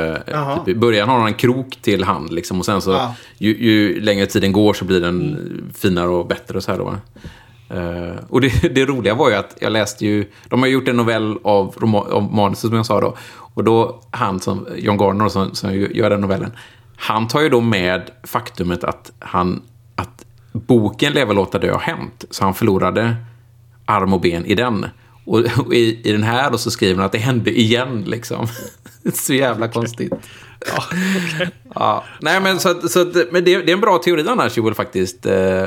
typ, 0.64 0.76
i 0.76 0.78
början 0.78 1.08
har 1.08 1.18
han 1.18 1.26
en 1.26 1.34
krok 1.34 1.78
till 1.82 2.04
hand 2.04 2.32
liksom. 2.32 2.58
Och 2.58 2.64
sen 2.64 2.80
så, 2.82 2.90
Ja. 2.90 3.14
ju, 3.38 3.56
ju 3.58 4.00
längre 4.00 4.26
tiden 4.26 4.52
går 4.52 4.74
så 4.74 4.84
blir 4.84 5.00
den 5.00 5.72
finare 5.78 6.08
och 6.08 6.26
bättre 6.26 6.56
och 6.56 6.62
så 6.62 6.70
här 6.70 6.78
då. 6.78 6.94
Eh, 7.76 8.16
och 8.28 8.40
det, 8.40 8.48
det 8.74 8.84
roliga 8.86 9.14
var 9.14 9.30
ju 9.30 9.34
att 9.36 9.56
jag 9.60 9.72
läste 9.72 10.06
ju, 10.06 10.24
de 10.48 10.60
har 10.60 10.68
gjort 10.68 10.88
en 10.88 10.96
novell 10.96 11.38
av, 11.44 11.74
av 12.10 12.34
manuset 12.34 12.60
som 12.68 12.76
jag 12.76 12.86
sa 12.86 13.00
då. 13.00 13.16
Och 13.54 13.64
då 13.64 14.00
han 14.10 14.40
som, 14.40 14.66
John 14.76 14.98
Garner 14.98 15.28
som, 15.28 15.54
som 15.54 15.74
gör 15.74 16.10
den 16.10 16.20
novellen, 16.20 16.52
han 16.96 17.28
tar 17.28 17.40
ju 17.40 17.48
då 17.48 17.60
med 17.60 18.10
faktumet 18.24 18.84
att 18.84 19.12
han, 19.18 19.62
att 19.96 20.24
boken 20.52 21.12
Leva, 21.12 21.32
låta 21.32 21.58
dö 21.58 21.72
har 21.72 21.80
hänt. 21.80 22.24
Så 22.30 22.44
han 22.44 22.54
förlorade 22.54 23.16
arm 23.84 24.12
och 24.12 24.20
ben 24.20 24.46
i 24.46 24.54
den. 24.54 24.86
Och, 25.24 25.38
och 25.66 25.74
i, 25.74 26.00
i 26.08 26.12
den 26.12 26.22
här 26.22 26.50
då 26.50 26.58
så 26.58 26.70
skriver 26.70 26.96
han 26.96 27.04
att 27.06 27.12
det 27.12 27.18
hände 27.18 27.58
igen 27.58 28.04
liksom. 28.06 28.46
så 29.14 29.34
jävla 29.34 29.68
konstigt. 29.68 30.12
Ja, 31.74 32.04
nej 32.20 32.40
men 32.40 32.60
så, 32.60 32.68
att- 32.70 32.90
så 32.90 33.00
att, 33.02 33.14
men 33.32 33.44
det, 33.44 33.62
det 33.62 33.70
är 33.72 33.74
en 33.74 33.80
bra 33.80 33.98
teori 33.98 34.24
annars 34.28 34.56
Joel 34.56 34.74
faktiskt. 34.74 35.26
Eh, 35.26 35.64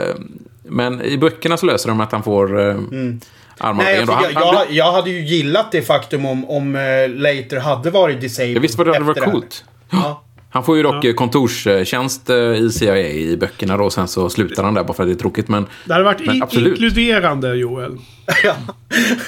Men 0.64 1.02
i 1.02 1.18
böckerna 1.18 1.58
så 1.58 1.66
löser 1.66 1.90
de 1.90 2.00
att 2.02 2.12
han 2.12 2.24
får 2.24 2.60
eh, 2.60 2.66
armar 2.66 2.80
och 2.80 2.94
Mm. 2.94 3.78
Nej, 3.78 3.98
ben. 3.98 4.06
då. 4.08 4.14
alltså, 4.14 4.14
Han- 4.14 4.34
jag, 4.34 4.56
jag, 4.56 4.72
jag 4.72 4.92
hade 4.92 5.10
ju 5.10 5.26
gillat 5.26 5.72
det 5.72 5.82
faktum 5.82 6.26
om, 6.26 6.50
om 6.50 6.76
uh, 6.76 7.10
Later 7.10 7.60
hade 7.60 7.90
varit 7.92 8.22
disabled. 8.22 8.58
Ja, 8.58 8.62
visst 8.62 8.78
var 8.78 8.86
det, 8.86 8.92
det 8.94 9.00
var 9.00 9.12
efter 9.12 9.26
här. 9.26 9.32
coolt. 9.32 9.64
Ja. 9.90 10.22
Han 10.56 10.64
får 10.64 10.78
ju 10.78 10.84
dock 10.84 11.06
eh, 11.06 11.14
kontorstjänst 11.14 12.30
eh, 12.30 12.36
i 12.38 12.70
CIA 12.72 12.97
i 12.97 13.38
böckerna 13.38 13.78
då. 13.78 13.84
Och 13.84 13.93
sen 13.93 14.08
så 14.08 14.30
slutar 14.30 14.64
han 14.64 14.74
där 14.74 14.84
bara 14.84 14.93
för 14.93 15.03
att 15.03 15.10
det 15.10 15.14
är 15.14 15.20
tråkigt. 15.20 15.47
Men, 15.47 15.66
Det 15.86 15.93
hade 15.93 16.06
varit 16.06 16.26
men 16.26 16.43
absolut. 16.43 16.68
inkluderande, 16.68 17.56
Joel. 17.56 17.97
ja, 18.43 18.56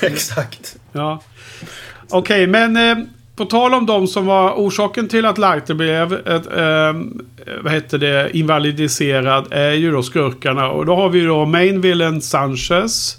exakt. 0.02 0.76
Ja. 0.92 1.22
Okej, 2.10 2.48
men 2.48 2.78
eh, 2.78 2.98
på 3.36 3.46
tal 3.46 3.74
om 3.74 3.86
de 3.86 4.08
som 4.08 4.26
var 4.26 4.52
orsaken 4.52 5.08
till 5.08 5.26
att 5.26 5.38
Lighter 5.38 5.74
blev 5.74 6.14
ett, 6.14 6.48
eh, 6.48 7.02
vad 7.64 7.74
heter 7.74 7.98
det, 7.98 8.38
invalidiserad 8.38 9.48
är 9.52 9.72
ju 9.72 9.92
då 9.92 10.04
skurkarna. 10.04 10.70
Och 10.70 10.86
då 10.86 10.96
har 10.96 11.10
vi 11.10 11.20
ju 11.20 11.28
då 11.28 11.46
main 11.46 11.82
villain 11.82 12.22
Sanchez. 12.22 13.18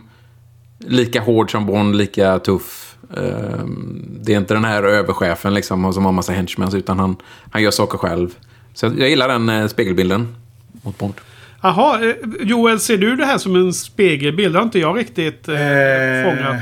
lika 0.87 1.21
hård 1.21 1.51
som 1.51 1.67
Bond, 1.67 1.97
lika 1.97 2.39
tuff. 2.39 2.97
Ehm, 3.17 4.05
det 4.21 4.33
är 4.33 4.37
inte 4.37 4.55
den 4.55 4.65
här 4.65 4.83
överchefen 4.83 5.55
liksom 5.55 5.93
som 5.93 6.05
har 6.05 6.13
massa 6.13 6.33
henchmans 6.33 6.75
utan 6.75 6.99
han, 6.99 7.17
han 7.51 7.63
gör 7.63 7.71
saker 7.71 7.99
själv. 7.99 8.31
Så 8.75 8.87
jag 8.99 9.09
gillar 9.09 9.29
den 9.29 9.49
eh, 9.49 9.67
spegelbilden 9.67 10.37
mot 10.83 10.99
Bond. 10.99 11.15
Jaha, 11.63 12.05
eh, 12.05 12.15
Joel, 12.41 12.81
ser 12.81 12.99
du 12.99 13.17
det 13.17 13.25
här 13.25 13.39
som 13.39 13.57
en 13.57 13.73
spegelbild? 13.73 14.55
Det 14.55 14.59
har 14.59 14.65
inte 14.65 14.79
jag 14.79 14.99
riktigt 14.99 15.49
eh, 15.49 15.55
Eh, 15.55 16.25
fångat. 16.25 16.57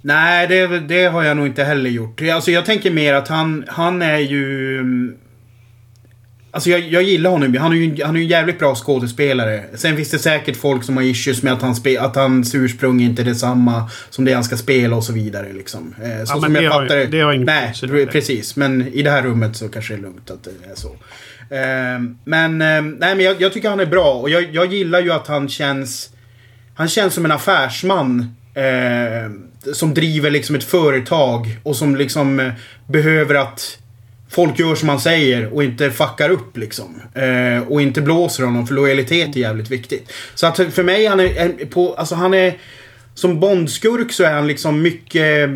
Nej, 0.00 0.46
det, 0.46 0.80
det 0.80 1.04
har 1.04 1.22
jag 1.22 1.36
nog 1.36 1.46
inte 1.46 1.64
heller 1.64 1.90
gjort. 1.90 2.20
Alltså 2.34 2.50
jag 2.50 2.64
tänker 2.64 2.90
mer 2.90 3.14
att 3.14 3.28
han, 3.28 3.64
han 3.68 4.02
är 4.02 4.18
ju... 4.18 4.82
Alltså 6.58 6.70
jag, 6.70 6.80
jag 6.80 7.02
gillar 7.02 7.30
honom. 7.30 7.56
Han 7.56 7.72
är 7.72 7.76
ju 7.76 8.04
han 8.04 8.16
är 8.16 8.20
ju 8.20 8.24
en 8.24 8.30
jävligt 8.30 8.58
bra 8.58 8.74
skådespelare. 8.74 9.64
Sen 9.74 9.96
finns 9.96 10.10
det 10.10 10.18
säkert 10.18 10.56
folk 10.56 10.84
som 10.84 10.96
har 10.96 11.04
issues 11.04 11.42
med 11.42 11.52
att, 11.52 11.62
han 11.62 11.74
spe, 11.74 12.00
att 12.00 12.16
hans 12.16 12.54
ursprung 12.54 13.00
inte 13.00 13.22
är 13.22 13.24
detsamma 13.24 13.90
som 14.10 14.24
det 14.24 14.32
han 14.32 14.44
ska 14.44 14.56
spela 14.56 14.96
och 14.96 15.04
så 15.04 15.12
vidare. 15.12 15.52
Liksom. 15.52 15.94
Eh, 16.02 16.24
så 16.24 16.36
Ja, 16.36 16.40
som 16.40 16.54
jag 16.54 16.72
fattar 16.72 17.06
det 17.06 17.20
har 17.20 17.34
Nej, 17.34 18.06
precis. 18.06 18.56
Men 18.56 18.88
i 18.88 19.02
det 19.02 19.10
här 19.10 19.22
rummet 19.22 19.56
så 19.56 19.68
kanske 19.68 19.94
det 19.94 19.98
är 19.98 20.02
lugnt 20.02 20.30
att 20.30 20.44
det 20.44 20.70
är 20.70 20.74
så. 20.74 20.88
Eh, 21.54 22.14
men 22.24 22.62
eh, 22.62 22.82
nej, 22.82 23.14
men 23.14 23.20
jag, 23.20 23.40
jag 23.40 23.52
tycker 23.52 23.70
han 23.70 23.80
är 23.80 23.86
bra. 23.86 24.12
Och 24.14 24.30
jag, 24.30 24.48
jag 24.52 24.72
gillar 24.72 25.00
ju 25.00 25.12
att 25.12 25.26
han 25.26 25.48
känns... 25.48 26.10
Han 26.74 26.88
känns 26.88 27.14
som 27.14 27.24
en 27.24 27.32
affärsman. 27.32 28.34
Eh, 28.54 29.30
som 29.72 29.94
driver 29.94 30.30
liksom 30.30 30.56
ett 30.56 30.64
företag 30.64 31.58
och 31.62 31.76
som 31.76 31.96
liksom 31.96 32.40
eh, 32.40 32.52
behöver 32.86 33.34
att 33.34 33.78
folk 34.28 34.58
gör 34.58 34.74
som 34.74 34.88
han 34.88 35.00
säger 35.00 35.54
och 35.54 35.64
inte 35.64 35.90
fuckar 35.90 36.30
upp 36.30 36.56
liksom. 36.56 37.02
Eh, 37.14 37.68
och 37.68 37.82
inte 37.82 38.00
blåser 38.00 38.44
honom 38.44 38.66
för 38.66 38.74
lojalitet 38.74 39.36
är 39.36 39.40
jävligt 39.40 39.70
viktigt. 39.70 40.12
Så 40.34 40.46
att 40.46 40.56
för 40.56 40.82
mig 40.82 41.06
han 41.06 41.20
är, 41.20 41.36
är 41.36 41.66
på, 41.66 41.94
alltså 41.94 42.14
han 42.14 42.34
är 42.34 42.58
som 43.14 43.40
Bondskurk 43.40 44.12
så 44.12 44.24
är 44.24 44.32
han 44.32 44.46
liksom 44.46 44.82
mycket 44.82 45.50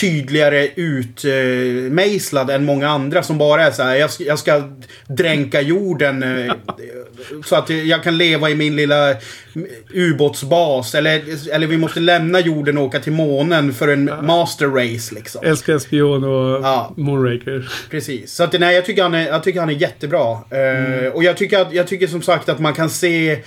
tydligare 0.00 0.68
utmejslad 0.76 2.50
än 2.50 2.64
många 2.64 2.88
andra 2.88 3.22
som 3.22 3.38
bara 3.38 3.66
är 3.66 3.70
så 3.70 3.82
här. 3.82 3.96
Jag 3.96 4.10
ska, 4.10 4.24
jag 4.24 4.38
ska 4.38 4.62
dränka 5.08 5.60
jorden 5.60 6.22
eh, 6.22 6.54
så 7.44 7.56
att 7.56 7.70
jag 7.70 8.02
kan 8.02 8.18
leva 8.18 8.50
i 8.50 8.54
min 8.54 8.76
lilla 8.76 9.14
ubåtsbas. 9.94 10.94
Eller, 10.94 11.22
eller 11.54 11.66
vi 11.66 11.76
måste 11.76 12.00
lämna 12.00 12.40
jorden 12.40 12.78
och 12.78 12.84
åka 12.84 13.00
till 13.00 13.12
månen 13.12 13.74
för 13.74 13.88
en 13.88 14.10
master 14.22 14.66
race 14.66 15.14
liksom. 15.14 15.40
Älskar 15.44 15.78
spion 15.78 16.24
och 16.24 16.64
Ja. 16.64 16.94
Moonraker. 16.96 17.68
Precis. 17.90 18.34
Så 18.34 18.44
att, 18.44 18.60
nej, 18.60 18.74
jag, 18.74 18.84
tycker 18.84 19.02
han 19.02 19.14
är, 19.14 19.26
jag 19.26 19.42
tycker 19.42 19.60
han 19.60 19.68
är 19.68 19.74
jättebra. 19.74 20.32
Eh, 20.32 21.12
och 21.12 21.24
jag 21.24 21.36
tycker, 21.36 21.58
att, 21.58 21.72
jag 21.72 21.86
tycker 21.86 22.06
som 22.06 22.22
sagt 22.22 22.48
att 22.48 22.58
man 22.58 22.74
kan 22.74 22.90
se... 22.90 23.38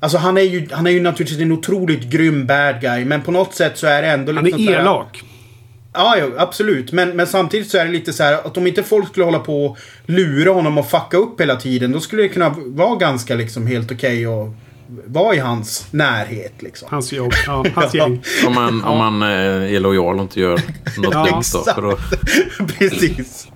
Alltså 0.00 0.18
han 0.18 0.36
är, 0.36 0.42
ju, 0.42 0.68
han 0.70 0.86
är 0.86 0.90
ju 0.90 1.00
naturligtvis 1.00 1.40
en 1.40 1.52
otroligt 1.52 2.02
grym 2.02 2.46
bad 2.46 2.80
guy. 2.80 3.04
Men 3.04 3.22
på 3.22 3.30
något 3.30 3.54
sätt 3.54 3.78
så 3.78 3.86
är 3.86 4.02
det 4.02 4.08
ändå 4.08 4.32
Han 4.32 4.44
liksom 4.44 4.68
är 4.68 4.72
elak. 4.72 5.22
Ja, 5.96 6.16
ja, 6.18 6.26
absolut. 6.36 6.92
Men, 6.92 7.16
men 7.16 7.26
samtidigt 7.26 7.70
så 7.70 7.78
är 7.78 7.84
det 7.84 7.90
lite 7.90 8.12
så 8.12 8.22
här 8.22 8.32
att 8.32 8.56
om 8.56 8.66
inte 8.66 8.82
folk 8.82 9.08
skulle 9.08 9.24
hålla 9.24 9.38
på 9.38 9.66
och 9.66 9.78
lura 10.06 10.52
honom 10.52 10.78
och 10.78 10.90
fucka 10.90 11.16
upp 11.16 11.40
hela 11.40 11.56
tiden. 11.56 11.92
Då 11.92 12.00
skulle 12.00 12.22
det 12.22 12.28
kunna 12.28 12.54
vara 12.66 12.96
ganska 12.96 13.34
liksom 13.34 13.66
helt 13.66 13.92
okej 13.92 14.26
att 14.26 14.48
vara 15.06 15.34
i 15.34 15.38
hans 15.38 15.86
närhet 15.90 16.62
liksom. 16.62 16.88
Hans 16.90 17.12
jobb. 17.12 17.32
Ja, 17.46 17.64
hans 17.74 17.94
gäng. 17.94 18.22
Om 18.46 18.54
man, 18.54 18.84
om 18.84 18.98
man 18.98 19.22
eh, 19.22 19.74
är 19.74 19.80
lojal 19.80 20.16
och 20.16 20.22
inte 20.22 20.40
gör 20.40 20.60
något 20.98 21.14
Ja, 21.14 21.24
dumt 21.24 21.64
då. 21.76 21.98
Precis. 22.78 23.48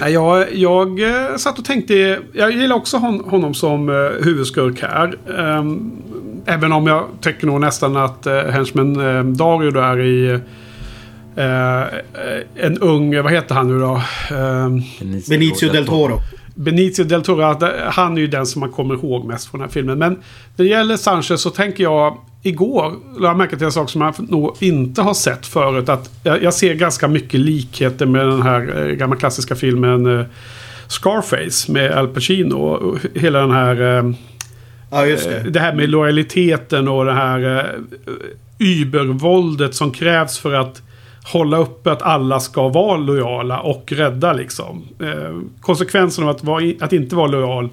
Jag, 0.00 0.54
jag 0.54 1.00
eh, 1.00 1.36
satt 1.36 1.58
och 1.58 1.64
tänkte... 1.64 2.18
Jag 2.32 2.52
gillar 2.52 2.76
också 2.76 2.96
hon, 2.96 3.20
honom 3.20 3.54
som 3.54 3.88
eh, 3.88 4.24
huvudskurk 4.24 4.82
här. 4.82 5.18
Ehm, 5.38 5.92
även 6.46 6.72
om 6.72 6.86
jag 6.86 7.04
tycker 7.20 7.46
nog 7.46 7.60
nästan 7.60 7.96
att 7.96 8.26
uh, 8.26 8.32
Henchman 8.32 9.00
uh, 9.00 9.24
Dario 9.24 9.70
där 9.70 10.00
i... 10.00 10.40
eh, 11.36 11.84
en 12.54 12.78
ung... 12.78 13.22
Vad 13.22 13.32
heter 13.32 13.54
han 13.54 13.68
nu 13.68 13.80
då? 13.80 14.02
Ehm, 14.30 14.82
Benicio 15.28 15.72
del 15.72 15.86
Toro. 15.86 16.20
Benicio 16.54 17.04
del 17.04 17.22
Toro, 17.22 17.42
eh, 17.42 17.68
han 17.86 18.16
är 18.16 18.20
ju 18.20 18.26
den 18.26 18.46
som 18.46 18.60
man 18.60 18.70
kommer 18.70 18.94
ihåg 18.94 19.24
mest 19.24 19.50
från 19.50 19.60
den 19.60 19.68
här 19.68 19.72
filmen. 19.72 19.98
Men 19.98 20.12
när 20.56 20.64
det 20.64 20.70
gäller 20.70 20.96
Sanchez 20.96 21.40
så 21.40 21.50
tänker 21.50 21.82
jag... 21.82 22.18
Igår 22.46 22.94
lade 23.14 23.26
jag 23.26 23.36
märke 23.36 23.56
till 23.56 23.64
en 23.66 23.72
sak 23.72 23.90
som 23.90 24.00
jag 24.00 24.30
nog 24.30 24.56
inte 24.60 25.02
har 25.02 25.14
sett 25.14 25.46
förut. 25.46 25.88
Att 25.88 26.10
jag, 26.22 26.42
jag 26.42 26.54
ser 26.54 26.74
ganska 26.74 27.08
mycket 27.08 27.40
likheter 27.40 28.06
med 28.06 28.26
den 28.26 28.42
här 28.42 28.88
eh, 28.88 28.94
gamla 28.94 29.16
klassiska 29.16 29.54
filmen 29.54 30.20
eh, 30.20 30.26
Scarface 30.86 31.72
med 31.72 31.92
Al 31.92 32.08
Pacino. 32.08 32.54
Och 32.54 32.98
hela 33.14 33.40
den 33.40 33.50
här... 33.50 33.98
Eh, 33.98 34.12
Ja, 34.90 35.06
just 35.06 35.28
det. 35.28 35.50
det 35.50 35.60
här 35.60 35.74
med 35.74 35.88
lojaliteten 35.88 36.88
och 36.88 37.04
det 37.04 37.12
här 37.12 37.58
eh, 37.58 37.64
übervåldet 38.58 39.74
som 39.74 39.90
krävs 39.90 40.38
för 40.38 40.52
att 40.52 40.82
hålla 41.32 41.58
uppe 41.58 41.92
att 41.92 42.02
alla 42.02 42.40
ska 42.40 42.68
vara 42.68 42.96
lojala 42.96 43.60
och 43.60 43.92
rädda 43.92 44.32
liksom. 44.32 44.82
Eh, 45.00 45.38
konsekvensen 45.60 46.24
av 46.24 46.30
att, 46.30 46.44
vara, 46.44 46.72
att 46.80 46.92
inte 46.92 47.16
vara 47.16 47.26
lojal 47.26 47.68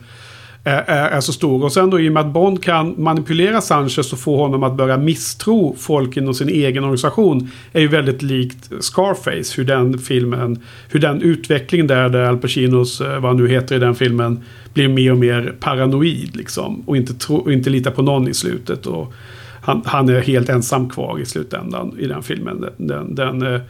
är, 0.63 0.83
är, 0.87 1.09
är, 1.09 1.21
så 1.21 1.33
stor. 1.33 1.63
Och 1.63 1.73
sen 1.73 1.89
då 1.89 1.99
i 1.99 2.09
och 2.09 2.13
med 2.13 2.25
att 2.25 2.33
Bond 2.33 2.63
kan 2.63 2.95
manipulera 2.97 3.61
Sanchez 3.61 4.13
och 4.13 4.19
få 4.19 4.37
honom 4.37 4.63
att 4.63 4.73
börja 4.73 4.97
misstro 4.97 5.75
folk 5.79 6.17
inom 6.17 6.33
sin 6.33 6.49
egen 6.49 6.83
organisation. 6.83 7.51
Är 7.73 7.81
ju 7.81 7.87
väldigt 7.87 8.21
likt 8.21 8.71
Scarface. 8.79 9.53
Hur 9.57 9.63
den 9.63 9.99
filmen, 9.99 10.59
hur 10.89 10.99
den 10.99 11.21
utvecklingen 11.21 11.87
där, 11.87 12.09
där 12.09 12.23
Al 12.23 12.37
Pacinos, 12.37 13.01
eh, 13.01 13.19
vad 13.19 13.23
han 13.23 13.37
nu 13.37 13.47
heter 13.47 13.75
i 13.75 13.79
den 13.79 13.95
filmen, 13.95 14.43
blir 14.73 14.87
mer 14.87 15.11
och 15.11 15.17
mer 15.17 15.55
paranoid 15.59 16.35
liksom. 16.35 16.83
Och 16.85 16.97
inte, 16.97 17.13
tro, 17.13 17.35
och 17.35 17.53
inte 17.53 17.69
lita 17.69 17.91
på 17.91 18.01
någon 18.01 18.27
i 18.27 18.33
slutet. 18.33 18.85
Och 18.85 19.13
han, 19.61 19.81
han 19.85 20.09
är 20.09 20.21
helt 20.21 20.49
ensam 20.49 20.89
kvar 20.89 21.19
i 21.19 21.25
slutändan 21.25 21.95
i 21.99 22.07
den 22.07 22.23
filmen. 22.23 22.61
Den, 22.61 23.15
den, 23.15 23.15
den 23.15 23.61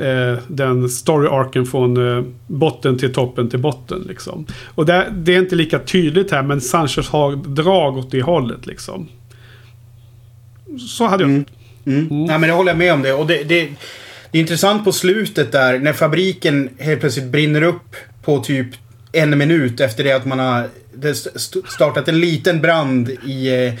eh, 0.00 0.38
den 0.48 0.88
story-arken 0.88 1.64
från 1.64 2.16
eh, 2.16 2.24
botten 2.46 2.98
till 2.98 3.12
toppen 3.12 3.50
till 3.50 3.58
botten. 3.58 4.04
Liksom. 4.08 4.46
Och 4.74 4.86
det, 4.86 5.06
det, 5.12 5.34
är 5.34 5.38
inte 5.38 5.56
lika 5.56 5.78
tydligt 5.78 6.30
här 6.30 6.42
men 6.42 6.60
Sanchez 6.60 7.08
har 7.08 7.36
drag 7.36 7.96
åt 7.96 8.10
det 8.10 8.22
hållet. 8.22 8.66
Liksom. 8.66 9.08
Så 10.78 11.06
hade 11.06 11.22
jag. 11.22 11.30
Mm. 11.30 11.44
Mm. 11.86 12.06
Mm. 12.10 12.24
Nej 12.24 12.38
men 12.38 12.48
det 12.48 12.54
håller 12.54 12.70
jag 12.70 12.78
med 12.78 12.92
om 12.92 13.02
det. 13.02 13.12
Och 13.12 13.26
det, 13.26 13.44
det, 13.44 13.68
det 14.30 14.38
är 14.38 14.40
intressant 14.40 14.84
på 14.84 14.92
slutet 14.92 15.52
där 15.52 15.78
när 15.78 15.92
fabriken 15.92 16.68
helt 16.78 17.00
plötsligt 17.00 17.26
brinner 17.26 17.62
upp 17.62 17.96
på 18.22 18.38
typ 18.38 18.66
en 19.12 19.38
minut 19.38 19.80
efter 19.80 20.04
det 20.04 20.12
att 20.12 20.24
man 20.24 20.38
har 20.38 20.68
startat 21.68 22.08
en 22.08 22.20
liten 22.20 22.60
brand 22.60 23.10
i 23.26 23.66
eh, 23.66 23.74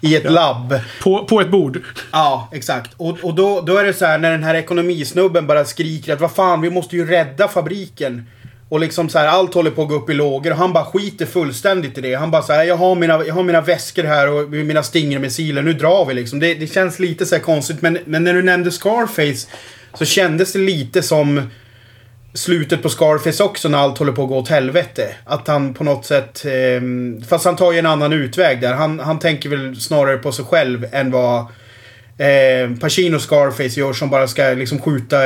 i 0.00 0.16
ett 0.16 0.24
ja. 0.24 0.30
labb. 0.30 0.80
På, 1.02 1.24
på 1.24 1.40
ett 1.40 1.50
bord. 1.50 1.82
Ja, 2.12 2.48
exakt. 2.52 2.90
Och, 2.96 3.18
och 3.22 3.34
då, 3.34 3.60
då 3.60 3.76
är 3.76 3.84
det 3.84 3.92
så 3.92 4.06
här 4.06 4.18
när 4.18 4.30
den 4.30 4.42
här 4.42 4.54
ekonomisnubben 4.54 5.46
bara 5.46 5.64
skriker 5.64 6.12
att 6.12 6.20
vad 6.20 6.32
fan, 6.32 6.60
vi 6.60 6.70
måste 6.70 6.96
ju 6.96 7.06
rädda 7.06 7.48
fabriken. 7.48 8.26
Och 8.68 8.80
liksom 8.80 9.08
så 9.08 9.18
här, 9.18 9.26
allt 9.26 9.54
håller 9.54 9.70
på 9.70 9.82
att 9.82 9.88
gå 9.88 9.94
upp 9.94 10.10
i 10.10 10.14
lågor 10.14 10.50
och 10.50 10.56
han 10.56 10.72
bara 10.72 10.84
skiter 10.84 11.26
fullständigt 11.26 11.98
i 11.98 12.00
det. 12.00 12.14
Han 12.14 12.30
bara 12.30 12.42
så 12.42 12.52
här, 12.52 12.64
jag 12.64 12.76
har 12.76 12.94
mina, 12.94 13.24
jag 13.24 13.34
har 13.34 13.42
mina 13.42 13.60
väskor 13.60 14.02
här 14.02 14.30
och 14.30 14.50
mina 14.50 14.82
Stinger-missiler, 14.82 15.62
nu 15.62 15.72
drar 15.72 16.04
vi 16.04 16.14
liksom. 16.14 16.40
Det, 16.40 16.54
det 16.54 16.66
känns 16.66 16.98
lite 16.98 17.26
så 17.26 17.38
konstigt, 17.38 17.82
men, 17.82 17.98
men 18.04 18.24
när 18.24 18.34
du 18.34 18.42
nämnde 18.42 18.70
Scarface 18.70 19.48
så 19.94 20.04
kändes 20.04 20.52
det 20.52 20.58
lite 20.58 21.02
som 21.02 21.42
slutet 22.34 22.82
på 22.82 22.88
Scarface 22.88 23.44
också 23.44 23.68
när 23.68 23.78
allt 23.78 23.98
håller 23.98 24.12
på 24.12 24.22
att 24.22 24.28
gå 24.28 24.38
åt 24.38 24.48
helvete. 24.48 25.08
Att 25.24 25.48
han 25.48 25.74
på 25.74 25.84
något 25.84 26.04
sätt... 26.06 26.44
Eh, 26.44 26.82
fast 27.28 27.44
han 27.44 27.56
tar 27.56 27.72
ju 27.72 27.78
en 27.78 27.86
annan 27.86 28.12
utväg 28.12 28.60
där. 28.60 28.74
Han, 28.74 29.00
han 29.00 29.18
tänker 29.18 29.48
väl 29.48 29.76
snarare 29.76 30.16
på 30.16 30.32
sig 30.32 30.44
själv 30.44 30.86
än 30.92 31.10
vad 31.10 31.40
eh, 32.18 32.76
Pacino 32.80 33.18
Scarface 33.18 33.80
gör 33.80 33.92
som 33.92 34.10
bara 34.10 34.28
ska 34.28 34.42
liksom 34.42 34.78
skjuta, 34.78 35.16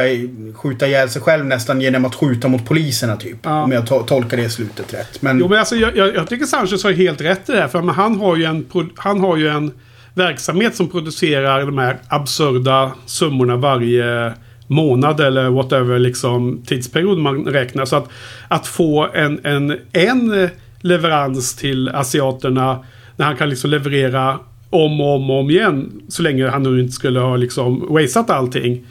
skjuta 0.55 0.87
ihjäl 0.87 1.11
sig 1.11 1.23
själv 1.23 1.47
nästan 1.47 1.81
genom 1.81 2.05
att 2.05 2.15
skjuta 2.15 2.49
mot 2.49 2.67
poliserna 2.67 3.17
typ. 3.17 3.39
Ja. 3.43 3.63
Om 3.63 3.73
jag 3.73 3.87
to 3.87 4.03
tolkar 4.03 4.37
det 4.37 4.51
slutet 4.51 4.95
rätt. 4.95 5.23
Men... 5.23 5.39
Jo 5.39 5.49
men 5.49 5.59
alltså 5.59 5.77
jag, 5.77 5.97
jag, 5.97 6.15
jag 6.15 6.29
tycker 6.29 6.47
Sanchez 6.47 6.85
har 6.85 6.93
helt 6.93 7.21
rätt 7.21 7.49
i 7.49 7.53
det 7.53 7.61
här. 7.61 7.69
För 7.69 7.79
han 7.81 8.21
har 8.21 8.37
ju 8.37 8.45
en, 8.45 8.67
han 8.97 9.21
har 9.21 9.37
ju 9.37 9.49
en 9.49 9.73
verksamhet 10.15 10.77
som 10.77 10.91
producerar 10.91 11.67
de 11.67 11.79
här 11.79 11.99
absurda 12.09 12.93
summorna 13.07 13.57
varje 13.57 14.33
månad 14.66 15.20
eller 15.20 15.51
whatever 15.51 15.99
liksom 15.99 16.62
tidsperiod 16.66 17.19
man 17.19 17.45
räknar. 17.45 17.85
Så 17.85 17.97
att, 17.97 18.09
att 18.49 18.66
få 18.66 19.09
en, 19.15 19.41
en, 19.43 19.78
en 19.93 20.49
leverans 20.81 21.57
till 21.57 21.89
asiaterna 21.89 22.85
när 23.16 23.27
han 23.27 23.36
kan 23.36 23.49
liksom 23.49 23.70
leverera 23.70 24.39
om 24.70 25.01
och 25.01 25.15
om 25.15 25.31
och 25.31 25.41
om 25.41 25.51
igen. 25.51 26.03
Så 26.09 26.23
länge 26.23 26.49
han 26.49 26.62
nu 26.62 26.81
inte 26.81 26.93
skulle 26.93 27.20
ha 27.20 27.36
liksom 27.36 27.86
wasteat 27.89 28.31
allting. 28.31 28.86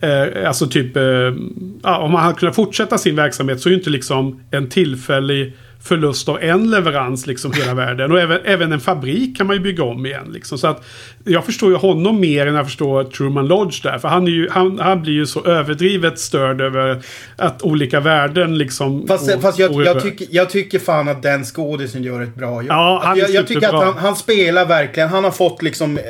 Eh, 0.00 0.48
alltså 0.48 0.66
typ, 0.66 0.96
eh, 0.96 1.02
ja, 1.82 1.98
om 1.98 2.14
han 2.14 2.24
hade 2.24 2.38
kunnat 2.38 2.54
fortsätta 2.54 2.98
sin 2.98 3.16
verksamhet 3.16 3.60
så 3.60 3.68
är 3.68 3.70
ju 3.70 3.78
inte 3.78 3.90
liksom 3.90 4.40
en 4.50 4.68
tillfällig 4.68 5.56
förlust 5.82 6.28
av 6.28 6.42
en 6.42 6.70
leverans 6.70 7.26
liksom 7.26 7.52
hela 7.52 7.74
världen. 7.74 8.12
Och 8.12 8.20
även, 8.20 8.40
även 8.44 8.72
en 8.72 8.80
fabrik 8.80 9.36
kan 9.36 9.46
man 9.46 9.56
ju 9.56 9.62
bygga 9.62 9.84
om 9.84 10.06
igen. 10.06 10.28
Liksom. 10.32 10.58
Så 10.58 10.66
att 10.66 10.84
jag 11.24 11.44
förstår 11.44 11.70
ju 11.70 11.76
honom 11.76 12.20
mer 12.20 12.46
än 12.46 12.54
jag 12.54 12.66
förstår 12.66 13.04
Truman 13.04 13.46
Lodge 13.46 13.82
där. 13.82 13.98
För 13.98 14.08
han, 14.08 14.26
är 14.26 14.30
ju, 14.30 14.48
han, 14.50 14.78
han 14.78 15.02
blir 15.02 15.12
ju 15.12 15.26
så 15.26 15.44
överdrivet 15.44 16.18
störd 16.18 16.60
över 16.60 17.02
att 17.36 17.62
olika 17.62 18.00
värden 18.00 18.58
liksom... 18.58 19.06
Fast, 19.08 19.34
och, 19.34 19.42
fast 19.42 19.58
jag, 19.58 19.86
jag, 19.86 20.02
tycker, 20.02 20.26
jag 20.30 20.50
tycker 20.50 20.78
fan 20.78 21.08
att 21.08 21.22
den 21.22 21.44
skådisen 21.44 22.02
gör 22.02 22.22
ett 22.22 22.34
bra 22.34 22.62
jobb. 22.62 22.66
Ja, 22.68 23.00
han 23.04 23.18
jag, 23.18 23.30
jag 23.30 23.46
tycker 23.46 23.68
att 23.68 23.84
han, 23.84 23.96
han, 23.98 24.16
spelar 24.16 24.66
verkligen. 24.66 25.08
Han 25.08 25.24
har 25.24 25.30
fått 25.30 25.62
liksom... 25.62 25.98
Eh, 25.98 26.02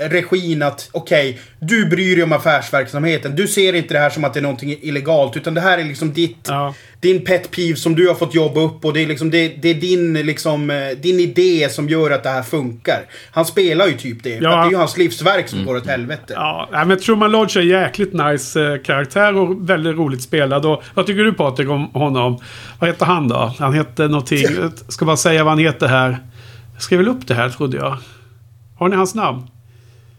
regin 0.00 0.62
att 0.62 0.88
okej, 0.92 1.30
okay, 1.30 1.42
du 1.60 1.86
bryr 1.86 2.16
dig 2.16 2.24
om 2.24 2.32
affärsverksamheten. 2.32 3.36
Du 3.36 3.48
ser 3.48 3.72
inte 3.72 3.94
det 3.94 4.00
här 4.00 4.10
som 4.10 4.24
att 4.24 4.34
det 4.34 4.40
är 4.40 4.42
någonting 4.42 4.76
illegalt. 4.82 5.36
Utan 5.36 5.54
det 5.54 5.60
här 5.60 5.78
är 5.78 5.84
liksom 5.84 6.12
ditt, 6.12 6.46
ja. 6.48 6.74
din 7.00 7.24
pet 7.24 7.50
peeve 7.50 7.76
som 7.76 7.94
du 7.94 8.08
har 8.08 8.14
fått 8.14 8.34
jobba 8.34 8.60
upp. 8.60 8.84
Och 8.84 8.92
det 8.92 9.02
är, 9.02 9.06
liksom, 9.06 9.30
det, 9.30 9.48
det 9.48 9.68
är 9.68 9.74
din, 9.74 10.12
liksom, 10.12 10.70
eh, 10.70 10.76
din 11.00 11.20
idé 11.20 11.68
som 11.70 11.88
gör 11.88 12.10
att 12.10 12.22
det 12.22 12.28
här 12.28 12.42
funkar. 12.42 13.00
Han 13.30 13.44
spelar 13.44 13.86
ju 13.86 13.92
typ 13.92 14.22
det. 14.22 14.30
Ja. 14.30 14.50
Det 14.50 14.66
är 14.66 14.70
ju 14.70 14.76
hans 14.76 14.96
livsverk 14.96 15.48
som 15.48 15.58
mm. 15.58 15.66
går 15.66 15.76
åt 15.76 15.86
helvete. 15.86 16.32
Ja, 16.36 16.84
men 16.86 16.98
Truman 16.98 17.30
Lodge 17.30 17.56
är 17.56 17.62
jäkligt 17.62 18.12
nice 18.12 18.64
eh, 18.64 18.78
karaktär 18.82 19.36
och 19.36 19.70
väldigt 19.70 19.96
roligt 19.96 20.22
spelad. 20.22 20.66
Och 20.66 20.82
vad 20.94 21.06
tycker 21.06 21.24
du 21.24 21.32
Patrik 21.32 21.68
om 21.68 21.84
honom? 21.84 22.40
Vad 22.78 22.90
heter 22.90 23.06
han 23.06 23.28
då? 23.28 23.54
Han 23.58 23.74
heter 23.74 24.08
någonting. 24.08 24.46
Ska 24.88 25.04
bara 25.04 25.16
säga 25.16 25.44
vad 25.44 25.50
han 25.50 25.58
heter 25.58 25.86
här. 25.86 26.18
Jag 26.74 26.82
skrev 26.82 26.98
väl 26.98 27.08
upp 27.08 27.26
det 27.26 27.34
här 27.34 27.48
trodde 27.48 27.76
jag. 27.76 27.96
Har 28.78 28.88
ni 28.88 28.96
hans 28.96 29.14
namn? 29.14 29.42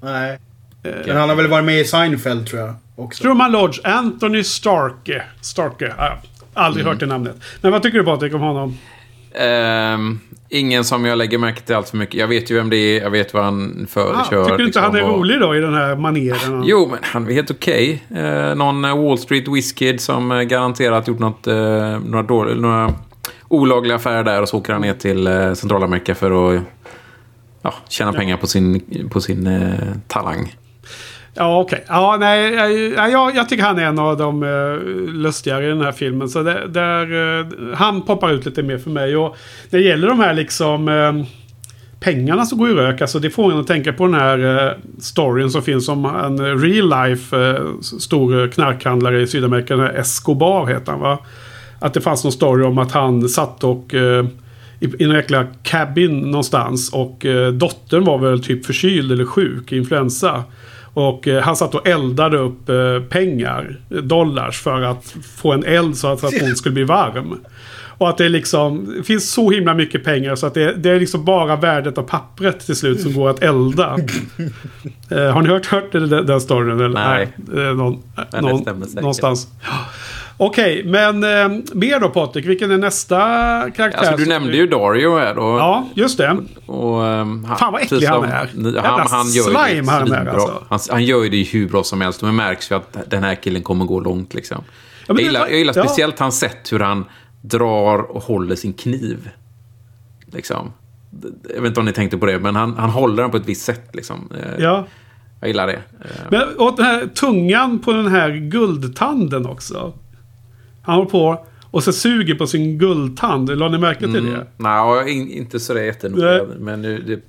Nej. 0.06 0.40
Eh, 0.84 0.92
Men 1.06 1.18
han 1.18 1.30
har 1.30 1.36
väl 1.36 1.48
varit 1.48 1.66
med 1.66 1.80
i 1.80 1.86
Seinfeld 1.86 2.48
tror 2.48 2.62
jag. 2.62 2.76
Också. 2.96 3.24
Truman 3.24 3.52
Lodge, 3.52 3.80
Anthony 3.84 4.44
Starke. 4.44 5.24
Starke, 5.42 5.88
äh, 5.88 5.94
aldrig 6.54 6.82
mm. 6.82 6.94
hört 6.94 7.00
det 7.00 7.06
namnet. 7.06 7.36
Men 7.62 7.72
vad 7.72 7.84
tycker 7.84 7.98
du 7.98 8.04
Patrik 8.04 8.34
om 8.34 8.42
honom? 8.42 8.78
Um, 9.42 10.20
ingen 10.50 10.84
som 10.84 11.06
jag 11.06 11.18
lägger 11.18 11.38
märke 11.38 11.62
till 11.62 11.76
allt 11.76 11.90
för 11.90 11.98
mycket. 11.98 12.16
Jag 12.16 12.28
vet 12.28 12.52
ju 12.52 12.56
vem 12.56 12.70
det 12.70 12.78
är, 12.78 13.02
jag 13.02 13.10
vet 13.10 13.34
vad 13.34 13.44
han 13.44 13.88
för, 13.90 14.14
ah, 14.14 14.26
kör. 14.30 14.44
Tycker 14.44 14.58
du 14.58 14.64
inte 14.66 14.80
liksom, 14.80 14.84
han 14.84 14.96
är 14.96 15.04
och... 15.04 15.18
rolig 15.20 15.40
då 15.40 15.56
i 15.56 15.60
den 15.60 15.74
här 15.74 15.96
maneren? 15.96 16.64
Jo, 16.66 16.88
men 16.92 17.00
han 17.02 17.28
är 17.28 17.34
helt 17.34 17.52
okej. 17.52 18.04
Okay. 18.10 18.24
Uh, 18.24 18.56
någon 18.56 18.82
Wall 18.82 19.18
Street 19.18 19.48
Whiskid 19.48 20.02
som 20.02 20.48
garanterat 20.48 21.08
gjort 21.08 21.20
något, 21.20 21.48
uh, 21.48 21.56
några, 22.00 22.24
dåliga, 22.24 22.56
några 22.56 22.94
olagliga 23.48 23.96
affärer 23.96 24.24
där 24.24 24.42
och 24.42 24.50
så 24.50 24.58
åker 24.58 24.74
han 24.74 24.82
ner 24.82 24.94
till 24.94 25.28
uh, 25.28 25.54
Centralamerika 25.54 26.16
för 26.16 26.56
att 26.56 26.62
ja, 27.66 27.74
tjäna 27.90 28.12
ja. 28.14 28.20
pengar 28.20 28.38
på 28.38 28.48
sin, 28.48 28.82
på 29.10 29.22
sin 29.22 29.48
eh, 29.48 29.74
talang. 30.08 30.56
Ja, 31.34 31.62
okej. 31.62 31.76
Okay. 31.76 31.96
Ja, 31.98 32.18
nej, 32.20 32.54
jag, 32.94 33.12
jag, 33.12 33.36
jag, 33.36 33.50
tycker 33.50 33.64
han 33.64 33.80
är 33.80 33.86
en 33.86 34.00
av 34.00 34.18
de 34.18 34.44
uh, 34.44 34.80
lustigare 35.14 35.66
i 35.66 35.68
den 35.68 35.82
här 35.82 35.92
filmen. 35.92 36.30
Så 36.30 36.44
det, 36.44 36.68
där, 36.68 37.14
uh, 37.14 37.76
han 37.76 38.02
poppar 38.02 38.32
ut 38.32 38.46
lite 38.46 38.64
mer 38.64 38.78
för 38.78 38.90
mig. 38.90 39.18
Och 39.18 39.36
när 39.70 39.80
det 39.80 39.86
gäller 39.86 40.08
de 40.08 40.20
här 40.20 40.34
liksom... 40.34 40.88
Uh, 40.88 41.26
pengarna 42.00 42.46
som 42.46 42.58
går 42.58 42.70
i 42.70 42.74
rök. 42.74 43.02
Alltså 43.02 43.20
det 43.20 43.30
får 43.30 43.52
en 43.52 43.60
att 43.60 43.68
tänka 43.68 43.94
på 43.94 44.06
den 44.06 44.14
här 44.14 44.40
uh, 44.40 44.72
storyn 45.00 45.50
som 45.50 45.62
finns 45.62 45.90
om 45.90 46.06
en 46.06 46.60
real 46.60 46.90
life 46.90 47.38
uh, 47.38 47.80
stor 47.82 48.48
knarkhandlare 48.48 49.22
i 49.22 49.28
Sydamerika. 49.28 49.90
Escobar 49.90 50.66
heter 50.68 50.92
han 50.92 51.02
va? 51.02 51.20
Att 51.80 51.94
det 51.94 52.02
fanns 52.02 52.24
någon 52.24 52.34
story 52.34 52.64
om 52.64 52.78
att 52.78 52.92
han 52.92 53.30
satt 53.30 53.64
och 53.64 53.94
uh, 53.94 54.26
i, 54.86 55.04
i 55.04 55.04
en 55.04 55.12
jäkla 55.12 55.48
cabin 55.64 56.20
någonstans. 56.20 56.94
Och 56.94 57.26
eh, 57.26 57.52
dottern 57.52 58.04
var 58.04 58.18
väl 58.18 58.44
typ 58.44 58.66
förkyld 58.66 59.12
eller 59.12 59.26
sjuk, 59.26 59.72
influensa. 59.72 60.44
Och 60.94 61.28
eh, 61.28 61.44
han 61.44 61.56
satt 61.56 61.76
och 61.76 61.88
eldade 61.88 62.38
upp 62.38 62.70
eh, 62.70 63.00
pengar, 63.10 63.80
dollars, 63.90 64.60
för 64.60 64.82
att 64.82 65.16
få 65.36 65.54
en 65.54 65.64
eld 65.64 65.98
så 65.98 66.08
att, 66.08 66.20
så 66.20 66.28
att 66.28 66.42
hon 66.42 66.56
skulle 66.56 66.74
bli 66.74 66.84
varm. 66.84 67.40
Och 67.98 68.10
att 68.10 68.18
det 68.18 68.30
liksom 68.30 68.94
det 68.98 69.04
finns 69.04 69.32
så 69.32 69.52
himla 69.52 69.74
mycket 69.74 70.04
pengar 70.04 70.36
så 70.36 70.48
att 70.48 70.54
det, 70.54 70.74
det, 70.74 70.90
är 70.90 71.00
liksom 71.00 71.26
bara 71.26 71.56
värdet 71.56 71.98
av 71.98 72.04
pappret 72.04 72.60
till 72.60 72.76
slut 72.76 73.02
som 73.02 73.14
går 73.14 73.30
att 73.30 73.44
elda. 73.44 73.98
eh, 75.10 75.18
har 75.18 75.42
ni 75.42 75.50
hört, 75.50 75.66
hört 75.66 75.92
den, 75.92 76.10
den 76.10 76.42
storyn? 76.42 76.80
Eller? 76.80 76.90
Nej. 76.90 77.28
Nej 77.38 77.74
någon, 77.74 78.04
någon, 78.42 78.86
någonstans. 78.96 79.48
Okej, 80.38 80.80
okay, 80.80 80.92
men 80.92 81.24
eh, 81.24 81.60
mer 81.74 82.00
då 82.00 82.10
Patrik. 82.10 82.46
Vilken 82.46 82.72
är 82.72 82.78
nästa 82.78 83.18
karaktär? 83.72 83.98
Alltså, 83.98 84.16
du 84.18 84.26
nämnde 84.26 84.52
du... 84.52 84.58
ju 84.58 84.68
Dario 84.68 85.18
här. 85.18 85.38
Och, 85.38 85.60
ja, 85.60 85.88
just 85.94 86.18
det. 86.18 86.38
Och, 86.66 87.02
um, 87.02 87.48
Fan 87.60 87.74
vad 87.74 87.82
äcklig 87.82 88.08
han 88.08 88.24
är. 88.24 88.82
Han, 88.82 89.08
han, 89.10 89.30
gör 89.30 89.44
slime 89.44 89.92
han 89.92 90.12
är 90.12 90.26
alltså. 90.26 90.64
Han, 90.70 90.80
han 90.90 91.04
gör 91.04 91.24
ju 91.24 91.30
det 91.30 91.44
hur 91.44 91.70
bra 91.70 91.84
som 91.84 92.02
helst. 92.02 92.20
Det 92.20 92.32
märks 92.32 92.72
ju 92.72 92.76
att 92.76 92.98
den 93.10 93.24
här 93.24 93.36
killen 93.36 93.64
kommer 93.64 93.86
gå 93.86 94.00
långt 94.00 94.34
liksom. 94.34 94.64
Ja, 95.08 95.16
jag, 95.18 95.22
gillar, 95.22 95.40
jag 95.40 95.58
gillar 95.58 95.74
ja. 95.76 95.84
speciellt 95.84 96.20
hans 96.20 96.40
sätt 96.40 96.72
hur 96.72 96.80
han 96.80 97.06
drar 97.42 98.00
och 98.00 98.24
håller 98.24 98.56
sin 98.56 98.74
kniv. 98.74 99.30
Liksom. 100.26 100.74
Jag 101.56 101.62
vet 101.62 101.70
inte 101.70 101.80
om 101.80 101.86
ni 101.86 101.94
tänkte 101.94 102.18
på 102.18 102.26
det, 102.26 102.40
men 102.40 102.56
han, 102.56 102.78
han 102.78 102.90
håller 102.90 103.24
den 103.24 103.32
på 103.32 103.38
ett 103.38 103.46
visst 103.46 103.66
sätt. 103.66 103.90
Liksom. 103.94 104.32
Eh, 104.44 104.64
ja. 104.64 104.86
Jag 105.40 105.48
gillar 105.48 105.68
det. 105.68 105.82
Men, 106.32 106.42
och 106.58 106.76
den 106.76 106.86
här 106.86 107.08
tungan 107.08 107.80
på 107.80 107.92
den 107.92 108.08
här 108.08 108.30
guldtanden 108.30 109.46
också. 109.46 109.94
Han 110.86 110.96
håller 110.96 111.10
på 111.10 111.46
och 111.72 111.84
så 111.84 111.94
suger 111.94 112.36
på 112.36 112.48
sin 112.48 112.78
guldtand. 112.78 113.60
Lade 113.60 113.72
ni 113.72 113.78
märke 113.78 114.00
till 114.00 114.16
mm. 114.16 114.34
det? 114.34 114.48
Nej, 114.58 115.12
in, 115.12 115.32
inte 115.32 115.60
så 115.60 115.74
det 115.74 115.86
jättenoga. 115.86 116.46
Men 116.60 116.82
nu, 116.82 117.02
det, 117.02 117.22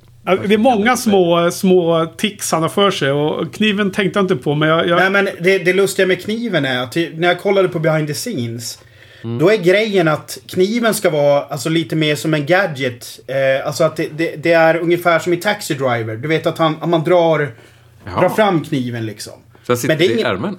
det 0.48 0.54
är 0.54 0.58
många 0.58 0.96
små, 0.96 1.50
små 1.50 2.06
tics 2.16 2.52
han 2.52 2.62
har 2.62 2.68
för 2.68 2.90
sig. 2.90 3.10
Och 3.10 3.54
kniven 3.54 3.90
tänkte 3.90 4.18
jag 4.18 4.24
inte 4.24 4.36
på. 4.36 4.54
Men 4.54 4.68
jag, 4.68 4.88
jag... 4.88 4.96
Nej 4.96 5.10
men 5.10 5.28
det, 5.40 5.58
det 5.58 5.72
lustiga 5.72 6.06
med 6.06 6.22
kniven 6.22 6.64
är 6.64 6.82
att 6.82 6.96
när 6.96 7.28
jag 7.28 7.40
kollade 7.40 7.68
på 7.68 7.78
behind 7.78 8.08
the 8.08 8.14
scenes. 8.14 8.78
Då 9.40 9.50
är 9.50 9.56
grejen 9.56 10.08
att 10.08 10.38
kniven 10.46 10.94
ska 10.94 11.10
vara 11.10 11.42
alltså, 11.42 11.68
lite 11.68 11.96
mer 11.96 12.14
som 12.14 12.34
en 12.34 12.46
gadget. 12.46 13.20
Eh, 13.26 13.66
alltså 13.66 13.84
att 13.84 13.96
det, 13.96 14.08
det, 14.16 14.36
det 14.42 14.52
är 14.52 14.76
ungefär 14.76 15.18
som 15.18 15.32
i 15.32 15.36
Taxi 15.36 15.74
Driver. 15.74 16.16
Du 16.16 16.28
vet 16.28 16.46
att, 16.46 16.58
han, 16.58 16.76
att 16.80 16.88
man 16.88 17.04
drar, 17.04 17.54
Jaha. 18.04 18.20
drar 18.20 18.28
fram 18.28 18.64
kniven 18.64 19.06
liksom. 19.06 19.32
Så 19.32 19.72
den 19.72 19.76
sitter 19.76 19.88
Men 19.88 19.98
det 19.98 20.04
är 20.04 20.10
i 20.10 20.12
ingen- 20.12 20.26
ärmen. 20.26 20.58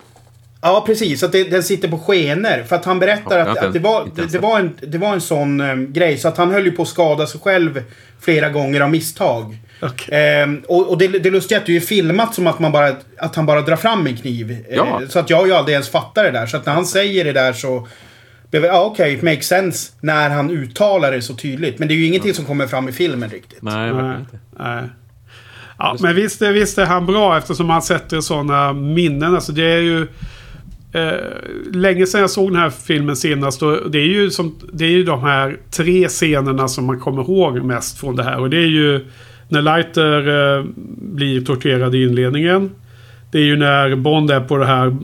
Ja, 0.61 0.83
precis. 0.85 1.23
Att 1.23 1.31
det, 1.31 1.43
den 1.43 1.63
sitter 1.63 1.87
på 1.87 1.97
skenor. 1.99 2.63
För 2.63 2.75
att 2.75 2.85
han 2.85 2.99
berättar 2.99 3.37
Ja, 3.39 3.45
att, 3.51 3.57
att 3.57 3.73
det, 3.73 3.79
var, 3.79 4.07
det, 4.15 4.25
det, 4.31 4.39
var 4.39 4.59
en, 4.59 4.73
det 4.81 4.97
var 4.97 5.13
en 5.13 5.21
sån 5.21 5.61
em, 5.61 5.93
grej. 5.93 6.17
Så 6.17 6.27
att 6.27 6.37
han 6.37 6.51
höll 6.51 6.65
ju 6.65 6.71
på 6.71 6.81
att 6.81 6.87
skada 6.87 7.27
sig 7.27 7.41
själv 7.41 7.83
flera 8.21 8.49
gånger 8.49 8.81
av 8.81 8.89
misstag. 8.89 9.57
Okej. 9.81 10.17
Ehm, 10.41 10.61
och 10.67 10.89
och 10.89 10.97
det, 10.97 11.07
det 11.07 11.29
lustiga 11.29 11.57
är 11.57 11.61
att 11.61 11.67
det 11.67 11.75
är 11.75 11.79
filmat 11.79 12.35
som 12.35 12.47
att, 12.47 12.59
man 12.59 12.71
bara, 12.71 12.95
att 13.17 13.35
han 13.35 13.45
bara 13.45 13.61
drar 13.61 13.75
fram 13.75 14.07
en 14.07 14.17
kniv. 14.17 14.51
Eh, 14.51 14.75
Ja. 14.75 15.01
så 15.09 15.19
att 15.19 15.29
jag 15.29 15.37
har 15.37 15.45
ju 15.45 15.53
aldrig 15.53 15.73
ens 15.73 15.89
fattat 15.89 16.23
det 16.23 16.31
där. 16.31 16.45
Så 16.45 16.57
att 16.57 16.65
när 16.65 16.73
han 16.73 16.85
säger 16.85 17.23
det 17.25 17.33
där 17.33 17.53
så... 17.53 17.87
Ja, 18.51 18.81
okej, 18.83 19.13
it 19.13 19.21
makes 19.21 19.47
sense 19.47 19.91
när 20.01 20.29
han 20.29 20.51
uttalar 20.51 21.11
det 21.11 21.21
så 21.21 21.33
tydligt. 21.33 21.79
Men 21.79 21.87
det 21.87 21.93
är 21.93 21.95
ju 21.95 22.05
ingenting 22.05 22.33
som 22.33 22.45
kommer 22.45 22.67
fram 22.67 22.89
i 22.89 22.91
filmen 22.91 23.29
riktigt. 23.29 23.61
Nej, 23.61 23.73
verkligen 23.91 24.07
Nej, 24.07 24.19
inte. 24.19 24.39
nej. 24.59 24.83
Ja, 25.79 25.95
men 25.99 26.15
visst, 26.15 26.41
visst 26.41 26.77
är 26.77 26.85
han 26.85 27.05
bra 27.05 27.37
eftersom 27.37 27.69
han 27.69 27.81
sätter 27.81 28.21
sådana 28.21 28.73
minnen. 28.73 29.35
Alltså 29.35 29.51
det 29.51 29.63
är 29.63 29.79
ju... 29.81 30.07
Eh, 30.91 31.11
länge 31.73 32.05
sedan 32.05 32.21
jag 32.21 32.29
såg 32.29 32.51
den 32.51 32.61
här 32.61 32.69
filmen 32.69 33.15
senast. 33.15 33.63
Och 33.63 33.91
det, 33.91 33.99
är 33.99 34.05
ju 34.07 34.29
som, 34.31 34.55
det 34.73 34.85
är 34.85 34.89
ju 34.89 35.03
de 35.03 35.21
här 35.21 35.57
tre 35.71 36.07
scenerna 36.07 36.67
som 36.67 36.85
man 36.85 36.99
kommer 36.99 37.21
ihåg 37.21 37.63
mest 37.63 37.99
från 37.99 38.15
det 38.15 38.23
här. 38.23 38.39
Och 38.39 38.49
det 38.49 38.57
är 38.57 38.67
ju 38.67 39.05
när 39.49 39.61
Leiter 39.61 40.27
eh, 40.57 40.65
blir 41.01 41.41
torterad 41.41 41.95
i 41.95 42.03
inledningen. 42.03 42.71
Det 43.31 43.37
är 43.37 43.43
ju 43.43 43.55
när 43.57 43.95
Bond 43.95 44.31
är 44.31 44.39
på 44.39 44.57
det 44.57 44.65
här 44.65 44.97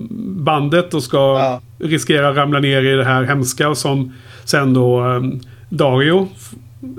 bandet 0.43 0.93
och 0.93 1.03
ska 1.03 1.17
Ja. 1.17 1.61
riskera 1.79 2.29
att 2.29 2.35
ramla 2.35 2.59
ner 2.59 2.81
i 2.81 2.95
det 2.95 3.03
här 3.05 3.23
hemska. 3.23 3.75
Som 3.75 4.13
sen 4.43 4.73
då 4.73 5.05
eh, 5.15 5.21
Dario. 5.69 6.27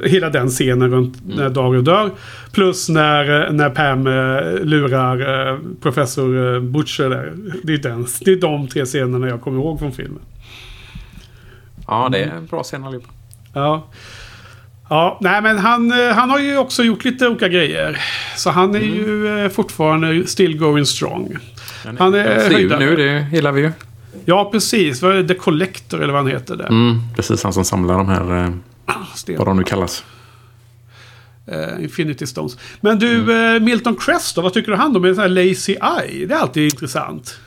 Hela 0.04 0.30
den 0.30 0.48
scenen 0.48 0.90
runt 0.90 1.16
när 1.26 1.48
Dario 1.48 1.80
dör. 1.80 2.10
Plus 2.52 2.88
när, 2.88 3.46
eh, 3.46 3.52
när 3.52 3.70
Pam 3.70 4.06
eh, 4.06 4.64
lurar 4.64 5.50
eh, 5.52 5.58
professor 5.82 6.60
Butcher 6.60 7.08
där. 7.08 7.32
Det 7.62 7.74
är, 7.74 7.78
den, 7.78 8.06
det 8.20 8.32
är 8.32 8.36
de 8.36 8.68
tre 8.68 8.84
scenerna 8.84 9.28
jag 9.28 9.40
kommer 9.40 9.58
ihåg 9.58 9.78
från 9.78 9.92
filmen. 9.92 10.22
Ja, 11.86 12.08
det 12.12 12.18
är 12.18 12.30
en 12.30 12.46
bra 12.46 12.62
scen 12.62 12.84
allihopa. 12.84 13.08
Ja. 13.54 13.88
Ja, 14.88 15.18
nej 15.20 15.42
men 15.42 15.58
han, 15.58 15.90
han 15.92 16.30
har 16.30 16.38
ju 16.38 16.58
också 16.58 16.82
gjort 16.82 17.04
lite 17.04 17.28
olika 17.28 17.48
grejer. 17.48 17.98
Så 18.36 18.50
han 18.50 18.74
är 18.74 18.80
ju 18.80 19.38
eh, 19.44 19.48
fortfarande 19.48 20.26
still 20.26 20.58
going 20.58 20.86
strong. 20.86 21.36
Han 21.98 22.14
är 22.14 22.48
ju 22.48 22.54
höjdare. 22.54 22.78
nu, 22.78 22.96
det 22.96 23.26
gillar 23.32 23.52
vi 23.52 23.60
ju. 23.60 23.72
Ja, 24.24 24.48
precis. 24.52 25.02
Vad 25.02 25.12
är 25.12 25.16
det? 25.22 25.28
The 25.28 25.34
Collector 25.34 26.02
eller 26.02 26.12
vad 26.12 26.22
han 26.22 26.30
heter 26.30 26.56
där. 26.56 26.66
Mm, 26.66 27.00
precis, 27.16 27.42
han 27.42 27.52
som 27.52 27.64
samlar 27.64 27.98
de 27.98 28.08
här, 28.08 28.44
eh, 28.44 28.50
Sten. 29.14 29.36
vad 29.38 29.46
de 29.46 29.56
nu 29.56 29.62
kallas. 29.64 30.04
Eh, 31.46 31.82
Infinity 31.82 32.26
Stones. 32.26 32.58
Men 32.80 32.98
du, 32.98 33.14
Mm. 33.20 33.56
eh, 33.56 33.62
Milton 33.62 33.96
Crest 33.96 34.36
då? 34.36 34.42
Vad 34.42 34.52
tycker 34.52 34.70
du 34.70 34.76
han 34.76 34.96
om 34.96 35.04
en 35.04 35.14
sån 35.14 35.22
här 35.22 35.28
Lazy 35.28 35.72
Eye? 35.72 36.26
Det 36.26 36.34
är 36.34 36.38
alltid 36.38 36.64
intressant. 36.72 37.38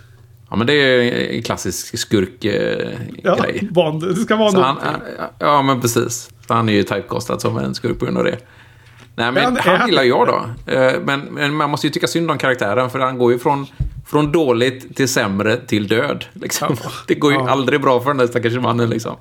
Ja, 0.49 0.55
men 0.55 0.67
det 0.67 0.73
är 0.73 1.29
en 1.35 1.43
klassisk 1.43 1.97
skurk-grej. 1.99 3.19
Ja, 3.23 3.37
Bond. 3.69 4.01
Det 4.07 4.15
ska 4.15 4.35
vara 4.35 4.51
Så 4.51 4.57
något. 4.57 4.77
han, 4.83 5.01
ja, 5.39 5.61
men 5.61 5.81
precis. 5.81 6.29
Han 6.47 6.69
är 6.69 6.73
ju 6.73 6.83
typecastad 6.83 7.39
som 7.39 7.57
en 7.57 7.75
skurk 7.75 7.99
på 7.99 8.05
grund 8.05 8.17
av 8.17 8.23
det. 8.23 8.37
Nej, 9.15 9.31
men 9.31 9.43
han 9.43 9.57
han- 9.77 9.87
gillar 9.89 10.03
jag 10.03 10.27
då. 10.27 10.71
Eh, 10.73 10.93
Men, 11.05 11.19
men 11.21 11.53
man 11.53 11.69
måste 11.69 11.87
ju 11.87 11.91
tycka 11.93 12.07
synd 12.07 12.31
om 12.31 12.37
karaktären, 12.37 12.89
för 12.89 12.99
han 12.99 13.17
går 13.17 13.31
ju 13.31 13.39
från, 13.39 13.67
från 14.11 14.31
dåligt 14.31 14.95
till 14.95 15.07
sämre 15.07 15.57
till 15.57 15.87
död. 15.87 16.25
Liksom. 16.33 16.77
Det 17.07 17.15
går 17.15 17.31
ju 17.31 17.37
Ja. 17.37 17.49
aldrig 17.49 17.81
bra 17.81 17.99
för 17.99 18.09
den 18.09 18.17
där 18.17 18.27
stackars 18.27 18.53
mannen. 18.53 18.89
Liksom. 18.89 19.15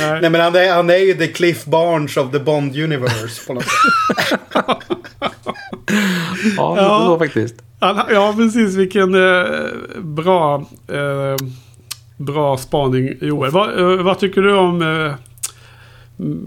Nej. 0.00 0.20
Nej 0.20 0.30
men 0.30 0.40
han 0.40 0.54
är, 0.56 0.72
han 0.72 0.90
är 0.90 0.96
ju 0.96 1.14
the 1.14 1.26
Cliff 1.26 1.64
Barnes 1.64 2.16
of 2.16 2.30
the 2.32 2.38
Bond 2.38 2.76
universe 2.76 3.46
på 3.46 3.52
något 3.54 3.64
sätt. 3.64 4.40
Ja, 6.56 6.76
Ja. 6.76 7.02
så 7.06 7.18
faktiskt. 7.18 7.54
Ja, 7.80 8.34
precis. 8.36 8.74
Vilken 8.74 9.14
eh, 9.14 9.44
bra, 10.02 10.54
eh, 10.88 11.36
bra 12.16 12.56
spaning, 12.56 13.16
Joel. 13.20 13.50
Vad, 13.50 13.78
eh, 13.80 14.02
vad 14.02 14.18
tycker 14.18 14.40
du 14.40 14.54
om... 14.54 14.82
Eh, 14.82 15.14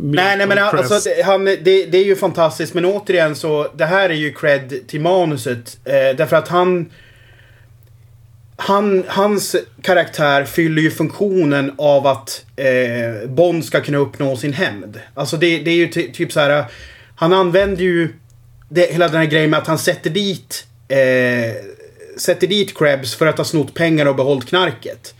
Nej, 0.01 0.37
nej 0.37 0.47
men 0.47 0.57
alltså, 0.57 1.09
det- 1.09 1.23
han, 1.25 1.45
det, 1.45 1.61
det 1.63 1.97
är 1.97 2.03
ju 2.05 2.15
fantastiskt. 2.15 2.73
Men 2.73 2.85
återigen 2.85 3.35
så, 3.35 3.67
det 3.75 3.85
här 3.85 4.09
är 4.09 4.13
ju 4.13 4.33
cred 4.33 4.87
till 4.87 5.01
manuset. 5.01 5.77
Eh, 5.85 6.15
därför 6.17 6.35
att 6.35 6.47
han... 6.47 6.85
Han, 8.59 9.03
hans 9.07 9.55
karaktär 9.81 10.45
fyller 10.45 10.81
ju 10.81 10.91
funktionen 10.91 11.71
av 11.77 12.07
att 12.07 12.45
eh, 12.55 13.29
Bond 13.29 13.65
ska 13.65 13.81
kunna 13.81 13.97
uppnå 13.97 14.37
sin 14.37 14.53
hämnd. 14.53 14.99
Alltså 15.13 15.37
det, 15.37 15.59
det 15.59 15.71
är 15.71 15.75
ju 15.75 15.87
ty, 15.87 16.11
typ 16.11 16.31
så 16.31 16.39
här. 16.39 16.65
Han 17.15 17.33
använder 17.33 17.83
ju 17.83 18.13
det, 18.69 18.91
hela 18.91 19.07
den 19.07 19.17
här 19.17 19.25
grejen 19.25 19.49
med 19.49 19.59
att 19.59 19.67
han 19.67 19.77
sätter 19.77 20.09
dit 20.09 20.67
eh, 20.87 21.77
sätter 22.17 22.47
dit 22.47 22.77
Krebs 22.77 23.15
för 23.15 23.27
att 23.27 23.37
ha 23.37 23.45
snott 23.45 23.73
pengar 23.73 24.05
och 24.05 24.15
behållit 24.15 24.45
knarket. 24.49 25.15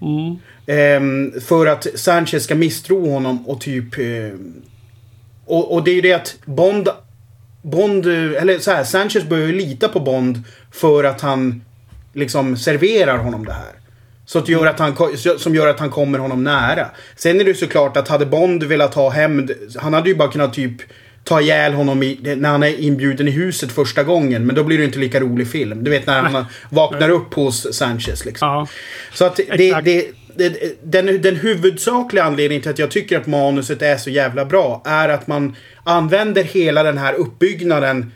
Mm. 0.00 0.38
Ehm, 0.66 1.40
för 1.40 1.66
att 1.66 1.86
Sanchez 1.94 2.44
ska 2.44 2.54
misstro 2.54 3.10
honom 3.10 3.48
och 3.48 3.60
typ... 3.60 3.98
ehm, 3.98 4.62
och, 5.46 5.74
och 5.74 5.84
det 5.84 5.90
är 5.90 5.94
ju 5.94 6.00
det 6.00 6.12
att 6.12 6.36
Bond... 6.44 6.88
Bond, 7.62 8.06
eh, 8.06 8.42
eller 8.42 8.58
så 8.58 8.70
här, 8.70 8.84
Sanchez 8.84 9.24
börjar 9.24 9.46
ju 9.46 9.52
lita 9.52 9.88
på 9.88 10.00
Bond 10.00 10.42
för 10.70 11.04
att 11.04 11.20
han 11.20 11.64
liksom 12.16 12.56
serverar 12.56 13.18
honom 13.18 13.44
det 13.44 13.52
här. 13.52 13.72
Så 14.26 14.38
att 14.38 14.48
gör 14.48 14.66
att 14.66 14.78
han, 14.78 14.96
som 15.38 15.54
gör 15.54 15.66
att 15.66 15.80
han 15.80 15.90
kommer 15.90 16.18
honom 16.18 16.44
nära. 16.44 16.86
Sen 17.16 17.40
är 17.40 17.44
det 17.44 17.50
ju 17.50 17.56
såklart 17.56 17.96
att 17.96 18.08
hade 18.08 18.26
Bond 18.26 18.62
velat 18.62 18.94
ha 18.94 19.10
hämnd, 19.10 19.50
han 19.76 19.94
hade 19.94 20.08
ju 20.08 20.14
bara 20.14 20.32
kunnat 20.32 20.54
typ 20.54 20.82
ta 21.24 21.40
ihjäl 21.40 21.72
honom 21.72 22.02
i, 22.02 22.18
när 22.36 22.48
han 22.48 22.62
är 22.62 22.80
inbjuden 22.80 23.28
i 23.28 23.30
huset 23.30 23.72
första 23.72 24.04
gången. 24.04 24.46
Men 24.46 24.56
då 24.56 24.64
blir 24.64 24.78
det 24.78 24.84
inte 24.84 24.98
lika 24.98 25.20
rolig 25.20 25.48
film. 25.48 25.84
Du 25.84 25.90
vet 25.90 26.06
när 26.06 26.22
han 26.22 26.44
vaknar 26.68 27.08
upp 27.08 27.34
hos 27.34 27.74
Sanchez 27.74 28.24
liksom. 28.24 28.48
Ja. 28.48 28.66
Så 29.12 29.24
att 29.24 29.36
det, 29.36 29.80
det, 29.80 30.10
det, 30.34 30.82
den, 30.82 31.22
den 31.22 31.36
huvudsakliga 31.36 32.24
anledningen 32.24 32.62
till 32.62 32.70
att 32.70 32.78
jag 32.78 32.90
tycker 32.90 33.18
att 33.18 33.26
manuset 33.26 33.82
är 33.82 33.96
så 33.96 34.10
jävla 34.10 34.44
bra 34.44 34.82
är 34.84 35.08
att 35.08 35.26
man 35.26 35.56
använder 35.84 36.42
hela 36.42 36.82
den 36.82 36.98
här 36.98 37.14
uppbyggnaden 37.14 38.12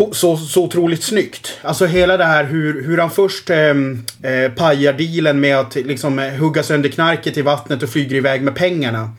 på, 0.00 0.14
så, 0.14 0.36
så 0.36 0.64
otroligt 0.64 1.02
snyggt. 1.02 1.58
Alltså 1.62 1.86
hela 1.86 2.16
det 2.16 2.24
här 2.24 2.44
hur, 2.44 2.84
hur 2.84 2.98
han 2.98 3.10
först 3.10 3.50
ehm, 3.50 4.04
eh, 4.22 4.52
pajar 4.52 4.92
dealen 4.92 5.40
med 5.40 5.56
att 5.56 5.74
liksom 5.74 6.18
eh, 6.18 6.32
hugga 6.32 6.62
sönder 6.62 6.88
knarket 6.88 7.36
i 7.36 7.42
vattnet 7.42 7.82
och 7.82 7.88
flyger 7.88 8.16
iväg 8.16 8.42
med 8.42 8.54
pengarna. 8.54 9.10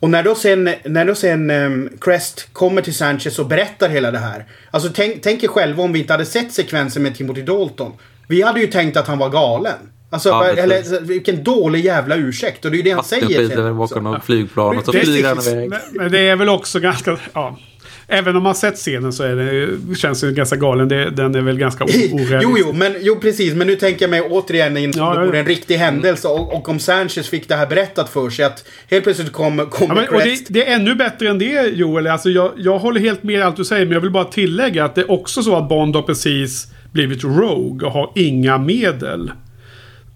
Och 0.00 0.10
när 0.10 0.22
då 0.22 0.34
sen, 0.34 0.70
när 0.84 1.04
då 1.04 1.14
sen 1.14 1.50
ehm, 1.50 1.88
Crest 2.00 2.48
kommer 2.52 2.82
till 2.82 2.94
Sanchez 2.94 3.38
och 3.38 3.46
berättar 3.46 3.88
hela 3.88 4.10
det 4.10 4.18
här. 4.18 4.46
Alltså 4.70 4.90
tänk, 4.94 5.22
tänk 5.22 5.44
er 5.44 5.48
själva 5.48 5.82
om 5.82 5.92
vi 5.92 5.98
inte 5.98 6.12
hade 6.12 6.26
sett 6.26 6.52
sekvensen 6.52 7.02
med 7.02 7.16
Timothy 7.16 7.42
Dalton. 7.42 7.92
Vi 8.28 8.42
hade 8.42 8.60
ju 8.60 8.66
tänkt 8.66 8.96
att 8.96 9.08
han 9.08 9.18
var 9.18 9.28
galen. 9.28 9.78
Alltså, 10.10 10.28
Ja, 10.28 10.52
precis. 10.54 10.92
eller 10.92 11.00
vilken 11.00 11.44
dålig 11.44 11.84
jävla 11.84 12.16
ursäkt. 12.16 12.64
Och 12.64 12.70
det 12.70 12.74
är 12.74 12.78
ju 12.78 12.82
det 12.82 12.90
han 12.90 13.04
säger. 13.04 13.48
Sen 13.48 13.78
också. 13.78 13.94
bakom 13.94 14.04
något 14.04 14.24
flygplan 14.24 14.78
och 14.78 14.84
så 14.84 14.92
flyger 14.92 15.28
han 15.28 15.38
iväg. 15.38 15.70
Men, 15.70 15.80
men 15.92 16.12
det 16.12 16.18
är 16.18 16.36
väl 16.36 16.48
också 16.48 16.80
ganska... 16.80 17.18
Ja. 17.32 17.58
Även 18.12 18.36
om 18.36 18.42
man 18.42 18.54
sett 18.54 18.76
scenen 18.76 19.12
så 19.12 19.22
är 19.22 19.36
det, 19.36 19.94
känns 19.96 20.20
det 20.20 20.32
ganska 20.32 20.56
galen. 20.56 20.88
Det, 20.88 21.10
den 21.10 21.34
är 21.34 21.40
väl 21.40 21.58
ganska 21.58 21.84
orealistisk. 21.84 22.32
Jo, 22.42 22.56
jo, 22.58 22.72
men, 22.72 22.94
jo, 23.00 23.16
precis. 23.20 23.54
Men 23.54 23.66
nu 23.66 23.76
tänker 23.76 24.02
jag 24.02 24.10
mig 24.10 24.20
återigen 24.20 24.76
in 24.76 24.92
Ja, 24.96 25.14
det 25.14 25.26
vore 25.26 25.38
en 25.38 25.46
riktig 25.46 25.76
händelse. 25.76 26.28
Och, 26.28 26.54
och 26.54 26.68
om 26.68 26.78
Sanchez 26.78 27.28
fick 27.28 27.48
det 27.48 27.54
här 27.54 27.66
berättat 27.66 28.08
för 28.08 28.30
sig 28.30 28.44
att 28.44 28.64
helt 28.90 29.04
plötsligt 29.04 29.32
kommer 29.32 29.64
kom 29.64 29.88
Ja, 29.88 29.94
men, 29.94 30.08
och 30.08 30.20
det, 30.20 30.44
det 30.48 30.66
är 30.66 30.74
ännu 30.74 30.94
bättre 30.94 31.28
än 31.28 31.38
det 31.38 31.68
Joel. 31.68 32.06
Alltså, 32.06 32.30
jag, 32.30 32.52
jag 32.56 32.78
håller 32.78 33.00
helt 33.00 33.22
med 33.22 33.38
i 33.38 33.42
allt 33.42 33.56
du 33.56 33.64
säger. 33.64 33.84
Men 33.86 33.92
jag 33.92 34.00
vill 34.00 34.10
bara 34.10 34.24
tillägga 34.24 34.84
att 34.84 34.94
det 34.94 35.00
är 35.00 35.10
också 35.10 35.42
så 35.42 35.56
att 35.56 35.68
Bond 35.68 35.96
har 35.96 36.02
precis 36.02 36.66
blivit 36.92 37.24
Rogue 37.24 37.86
och 37.86 37.92
har 37.92 38.12
inga 38.14 38.58
medel. 38.58 39.30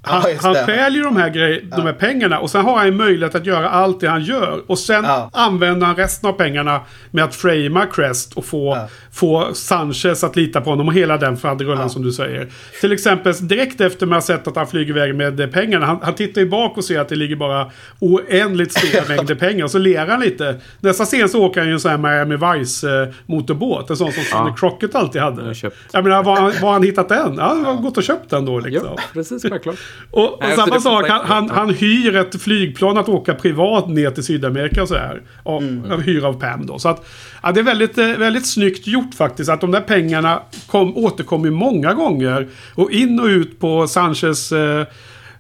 Han, 0.05 0.23
Ja, 0.43 0.55
stjäl 0.67 0.95
ju 0.97 1.03
de 1.03 1.17
här, 1.17 1.31
grej, 1.31 1.65
de 1.77 1.81
här 1.83 1.93
pengarna 1.93 2.39
och 2.39 2.51
sen 2.51 2.65
har 2.65 2.79
han 2.79 2.97
möjlighet 2.97 3.35
att 3.35 3.47
göra 3.47 3.69
allt 3.71 4.01
det 4.01 4.09
han 4.09 4.23
gör. 4.25 4.63
Och 4.67 4.79
sen 4.79 5.05
Ja. 5.05 5.31
använder 5.33 5.87
han 5.87 5.97
resten 5.97 6.29
av 6.31 6.33
pengarna 6.33 6.81
med 7.11 7.25
att 7.25 7.35
framea 7.35 7.87
Crest 7.87 8.33
och 8.35 8.45
få, 8.45 8.75
Ja. 8.77 8.89
få 9.13 9.55
Sanchez 9.55 10.25
att 10.25 10.37
lita 10.37 10.61
på 10.61 10.71
honom 10.71 10.89
och 10.89 10.95
hela 10.95 11.17
den 11.17 11.37
faderullan 11.37 11.91
som 11.91 12.03
du 12.03 12.13
säger. 12.13 12.49
Till 12.81 12.93
exempel 12.93 13.33
direkt 13.49 13.81
efter 13.81 14.07
man 14.07 14.15
har 14.15 14.21
sett 14.21 14.49
att 14.49 14.57
han 14.57 14.67
flyger 14.67 14.91
iväg 14.91 15.15
med 15.15 15.53
pengarna. 15.53 15.87
Han, 15.87 15.99
han 16.03 16.15
tittar 16.15 16.41
ju 16.41 16.49
bak 16.49 16.77
och 16.77 16.85
ser 16.85 17.01
att 17.01 17.09
det 17.09 17.17
ligger 17.17 17.37
bara 17.37 17.71
oändligt 18.01 18.73
stora 18.79 19.03
mängder 19.17 19.35
pengar. 19.35 19.65
Och 19.65 19.71
så 19.71 19.79
ler 19.79 20.07
han 20.07 20.21
lite. 20.21 20.57
Nästa 20.81 21.05
scen 21.05 21.29
så 21.29 21.43
åker 21.45 21.61
han 21.61 21.69
ju 21.69 21.73
en 21.75 21.81
sån 21.81 21.91
här 21.91 21.99
Miami 21.99 22.59
Vice 22.59 23.03
eh, 23.03 23.09
motorbåt. 23.27 23.91
En 23.91 23.97
sån 23.97 24.13
som 24.13 24.23
Sonny 24.25 24.53
Crockett 24.57 24.95
alltid 24.95 25.23
hade. 25.23 25.43
har 25.43 25.55
köpt. 25.55 25.77
Jag 25.93 26.05
menar, 26.05 26.23
var 26.23 26.37
han, 26.41 26.53
var 26.63 26.73
han 26.73 26.83
hittat 26.83 27.09
den? 27.09 27.35
Ja, 27.37 27.43
han 27.45 27.65
har 27.65 27.75
gått 27.75 27.97
och 27.97 28.03
köpt 28.03 28.31
den 28.31 28.45
då 28.45 28.59
liksom. 28.61 28.89
Ja, 28.97 29.03
precis, 29.13 29.43
självklart. 29.43 29.77
Och, 30.11 30.33
och 30.33 30.39
Nej, 30.41 30.57
samma 30.57 30.81
sak, 30.81 31.09
han, 31.09 31.27
han, 31.27 31.51
han 31.51 31.71
hyr 31.71 32.17
ett 32.17 32.43
flygplan 32.43 32.99
att 32.99 33.09
åka 33.09 33.35
privat 33.35 33.89
ner 33.89 34.11
till 34.11 34.25
Sydamerika 34.25 34.87
så 34.87 34.95
här. 34.95 35.23
Och 35.43 35.63
Han 35.63 36.01
hyr 36.01 36.25
av 36.25 36.41
Pam 36.41 36.67
då. 36.67 36.79
Så 36.79 36.89
att, 36.89 37.07
ja, 37.43 37.53
det 37.53 37.61
är 37.61 37.65
väldigt, 37.65 37.99
eh, 37.99 38.07
väldigt 38.07 38.47
snyggt 38.47 38.87
gjort 38.87 39.15
faktiskt. 39.15 39.51
Att 39.51 39.61
de 39.61 39.71
där 39.71 39.81
pengarna 39.81 40.43
kom, 40.67 40.97
återkom 40.97 41.45
ju 41.45 41.51
många 41.51 41.95
gånger. 41.95 42.49
Och 42.75 42.91
in 42.91 43.21
och 43.21 43.27
ut 43.27 43.61
på 43.61 43.87
Sanchez 43.87 44.53
eh, 44.53 44.87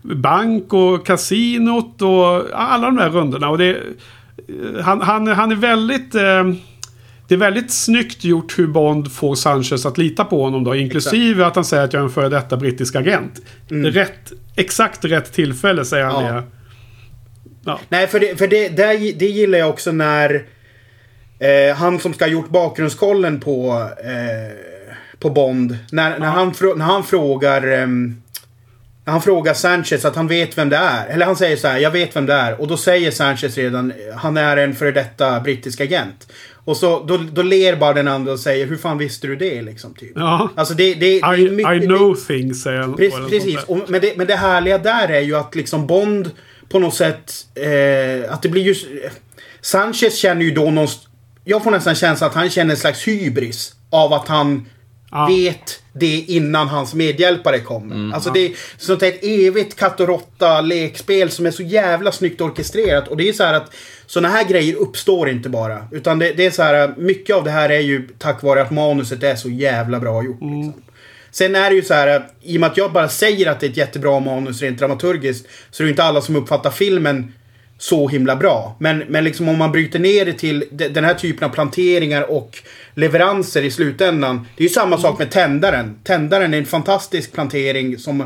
bank 0.02 0.72
och 0.72 1.06
kasinot 1.06 2.02
och 2.02 2.42
alla 2.52 2.86
de 2.86 2.96
där 2.96 3.10
rundorna. 3.10 3.50
Och 3.50 3.58
det, 3.58 3.70
eh, 3.70 4.84
han, 4.84 5.00
han, 5.00 5.26
han 5.26 5.52
är 5.52 5.56
väldigt... 5.56 6.14
Eh, 6.14 6.44
det 7.28 7.34
är 7.34 7.38
väldigt 7.38 7.70
snyggt 7.70 8.24
gjort 8.24 8.58
hur 8.58 8.66
Bond 8.66 9.12
får 9.12 9.34
Sanchez 9.34 9.86
att 9.86 9.98
lita 9.98 10.24
på 10.24 10.42
honom 10.42 10.64
då. 10.64 10.74
Inklusive 10.74 11.46
att 11.46 11.54
han 11.54 11.64
säger 11.64 11.84
att 11.84 11.92
jag 11.92 12.00
är 12.00 12.04
en 12.04 12.10
före 12.10 12.28
detta 12.28 12.56
brittisk 12.56 12.94
agent. 12.96 13.40
Rätt, 13.68 14.32
exakt 14.56 15.04
rätt 15.04 15.32
tillfälle 15.32 15.84
säger 15.84 16.04
han 16.04 16.24
Ja. 16.24 16.32
det. 16.32 16.42
Ja. 17.64 17.80
Nej, 17.88 18.06
för 18.06 18.20
det, 18.20 18.38
för 18.38 18.48
det, 18.48 18.68
där, 18.68 19.18
det 19.18 19.26
gillar 19.26 19.58
jag 19.58 19.70
också 19.70 19.92
när 19.92 20.44
eh, 21.38 21.76
han 21.76 22.00
som 22.00 22.14
ska 22.14 22.24
ha 22.24 22.32
gjort 22.32 22.48
bakgrundskollen 22.48 23.40
på, 23.40 23.88
eh, 24.04 24.56
på 25.18 25.30
Bond. 25.30 25.78
När, 25.92 26.18
när, 26.18 26.26
han, 26.26 26.54
när 26.76 26.84
han 26.84 27.04
frågar 27.04 27.66
ehm, 27.66 28.22
när 29.04 29.12
han 29.12 29.22
frågar 29.22 29.54
Sanchez 29.54 30.04
att 30.04 30.16
han 30.16 30.28
vet 30.28 30.58
vem 30.58 30.68
det 30.68 30.76
är. 30.76 31.06
Eller 31.06 31.26
han 31.26 31.36
säger 31.36 31.56
så 31.56 31.68
här, 31.68 31.78
jag 31.78 31.90
vet 31.90 32.16
vem 32.16 32.26
det 32.26 32.34
är. 32.34 32.60
Och 32.60 32.68
då 32.68 32.76
säger 32.76 33.10
Sanchez 33.10 33.56
redan, 33.56 33.92
han 34.16 34.36
är 34.36 34.56
en 34.56 34.74
före 34.74 34.92
detta 34.92 35.40
brittisk 35.40 35.80
agent. 35.80 36.32
Och 36.64 36.76
så 36.76 37.04
då, 37.04 37.16
då 37.32 37.42
ler 37.42 37.76
bara 37.76 37.92
den 37.92 38.08
andra 38.08 38.32
och 38.32 38.40
säger, 38.40 38.66
hur 38.66 38.76
fan 38.76 38.98
visste 38.98 39.26
du 39.26 39.36
det 39.36 39.62
liksom? 39.62 39.94
Typ. 39.94 40.12
Ja. 40.14 40.50
Alltså 40.54 40.74
det, 40.74 40.94
det, 40.94 41.00
det 41.00 41.20
är 41.20 41.38
I, 41.38 41.50
mycket, 41.50 41.82
I 41.82 41.86
know 41.86 42.14
things 42.14 42.62
säger 42.62 42.80
han. 42.80 42.96
Precis. 42.96 43.30
Precis. 43.30 43.64
Och, 43.64 43.78
men, 43.88 44.00
det, 44.00 44.16
men 44.16 44.26
det 44.26 44.36
härliga 44.36 44.78
där 44.78 45.08
är 45.08 45.20
ju 45.20 45.36
att 45.36 45.54
liksom 45.54 45.86
Bond 45.86 46.30
på 46.68 46.78
något 46.78 46.94
sätt... 46.94 47.32
Eh, 47.54 48.32
att 48.32 48.42
det 48.42 48.48
blir 48.48 48.62
ju... 48.62 48.74
Sanchez 49.60 50.16
känner 50.16 50.42
ju 50.42 50.50
då 50.50 50.70
någon... 50.70 50.88
Jag 51.44 51.64
får 51.64 51.70
nästan 51.70 51.94
känslan 51.94 52.30
att 52.30 52.36
han 52.36 52.50
känner 52.50 52.70
en 52.70 52.80
slags 52.80 53.08
hybris. 53.08 53.74
Av 53.90 54.12
att 54.12 54.28
han 54.28 54.66
Ja. 55.10 55.26
vet 55.26 55.82
det 55.92 56.24
innan 56.28 56.68
hans 56.68 56.94
medhjälpare 56.94 57.58
kommer. 57.58 57.94
Mm, 57.94 58.14
alltså 58.14 58.30
det 58.30 58.40
är 58.40 58.52
sånt 58.76 59.02
här 59.02 59.08
ett 59.08 59.24
evigt 59.24 59.76
katt 59.76 60.00
och 60.00 60.08
råtta 60.08 60.60
lekspel 60.60 61.30
som 61.30 61.46
är 61.46 61.50
så 61.50 61.62
jävla 61.62 62.12
snyggt 62.12 62.40
orkestrerat. 62.40 63.08
Och 63.08 63.16
det 63.16 63.28
är 63.28 63.32
så 63.32 63.44
här 63.44 63.54
att 63.54 63.74
såna 64.06 64.28
här 64.28 64.44
grejer 64.44 64.74
uppstår 64.74 65.28
inte 65.28 65.48
bara. 65.48 65.88
Utan 65.92 66.18
det, 66.18 66.32
det 66.32 66.46
är 66.46 66.50
så 66.50 66.62
här, 66.62 66.94
mycket 66.96 67.36
av 67.36 67.44
det 67.44 67.50
här 67.50 67.68
är 67.68 67.80
ju 67.80 68.08
tack 68.18 68.42
vare 68.42 68.62
att 68.62 68.70
manuset 68.70 69.22
är 69.22 69.36
så 69.36 69.48
jävla 69.48 70.00
bra 70.00 70.24
gjort. 70.24 70.40
Mm. 70.42 70.62
Liksom. 70.62 70.82
Sen 71.30 71.54
är 71.54 71.70
det 71.70 71.76
ju 71.76 71.82
så 71.82 71.94
här, 71.94 72.26
i 72.42 72.56
och 72.56 72.60
med 72.60 72.70
att 72.70 72.76
jag 72.76 72.92
bara 72.92 73.08
säger 73.08 73.50
att 73.50 73.60
det 73.60 73.66
är 73.66 73.70
ett 73.70 73.76
jättebra 73.76 74.20
manus 74.20 74.62
rent 74.62 74.78
dramaturgiskt, 74.78 75.46
så 75.70 75.82
är 75.82 75.84
det 75.84 75.88
ju 75.88 75.92
inte 75.92 76.04
alla 76.04 76.20
som 76.20 76.36
uppfattar 76.36 76.70
filmen 76.70 77.32
så 77.78 78.08
himla 78.08 78.36
bra. 78.36 78.76
Men, 78.78 78.98
men 78.98 79.24
liksom 79.24 79.48
om 79.48 79.58
man 79.58 79.72
bryter 79.72 79.98
ner 79.98 80.24
det 80.24 80.32
till 80.32 80.64
de- 80.70 80.88
den 80.88 81.04
här 81.04 81.14
typen 81.14 81.48
av 81.48 81.52
planteringar 81.52 82.30
och 82.30 82.58
leveranser 82.94 83.62
i 83.62 83.70
slutändan. 83.70 84.46
Det 84.56 84.62
är 84.62 84.68
ju 84.68 84.74
samma 84.74 84.98
sak 84.98 85.18
med 85.18 85.30
Tändaren. 85.30 85.98
Tändaren 86.04 86.54
är 86.54 86.58
en 86.58 86.66
fantastisk 86.66 87.32
plantering 87.32 87.98
som... 87.98 88.20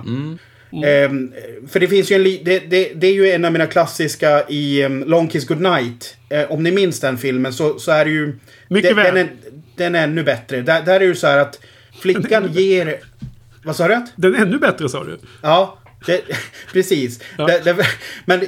Ehm, 0.84 1.32
för 1.68 1.80
det 1.80 1.88
finns 1.88 2.10
ju 2.10 2.16
en... 2.16 2.44
Det, 2.44 2.58
det, 2.58 2.92
det 2.94 3.06
är 3.06 3.12
ju 3.12 3.30
en 3.30 3.44
av 3.44 3.52
mina 3.52 3.66
klassiska 3.66 4.48
i 4.48 4.84
um, 4.84 5.04
Long 5.06 5.28
Kiss 5.28 5.46
Goodnight. 5.46 6.16
Eh, 6.28 6.52
om 6.52 6.62
ni 6.62 6.70
minns 6.70 7.00
den 7.00 7.18
filmen 7.18 7.52
så, 7.52 7.78
så 7.78 7.92
är 7.92 8.04
det 8.04 8.10
ju... 8.10 8.38
Mycket 8.68 8.96
väl. 8.96 9.14
Den 9.14 9.16
är, 9.16 9.30
den 9.76 9.94
är 9.94 10.04
ännu 10.04 10.22
bättre. 10.22 10.62
Där, 10.62 10.82
där 10.82 10.94
är 10.94 11.00
det 11.00 11.06
ju 11.06 11.14
så 11.14 11.26
här 11.26 11.38
att 11.38 11.60
flickan 12.00 12.48
ger... 12.52 12.96
Vad 13.64 13.76
sa 13.76 13.88
du? 13.88 14.06
Den 14.16 14.34
är 14.34 14.38
ännu 14.38 14.58
bättre 14.58 14.88
sa 14.88 15.04
du. 15.04 15.18
Ja, 15.42 15.78
det, 16.06 16.22
precis. 16.72 17.20
Det, 17.36 17.60
det, 17.64 17.86
men 18.24 18.40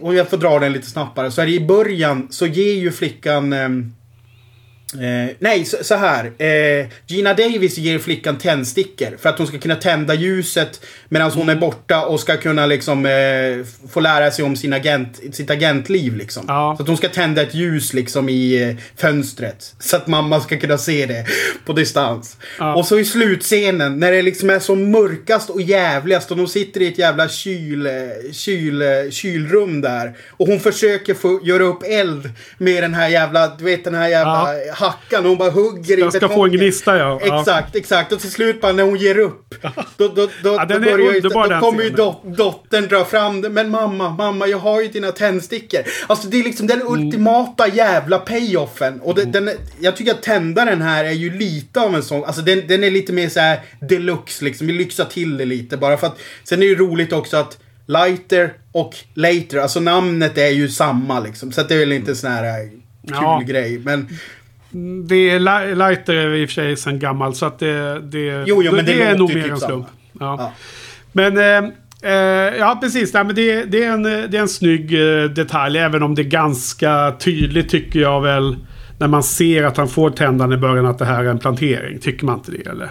om 0.00 0.16
jag 0.16 0.30
får 0.30 0.36
dra 0.36 0.58
den 0.58 0.72
lite 0.72 0.86
snabbare 0.86 1.30
så 1.30 1.42
är 1.42 1.46
det 1.46 1.52
i 1.52 1.66
början 1.66 2.28
så 2.30 2.46
ger 2.46 2.74
ju 2.74 2.92
flickan... 2.92 3.54
Eh, 4.94 5.36
nej, 5.38 5.64
så, 5.64 5.76
så 5.84 5.94
här. 5.94 6.32
Eh, 6.38 6.86
Gina 7.06 7.34
Davis 7.34 7.78
ger 7.78 7.98
flickan 7.98 8.38
tändstickor 8.38 9.16
för 9.18 9.28
att 9.28 9.38
hon 9.38 9.46
ska 9.46 9.58
kunna 9.58 9.76
tända 9.76 10.14
ljuset 10.14 10.80
medan 11.08 11.30
hon 11.30 11.48
är 11.48 11.56
borta 11.56 12.06
och 12.06 12.20
ska 12.20 12.36
kunna 12.36 12.66
liksom 12.66 13.06
eh, 13.06 13.66
få 13.90 14.00
lära 14.00 14.30
sig 14.30 14.44
om 14.44 14.56
sin 14.56 14.72
agent, 14.72 15.20
sitt 15.32 15.50
agentliv 15.50 16.16
liksom. 16.16 16.44
Ja. 16.48 16.74
Så 16.76 16.82
att 16.82 16.88
hon 16.88 16.96
ska 16.96 17.08
tända 17.08 17.42
ett 17.42 17.54
ljus 17.54 17.92
liksom 17.92 18.28
i 18.28 18.62
eh, 18.62 18.76
fönstret. 18.96 19.74
Så 19.78 19.96
att 19.96 20.06
mamma 20.06 20.40
ska 20.40 20.56
kunna 20.56 20.78
se 20.78 21.06
det 21.06 21.26
på 21.66 21.72
distans. 21.72 22.36
Ja. 22.58 22.74
Och 22.74 22.86
så 22.86 22.98
i 22.98 23.04
slutscenen 23.04 23.98
när 23.98 24.12
det 24.12 24.22
liksom 24.22 24.50
är 24.50 24.58
som 24.58 24.90
mörkast 24.90 25.50
och 25.50 25.60
jävligast 25.62 26.30
och 26.30 26.36
de 26.36 26.46
sitter 26.46 26.82
i 26.82 26.88
ett 26.88 26.98
jävla 26.98 27.28
kyl, 27.28 27.86
eh, 27.86 27.92
kyl, 28.32 28.82
eh, 28.82 28.88
kylrum 29.10 29.80
där. 29.80 30.16
Och 30.30 30.46
hon 30.46 30.60
försöker 30.60 31.14
få 31.14 31.40
göra 31.44 31.62
upp 31.62 31.82
eld 31.82 32.30
med 32.58 32.82
den 32.82 32.94
här 32.94 33.08
jävla, 33.08 33.56
du 33.58 33.64
vet 33.64 33.84
den 33.84 33.94
här 33.94 34.08
jävla 34.08 34.48
hackan. 34.84 35.22
Och 35.24 35.28
hon 35.28 35.38
bara 35.38 35.50
hugger 35.50 35.98
Jag 35.98 36.08
i 36.08 36.10
ska 36.10 36.20
få 36.20 36.24
en 36.26 36.30
betongen. 36.30 36.56
gnista 36.60 36.96
ja. 36.98 37.20
Exakt, 37.40 37.76
exakt. 37.76 38.12
Och 38.12 38.20
till 38.20 38.30
slut 38.30 38.60
bara 38.60 38.72
när 38.72 38.82
hon 38.82 38.96
ger 38.96 39.18
upp. 39.18 39.54
Då, 39.96 40.08
då, 40.08 40.28
då, 40.42 40.54
Ja, 40.54 40.64
den 40.64 40.82
då, 40.82 40.88
är 40.88 40.92
börjar 40.92 41.12
ju, 41.14 41.20
då 41.20 41.46
den 41.46 41.60
kommer 41.60 41.82
ju 41.82 41.90
dot, 41.90 42.22
dottern 42.24 42.88
dra 42.88 43.04
fram 43.04 43.40
det. 43.40 43.48
Men 43.48 43.70
mamma, 43.70 44.08
mamma, 44.10 44.46
jag 44.46 44.58
har 44.58 44.82
ju 44.82 44.88
dina 44.88 45.12
tändstickor. 45.12 45.80
Alltså 46.06 46.28
det 46.28 46.40
är 46.40 46.44
liksom 46.44 46.66
den 46.66 46.82
ultimata 46.84 47.68
jävla 47.68 48.18
payoffen. 48.18 49.00
Och 49.00 49.14
det, 49.14 49.24
den, 49.24 49.48
är- 49.48 49.56
jag 49.80 49.96
tycker 49.96 50.12
att 50.12 50.22
tändaren 50.22 50.82
här 50.82 51.04
är 51.04 51.12
ju 51.12 51.38
lite 51.38 51.80
av 51.80 51.94
en 51.94 52.02
sån. 52.02 52.24
Alltså 52.24 52.42
den, 52.42 52.62
den 52.66 52.84
är 52.84 52.90
lite 52.90 53.12
mer 53.12 53.28
så 53.28 53.40
här 53.40 53.60
deluxe 53.80 54.44
liksom. 54.44 54.66
Vi 54.66 54.72
lyxar 54.72 55.04
till 55.04 55.36
det 55.36 55.44
lite 55.44 55.76
bara 55.76 55.96
för 55.96 56.06
att. 56.06 56.18
Sen 56.44 56.58
är 56.58 56.60
det 56.60 56.66
ju 56.70 56.76
roligt 56.78 57.12
också 57.12 57.36
att 57.36 57.58
Lighter 57.86 58.52
och 58.72 58.94
Later, 59.14 59.58
alltså 59.58 59.80
namnet 59.80 60.38
är 60.38 60.48
ju 60.48 60.68
samma 60.68 61.20
liksom. 61.20 61.52
Så 61.52 61.60
att 61.60 61.68
det 61.68 61.74
är 61.74 61.78
väl 61.78 61.92
inte 61.92 62.10
en 62.10 62.16
sån 62.16 62.30
här 62.30 62.44
eh, 62.44 62.68
kul 62.68 62.80
Ja. 63.20 63.42
grej. 63.46 63.78
Men 63.78 64.08
Det 65.08 65.30
är 65.30 65.38
li- 65.38 65.74
lighter 65.74 66.14
är 66.14 66.34
i 66.34 66.44
och 66.44 66.48
för 66.48 66.54
sig 66.54 66.76
sen 66.76 66.98
gammalt 66.98 67.36
så 67.36 67.46
att 67.46 67.58
det, 67.58 68.00
det, 68.00 68.44
Jo, 68.46 68.62
jo, 68.62 68.72
men 68.72 68.84
det 68.84 69.02
är 69.02 69.18
låter 69.18 69.18
nog 69.18 69.34
mer 69.34 69.42
typ 69.42 69.52
en 69.52 69.60
slump. 69.60 69.86
Ja. 70.20 70.36
Ja. 70.38 70.52
Men 71.12 71.38
eh, 71.38 71.70
eh, 72.12 72.56
ja, 72.58 72.78
precis. 72.82 73.14
Nej, 73.14 73.24
men 73.24 73.34
det, 73.34 73.64
det, 73.64 73.84
är 73.84 73.90
en, 73.92 74.06
eh, 74.06 74.28
det 74.30 74.36
är 74.36 74.40
en 74.42 74.48
snygg 74.48 74.94
eh, 74.94 75.24
detalj. 75.30 75.78
Även 75.78 76.02
om 76.02 76.14
det 76.14 76.22
är 76.22 76.24
ganska 76.24 77.12
tydligt 77.18 77.68
tycker 77.68 78.00
jag 78.00 78.20
väl. 78.20 78.56
När 78.98 79.08
man 79.08 79.22
ser 79.22 79.62
att 79.62 79.76
han 79.76 79.88
får 79.88 80.10
tändan 80.10 80.52
i 80.52 80.56
början 80.56 80.86
att 80.86 80.98
det 80.98 81.04
här 81.04 81.24
är 81.24 81.28
en 81.28 81.38
plantering. 81.38 81.98
Tycker 81.98 82.26
man 82.26 82.34
inte 82.38 82.50
det 82.50 82.66
eller? 82.70 82.90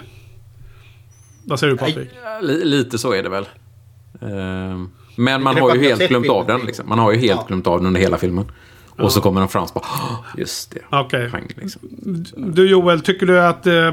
Vad 1.45 1.59
säger 1.59 1.71
du 1.73 1.77
Patrik? 1.77 2.09
Li- 2.41 2.65
lite 2.65 2.97
så 2.97 3.13
är 3.13 3.23
det 3.23 3.29
väl. 3.29 3.45
Ehm, 4.21 4.89
Men 5.15 5.43
man 5.43 5.55
det 5.55 5.61
har 5.61 5.75
ju 5.75 5.81
helt 5.81 6.09
glömt 6.09 6.29
av 6.29 6.47
den. 6.47 6.61
Liksom. 6.65 6.89
Man 6.89 6.99
har 6.99 7.11
ju 7.11 7.17
helt 7.19 7.39
Ja. 7.41 7.45
glömt 7.47 7.67
av 7.67 7.77
den 7.77 7.87
under 7.87 8.01
hela 8.01 8.17
filmen. 8.17 8.45
Och 8.97 9.11
så 9.11 9.21
kommer 9.21 9.39
den 9.39 9.49
fram 9.49 9.63
och 9.63 9.69
bara, 9.73 9.83
"Åh, 9.83 10.19
just 10.37 10.71
det. 10.71 10.79
Okej. 10.89 11.29
Pang, 11.31 11.47
liksom. 11.55 11.81
Du 12.35 12.69
Joel, 12.69 13.01
tycker 13.01 13.25
du 13.25 13.41
att... 13.41 13.67
Eh, 13.67 13.91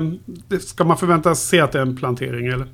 ska 0.60 0.84
man 0.84 0.96
förväntas 0.98 1.42
se 1.48 1.60
att 1.60 1.72
det 1.72 1.78
är 1.78 1.82
en 1.82 1.96
plantering 1.96 2.46
eller? 2.46 2.66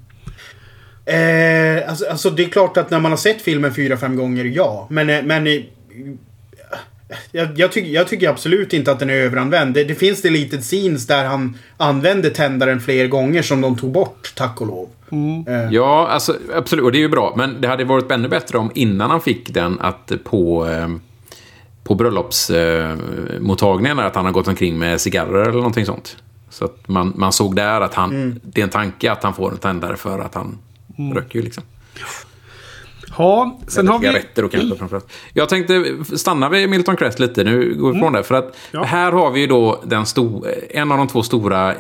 Eh, 1.07 1.89
alltså, 1.89 2.07
alltså 2.11 2.31
det 2.31 2.45
är 2.45 2.49
klart 2.49 2.77
att 2.77 2.91
när 2.91 3.01
man 3.01 3.13
har 3.13 3.17
sett 3.17 3.43
filmen 3.43 3.75
fyra, 3.75 3.97
fem 3.97 4.17
gånger, 4.17 4.45
ja. 4.45 4.87
Men, 4.91 5.11
eh, 5.11 5.23
men 5.23 5.47
eh, 5.47 5.63
jag, 7.33 7.49
jag, 7.59 7.73
tycker, 7.73 7.91
jag 7.91 8.09
tycker 8.09 8.29
absolut 8.29 8.73
inte 8.73 8.93
att 8.93 8.99
den 8.99 9.11
är 9.11 9.15
överanvänd. 9.15 9.75
Det, 9.75 9.85
det 9.85 9.95
finns 9.95 10.23
det 10.23 10.31
litet 10.31 10.63
scenes 10.65 11.07
där 11.07 11.25
han 11.25 11.59
använde 11.77 12.31
tändaren 12.31 12.81
fler 12.81 13.07
gånger 13.07 13.43
som 13.43 13.61
de 13.61 13.77
tog 13.79 13.93
bort, 13.93 14.33
tack 14.37 14.61
och 14.61 14.67
lov. 14.67 14.89
Eh, 15.49 15.73
Ja, 15.73 16.09
alltså, 16.09 16.37
absolut. 16.55 16.85
Och 16.85 16.93
det 16.93 16.99
är 16.99 17.01
ju 17.01 17.09
bra. 17.09 17.35
Men 17.37 17.61
det 17.61 17.69
hade 17.69 17.85
varit 17.85 18.11
ännu 18.11 18.29
bättre 18.29 18.59
om 18.59 18.71
innan 18.75 19.11
han 19.11 19.21
fick 19.21 19.55
den 19.55 19.81
att 19.81 20.13
på, 20.25 20.67
eh, 20.67 20.89
på 21.87 21.95
bröllopsmottagningen 21.95 23.99
att 23.99 24.15
han 24.15 24.25
har 24.25 24.33
gått 24.33 24.49
omkring 24.49 24.79
med 24.79 25.01
cigarrer 25.01 25.43
eller 25.43 25.53
någonting 25.53 25.87
sånt. 25.87 26.17
Så 26.51 26.65
att 26.65 26.89
man, 26.89 27.13
man 27.17 27.33
såg 27.33 27.57
där 27.57 27.81
att 27.81 27.95
han, 27.95 28.41
det 28.43 28.61
är 28.61 28.65
en 28.65 28.71
tanke 28.71 29.13
att 29.13 29.23
han 29.23 29.35
får 29.35 29.51
en 29.53 29.59
tändare 29.59 29.97
för 29.97 30.19
att 30.19 30.35
han 30.35 30.59
röker 31.15 31.39
ju 31.39 31.43
liksom. 31.45 31.63
Ja, 33.19 33.59
sen 33.69 33.89
har 33.89 33.99
vi... 33.99 34.07
Cigaretter 34.07 34.45
och 34.45 34.53
kanske 34.53 34.77
framförallt. 34.79 35.13
Jag 35.33 35.49
tänkte 35.49 35.85
stanna 36.17 36.49
vid 36.49 36.71
Milton 36.71 36.97
Crest 36.97 37.19
lite 37.19 37.45
nu, 37.45 37.75
går 37.75 37.93
vi 37.93 37.99
ifrån 37.99 38.13
det. 38.13 38.23
För 38.23 38.35
att 38.35 38.45
Mm. 38.45 38.55
Ja. 38.71 38.83
här 38.83 39.13
har 39.13 39.31
vi 39.31 39.41
ju 39.41 39.47
då 39.47 39.83
den 39.85 40.07
sto, 40.07 40.45
en 40.71 40.93
av 40.93 40.99
de 40.99 41.09
två 41.09 41.23
stora 41.23 41.75
eh, 41.75 41.79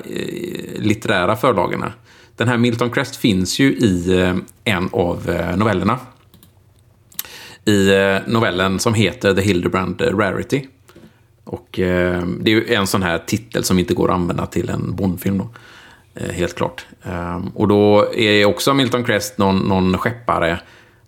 litterära 0.78 1.36
förlagorna. 1.36 1.92
Den 2.36 2.48
här 2.48 2.56
Milton 2.56 2.90
Crest 2.90 3.16
finns 3.16 3.58
ju 3.58 3.72
i 3.72 4.20
eh, 4.20 4.34
en 4.64 4.88
av 4.92 5.30
eh, 5.30 5.56
novellerna. 5.56 5.98
I 7.66 7.88
eh, 7.88 8.18
novellen 8.26 8.78
som 8.78 8.94
heter 8.94 9.34
The 9.34 9.42
Hildebrand 9.42 10.00
eh, 10.00 10.16
Rarity. 10.16 10.66
Och 11.44 11.78
eh, 11.78 12.26
det 12.40 12.50
är 12.50 12.54
ju 12.54 12.74
en 12.74 12.86
sån 12.86 13.02
här 13.02 13.18
titel 13.18 13.64
som 13.64 13.78
inte 13.78 13.94
går 13.94 14.08
att 14.08 14.14
använda 14.14 14.46
till 14.46 14.68
en 14.68 14.96
Bondfilm 14.96 15.38
då. 15.38 15.48
Helt 16.32 16.54
klart. 16.54 16.86
Ehm, 17.02 17.48
och 17.48 17.68
då 17.68 18.14
är 18.14 18.44
också 18.44 18.74
Milton 18.74 19.04
Crest 19.04 19.38
någon, 19.38 19.58
någon 19.58 19.98
skeppare 19.98 20.60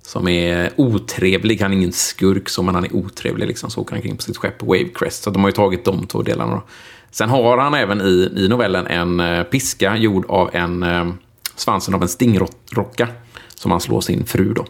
som 0.02 0.28
är 0.28 0.70
otrevlig. 0.76 1.60
Han 1.60 1.72
är 1.72 1.76
ingen 1.76 1.92
skurk 1.92 2.48
så, 2.48 2.62
men 2.62 2.74
han 2.74 2.84
är 2.84 2.96
otrevlig 2.96 3.46
liksom. 3.46 3.70
Så 3.70 3.80
åker 3.80 3.92
han 3.92 4.02
kring 4.02 4.16
på 4.16 4.22
sitt 4.22 4.36
skepp 4.36 4.62
Wavecrest. 4.62 5.22
Så 5.22 5.30
de 5.30 5.42
har 5.42 5.48
ju 5.48 5.54
tagit 5.54 5.84
de 5.84 6.06
två 6.06 6.22
delarna 6.22 6.52
då. 6.52 6.62
Sen 7.10 7.28
har 7.28 7.58
han 7.58 7.74
även 7.74 8.00
i, 8.00 8.32
i 8.36 8.48
novellen 8.48 8.86
en 8.86 9.44
piska 9.44 9.96
gjord 9.96 10.24
av 10.28 10.50
en 10.52 10.84
svansen 11.56 11.94
av 11.94 12.02
en 12.02 12.08
stingrocka. 12.08 13.08
som 13.54 13.70
han 13.70 13.80
slår 13.80 14.00
sin 14.00 14.26
fru 14.26 14.54
då. 14.54 14.64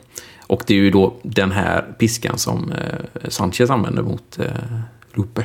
Och 0.48 0.62
det 0.66 0.74
är 0.74 0.78
ju 0.78 0.90
då 0.90 1.14
den 1.22 1.50
här 1.52 1.82
piskan 1.98 2.38
som 2.38 2.72
eh, 2.72 3.28
Sanchez 3.30 3.70
använder 3.70 4.02
mot 4.02 4.38
eh, 4.38 4.46
Lupe. 5.14 5.44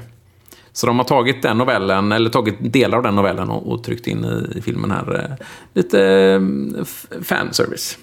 Så 0.71 0.87
de 0.87 0.97
har 0.97 1.05
tagit 1.05 1.41
den 1.41 1.57
novellen, 1.57 2.11
eller 2.11 2.29
tagit 2.29 2.55
delar 2.73 2.97
av 2.97 3.03
den 3.03 3.15
novellen 3.15 3.49
och, 3.49 3.71
och 3.71 3.83
tryckt 3.83 4.07
in 4.07 4.25
i, 4.25 4.57
i 4.57 4.61
filmen 4.61 4.91
här. 4.91 5.15
Eh, 5.39 5.45
lite 5.73 6.01
eh, 6.03 7.21
fanservice. 7.23 7.97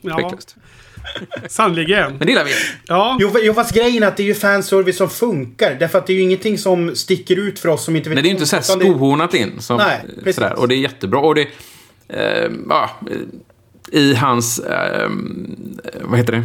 Ja, 0.00 0.16
Tveklöst. 0.20 0.56
sannerligen. 1.48 2.10
Men 2.10 2.18
det 2.18 2.26
gillar 2.28 2.44
vi. 2.44 2.50
Ja, 2.86 3.16
Jo, 3.20 3.30
jo, 3.42 3.54
fast 3.54 3.74
grejen 3.74 4.02
är 4.02 4.06
att 4.06 4.16
det 4.16 4.22
är 4.22 4.26
ju 4.26 4.34
fanservice 4.34 4.96
som 4.96 5.08
funkar. 5.10 5.76
Därför 5.80 5.98
att 5.98 6.06
det 6.06 6.12
är 6.12 6.14
ju 6.14 6.22
ingenting 6.22 6.58
som 6.58 6.96
sticker 6.96 7.36
ut 7.38 7.58
för 7.58 7.68
oss 7.68 7.84
som 7.84 7.96
inte 7.96 8.08
vet 8.08 8.14
Nej, 8.16 8.22
det 8.22 8.26
är 8.26 8.30
ju 8.30 8.34
inte 8.34 8.46
så 8.46 8.56
här 8.56 8.62
utan 8.62 8.78
det- 8.78 8.84
skohornat 8.84 9.34
in. 9.34 9.60
Som, 9.60 9.76
Nej, 9.76 10.00
precis. 10.18 10.34
sådär. 10.34 10.58
Och 10.58 10.68
det 10.68 10.74
är 10.74 10.78
jättebra. 10.78 11.20
Och 11.20 11.34
det... 11.34 11.48
Eh, 12.08 12.50
ja, 12.68 12.90
I 13.92 14.14
hans... 14.14 14.58
Eh, 14.58 15.10
vad 16.04 16.18
heter 16.18 16.32
det? 16.32 16.42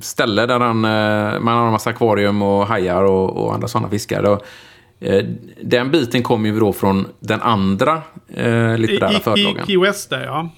Ställe 0.00 0.46
där 0.46 0.60
han... 0.60 0.84
Eh, 0.84 1.40
man 1.40 1.56
har 1.58 1.66
en 1.66 1.72
massa 1.72 1.90
akvarium 1.90 2.42
och 2.42 2.66
hajar 2.66 3.02
och, 3.02 3.36
och 3.44 3.54
andra 3.54 3.68
sådana 3.68 3.88
fiskar. 3.88 4.22
Och, 4.22 4.42
eh, 5.00 5.24
den 5.62 5.90
biten 5.90 6.22
kommer 6.22 6.48
ju 6.48 6.60
då 6.60 6.72
från 6.72 7.06
den 7.20 7.40
andra 7.42 8.02
eh, 8.34 8.74
i, 8.74 8.78
litterära 8.78 9.12
i, 9.12 9.16
i 9.16 9.20
förlagan. 9.20 9.66
Key 9.66 9.78
West 9.78 10.10
där 10.10 10.24
ja. 10.24 10.48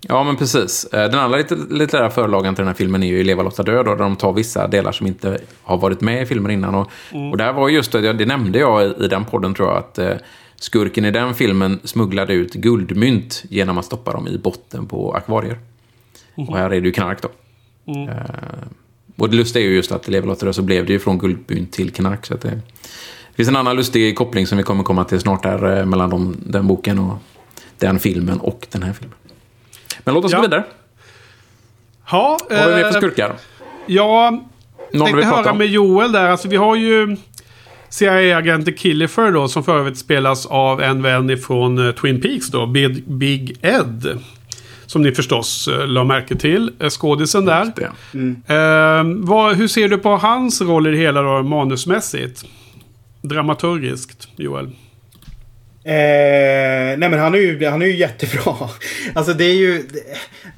Ja, 0.00 0.24
men 0.24 0.36
precis. 0.36 0.84
Eh, 0.84 1.10
Den 1.10 1.18
andra 1.20 1.38
litter- 1.38 1.74
litterära 1.74 2.10
förlagan 2.10 2.54
till 2.54 2.62
den 2.62 2.68
här 2.68 2.74
filmen 2.74 3.02
är 3.02 3.06
ju 3.06 3.24
Leva 3.24 3.42
Lotta 3.42 3.62
död, 3.62 3.84
då, 3.86 3.94
där 3.94 4.04
de 4.04 4.16
tar 4.16 4.32
vissa 4.32 4.66
delar 4.66 4.92
som 4.92 5.06
inte 5.06 5.38
har 5.62 5.76
varit 5.76 6.00
med 6.00 6.22
i 6.22 6.26
filmen 6.26 6.50
innan. 6.52 6.74
Och, 6.74 6.90
och 7.30 7.36
där 7.36 7.52
var 7.52 7.68
just 7.68 7.92
det, 7.92 8.12
det 8.12 8.26
nämnde 8.26 8.58
jag 8.58 8.86
i, 8.86 8.94
i 9.04 9.08
den 9.08 9.24
podden 9.24 9.54
tror 9.54 9.68
jag, 9.68 9.76
att 9.78 9.98
eh, 9.98 10.12
skurken 10.60 11.04
i 11.04 11.10
den 11.10 11.34
filmen 11.34 11.80
smugglade 11.84 12.32
ut 12.32 12.54
guldmynt 12.54 13.44
genom 13.48 13.78
att 13.78 13.84
stoppa 13.84 14.12
dem 14.12 14.28
i 14.28 14.38
botten 14.38 14.86
på 14.86 15.12
akvarier. 15.14 15.58
Och 16.34 16.56
här 16.56 16.64
är 16.70 16.80
det 16.80 16.86
ju 16.86 16.92
knark 16.92 17.18
då. 17.22 17.28
Eh, 17.92 18.66
och 19.16 19.30
det 19.30 19.36
lustiga 19.36 19.64
är 19.64 19.68
ju 19.68 19.74
just 19.74 19.92
att 19.92 20.08
i 20.08 20.20
död 20.20 20.54
så 20.54 20.62
blev 20.62 20.86
det 20.86 20.92
ju 20.92 20.98
från 20.98 21.18
guldmynt 21.18 21.72
till 21.72 21.90
knark. 21.90 22.26
Så 22.26 22.34
det, 22.34 22.48
det 22.48 23.34
finns 23.34 23.48
en 23.48 23.56
annan 23.56 23.76
lustig 23.76 24.16
koppling 24.16 24.46
som 24.46 24.58
vi 24.58 24.64
kommer 24.64 24.82
komma 24.84 25.04
till 25.04 25.20
snart 25.20 25.42
där 25.42 25.78
eh, 25.78 25.84
mellan 25.86 26.10
de, 26.10 26.36
den 26.46 26.66
boken 26.66 26.98
och 26.98 27.16
den 27.78 27.98
filmen 27.98 28.40
och 28.40 28.66
den 28.70 28.82
här 28.82 28.92
filmen. 28.92 29.16
Men 30.04 30.14
låt 30.14 30.24
oss 30.24 30.32
Ja. 30.32 30.38
gå 30.38 30.42
vidare. 30.42 30.64
Ja, 32.10 32.38
Vad 32.50 32.58
har 32.58 32.68
vi 32.68 32.74
mer 32.74 32.82
för 32.82 32.88
eh, 32.88 33.00
skurkar? 33.00 33.36
ja 33.86 34.30
Någon 34.92 35.06
du 35.06 35.12
tänkte 35.12 35.36
höra 35.36 35.50
om? 35.52 35.58
med 35.58 35.66
Joel 35.66 36.12
där. 36.12 36.28
Alltså 36.28 36.48
vi 36.48 36.56
har 36.56 36.76
ju 36.76 37.16
CIA-agenten 37.90 38.74
Killifer 38.74 39.32
då, 39.32 39.48
som 39.48 39.64
för 39.64 39.78
övrigt 39.78 39.98
spelas 39.98 40.46
av 40.46 40.82
en 40.82 41.02
vän 41.02 41.30
ifrån 41.30 41.86
eh, 41.86 41.94
Twin 41.94 42.20
Peaks 42.20 42.48
då, 42.48 42.66
Big, 42.66 43.04
Big 43.06 43.58
Ed. 43.62 44.18
Som 44.86 45.02
ni 45.02 45.12
förstås 45.12 45.68
uh, 45.68 45.86
la 45.86 46.04
märke 46.04 46.36
till, 46.36 46.70
uh, 46.82 46.88
skådisen 46.88 47.44
där. 47.44 47.72
Det. 47.76 47.84
Eh, 48.54 49.04
vad, 49.16 49.56
hur 49.56 49.68
ser 49.68 49.88
du 49.88 49.98
på 49.98 50.16
hans 50.16 50.60
roll 50.60 50.86
i 50.86 50.90
det 50.90 50.96
hela 50.96 51.22
då, 51.22 51.42
manusmässigt? 51.42 52.44
Dramaturgiskt, 53.22 54.28
Joel? 54.36 54.64
Eh, 55.84 56.98
nej 56.98 56.98
men 56.98 57.18
han 57.18 57.34
är, 57.34 57.38
ju, 57.38 57.66
han 57.66 57.82
är 57.82 57.86
ju 57.86 57.96
jättebra. 57.96 58.54
Alltså 59.14 59.32
det 59.32 59.44
är 59.44 59.54
ju... 59.54 59.84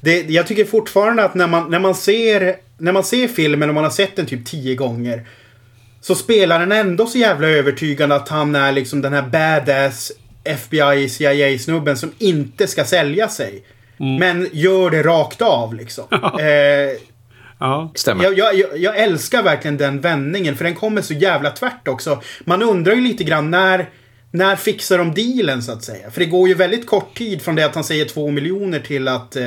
Det, 0.01 0.29
jag 0.29 0.47
tycker 0.47 0.65
fortfarande 0.65 1.23
att 1.23 1.35
när 1.35 1.47
man, 1.47 1.71
när, 1.71 1.79
man 1.79 1.95
ser, 1.95 2.55
när 2.77 2.91
man 2.91 3.03
ser 3.03 3.27
filmen 3.27 3.69
och 3.69 3.75
man 3.75 3.83
har 3.83 3.91
sett 3.91 4.15
den 4.15 4.25
typ 4.25 4.45
tio 4.45 4.75
gånger. 4.75 5.25
Så 6.01 6.15
spelar 6.15 6.59
den 6.59 6.71
ändå 6.71 7.05
så 7.05 7.17
jävla 7.17 7.47
övertygande 7.47 8.15
att 8.15 8.29
han 8.29 8.55
är 8.55 8.71
liksom 8.71 9.01
den 9.01 9.13
här 9.13 9.21
badass 9.21 10.11
FBI 10.43 11.09
CIA-snubben 11.09 11.97
som 11.97 12.11
inte 12.17 12.67
ska 12.67 12.83
sälja 12.85 13.29
sig. 13.29 13.63
Men 14.19 14.49
gör 14.51 14.89
det 14.89 15.03
rakt 15.03 15.41
av 15.41 15.73
liksom. 15.73 16.05
eh, 16.39 16.97
Ja. 17.59 17.91
Stämmer. 17.95 18.23
jag, 18.23 18.37
jag, 18.37 18.55
jag- 18.55 18.77
jag 18.77 18.97
älskar 18.97 19.43
verkligen 19.43 19.77
den 19.77 20.01
vändningen 20.01 20.55
för 20.57 20.63
den 20.63 20.75
kommer 20.75 21.01
så 21.01 21.13
jävla 21.13 21.49
tvärt 21.51 21.87
också. 21.87 22.21
Man 22.45 22.61
undrar 22.63 22.93
ju 22.93 23.01
lite 23.01 23.23
grann 23.23 23.51
när, 23.51 23.89
när 24.31 24.55
fixar 24.55 24.97
de 24.97 25.13
dealen 25.13 25.63
så 25.63 25.71
att 25.71 25.83
säga? 25.83 26.11
För 26.11 26.19
det 26.19 26.25
går 26.25 26.47
ju 26.47 26.53
väldigt 26.53 26.87
kort 26.87 27.17
tid 27.17 27.41
från 27.41 27.55
det 27.55 27.63
att 27.65 27.75
han 27.75 27.83
säger 27.83 28.05
två 28.05 28.31
miljoner 28.31 28.79
till 28.79 29.07
att... 29.07 29.35
Eh, 29.35 29.43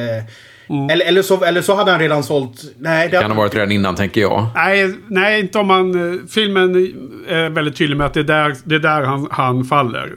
eller, 0.91 1.07
eller, 1.07 1.23
så, 1.23 1.45
eller 1.45 1.63
så 1.63 1.75
hade 1.75 1.91
han 1.91 2.01
redan 2.01 2.23
sålt... 2.23 2.63
Nej, 2.79 3.09
det 3.09 3.21
Kan 3.21 3.31
ha 3.31 3.39
varit 3.39 3.55
redan 3.55 3.73
innan, 3.73 3.95
tänker 3.95 4.21
jag. 4.21 4.47
Nej, 4.55 4.95
nej, 5.09 5.41
inte 5.41 5.59
om 5.59 5.67
man... 5.67 6.15
eh, 6.15 6.21
Filmen 6.31 6.75
är 7.29 7.51
väldigt 7.51 7.77
tydlig 7.77 7.97
med 7.97 8.07
att 8.07 8.15
det 8.15 8.21
är 8.21 8.25
där, 8.25 8.57
det 8.65 8.75
är 8.75 8.79
där 8.79 9.03
han, 9.03 9.29
han 9.31 9.65
faller. 9.65 10.13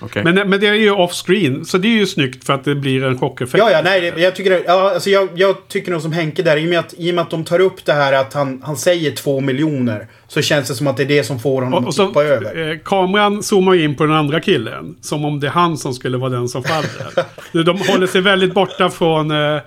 Okej. 0.00 0.24
Men, 0.24 0.50
men 0.50 0.60
det 0.60 0.66
är 0.66 0.74
ju 0.74 0.90
off-screen, 0.90 1.64
så 1.64 1.78
det 1.78 1.88
är 1.88 1.98
ju 1.98 2.06
snyggt 2.06 2.44
för 2.46 2.52
att 2.52 2.64
det 2.64 2.74
blir 2.74 3.04
en 3.04 3.18
chockeffekt. 3.18 3.58
Ja, 3.64 3.70
ja, 3.70 3.80
nej, 3.84 4.12
jag 4.16 4.36
tycker, 4.36 4.50
det- 4.50 4.62
ja, 4.66 4.90
alltså 4.94 5.10
jag, 5.10 5.28
jag 5.34 5.68
tycker 5.68 5.92
nog 5.92 6.02
som 6.02 6.12
Henke 6.12 6.42
där, 6.42 6.56
i 6.56 6.64
och, 6.64 6.70
med 6.70 6.78
att, 6.78 6.94
i 6.98 7.10
och 7.10 7.14
med 7.14 7.22
att 7.22 7.30
de 7.30 7.44
tar 7.44 7.60
upp 7.60 7.84
det 7.84 7.92
här 7.92 8.12
att 8.12 8.32
han, 8.34 8.62
han 8.64 8.76
säger 8.76 9.10
två 9.10 9.40
miljoner. 9.40 10.06
Så 10.28 10.42
känns 10.42 10.68
det 10.68 10.74
som 10.74 10.86
att 10.86 10.96
det 10.96 11.02
är 11.02 11.06
det 11.06 11.24
som 11.24 11.38
får 11.40 11.62
honom 11.62 11.74
Och, 11.74 11.82
och 11.82 11.88
att 11.88 11.94
så, 11.94 12.06
tippa 12.06 12.24
över. 12.24 12.70
eh, 12.70 12.78
kameran 12.84 13.42
zoomar 13.42 13.74
in 13.74 13.94
på 13.96 14.04
den 14.06 14.12
andra 14.16 14.40
killen. 14.40 14.96
Som 15.00 15.24
om 15.24 15.40
det 15.40 15.46
är 15.46 15.50
han 15.50 15.76
som 15.76 15.94
skulle 15.94 16.18
vara 16.18 16.30
den 16.30 16.48
som 16.48 16.62
faller. 16.62 17.24
De 17.64 17.78
håller 17.80 18.06
sig 18.06 18.20
väldigt 18.20 18.54
borta 18.54 18.90
från, 18.90 19.30
eh, 19.30 19.58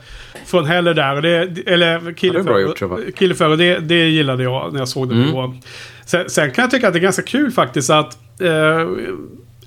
från 0.46 0.66
Heller 0.66 0.94
där. 0.94 1.16
Och 1.16 1.22
det, 1.22 1.58
eller 1.68 1.92
Ja, 2.06 2.12
Killeför. 3.16 3.50
och 3.50 3.58
det, 3.58 3.80
det 3.80 4.08
gillade 4.10 4.44
jag 4.44 4.74
när 4.74 4.80
jag 4.80 4.88
såg 4.88 5.10
det 5.10 5.16
Mm. 5.16 5.32
då. 5.32 5.56
Sen, 6.06 6.30
sen 6.30 6.52
kan 6.52 6.62
jag 6.64 6.72
tycka 6.72 6.88
att 6.88 6.94
det 6.94 7.00
är 7.00 7.02
ganska 7.02 7.22
kul 7.22 7.52
faktiskt 7.52 7.90
att 7.90 8.18
eh, 8.42 8.50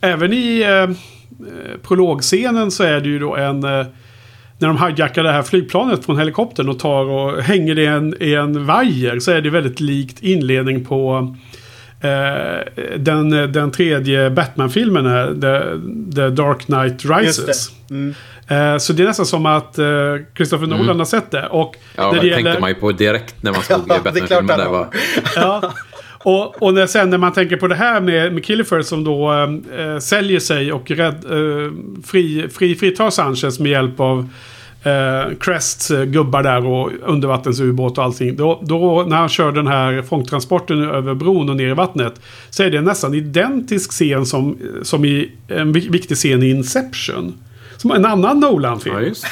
även 0.02 0.32
i 0.32 0.60
eh, 0.62 0.96
prologscenen 1.82 2.70
så 2.70 2.82
är 2.84 3.00
det 3.00 3.08
ju 3.08 3.18
då 3.18 3.36
en... 3.36 3.64
Eh, 3.64 3.86
när 4.58 4.68
de 4.68 4.78
hijackar 4.86 5.22
det 5.22 5.32
här 5.32 5.42
flygplanet 5.42 6.04
från 6.06 6.18
helikoptern 6.18 6.68
och 6.68 6.78
tar 6.78 7.04
och 7.04 7.42
hänger 7.42 7.74
det 7.74 7.82
i 7.82 7.86
en, 7.86 8.14
i 8.22 8.34
en 8.34 8.66
vajer 8.66 9.18
så 9.20 9.30
är 9.30 9.40
det 9.40 9.50
väldigt 9.50 9.80
likt 9.80 10.22
inledning 10.22 10.84
på 10.84 11.34
eh, 12.00 12.86
den, 12.98 13.30
den 13.52 13.70
tredje 13.70 14.30
Batman-filmen, 14.30 15.06
här, 15.06 15.26
The, 15.26 16.14
The 16.16 16.28
Dark 16.42 16.60
Knight 16.64 17.04
Rises. 17.04 17.70
Det. 17.88 17.94
Mm. 17.94 18.14
Eh, 18.48 18.78
så 18.78 18.92
det 18.92 19.02
är 19.02 19.06
nästan 19.06 19.26
som 19.26 19.46
att 19.46 19.78
eh, 19.78 19.84
Christopher 20.36 20.66
Nolan 20.66 20.98
har 20.98 21.04
sett 21.06 21.30
det. 21.30 21.46
Och 21.46 21.76
Mm. 21.76 22.06
Ja, 22.06 22.12
det 22.12 22.28
det 22.28 22.34
tänkte 22.34 22.48
gäller- 22.50 22.60
man 22.60 22.70
ju 22.70 22.74
på 22.74 22.92
direkt 22.92 23.42
när 23.42 23.52
man 23.52 23.62
såg 23.62 23.80
Ja, 23.88 23.98
det 24.12 24.20
är 24.20 24.26
klart 24.26 24.44
Batman-filmen. 24.44 24.58
där 24.58 24.68
var. 24.68 24.88
Ja. 25.36 25.72
Och, 26.22 26.62
och 26.62 26.74
när, 26.74 26.86
sen 26.86 27.10
när 27.10 27.18
man 27.18 27.32
tänker 27.32 27.56
på 27.56 27.66
det 27.66 27.74
här 27.74 28.00
med, 28.00 28.32
med 28.32 28.44
Killifer 28.44 28.82
som 28.82 29.04
då 29.04 29.32
äh, 29.32 29.98
säljer 29.98 30.40
sig 30.40 30.72
och 30.72 30.90
rädd, 30.90 31.24
äh, 31.24 31.72
fri, 32.04 32.48
fri, 32.48 32.74
fritar 32.74 33.10
Sanchez 33.10 33.60
med 33.60 33.72
hjälp 33.72 34.00
av 34.00 34.28
eh, 34.82 35.36
Crests 35.40 35.88
gubbar 35.88 36.42
där 36.42 36.66
och 36.66 36.90
undervattensubåt 37.02 37.98
och 37.98 38.04
allting. 38.04 38.36
Då, 38.36 38.62
då 38.62 39.04
när 39.08 39.16
han 39.16 39.28
kör 39.28 39.52
den 39.52 39.66
här 39.66 40.02
fångtransporten 40.02 40.82
över 40.82 41.14
bron 41.14 41.50
och 41.50 41.56
ner 41.56 41.68
i 41.68 41.74
vattnet. 41.74 42.20
Så 42.50 42.62
är 42.62 42.70
det 42.70 42.80
nästan 42.80 43.14
identisk 43.14 43.90
scen 43.90 44.26
som, 44.26 44.58
som 44.82 45.04
i 45.04 45.30
en 45.48 45.72
viktig 45.72 46.16
scen 46.16 46.42
i 46.42 46.50
Inception. 46.50 47.34
Som 47.82 47.90
en 47.90 48.04
annan 48.04 48.40
Nolan-film. 48.40 48.96
Ja, 48.96 49.00
just, 49.02 49.26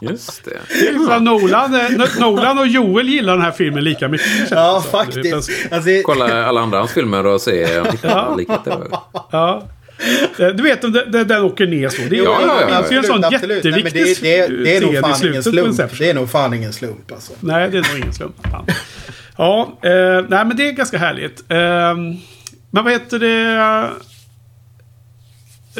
just 0.00 0.44
det. 0.44 0.86
Är 0.88 0.92
liksom 0.92 1.24
Nolan, 1.24 1.74
eh, 1.74 2.20
Nolan 2.20 2.58
och 2.58 2.66
Joel 2.66 3.08
gillar 3.08 3.32
den 3.32 3.42
här 3.42 3.50
filmen 3.50 3.84
lika 3.84 4.08
mycket. 4.08 4.26
Ja, 4.50 4.84
faktiskt. 4.90 5.50
Alltså, 5.72 5.90
Kolla 6.04 6.44
alla 6.46 6.60
andra 6.60 6.78
hans 6.78 6.92
filmer 6.92 7.26
och 7.26 7.40
se 7.40 7.80
om 7.80 7.86
Ja. 8.02 8.38
Ja. 9.32 9.62
Eh, 10.38 10.48
Du 10.48 10.62
vet 10.62 10.82
den, 10.82 11.28
den 11.28 11.42
åker 11.42 11.66
ner 11.66 11.88
så. 11.88 12.02
Det 12.10 12.18
är, 12.18 12.24
Ja, 12.24 12.38
ja, 12.46 12.60
ja. 12.70 12.84
ju 12.90 12.96
en 12.96 13.04
sån 13.04 13.24
absolut. 13.24 13.64
Nej, 13.64 13.72
men 13.72 13.82
jätteviktig 13.84 14.16
det, 14.64 14.76
är 14.76 14.80
nog 14.80 14.90
scen 14.94 14.98
i 14.98 15.00
fan 15.02 15.28
ingen 15.28 15.42
slutet 15.42 15.74
slump. 15.74 15.98
Det 15.98 16.10
är 16.10 16.14
nog 16.14 16.30
fan 16.30 16.54
ingen 16.54 16.72
slump 16.72 17.12
alltså. 17.12 17.32
Nej, 17.40 17.70
det 17.70 17.78
är 17.78 17.82
nog 17.90 17.98
ingen 17.98 18.12
slump. 18.12 18.36
Fan. 18.50 18.66
Ja, 19.36 19.78
eh, 19.82 19.90
nej 20.28 20.44
men 20.44 20.56
det 20.56 20.68
är 20.68 20.72
ganska 20.72 20.98
härligt. 20.98 21.50
Eh, 21.50 21.94
men 22.70 22.84
vad 22.84 22.92
heter 22.92 23.18
det? 23.18 23.90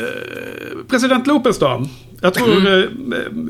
Eh, 0.00 0.84
President 0.88 1.26
Lopez 1.26 1.58
då? 1.58 1.84
Jag 2.20 2.34
tror... 2.34 2.78
eh, 2.78 2.84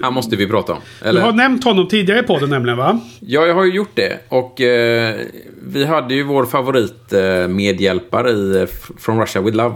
Han 0.02 0.14
måste 0.14 0.36
vi 0.36 0.46
prata 0.46 0.72
om. 0.72 0.78
Du 1.02 1.08
Eller? 1.08 1.20
har 1.20 1.32
nämnt 1.32 1.64
honom 1.64 1.88
tidigare 1.88 2.20
i 2.20 2.22
podden 2.22 2.50
nämligen 2.50 2.78
va? 2.78 3.00
Ja, 3.20 3.46
jag 3.46 3.54
har 3.54 3.64
ju 3.64 3.72
gjort 3.74 3.90
det. 3.94 4.18
Och 4.28 4.60
eh, 4.60 5.16
vi 5.62 5.84
hade 5.84 6.14
ju 6.14 6.22
vår 6.22 6.44
favorit 6.44 7.12
eh, 7.12 7.48
i 7.48 8.60
eh, 8.60 8.66
From 8.98 9.20
Russia 9.20 9.42
With 9.42 9.56
Love. 9.56 9.74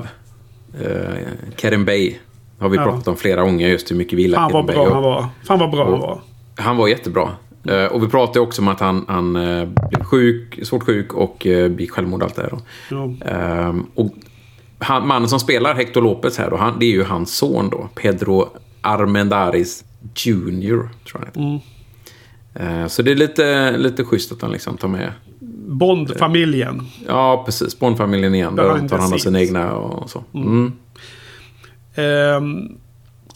Eh, 0.81 1.19
Kerim 1.57 1.85
Bey. 1.85 2.15
Har 2.59 2.69
vi 2.69 2.77
Ja. 2.77 2.85
pratat 2.85 3.09
om 3.09 3.17
flera 3.17 3.43
gånger 3.43 3.69
just 3.69 3.91
hur 3.91 3.97
mycket 3.97 4.19
vi 4.19 4.23
gillar 4.23 4.39
Fan 4.39 4.53
vad 4.53 4.67
bra 4.67 4.93
han 4.95 5.03
var. 5.03 5.27
Fan 5.47 5.59
vad 5.59 5.71
bra 5.71 5.85
han 5.91 6.01
var. 6.01 6.21
Han 6.57 6.77
var 6.77 6.89
jättebra. 6.89 7.29
Och 7.91 8.03
vi 8.03 8.09
pratade 8.09 8.41
också 8.41 8.63
om 8.63 8.69
att 8.69 8.81
han, 8.81 9.05
han 9.09 9.33
blev 9.89 10.05
sjuk, 10.05 10.59
svårt 10.63 10.83
sjuk 10.83 11.13
och 11.15 11.37
begick 11.45 11.91
självmord 11.91 12.23
och 12.23 12.27
allt 12.29 12.37
det 12.37 12.43
där. 12.43 12.59
Ja. 12.91 13.29
Ehm, 13.31 13.87
och 13.95 14.15
han, 14.79 15.07
mannen 15.07 15.29
som 15.29 15.41
spelar 15.41 15.75
Hector 15.75 16.03
Lopez 16.03 16.39
här 16.39 16.51
då, 16.51 16.57
han, 16.57 16.79
det 16.79 16.87
är 16.87 16.91
ju 16.91 17.05
hans 17.05 17.37
son 17.37 17.71
då. 17.71 17.89
Pedro 17.95 18.49
Armendaris 18.81 19.85
Jr. 20.15 20.89
Tror 21.11 21.29
jag. 21.35 21.45
Mm. 21.45 21.59
Eh, 22.55 22.89
så 22.89 23.03
det 23.03 23.11
är 23.11 23.15
lite, 23.17 23.77
lite 23.77 24.05
schysst 24.05 24.33
att 24.33 24.43
han 24.43 24.51
liksom 24.51 24.77
tar 24.77 24.89
med 24.89 25.13
Bond-familjen. 25.69 26.83
Ja, 27.07 27.43
precis. 27.47 27.79
Bondfamiljen 27.79 28.35
igen. 28.35 28.57
Där 28.57 28.89
tar 28.89 28.99
hand 28.99 29.13
om 29.13 29.19
sina 29.19 29.41
egna 29.41 29.73
och 29.75 30.11
så. 30.11 30.25
Mm. 30.35 30.73
Ehm, 31.95 32.69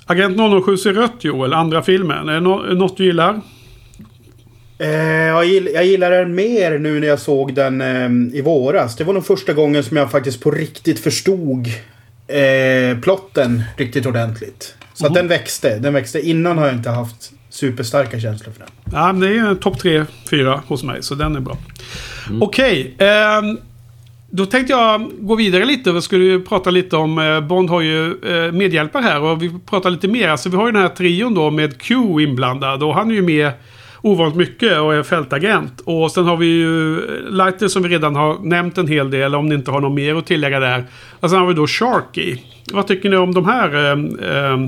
Agent 0.06 0.64
007 0.64 0.76
ser 0.76 0.92
rött 0.92 1.24
Joel, 1.24 1.52
andra 1.52 1.82
filmen. 1.82 2.28
Är 2.28 2.34
det 2.34 2.40
nå- 2.40 2.62
något 2.62 2.96
du 2.96 3.04
gillar? 3.04 3.40
Eh, 4.78 4.88
jag, 5.26 5.44
gill, 5.44 5.70
jag 5.74 5.86
gillar 5.86 6.10
den 6.10 6.34
mer 6.34 6.78
nu 6.78 7.00
när 7.00 7.06
jag 7.06 7.18
såg 7.18 7.54
den 7.54 7.80
eh, 7.80 8.38
i 8.38 8.42
våras. 8.42 8.96
Det 8.96 9.04
var 9.04 9.14
nog 9.14 9.26
första 9.26 9.52
gången 9.52 9.84
som 9.84 9.96
jag 9.96 10.10
faktiskt 10.10 10.40
på 10.40 10.50
riktigt 10.50 11.00
förstod 11.00 11.66
eh, 12.26 12.98
plotten 13.02 13.62
riktigt 13.76 14.06
ordentligt. 14.06 14.74
Så 14.94 15.06
att 15.06 15.14
den 15.14 15.28
växte. 15.28 15.78
Den 15.78 15.94
växte. 15.94 16.20
Innan 16.20 16.58
har 16.58 16.66
jag 16.66 16.74
inte 16.74 16.90
haft 16.90 17.32
superstarka 17.50 18.20
känslor 18.20 18.52
för 18.52 18.60
den. 18.60 18.68
Ja, 18.92 19.12
men 19.12 19.20
det 19.20 19.28
är 19.28 19.48
en 19.48 19.58
topp 19.58 19.78
3, 19.78 20.04
4 20.30 20.62
hos 20.66 20.82
mig, 20.82 21.02
så 21.02 21.14
den 21.14 21.36
är 21.36 21.40
bra. 21.40 21.58
Okej. 22.40 22.94
ehm, 22.98 23.58
då 24.30 24.46
tänkte 24.46 24.72
jag 24.72 25.10
gå 25.18 25.34
vidare 25.34 25.64
lite. 25.64 25.92
Vi 25.92 26.02
skulle 26.02 26.24
ju 26.24 26.42
prata 26.42 26.70
lite 26.70 26.96
om... 26.96 27.18
Eh, 27.18 27.40
Bond 27.40 27.70
har 27.70 27.80
ju 27.80 28.06
eh, 28.06 28.52
medhjälpare 28.52 29.02
här 29.02 29.20
och 29.20 29.42
vi 29.42 29.52
pratar 29.66 29.90
lite 29.90 30.08
mer. 30.08 30.28
Alltså 30.28 30.48
vi 30.48 30.56
har 30.56 30.66
ju 30.66 30.72
den 30.72 30.82
här 30.82 30.88
trion 30.88 31.34
då 31.34 31.50
med 31.50 31.78
Q 31.78 31.94
inblandad 32.20 32.82
och 32.82 32.94
han 32.94 33.10
är 33.10 33.14
ju 33.14 33.22
med 33.22 33.52
ovanligt 34.02 34.36
mycket 34.36 34.78
och 34.80 34.94
är 34.94 35.02
fältagent. 35.02 35.80
Och 35.84 36.10
sen 36.10 36.24
har 36.24 36.36
vi 36.36 36.46
ju 36.46 36.98
eh, 36.98 37.30
Lighter 37.30 37.68
som 37.68 37.82
vi 37.82 37.88
redan 37.88 38.16
har 38.16 38.38
nämnt 38.42 38.78
en 38.78 38.88
hel 38.88 39.10
del 39.10 39.34
om 39.34 39.48
ni 39.48 39.54
inte 39.54 39.70
har 39.70 39.80
något 39.80 39.92
mer 39.94 40.14
att 40.14 40.26
tillägga 40.26 40.60
där. 40.60 40.84
Och 41.20 41.30
sen 41.30 41.38
har 41.38 41.46
vi 41.46 41.54
då 41.54 41.66
Sharky. 41.66 42.36
Vad 42.72 42.86
tycker 42.86 43.10
ni 43.10 43.16
om 43.16 43.34
de 43.34 43.44
här 43.44 43.74
eh, 43.74 44.50
eh, 44.52 44.58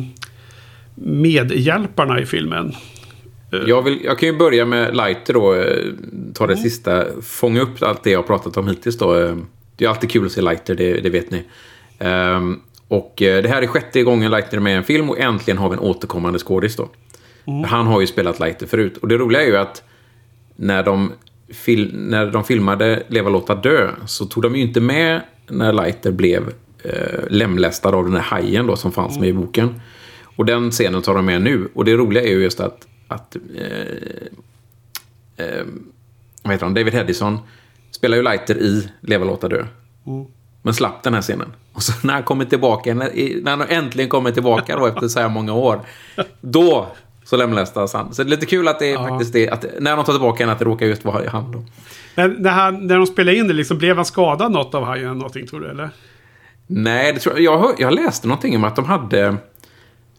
medhjälparna 0.95 2.21
i 2.21 2.27
filmen? 2.27 2.73
Jag, 3.67 3.83
vill, 3.83 3.99
jag 4.05 4.19
kan 4.19 4.29
ju 4.29 4.39
börja 4.39 4.67
med 4.67 4.97
Lighter 4.97 5.35
då. 5.35 5.55
eh, 5.55 5.77
Ta 6.35 6.47
det 6.47 6.57
sista. 6.57 7.05
Fånga 7.23 7.61
upp 7.61 7.83
allt 7.83 8.03
det 8.03 8.11
jag 8.11 8.19
har 8.19 8.27
pratat 8.27 8.57
om 8.57 8.69
hittills 8.69 8.99
då. 8.99 9.19
eh. 9.19 9.37
Det 9.77 9.85
är 9.85 9.89
alltid 9.89 10.11
kul 10.11 10.27
att 10.27 10.33
se 10.33 10.41
Lighter, 10.43 10.75
det, 10.75 11.01
det 11.01 11.11
vet 11.11 11.31
ni. 11.31 11.45
Ehm, 11.99 12.61
och 12.89 13.23
eh, 13.23 13.43
det 13.43 13.49
här 13.49 13.63
är 13.63 13.67
sjätte 13.67 14.03
gången 14.03 14.31
Lighter 14.31 14.57
är 14.57 14.61
med 14.61 14.73
i 14.73 14.77
en 14.77 14.85
film 14.85 15.11
och 15.11 15.19
äntligen 15.19 15.59
har 15.59 15.69
vi 15.69 15.73
en 15.75 15.81
återkommande 15.81 16.39
skådis 16.39 16.77
då. 16.77 16.89
Han 17.67 17.87
har 17.87 18.01
ju 18.01 18.07
spelat 18.07 18.41
Lighter 18.41 18.67
förut. 18.67 18.97
Och 18.97 19.09
det 19.09 19.17
roliga 19.17 19.43
är 19.43 19.47
ju 19.47 19.57
att 19.57 19.83
när 20.57 20.83
de, 20.83 21.13
fil, 21.49 21.91
när 21.95 22.27
de 22.27 22.45
filmade 22.45 23.03
Leva, 23.09 23.31
låta 23.31 23.55
dö 23.55 23.91
så 24.07 24.27
tog 24.27 24.43
de 24.43 24.57
ju 24.57 24.63
inte 24.63 24.81
med 24.81 25.21
när 25.49 25.73
Lighter 25.73 26.13
blev 26.13 26.53
eh, 26.83 27.25
lemlästad 27.29 27.95
av 27.95 28.05
den 28.05 28.15
här 28.15 28.23
hajen 28.23 28.67
då 28.67 28.77
som 28.77 28.93
fanns 28.93 29.19
med 29.19 29.29
i 29.29 29.33
boken. 29.33 29.81
Och 30.37 30.47
den 30.47 30.71
scenen 30.71 31.03
tar 31.03 31.15
de 31.15 31.27
med 31.27 31.43
nu. 31.43 31.69
Och 31.75 31.85
det 31.85 31.95
roliga 31.95 32.23
är 32.23 32.29
ju 32.29 32.43
just 32.43 32.61
att, 32.61 32.87
att 33.09 33.37
eh, 33.37 35.47
eh, 35.47 35.65
vad 36.43 36.53
heter 36.53 36.67
han? 36.67 36.75
David 36.75 36.93
Hedison 36.93 37.39
spelar 37.91 38.17
ju 38.17 38.23
Lighter 38.23 38.59
i 38.59 38.89
Leva, 39.01 39.25
låta 39.25 39.49
dö. 39.49 39.67
Men 40.63 40.75
slapp 40.75 41.03
den 41.03 41.15
här 41.15 41.23
scenen. 41.23 41.53
Och 41.73 41.83
så 41.83 42.07
när 42.07 42.15
han 42.15 42.23
kommer 42.23 42.45
tillbaka, 42.45 42.95
när, 42.95 43.43
när 43.43 43.51
han 43.51 43.69
äntligen 43.69 44.11
kommer 44.11 44.31
tillbaka 44.31 44.77
då 44.77 44.87
efter 44.87 45.09
så 45.09 45.21
här 45.21 45.29
många 45.29 45.53
år. 45.53 45.81
Då 46.41 46.87
så 47.25 47.37
lemlästas 47.37 47.93
han. 47.95 48.15
Så 48.15 48.23
det 48.23 48.29
är 48.29 48.31
lite 48.31 48.47
kul 48.47 48.69
att 48.69 48.79
det 48.79 48.93
är 48.93 49.09
faktiskt 49.09 49.33
det, 49.33 49.49
att 49.49 49.65
när 49.81 49.97
de 49.97 50.05
tar 50.05 50.13
tillbaka 50.13 50.45
den, 50.45 50.53
att 50.53 50.59
det 50.59 50.65
råkar 50.65 50.87
just 50.87 51.05
vara 51.05 51.31
han 51.31 51.53
då. 51.53 51.65
Men 52.15 52.31
när, 52.39 52.51
han, 52.51 52.87
när 52.87 52.97
de 52.97 53.07
spelade 53.07 53.37
in 53.37 53.49
det, 53.49 53.55
liksom, 53.55 53.79
blev 53.79 53.97
han 53.97 54.05
skadad 54.05 54.53
något 54.53 54.75
av 54.75 54.85
hajen? 54.85 55.19
Någonting, 55.19 55.47
tror 55.47 55.61
du? 55.61 55.71
Eller? 55.71 55.91
Nej, 56.67 57.13
det 57.13 57.19
tror 57.21 57.41
jag, 57.41 57.55
jag, 57.55 57.75
jag 57.79 57.95
läste 57.95 58.29
någonting 58.29 58.57
om 58.57 58.65
att 58.65 58.77
de 58.77 58.85
hade... 58.85 59.37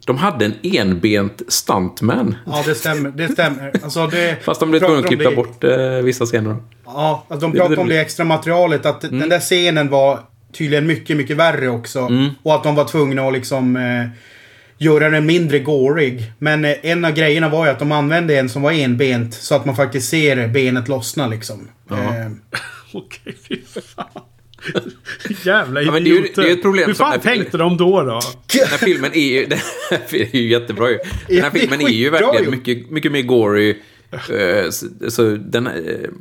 De 0.05 0.17
hade 0.17 0.45
en 0.45 0.53
enbent 0.63 1.41
stuntman. 1.47 2.35
Ja, 2.45 2.63
det 2.65 2.75
stämmer. 2.75 3.09
Det 3.11 3.27
stämmer. 3.27 3.71
Alltså, 3.83 4.07
det, 4.07 4.43
Fast 4.43 4.59
de 4.59 4.69
blev 4.71 4.79
tvungna 4.79 4.99
att 4.99 5.07
klippa 5.07 5.29
det- 5.29 5.35
bort 5.35 5.63
eh, 5.63 5.79
vissa 6.03 6.25
scener. 6.25 6.55
Ja, 6.85 7.25
alltså 7.27 7.47
de 7.47 7.57
pratade 7.57 7.81
om 7.81 7.87
det 7.87 7.99
extra 8.01 8.25
materialet. 8.25 8.85
Att 8.85 9.01
den 9.01 9.29
där 9.29 9.39
scenen 9.39 9.89
var 9.89 10.19
tydligen 10.53 10.87
mycket, 10.87 11.17
mycket 11.17 11.37
värre 11.37 11.69
också. 11.69 12.09
Och 12.43 12.55
att 12.55 12.63
de 12.63 12.75
var 12.75 12.85
tvungna 12.85 13.21
att 13.27 13.33
liksom 13.33 13.75
eh, 13.75 14.07
göra 14.81 15.09
den 15.09 15.25
mindre 15.25 15.59
gårig. 15.59 16.31
Men 16.37 16.65
eh, 16.65 16.75
en 16.81 17.05
av 17.05 17.11
grejerna 17.11 17.49
var 17.49 17.65
ju 17.65 17.71
att 17.71 17.79
de 17.79 17.91
använde 17.91 18.39
en 18.39 18.49
som 18.49 18.61
var 18.61 18.71
enbent. 18.71 19.33
Så 19.33 19.55
att 19.55 19.65
man 19.65 19.75
faktiskt 19.75 20.09
ser 20.09 20.47
benet 20.47 20.87
lossna 20.87 21.27
liksom. 21.27 21.67
Eh, 21.91 21.97
Okej, 22.93 23.35
fy 23.47 23.57
fan. 23.95 24.05
Jävla 25.45 25.81
Ja, 25.81 25.91
men 25.91 26.03
det 26.03 26.09
är 26.09 26.13
ju- 26.13 26.19
idioter. 26.19 26.41
det 26.41 26.47
är 26.47 26.51
ju 26.51 26.55
ett 26.55 26.61
problem 26.61 26.87
Hur 26.87 26.93
som 26.93 27.11
fan 27.11 27.19
tänkte 27.19 27.57
de 27.57 27.77
då? 27.77 28.01
då? 28.01 28.19
Den 28.59 28.67
här 28.67 28.77
filmen 28.77 29.11
är 29.13 29.19
ju... 29.39 29.45
Den 29.49 29.57
här 29.91 29.99
filmen 30.07 30.29
är 30.33 30.39
ju 30.39 30.47
jättebra 30.49 30.89
ju. 30.89 30.97
Den 30.97 31.05
Ja, 31.37 31.43
här 31.43 31.49
filmen 31.51 31.81
är 31.81 31.89
ju 31.89 32.09
verkligen 32.09 32.51
mycket, 32.51 32.89
mycket 32.91 33.11
mer 33.11 33.21
gory. 33.21 33.75
Eh, 34.11 34.69
Så, 35.09 35.23
den, 35.35 35.67
eh, 35.67 35.73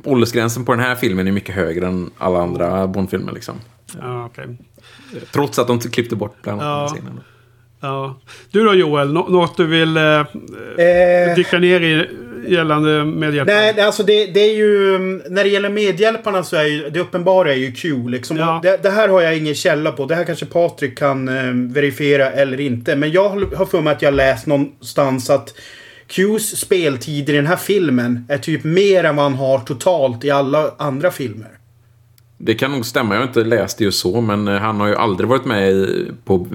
åldersgränsen 0.03 0.65
på 0.65 0.71
den 0.71 0.81
här 0.81 0.95
filmen 0.95 1.27
är 1.27 1.31
mycket 1.31 1.55
högre 1.55 1.87
än 1.87 2.09
alla 2.17 2.41
andra 2.41 2.87
Bond-filmer 2.87 3.31
liksom. 3.31 3.55
Ja, 3.99 4.25
okej. 4.25 4.57
Trots 5.33 5.59
att 5.59 5.67
de 5.67 5.79
klippte 5.79 6.15
bort 6.15 6.35
bland 6.43 6.61
annat 6.61 6.91
Ja. 6.91 6.95
scenen. 6.97 7.19
Ja. 7.81 8.19
Du 8.51 8.63
då 8.63 8.73
Joel, 8.73 9.13
nå- 9.13 9.27
något 9.29 9.57
du 9.57 9.65
vill 9.67 9.97
eh, 9.97 10.03
eh, 10.03 11.35
dyka 11.35 11.59
ner 11.59 11.81
i 11.81 12.07
gällande 12.47 13.05
medhjälpare? 13.05 13.55
Nej, 13.55 13.81
alltså 13.81 14.03
det, 14.03 14.25
det 14.25 14.39
är 14.39 14.55
ju... 14.55 14.95
mm, 14.95 15.21
När 15.29 15.43
det 15.43 15.49
gäller 15.49 15.69
medhjälparna 15.69 16.43
så 16.43 16.55
är 16.55 16.63
ju 16.65 16.89
det 16.89 16.99
uppenbara 16.99 17.51
är 17.51 17.55
ju 17.57 17.71
Q. 17.71 18.09
Liksom. 18.09 18.37
Ja. 18.37 18.59
Det, 18.63 18.83
det 18.83 18.89
här 18.89 19.07
har 19.09 19.21
jag 19.21 19.37
ingen 19.37 19.55
källa 19.55 19.91
på. 19.91 20.05
Det 20.05 20.15
här 20.15 20.23
kanske 20.23 20.45
Patrik 20.45 20.97
kan 20.97 21.27
eh, 21.29 21.73
verifiera 21.73 22.31
eller 22.31 22.59
inte. 22.59 22.95
Men 22.95 23.11
jag 23.11 23.29
har 23.29 23.55
har 23.55 23.65
för 23.65 23.81
mig 23.81 23.93
att 23.93 24.01
jag 24.01 24.13
läst 24.13 24.45
någonstans 24.47 25.29
att 25.29 25.53
Qs 26.07 26.57
speltid 26.57 27.29
i 27.29 27.33
den 27.33 27.47
här 27.47 27.55
filmen 27.55 28.25
är 28.29 28.37
typ 28.37 28.63
mer 28.63 29.03
än 29.03 29.15
vad 29.15 29.23
han 29.25 29.33
har 29.35 29.59
totalt 29.59 30.23
i 30.25 30.31
alla 30.31 30.71
andra 30.77 31.11
filmer. 31.11 31.47
Det 32.43 32.55
kan 32.55 32.71
nog 32.71 32.85
stämma, 32.85 33.13
jag 33.13 33.21
har 33.21 33.27
inte 33.27 33.43
läst 33.43 33.77
det 33.77 33.83
ju 33.83 33.91
så, 33.91 34.21
men 34.21 34.47
eh, 34.47 34.57
han 34.57 34.79
har 34.79 34.87
ju 34.87 34.95
aldrig 34.95 35.29
varit 35.29 35.45
med 35.45 35.71
i, 35.71 36.07
på 36.25 36.47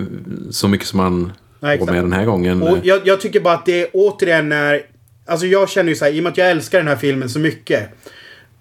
så 0.51 0.69
mycket 0.69 0.87
som 0.87 0.99
han 0.99 1.33
Nej, 1.61 1.79
var 1.79 1.87
med 1.87 2.05
den 2.05 2.13
här 2.13 2.25
gången. 2.25 2.63
Och 2.63 2.79
jag, 2.83 3.01
jag 3.05 3.21
tycker 3.21 3.41
bara 3.41 3.55
att 3.55 3.67
det 3.67 3.91
återigen 3.93 4.53
är... 4.53 4.83
Alltså 5.27 5.47
jag 5.47 5.69
känner 5.69 5.89
ju 5.89 5.97
så 5.97 6.05
här, 6.05 6.13
i 6.13 6.19
och 6.19 6.23
med 6.23 6.33
att 6.33 6.39
jag 6.39 6.51
älskar 6.51 6.79
den 6.79 6.89
här 6.89 6.97
filmen 6.97 7.29
så 7.29 7.39
mycket. 7.39 7.89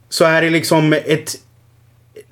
Så 0.10 0.26
är 0.26 0.42
det 0.42 0.50
liksom 0.50 0.94
ett... 0.94 1.36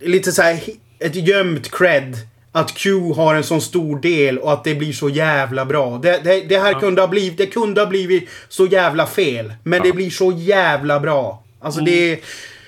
Lite 0.01 0.31
så 0.31 0.41
här, 0.41 0.59
ett 0.99 1.15
gömt 1.15 1.71
cred. 1.71 2.17
Att 2.51 2.73
Q 2.73 3.13
har 3.15 3.35
en 3.35 3.43
sån 3.43 3.61
stor 3.61 3.99
del 3.99 4.37
och 4.37 4.53
att 4.53 4.63
det 4.63 4.75
blir 4.75 4.93
så 4.93 5.09
jävla 5.09 5.65
bra. 5.65 5.97
Det, 5.97 6.21
det, 6.23 6.41
det 6.41 6.59
här 6.59 6.79
kunde 6.79 7.01
ha 7.01 7.07
blivit, 7.07 7.37
det 7.37 7.45
kunde 7.45 7.81
ha 7.81 7.87
blivit 7.87 8.29
så 8.49 8.65
jävla 8.65 9.05
fel. 9.05 9.53
Men 9.63 9.83
det 9.83 9.91
blir 9.91 10.09
så 10.09 10.31
jävla 10.31 10.99
bra. 10.99 11.43
Alltså 11.59 11.81
det... 11.81 12.19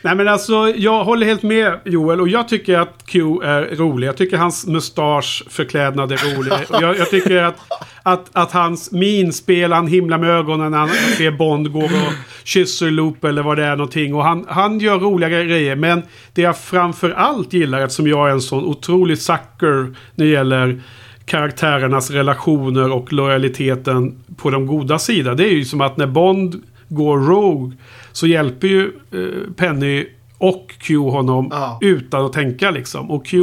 Nej 0.06 0.16
men 0.16 0.28
alltså, 0.28 0.74
jag 0.76 1.04
håller 1.04 1.28
helt 1.28 1.44
med 1.44 1.80
Joel 1.86 2.22
och 2.22 2.28
jag 2.28 2.48
tycker 2.48 2.78
att 2.80 3.06
Q 3.06 3.42
är 3.44 3.76
rolig. 3.76 4.08
Jag 4.08 4.18
tycker 4.18 4.38
hans 4.38 4.68
mustasch 4.68 5.44
förklädnad 5.50 6.12
är 6.12 6.36
rolig. 6.36 6.54
Jag, 6.72 6.98
jag 6.98 7.10
tycker 7.10 7.44
att, 7.44 7.56
att, 8.04 8.30
att 8.34 8.52
hans 8.52 8.92
minspel, 8.92 9.72
han 9.72 9.88
himlar 9.88 10.18
med 10.18 10.30
ögonen 10.30 10.72
när 10.72 10.78
han 10.78 10.90
ser 10.90 11.32
Bond 11.32 11.72
gå 11.72 11.80
och 11.80 12.14
kysser 12.44 12.92
Loop 12.92 13.24
eller 13.24 13.44
vad 13.44 13.58
det 13.58 13.66
är 13.66 13.76
någonting. 13.76 14.16
Och 14.16 14.24
han, 14.24 14.46
han 14.50 14.80
gör 14.80 15.00
roliga 15.00 15.30
grejer. 15.30 15.76
Men 15.76 16.02
det 16.34 16.42
jag 16.42 16.58
framför 16.58 17.12
allt 17.12 17.54
gillar, 17.54 17.82
eftersom 17.82 18.08
jag 18.08 18.28
är 18.28 18.32
en 18.32 18.42
sån 18.42 18.66
otrolig 18.66 19.18
sucker 19.18 19.96
när 20.16 20.26
det 20.26 20.32
gäller 20.32 20.82
karaktärernas 21.26 22.12
relationer 22.12 22.92
och 22.92 23.14
lojaliteten 23.14 24.24
på 24.38 24.50
de 24.50 24.68
goda 24.68 25.00
sidan. 25.00 25.38
Det 25.38 25.44
är 25.44 25.54
ju 25.54 25.66
som 25.66 25.82
att 25.82 25.98
när 25.98 26.08
Bond 26.08 26.64
går 26.90 27.18
Rogue 27.20 27.78
så 28.12 28.28
hjälper 28.28 28.68
ju 28.68 28.92
eh, 29.12 29.54
Penny 29.56 30.08
och 30.38 30.74
Q 30.80 30.98
honom 30.98 31.48
Ja. 31.52 31.78
utan 31.82 32.26
att 32.26 32.34
tänka 32.34 32.72
liksom. 32.72 33.12
Och 33.12 33.26
Q 33.26 33.38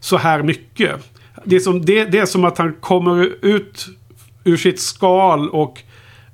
så 0.00 0.16
här 0.16 0.42
mycket. 0.42 1.12
Det 1.44 1.56
är, 1.56 1.60
som, 1.60 1.84
det, 1.84 2.04
det 2.04 2.18
är 2.18 2.26
som 2.26 2.44
att 2.44 2.58
han 2.58 2.72
kommer 2.80 3.30
ut 3.42 3.86
ur 4.44 4.56
sitt 4.56 4.80
skal 4.80 5.48
och 5.48 5.82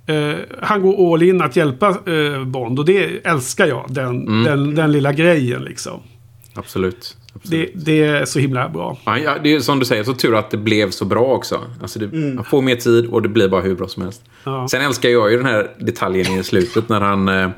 eh, 0.06 0.36
han 0.62 0.82
går 0.82 1.14
all 1.14 1.22
in 1.22 1.42
att 1.42 1.56
hjälpa 1.56 1.88
eh, 1.88 2.44
Bond. 2.44 2.78
Och 2.78 2.84
det 2.84 3.26
älskar 3.26 3.66
jag. 3.66 3.84
Den, 3.88 4.44
den, 4.44 4.74
den 4.74 4.92
lilla 4.92 5.12
grejen 5.12 5.62
liksom. 5.62 6.00
Absolut. 6.54 7.16
Det, 7.42 7.70
det 7.74 8.04
är 8.04 8.24
så 8.24 8.38
himla 8.38 8.68
bra. 8.68 8.98
Ja, 9.04 9.18
ja, 9.18 9.36
det 9.42 9.54
är 9.54 9.60
som 9.60 9.78
du 9.78 9.84
säger, 9.84 10.04
så 10.04 10.14
tur 10.14 10.34
att 10.34 10.50
det 10.50 10.56
blev 10.56 10.90
så 10.90 11.04
bra 11.04 11.24
också. 11.24 11.60
Alltså 11.82 11.98
det, 11.98 12.12
Man 12.34 12.44
får 12.44 12.62
mer 12.62 12.76
tid 12.76 13.06
och 13.06 13.22
det 13.22 13.28
blir 13.28 13.48
bara 13.48 13.60
hur 13.60 13.74
bra 13.74 13.88
som 13.88 14.02
helst. 14.02 14.22
Ja. 14.44 14.68
Sen 14.68 14.80
älskar 14.80 15.08
jag 15.08 15.30
ju 15.30 15.36
den 15.36 15.46
här 15.46 15.70
detaljen 15.78 16.38
i 16.38 16.44
slutet 16.44 16.88
när 16.88 17.00
han 17.00 17.28
eh, 17.28 17.50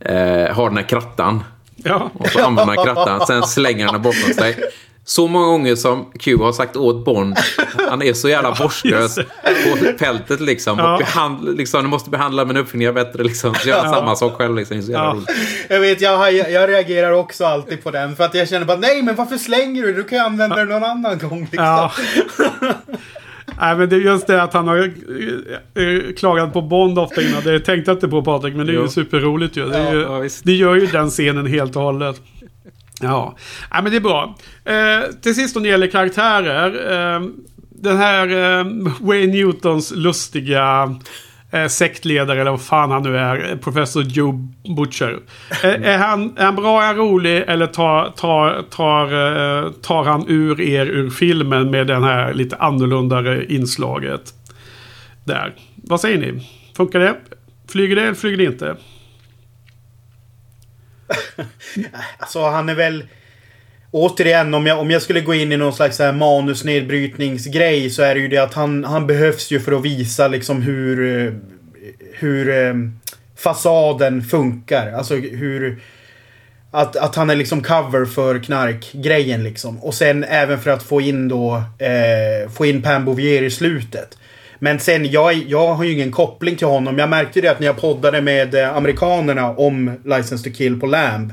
eh, 0.00 0.54
har 0.54 0.68
den 0.68 0.76
här 0.76 0.88
krattan. 0.88 1.44
Ja. 1.76 2.10
Och 2.14 2.28
så 2.28 2.44
använder 2.44 2.76
han 2.76 2.84
krattan, 2.84 3.26
sen 3.26 3.42
slänger 3.42 3.84
han 3.84 3.94
den 3.94 4.02
bakom 4.02 4.34
sig. 4.34 4.56
Så 5.08 5.26
många 5.28 5.46
gånger 5.46 5.76
som 5.76 6.06
Q 6.18 6.36
har 6.36 6.52
sagt 6.52 6.76
åt 6.76 7.04
Bond, 7.04 7.36
han 7.90 8.02
är 8.02 8.12
så 8.12 8.28
jävla 8.28 8.50
vårdslös 8.60 9.14
på 9.16 9.98
fältet 9.98 10.40
liksom. 10.40 10.78
Ja. 10.78 10.92
Och 10.92 10.98
behand, 10.98 11.56
liksom 11.56 11.82
du 11.82 11.88
måste 11.88 12.10
behandla 12.10 12.44
mina 12.44 12.60
uppfinningar 12.60 12.92
bättre 12.92 13.22
liksom. 13.22 13.54
Så 13.54 13.68
gör 13.68 13.80
han 13.84 13.94
samma 13.94 14.16
sak 14.16 14.32
själv 14.32 14.56
liksom. 14.56 14.82
Så 14.82 14.90
jävla 14.92 15.06
Ja. 15.06 15.12
roligt. 15.14 15.28
Jag 15.68 15.80
vet, 15.80 16.00
jag, 16.00 16.32
jag 16.50 16.70
reagerar 16.70 17.12
också 17.12 17.44
alltid 17.44 17.84
på 17.84 17.90
den. 17.90 18.16
För 18.16 18.24
att 18.24 18.34
jag 18.34 18.48
känner 18.48 18.66
bara, 18.66 18.76
nej 18.78 19.02
men 19.02 19.14
varför 19.14 19.36
slänger 19.36 19.82
du? 19.82 19.92
Du 19.94 20.04
kan 20.04 20.18
ju 20.18 20.24
använda 20.24 20.56
den 20.56 20.68
någon 20.68 20.84
annan 20.84 21.18
gång. 21.18 21.40
Liksom. 21.40 21.64
Ja. 21.64 21.92
Nej 23.60 23.76
men 23.76 23.88
det 23.88 23.96
är 23.96 24.00
just 24.00 24.26
det 24.26 24.42
att 24.42 24.52
han 24.54 24.68
har 24.68 24.76
eh, 24.78 25.84
eh, 25.84 26.14
klagat 26.16 26.52
på 26.52 26.62
Bond 26.62 26.98
ofta 26.98 27.22
innan. 27.22 27.42
Det 27.44 27.60
tänkte 27.60 27.90
jag 27.90 27.96
inte 27.96 28.08
på 28.08 28.22
Patrik, 28.24 28.54
men 28.54 28.66
det 28.66 28.72
är 28.72 28.74
ju 28.74 28.80
Jo. 28.80 28.88
superroligt 28.88 29.56
ju. 29.56 29.68
Det, 29.68 29.90
ju, 29.92 30.00
Ja, 30.02 30.18
visst. 30.18 30.44
det 30.44 30.52
gör 30.52 30.74
ju 30.74 30.86
den 30.86 31.10
scenen 31.10 31.46
helt 31.46 31.76
och 31.76 31.82
hållet. 31.82 32.16
Ja, 33.02 33.36
ja 33.70 33.82
men 33.82 33.90
det 33.90 33.96
är 33.96 34.00
bra. 34.00 34.36
Eh, 34.64 35.10
till 35.22 35.34
sist 35.34 35.56
när 35.56 35.62
det 35.62 35.68
gäller 35.68 35.86
karaktärer. 35.86 36.92
Eh, 37.14 37.20
den 37.70 37.96
här 37.96 38.28
eh, 38.28 38.66
Wayne 39.00 39.32
Newtons 39.32 39.92
lustiga 39.96 40.94
eh, 41.50 41.66
sektledare, 41.66 42.40
eller 42.40 42.50
vad 42.50 42.62
fan 42.62 42.90
han 42.90 43.02
nu 43.02 43.18
är, 43.18 43.50
eh, 43.50 43.56
Professor 43.56 44.02
Joe 44.02 44.32
Butcher. 44.76 45.18
är, 45.62 45.82
är, 45.82 45.98
han, 45.98 46.38
är 46.38 46.44
han 46.44 46.56
bra, 46.56 46.82
är 46.82 46.86
han 46.86 46.96
rolig 46.96 47.44
eller 47.46 47.66
tar, 47.66 48.10
tar, 48.16 48.62
tar, 48.70 49.04
eh, 49.04 49.70
tar 49.70 50.04
han 50.04 50.24
ur 50.28 50.60
er 50.60 50.86
ur 50.86 51.10
filmen 51.10 51.70
med 51.70 51.86
den 51.86 52.04
här 52.04 52.34
lite 52.34 52.56
annorlunda 52.56 53.42
inslaget? 53.42 54.34
Där. 55.24 55.54
Vad 55.74 56.00
säger 56.00 56.18
ni? 56.18 56.46
Funkar 56.76 57.00
det? 57.00 57.16
Flyger 57.68 57.96
det 57.96 58.02
eller 58.02 58.14
flyger 58.14 58.36
det 58.36 58.44
inte? 58.44 58.76
Alltså 62.18 62.42
han 62.42 62.68
är 62.68 62.74
väl... 62.74 63.04
Återigen, 63.90 64.54
om 64.54 64.66
jag, 64.66 64.78
om 64.78 64.90
jag 64.90 65.02
skulle 65.02 65.20
gå 65.20 65.34
in 65.34 65.52
i 65.52 65.56
någon 65.56 65.72
slags 65.72 65.96
så 65.96 66.02
här 66.02 66.12
manusnedbrytningsgrej 66.12 67.90
så 67.90 68.02
är 68.02 68.14
det 68.14 68.20
ju 68.20 68.28
det 68.28 68.38
att 68.38 68.54
han, 68.54 68.84
han 68.84 69.06
behövs 69.06 69.50
ju 69.50 69.60
för 69.60 69.72
att 69.72 69.84
visa 69.84 70.28
liksom 70.28 70.62
hur... 70.62 71.26
Eh, 71.26 71.32
hur 72.12 72.48
eh, 72.48 72.74
fasaden 73.36 74.22
funkar. 74.22 74.92
Alltså 74.92 75.14
hur... 75.14 75.82
Att, 76.70 76.96
att 76.96 77.16
han 77.16 77.30
är 77.30 77.36
liksom 77.36 77.62
cover 77.62 78.04
för 78.04 78.38
knarkgrejen 78.38 79.44
liksom. 79.44 79.78
Och 79.78 79.94
sen 79.94 80.24
även 80.24 80.60
för 80.60 80.70
att 80.70 80.82
få 80.82 81.00
in 81.00 81.28
då... 81.28 81.62
Eh, 81.78 82.50
få 82.50 82.66
in 82.66 82.82
Pam 82.82 83.04
Bouvier 83.04 83.42
i 83.42 83.50
slutet. 83.50 84.18
Men 84.58 84.78
sen, 84.78 85.10
jag, 85.10 85.34
jag 85.34 85.74
har 85.74 85.84
ju 85.84 85.92
ingen 85.92 86.12
koppling 86.12 86.56
till 86.56 86.66
honom. 86.66 86.98
Jag 86.98 87.08
märkte 87.08 87.40
det 87.40 87.48
att 87.48 87.60
när 87.60 87.66
jag 87.66 87.80
poddade 87.80 88.20
med 88.20 88.54
eh, 88.54 88.76
amerikanerna 88.76 89.50
om 89.50 89.92
License 90.04 90.44
to 90.44 90.56
Kill 90.56 90.80
på 90.80 90.86
Lamb. 90.86 91.32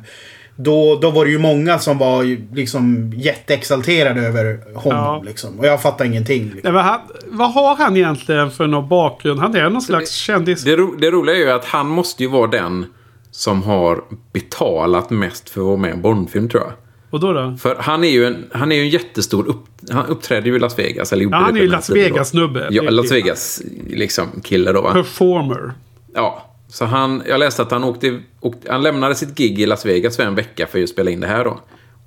Då, 0.56 1.00
då 1.02 1.12
var 1.12 1.26
det 1.26 1.32
ju 1.32 1.40
många 1.40 1.80
som 1.80 1.98
var 1.98 2.56
liksom 2.56 3.14
jätteexalterade 3.16 4.22
över 4.22 4.60
honom. 4.76 5.00
Ja. 5.00 5.22
Liksom. 5.26 5.60
Och 5.60 5.66
jag 5.66 5.82
fattar 5.82 6.06
ingenting. 6.06 6.44
Liksom. 6.44 6.60
Nej, 6.64 6.74
men 6.74 6.84
han, 6.84 7.00
vad 7.26 7.54
har 7.54 7.76
han 7.76 7.98
egentligen 7.98 8.52
för 8.52 8.68
någon 8.68 8.90
bakgrund? 8.90 9.40
Han 9.40 9.56
är 9.56 9.70
någon 9.70 9.82
slags 9.82 10.12
kändis. 10.12 10.64
Det, 10.64 10.76
ro, 10.76 10.96
det 10.96 11.12
roliga 11.12 11.36
är 11.36 11.40
ju 11.40 11.52
att 11.52 11.66
han 11.66 11.88
måste 11.88 12.24
ju 12.24 12.30
vara 12.30 12.48
den 12.48 12.86
som 13.32 13.64
har 13.64 14.04
betalat 14.34 15.10
mest 15.10 15.50
för 15.50 15.62
att 15.62 15.68
vara 15.68 15.78
med 15.78 15.90
i 15.90 15.94
en 15.94 16.02
Bondfilm 16.02 16.50
tror 16.50 16.64
jag. 16.64 16.74
Och 17.16 17.22
då 17.22 17.34
då? 17.34 17.56
För 17.60 17.76
han 17.80 18.04
är 18.04 18.10
ju 18.10 18.26
en, 18.26 18.46
han 18.52 18.72
är 18.72 18.76
ju 18.76 18.82
en 18.82 18.90
jättestor... 18.90 19.48
Upp, 19.48 19.66
han 19.92 20.06
uppträder 20.06 20.48
ju 20.48 20.56
i 20.56 20.60
Las 20.60 20.80
Vegas. 20.80 21.14
Eller 21.14 21.24
Ja, 21.24 21.38
han 21.38 21.58
är 21.58 21.62
ju 21.62 21.68
Las. 21.68 21.90
Vegas-snubbe. 21.90 22.68
Ja, 22.72 22.84
Las 22.84 23.12
Vegas 23.12 23.62
liksom 23.88 24.28
då 24.74 24.82
va? 24.82 24.94
Performer. 24.94 25.74
Ja. 26.14 26.46
Så 26.68 26.86
han, 26.86 27.24
jag 27.28 27.40
läste 27.40 27.62
att 27.62 27.72
han 27.72 27.84
åkte, 27.84 28.20
åkte, 28.40 28.72
han 28.72 28.84
lämnade 28.84 29.16
sitt 29.16 29.36
gig 29.38 29.60
i 29.60 29.66
Las 29.66 29.86
Vegas 29.86 30.16
för 30.16 30.24
en 30.24 30.36
vecka 30.36 30.68
för 30.68 30.84
att 30.84 30.90
spela 30.90 31.12
in 31.12 31.20
det 31.20 31.28
här 31.28 31.44
då. 31.44 31.60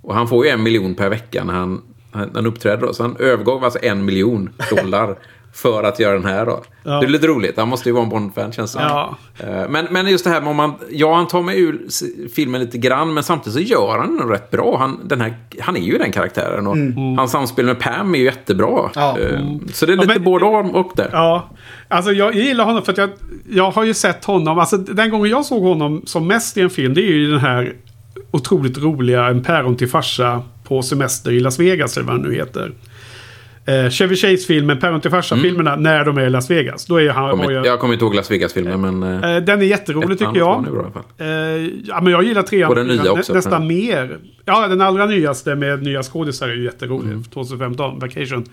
Och 0.03 0.15
han 0.15 0.29
får 0.29 0.45
ju 0.45 0.51
en 0.51 0.63
miljon 0.63 0.95
per 0.95 1.09
vecka 1.09 1.45
när 1.45 1.55
han, 1.55 1.83
han, 2.13 2.31
han 2.35 2.47
uppträder 2.47 2.87
då. 2.87 2.93
Så 2.93 3.03
han 3.03 3.17
övergav 3.19 3.65
alltså 3.65 3.79
en 3.83 4.05
miljon 4.05 4.51
dollar 4.71 5.19
för 5.53 5.83
att 5.83 5.99
göra 6.01 6.13
den 6.15 6.25
här 6.25 6.47
då. 6.47 6.63
Ja. 6.83 6.91
Det 7.01 7.07
är 7.07 7.11
lite 7.11 7.27
roligt. 7.27 7.57
Han 7.57 7.69
måste 7.69 7.89
ju 7.89 7.93
vara 7.93 8.05
en 8.05 8.09
Bond-fan 8.11 8.53
känns 8.53 8.73
det. 8.73 8.81
Ja. 8.83 9.17
Eh, 9.39 9.69
Men, 9.69 9.87
men 9.91 10.07
just 10.07 10.25
det 10.25 10.31
här 10.31 10.41
med 10.41 10.51
om 10.51 10.57
man... 10.57 10.75
Ja, 10.91 11.15
han 11.15 11.27
tar 11.29 11.43
mig 11.43 11.61
ur 11.61 11.81
filmen 12.35 12.61
lite 12.61 12.79
grann, 12.79 13.15
men 13.15 13.23
samtidigt 13.23 13.55
så 13.55 13.61
gör 13.61 13.99
han 13.99 14.17
den 14.17 14.29
rätt 14.29 14.51
bra. 14.51 14.77
Han, 14.79 15.01
den 15.09 15.21
här, 15.21 15.35
han 15.61 15.77
är 15.77 15.81
ju 15.81 15.99
den 15.99 16.13
karaktären. 16.13 16.67
Och 16.67 16.77
Hans 17.19 17.31
samspel 17.33 17.65
med 17.67 17.79
Pam 17.81 18.15
är 18.15 18.19
ju 18.19 18.25
jättebra. 18.25 18.91
Ja. 18.95 19.19
Eh, 19.19 19.41
Så 19.73 19.87
det 19.87 19.93
är 19.93 19.97
Ja, 19.97 20.03
lite 20.03 20.15
men- 20.15 20.25
både 20.25 20.45
om 20.45 20.71
och 20.71 20.93
där. 20.97 21.09
Ja, 21.13 21.49
alltså 21.89 22.13
jag 22.13 22.35
gillar 22.35 22.65
honom 22.65 22.83
för 22.83 22.93
att 22.93 22.99
jag, 22.99 23.11
jag 23.51 23.71
har 23.71 23.85
ju 23.85 23.95
sett 23.95 24.25
honom. 24.25 24.59
Alltså 24.59 24.77
den 24.77 25.11
gången 25.11 25.31
jag 25.31 25.45
såg 25.45 25.63
honom 25.63 26.03
som 26.07 26.27
mest 26.27 26.57
i 26.57 26.61
en 26.61 26.71
film, 26.71 26.95
det 26.95 27.01
är 27.01 27.13
ju 27.13 27.31
den 27.31 27.41
här 27.41 27.73
otroligt 28.31 28.79
roliga 28.79 29.27
En 29.27 29.43
päron 29.43 29.77
till 29.77 29.89
farsa 29.89 30.43
på 30.65 30.83
semester 30.83 31.31
i 31.33 31.41
Las 31.41 31.59
Vegas 31.59 31.97
eller 31.97 32.07
vad 32.07 32.17
den 32.17 32.31
nu 32.31 32.35
heter. 32.35 32.73
Eh, 33.69 33.91
Chevy 33.91 34.17
Chase-filmen, 34.17 34.79
Päron 34.79 35.01
till 35.01 35.11
farsa-filmerna, 35.11 35.77
när 35.77 36.05
de 36.05 36.19
är 36.19 36.27
i 36.27 36.31
Las 36.31 36.51
Vegas. 36.51 36.87
Då 36.87 37.01
är 37.01 37.09
han... 37.09 37.31
Kommer- 37.31 37.51
jag, 37.51 37.67
Jag 37.67 37.81
kommer 37.81 37.95
inte 37.95 38.05
ihåg 38.05 38.15
Las 38.15 38.31
Vegas-filmen, 38.31 38.81
men... 38.99 39.23
eh, 39.25 39.37
eh, 39.37 39.43
den 39.43 39.61
är 39.61 39.65
jätterolig 39.67 40.19
tycker 40.19 40.37
jag. 40.39 40.67
är 40.67 40.71
bra. 40.71 41.05
Eh, 41.19 41.27
ja, 41.85 42.01
men 42.01 42.13
jag 42.13 42.25
gillar 42.25 42.43
trean. 42.43 42.69
Och 42.69 42.75
den 42.77 42.87
nya 42.87 43.03
nä- 43.03 43.11
också, 43.11 43.35
Nästan 43.35 43.53
tror 43.61 43.69
mer. 43.69 44.19
Ja, 44.45 44.69
den 44.69 44.81
allra 44.81 45.07
nyaste 45.07 45.55
med 45.55 45.83
nya 45.83 46.03
skådisar 46.03 46.49
är 46.49 46.55
ju 46.55 46.65
jätterolig. 46.65 47.09
Mm. 47.11 47.25
2015, 47.25 47.99
Vacation. 47.99 48.45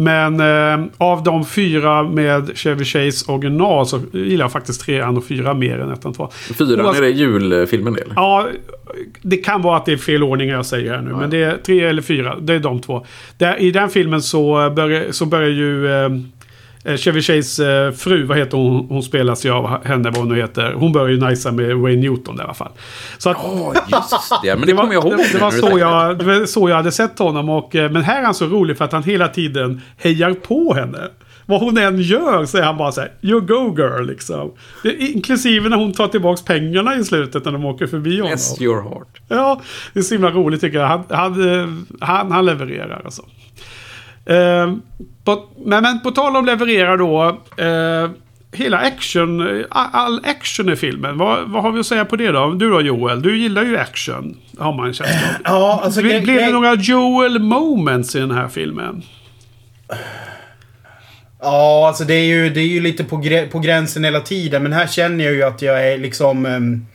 Men 0.00 0.40
eh, 0.40 0.86
av 0.98 1.22
de 1.22 1.44
fyra 1.46 2.02
med 2.02 2.50
Chevy 2.58 2.84
Chase 2.84 3.32
original 3.32 3.86
så 3.86 4.00
gillar 4.12 4.44
jag 4.44 4.52
faktiskt 4.52 4.80
trean 4.80 5.16
och 5.16 5.24
fyra 5.24 5.54
mer 5.54 5.78
än 5.78 5.92
ettan 5.92 6.10
och 6.10 6.16
tvåan. 6.16 6.30
Fyran, 6.58 6.86
Oavsett- 6.86 6.98
är 6.98 7.02
det 7.02 7.10
julfilmen 7.10 7.92
det? 7.94 8.00
eller? 8.00 8.14
Ja, 8.16 8.48
det 9.22 9.36
kan 9.36 9.62
vara 9.62 9.76
att 9.76 9.86
det 9.86 9.92
är 9.92 9.96
fel 9.96 10.22
ordning 10.22 10.48
jag 10.48 10.66
säger 10.66 10.94
här 10.94 11.02
nu. 11.02 11.10
Men 11.10 11.30
det 11.30 11.42
är 11.42 11.56
tre 11.66 11.84
eller 11.84 12.02
fyra. 12.02 12.36
Det 12.40 12.54
är 12.54 12.58
de 12.58 12.80
två. 12.80 13.06
Där, 13.38 13.56
I 13.60 13.70
den 13.70 13.88
filmen 13.90 14.22
så 14.22 14.70
börjar, 14.76 15.12
så 15.12 15.26
börjar 15.26 15.48
ju 15.50 15.92
eh, 16.04 16.08
Chevy 16.96 17.22
Chase 17.22 17.72
eh, 17.72 17.92
fru, 17.92 18.24
vad 18.24 18.38
heter 18.38 18.56
hon? 18.56 18.86
Hon 18.88 19.02
spelas 19.02 19.46
ju 19.46 19.50
av 19.50 19.84
henne, 19.84 20.10
vad 20.10 20.16
hon 20.16 20.28
nu 20.28 20.36
heter. 20.36 20.72
Hon 20.72 20.92
börjar 20.92 21.08
ju 21.08 21.20
najsa 21.20 21.52
med 21.52 21.76
Wayne 21.76 22.00
Newton 22.00 22.36
där 22.36 22.42
i 22.42 22.44
alla 22.44 22.54
fall. 22.54 22.72
Så 23.18 23.30
att, 23.30 23.36
Just 23.90 24.32
det, 24.42 24.56
men 24.56 24.66
det, 24.66 24.72
kommer 24.76 24.94
jag 24.94 25.04
ihåg. 25.04 25.18
det, 25.18 25.32
det, 25.32 25.38
var 25.38 25.50
så 25.50 25.78
jag, 25.78 26.18
det 26.18 26.24
var 26.24 26.46
så 26.46 26.68
jag 26.68 26.76
hade 26.76 26.92
sett 26.92 27.18
honom. 27.18 27.48
Och, 27.48 27.76
eh, 27.76 27.90
men 27.90 28.02
här 28.02 28.20
är 28.20 28.24
han 28.24 28.34
så 28.34 28.46
rolig 28.46 28.78
för 28.78 28.84
att 28.84 28.92
han 28.92 29.02
hela 29.02 29.28
tiden 29.28 29.80
hejar 29.96 30.34
på 30.34 30.74
henne. 30.74 30.98
Vad 31.46 31.60
hon 31.60 31.78
än 31.78 32.00
gör 32.00 32.44
så 32.44 32.58
är 32.58 32.62
han 32.62 32.76
bara 32.76 32.92
så 32.92 33.00
här, 33.00 33.12
You 33.22 33.40
go 33.40 33.74
girl 33.78 34.06
liksom. 34.06 34.52
Det, 34.82 34.96
inklusive 34.96 35.68
när 35.68 35.76
hon 35.76 35.92
tar 35.92 36.08
tillbaks 36.08 36.44
pengarna 36.44 36.96
i 36.96 37.04
slutet 37.04 37.44
när 37.44 37.52
de 37.52 37.64
åker 37.64 37.86
förbi 37.86 38.16
honom. 38.16 38.28
Bless 38.28 38.60
your 38.60 38.82
heart. 38.82 39.20
Ja, 39.28 39.60
det 39.92 39.98
är 39.98 40.02
så 40.02 40.14
himla 40.14 40.30
roligt 40.30 40.60
tycker 40.60 40.78
jag. 40.78 40.86
Han, 40.86 41.04
han, 41.10 41.60
eh, 41.60 41.68
han, 42.00 42.32
han 42.32 42.46
levererar 42.46 43.02
alltså. 43.04 43.22
Eh, 44.28 44.74
på, 45.24 45.44
men, 45.64 45.82
men 45.82 46.00
på 46.00 46.10
tal 46.10 46.36
om 46.36 46.46
leverera 46.46 46.96
då. 46.96 47.38
Eh, 47.56 48.10
hela 48.52 48.78
action, 48.78 49.64
all 49.70 50.20
action 50.24 50.68
i 50.72 50.76
filmen. 50.76 51.18
Vad, 51.18 51.50
vad 51.50 51.62
har 51.62 51.72
vi 51.72 51.80
att 51.80 51.86
säga 51.86 52.04
på 52.04 52.16
det 52.16 52.32
då? 52.32 52.50
Du 52.50 52.70
då 52.70 52.80
Joel, 52.80 53.22
du 53.22 53.38
gillar 53.38 53.62
ju 53.62 53.78
action. 53.78 54.36
Har 54.58 54.72
man 54.72 54.86
en 54.86 54.94
känsla 54.94 55.16
av. 55.16 55.34
Ja, 55.44 55.80
alltså... 55.84 56.00
Blir, 56.00 56.20
det 56.20 56.20
grej- 56.20 56.52
några 56.52 56.74
Joel 56.74 57.38
moments 57.38 58.16
i 58.16 58.20
den 58.20 58.30
här 58.30 58.48
filmen? 58.48 59.02
Ja, 61.40 61.86
alltså 61.88 62.04
det 62.04 62.14
är 62.14 62.24
ju, 62.24 62.50
det 62.50 62.60
är 62.60 62.66
ju 62.66 62.80
lite 62.80 63.04
på, 63.04 63.16
grä, 63.16 63.46
på 63.46 63.58
gränsen 63.58 64.04
hela 64.04 64.20
tiden. 64.20 64.62
Men 64.62 64.72
här 64.72 64.86
känner 64.86 65.24
jag 65.24 65.34
ju 65.34 65.42
att 65.42 65.62
jag 65.62 65.92
är 65.92 65.98
liksom... 65.98 66.46
ehm, 66.46 66.86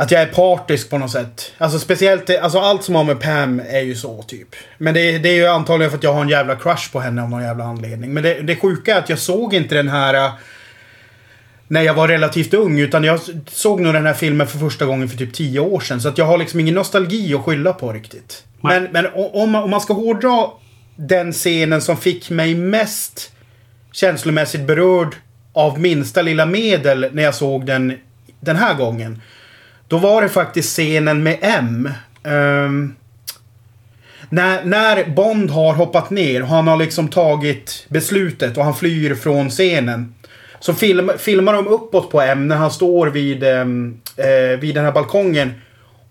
att 0.00 0.10
jag 0.10 0.22
är 0.22 0.26
partisk 0.26 0.90
på 0.90 0.98
något 0.98 1.10
sätt. 1.10 1.52
Alltså 1.58 1.78
speciellt, 1.78 2.30
alltså 2.30 2.58
allt 2.58 2.84
som 2.84 2.94
har 2.94 3.04
med 3.04 3.20
Pam 3.20 3.62
är 3.68 3.80
ju 3.80 3.94
så 3.94 4.22
typ. 4.22 4.48
Men 4.78 4.94
det, 4.94 5.18
det 5.18 5.28
är 5.28 5.34
ju 5.34 5.46
antagligen 5.46 5.90
för 5.90 5.98
att 5.98 6.04
jag 6.04 6.12
har 6.12 6.22
en 6.22 6.28
jävla 6.28 6.56
crush 6.56 6.92
på 6.92 7.00
henne 7.00 7.22
av 7.22 7.30
någon 7.30 7.42
jävla 7.42 7.64
anledning. 7.64 8.14
Men 8.14 8.22
det, 8.22 8.34
det 8.42 8.56
sjuka 8.56 8.94
är 8.94 8.98
att 8.98 9.08
jag 9.08 9.18
såg 9.18 9.54
inte 9.54 9.74
den 9.74 9.88
här... 9.88 10.14
äh, 10.14 10.32
När 11.68 11.82
jag 11.82 11.94
var 11.94 12.08
relativt 12.08 12.54
ung. 12.54 12.78
Utan 12.78 13.04
jag 13.04 13.20
såg 13.46 13.80
nog 13.80 13.94
den 13.94 14.06
här 14.06 14.14
filmen 14.14 14.46
för 14.46 14.58
första 14.58 14.84
gången 14.86 15.08
för 15.08 15.16
typ 15.16 15.32
10 15.34 15.60
år 15.60 15.80
sedan. 15.80 16.00
Så 16.00 16.08
att 16.08 16.18
jag 16.18 16.24
har 16.24 16.38
liksom 16.38 16.60
ingen 16.60 16.74
nostalgi 16.74 17.34
att 17.34 17.44
skylla 17.44 17.72
på 17.72 17.92
riktigt. 17.92 18.44
Men, 18.60 18.84
men 18.92 19.06
om, 19.14 19.54
om 19.54 19.70
man 19.70 19.80
ska 19.80 19.94
hårdra 19.94 20.46
den 20.96 21.32
scenen 21.32 21.80
som 21.82 21.96
fick 21.96 22.30
mig 22.30 22.54
mest 22.54 23.32
känslomässigt 23.92 24.66
berörd 24.66 25.14
av 25.52 25.80
minsta 25.80 26.22
lilla 26.22 26.46
medel 26.46 27.08
när 27.12 27.22
jag 27.22 27.34
såg 27.34 27.66
den 27.66 27.94
den 28.40 28.56
här 28.56 28.74
gången. 28.74 29.22
Då 29.90 29.98
var 29.98 30.22
det 30.22 30.28
faktiskt 30.28 30.68
scenen 30.68 31.22
med 31.22 31.38
M. 31.40 31.88
Um, 32.22 32.94
när, 34.28 34.64
när 34.64 35.10
Bond 35.10 35.50
har 35.50 35.74
hoppat 35.74 36.10
ner 36.10 36.42
och 36.42 36.48
han 36.48 36.68
har 36.68 36.76
liksom 36.76 37.08
tagit 37.08 37.86
beslutet 37.88 38.56
och 38.56 38.64
han 38.64 38.74
flyr 38.74 39.14
från 39.14 39.50
scenen. 39.50 40.14
Så 40.60 40.74
film, 40.74 41.10
filmar 41.18 41.52
de 41.52 41.66
uppåt 41.66 42.10
på 42.10 42.20
M 42.20 42.48
när 42.48 42.56
han 42.56 42.70
står 42.70 43.06
vid, 43.06 43.44
um, 43.44 44.00
uh, 44.18 44.60
vid 44.60 44.74
den 44.74 44.84
här 44.84 44.92
balkongen. 44.92 45.52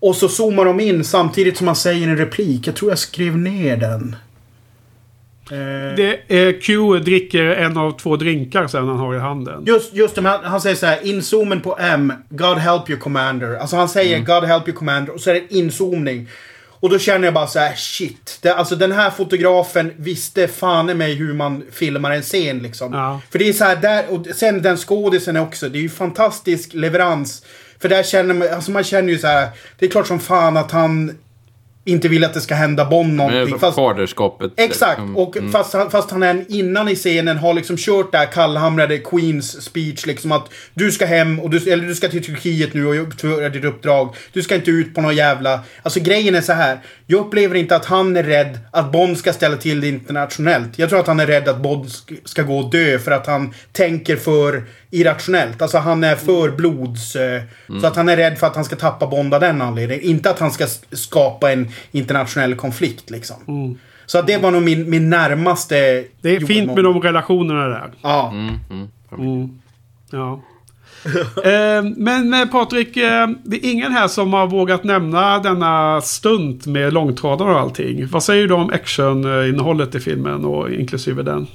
Och 0.00 0.16
så 0.16 0.28
zoomar 0.28 0.64
de 0.64 0.80
in 0.80 1.04
samtidigt 1.04 1.56
som 1.56 1.66
han 1.66 1.76
säger 1.76 2.08
en 2.08 2.16
replik. 2.16 2.66
Jag 2.66 2.76
tror 2.76 2.90
jag 2.90 2.98
skrev 2.98 3.38
ner 3.38 3.76
den. 3.76 4.16
Eh, 5.50 5.94
Det 5.96 6.20
är 6.28 6.60
Q 6.60 6.98
dricker 6.98 7.44
en 7.44 7.76
av 7.76 7.98
två 7.98 8.16
drinkar 8.16 8.66
sen 8.66 8.88
han 8.88 8.96
har 8.98 9.14
i 9.14 9.18
handen. 9.18 9.64
Just, 9.66 9.94
just 9.94 10.14
det, 10.14 10.22
han, 10.22 10.44
han 10.44 10.60
säger 10.60 10.76
så 10.76 10.86
här, 10.86 10.98
inzoomen 11.06 11.60
på 11.60 11.76
M, 11.80 12.12
God 12.28 12.58
help 12.58 12.90
you 12.90 12.98
commander. 12.98 13.56
Alltså 13.56 13.76
han 13.76 13.88
säger 13.88 14.18
God 14.18 14.44
help 14.44 14.68
you 14.68 14.76
commander 14.76 15.14
och 15.14 15.20
så 15.20 15.30
är 15.30 15.34
det 15.34 15.54
inzoomning. 15.54 16.28
Och 16.82 16.90
då 16.90 16.98
känner 16.98 17.24
jag 17.24 17.34
bara 17.34 17.46
så 17.46 17.58
här, 17.58 17.74
shit. 17.74 18.38
Det, 18.42 18.54
alltså 18.54 18.76
den 18.76 18.92
här 18.92 19.10
fotografen 19.10 19.92
visste 19.96 20.48
fan 20.48 20.90
i 20.90 20.94
mig 20.94 21.14
hur 21.14 21.34
man 21.34 21.62
filmar 21.72 22.10
en 22.10 22.22
scen 22.22 22.58
liksom. 22.58 22.92
Ja. 22.92 23.20
För 23.30 23.38
det 23.38 23.48
är 23.48 23.52
så 23.52 23.64
här 23.64 23.76
där, 23.76 24.04
och 24.08 24.26
sen 24.36 24.62
den 24.62 24.76
skådisen 24.76 25.36
också, 25.36 25.68
det 25.68 25.78
är 25.78 25.82
ju 25.82 25.88
fantastisk 25.88 26.74
leverans. 26.74 27.44
För 27.78 27.88
där 27.88 28.02
känner 28.02 28.34
man, 28.34 28.48
alltså 28.48 28.70
man 28.70 28.84
känner 28.84 29.08
ju 29.12 29.18
så 29.18 29.26
här, 29.26 29.48
det 29.78 29.86
är 29.86 29.90
klart 29.90 30.06
som 30.06 30.20
fan 30.20 30.56
att 30.56 30.70
han 30.70 31.18
inte 31.84 32.08
vill 32.08 32.24
att 32.24 32.34
det 32.34 32.40
ska 32.40 32.54
hända 32.54 32.84
Bond 32.84 33.14
någonting. 33.14 33.58
Fast, 33.58 33.76
faderskapet. 33.76 34.52
exakt, 34.56 35.00
liksom. 35.00 35.16
och 35.16 35.36
fast, 35.52 35.72
han, 35.72 35.90
fast 35.90 36.10
han 36.10 36.22
är 36.22 36.44
innan 36.48 36.88
i 36.88 36.94
scenen 36.94 37.36
har 37.36 37.54
liksom 37.54 37.76
kört 37.76 38.12
det 38.12 38.18
här 38.18 38.26
kallhamrade 38.26 38.98
Queens 38.98 39.62
speech 39.62 40.06
liksom 40.06 40.32
att 40.32 40.48
du 40.74 40.92
ska 40.92 41.06
hem 41.06 41.40
och 41.40 41.50
du, 41.50 41.72
eller 41.72 41.86
du 41.86 41.94
ska 41.94 42.08
till 42.08 42.24
Turkiet 42.24 42.74
nu 42.74 42.86
och 42.86 42.92
utföra 42.92 43.48
ditt 43.48 43.64
uppdrag. 43.64 44.14
Du 44.32 44.42
ska 44.42 44.54
inte 44.54 44.70
ut 44.70 44.94
på 44.94 45.00
någon 45.00 45.16
jävla... 45.16 45.60
Alltså 45.82 46.00
grejen 46.00 46.34
är 46.34 46.40
så 46.40 46.52
här. 46.52 46.78
Jag 47.06 47.20
upplever 47.20 47.54
inte 47.54 47.76
att 47.76 47.84
han 47.84 48.16
är 48.16 48.22
rädd 48.22 48.58
att 48.70 48.92
Bond 48.92 49.18
ska 49.18 49.32
ställa 49.32 49.56
till 49.56 49.80
det 49.80 49.88
internationellt. 49.88 50.78
Jag 50.78 50.88
tror 50.88 51.00
att 51.00 51.06
han 51.06 51.20
är 51.20 51.26
rädd 51.26 51.48
att 51.48 51.62
Bond 51.62 51.84
sk- 51.84 52.18
ska 52.24 52.42
gå 52.42 52.58
och 52.58 52.70
dö 52.70 52.98
för 52.98 53.10
att 53.10 53.26
han 53.26 53.54
tänker 53.72 54.16
för 54.16 54.64
irrationellt. 54.90 55.62
Alltså 55.62 55.78
han 55.78 56.04
är 56.04 56.16
för 56.16 56.50
blods... 56.50 57.16
eh, 57.16 57.42
Så 57.80 57.86
att 57.86 57.96
han 57.96 58.08
är 58.08 58.16
rädd 58.16 58.38
för 58.38 58.46
att 58.46 58.54
han 58.56 58.64
ska 58.64 58.76
tappa 58.76 59.06
Bond 59.06 59.34
av 59.34 59.40
den 59.40 59.62
anledningen. 59.62 60.04
Inte 60.04 60.30
att 60.30 60.38
han 60.38 60.50
ska 60.50 60.66
skapa 60.92 61.52
en 61.52 61.68
internationell 61.90 62.54
konflikt 62.54 63.10
liksom. 63.10 63.36
Så 64.06 64.18
att 64.18 64.26
det 64.26 64.36
var 64.42 64.50
nog 64.50 64.62
min, 64.62 64.90
min 64.90 65.10
närmaste... 65.10 66.04
Det 66.20 66.36
är 66.36 66.40
fint 66.40 66.74
med 66.74 66.84
de 66.84 67.00
relationerna 67.02 67.68
där. 67.68 67.90
Ja. 68.02 68.32
Ja. 70.10 70.42
eh, 71.44 71.82
men 71.96 72.34
eh, 72.34 72.46
Patrik, 72.46 72.96
eh, 72.96 73.28
det 73.44 73.56
är 73.66 73.70
ingen 73.72 73.92
här 73.92 74.08
som 74.08 74.32
har 74.32 74.46
vågat 74.46 74.84
nämna 74.84 75.38
denna 75.38 76.00
stunt 76.00 76.66
med 76.66 76.92
långtradare 76.92 77.50
och 77.50 77.60
allting. 77.60 78.06
Vad 78.06 78.22
säger 78.22 78.48
du 78.48 78.54
om 78.54 78.70
actioninnehållet 78.70 79.94
i 79.94 80.00
filmen 80.00 80.44
och 80.44 80.70
inklusive 80.70 81.22
den? 81.22 81.46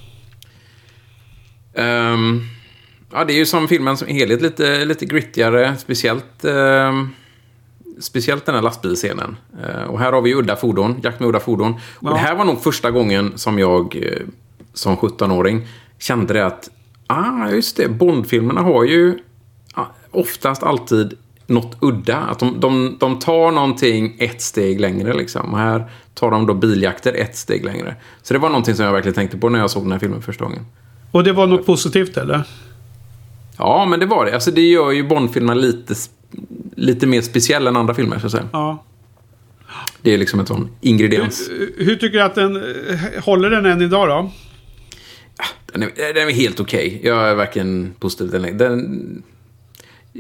Ehm, 1.76 2.42
ja, 3.16 3.26
det 3.26 3.34
är 3.34 3.38
ju 3.38 3.46
som 3.46 3.68
filmen 3.68 3.98
som 3.98 4.08
helhet 4.08 4.42
lite, 4.42 4.86
lite 4.86 5.06
grittigare. 5.06 5.78
Speciellt, 5.78 6.46
ehm, 6.46 7.10
speciellt 8.00 8.46
den 8.46 8.56
här 8.56 8.62
lastbilscenen. 8.62 9.38
Eh, 9.64 9.84
och 9.84 10.00
här 10.00 10.12
har 10.12 10.22
vi 10.22 10.34
udda 10.36 10.56
fordon, 10.56 11.00
jakt 11.04 11.20
med 11.20 11.30
udda 11.30 11.40
fordon. 11.40 11.74
Och 11.74 12.10
Ja. 12.10 12.14
det 12.14 12.18
här 12.20 12.36
var 12.36 12.46
nog 12.46 12.64
första 12.64 12.92
gången 12.92 13.34
som 13.36 13.60
jag 13.60 13.96
eh, 13.96 14.22
som 14.74 14.98
17-åring 14.98 15.68
kände 16.00 16.34
det 16.34 16.46
att 16.46 16.70
ah, 17.08 17.50
just 17.50 17.78
det, 17.78 17.90
Bondfilmerna 17.90 18.62
har 18.62 18.84
ju 18.84 19.20
ah, 19.74 19.86
oftast 20.12 20.64
alltid 20.64 21.14
något 21.48 21.78
udda. 21.82 22.18
Att 22.18 22.40
de, 22.40 22.60
de, 22.60 22.98
de 23.00 23.20
tar 23.20 23.52
någonting 23.52 24.16
ett 24.20 24.42
steg 24.42 24.80
längre 24.82 25.14
liksom. 25.14 25.54
Och 25.54 25.60
här 25.60 25.92
tar 26.14 26.32
de 26.32 26.46
då 26.46 26.54
biljakter 26.54 27.14
ett 27.14 27.36
steg 27.36 27.66
längre. 27.66 27.96
Så 28.22 28.34
det 28.34 28.40
var 28.40 28.50
någonting 28.50 28.76
som 28.76 28.86
jag 28.86 28.92
verkligen 28.94 29.16
tänkte 29.16 29.38
på 29.38 29.50
när 29.50 29.60
jag 29.60 29.72
såg 29.72 29.84
den 29.84 29.92
här 29.92 30.00
filmen 30.00 30.22
första 30.22 30.44
gången. 30.44 30.66
Och 31.12 31.24
det 31.24 31.34
var 31.34 31.48
något 31.48 31.66
positivt 31.66 32.18
eller? 32.18 32.44
Ja, 33.58 33.86
men 33.86 34.00
det 34.00 34.06
var 34.06 34.26
det. 34.26 34.34
Alltså, 34.34 34.52
det 34.52 34.62
gör 34.62 34.92
ju 34.92 35.04
Bond-filmerna 35.08 35.54
lite, 35.62 35.96
lite 36.76 37.08
mer 37.08 37.22
speciell 37.22 37.68
än 37.68 37.76
andra 37.76 37.94
filmer, 37.94 38.20
så 38.20 38.26
att 38.26 38.32
säga. 38.32 38.50
Ja. 38.54 38.84
Det 40.02 40.14
är 40.14 40.18
liksom 40.18 40.40
en 40.40 40.46
sån 40.46 40.70
ingrediens. 40.82 41.50
Hur 41.78 41.96
tycker 41.96 42.18
du 42.18 42.22
att 42.22 42.36
den 42.36 42.56
eh, 42.56 43.24
håller 43.24 43.50
den 43.50 43.66
än 43.66 43.82
idag 43.82 44.08
då? 44.08 44.32
Den 45.66 45.84
är, 45.84 46.14
den 46.14 46.28
är 46.28 46.32
helt 46.32 46.60
okej. 46.60 47.02
Jag 47.04 47.30
är 47.30 47.36
verkligen 47.36 47.94
positiv 48.00 48.32
den. 48.32 48.58
den. 48.58 49.24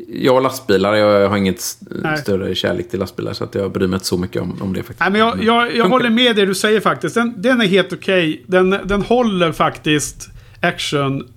Jag 0.08 0.34
har 0.34 0.42
lastbilar, 0.42 0.96
jag 0.96 1.30
har 1.30 1.38
inget 1.38 1.78
Nej. 1.80 2.18
större 2.18 2.56
kärlek 2.56 2.90
till 2.90 3.00
lastbilar, 3.00 3.34
så 3.34 3.44
att 3.44 3.56
jag 3.56 3.72
bryr 3.72 3.88
mig 3.88 3.96
inte 3.96 4.06
så 4.06 4.18
mycket 4.18 4.42
om, 4.42 4.62
om 4.62 4.74
det 4.74 4.80
faktiskt. 4.80 5.00
Nej, 5.00 5.12
men 5.12 5.22
jag, 5.22 5.44
jag, 5.44 5.76
jag 5.76 5.90
håller 5.90 6.10
med 6.10 6.36
det 6.36 6.46
du 6.46 6.56
säger 6.56 6.80
faktiskt. 6.80 7.16
Den, 7.16 7.34
den 7.38 7.62
är 7.62 7.66
helt 7.66 7.94
okej. 7.94 8.44
Den, 8.48 8.70
den 8.70 9.02
håller 9.02 9.52
faktiskt 9.52 10.30
action 10.62 11.22
eh, 11.22 11.28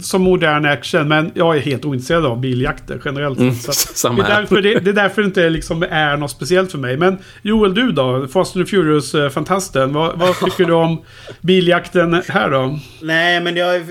som 0.00 0.22
modern 0.22 0.64
action. 0.64 1.08
Men 1.08 1.30
jag 1.34 1.56
är 1.56 1.60
helt 1.60 1.84
ointresserad 1.84 2.26
av 2.26 2.40
biljakter 2.40 3.00
generellt. 3.04 3.38
Mm, 3.38 3.54
Så 3.54 4.08
det, 4.12 4.22
är 4.22 4.28
därför 4.28 4.62
det, 4.62 4.78
det 4.78 4.90
är 4.90 4.94
därför 4.94 5.22
det 5.22 5.26
inte 5.26 5.48
liksom 5.48 5.82
är 5.82 6.16
något 6.16 6.30
speciellt 6.30 6.70
för 6.70 6.78
mig. 6.78 6.96
Men 6.96 7.18
Joel, 7.42 7.74
du 7.74 7.92
då? 7.92 8.28
Fast 8.28 8.56
and 8.56 8.68
Furious-fantasten. 8.68 9.92
Vad, 9.92 10.18
vad 10.18 10.40
tycker 10.44 10.64
du 10.64 10.72
om 10.72 11.02
biljakten 11.40 12.22
här 12.28 12.50
då? 12.50 12.78
Nej, 13.02 13.40
men 13.40 13.56
jag, 13.56 13.82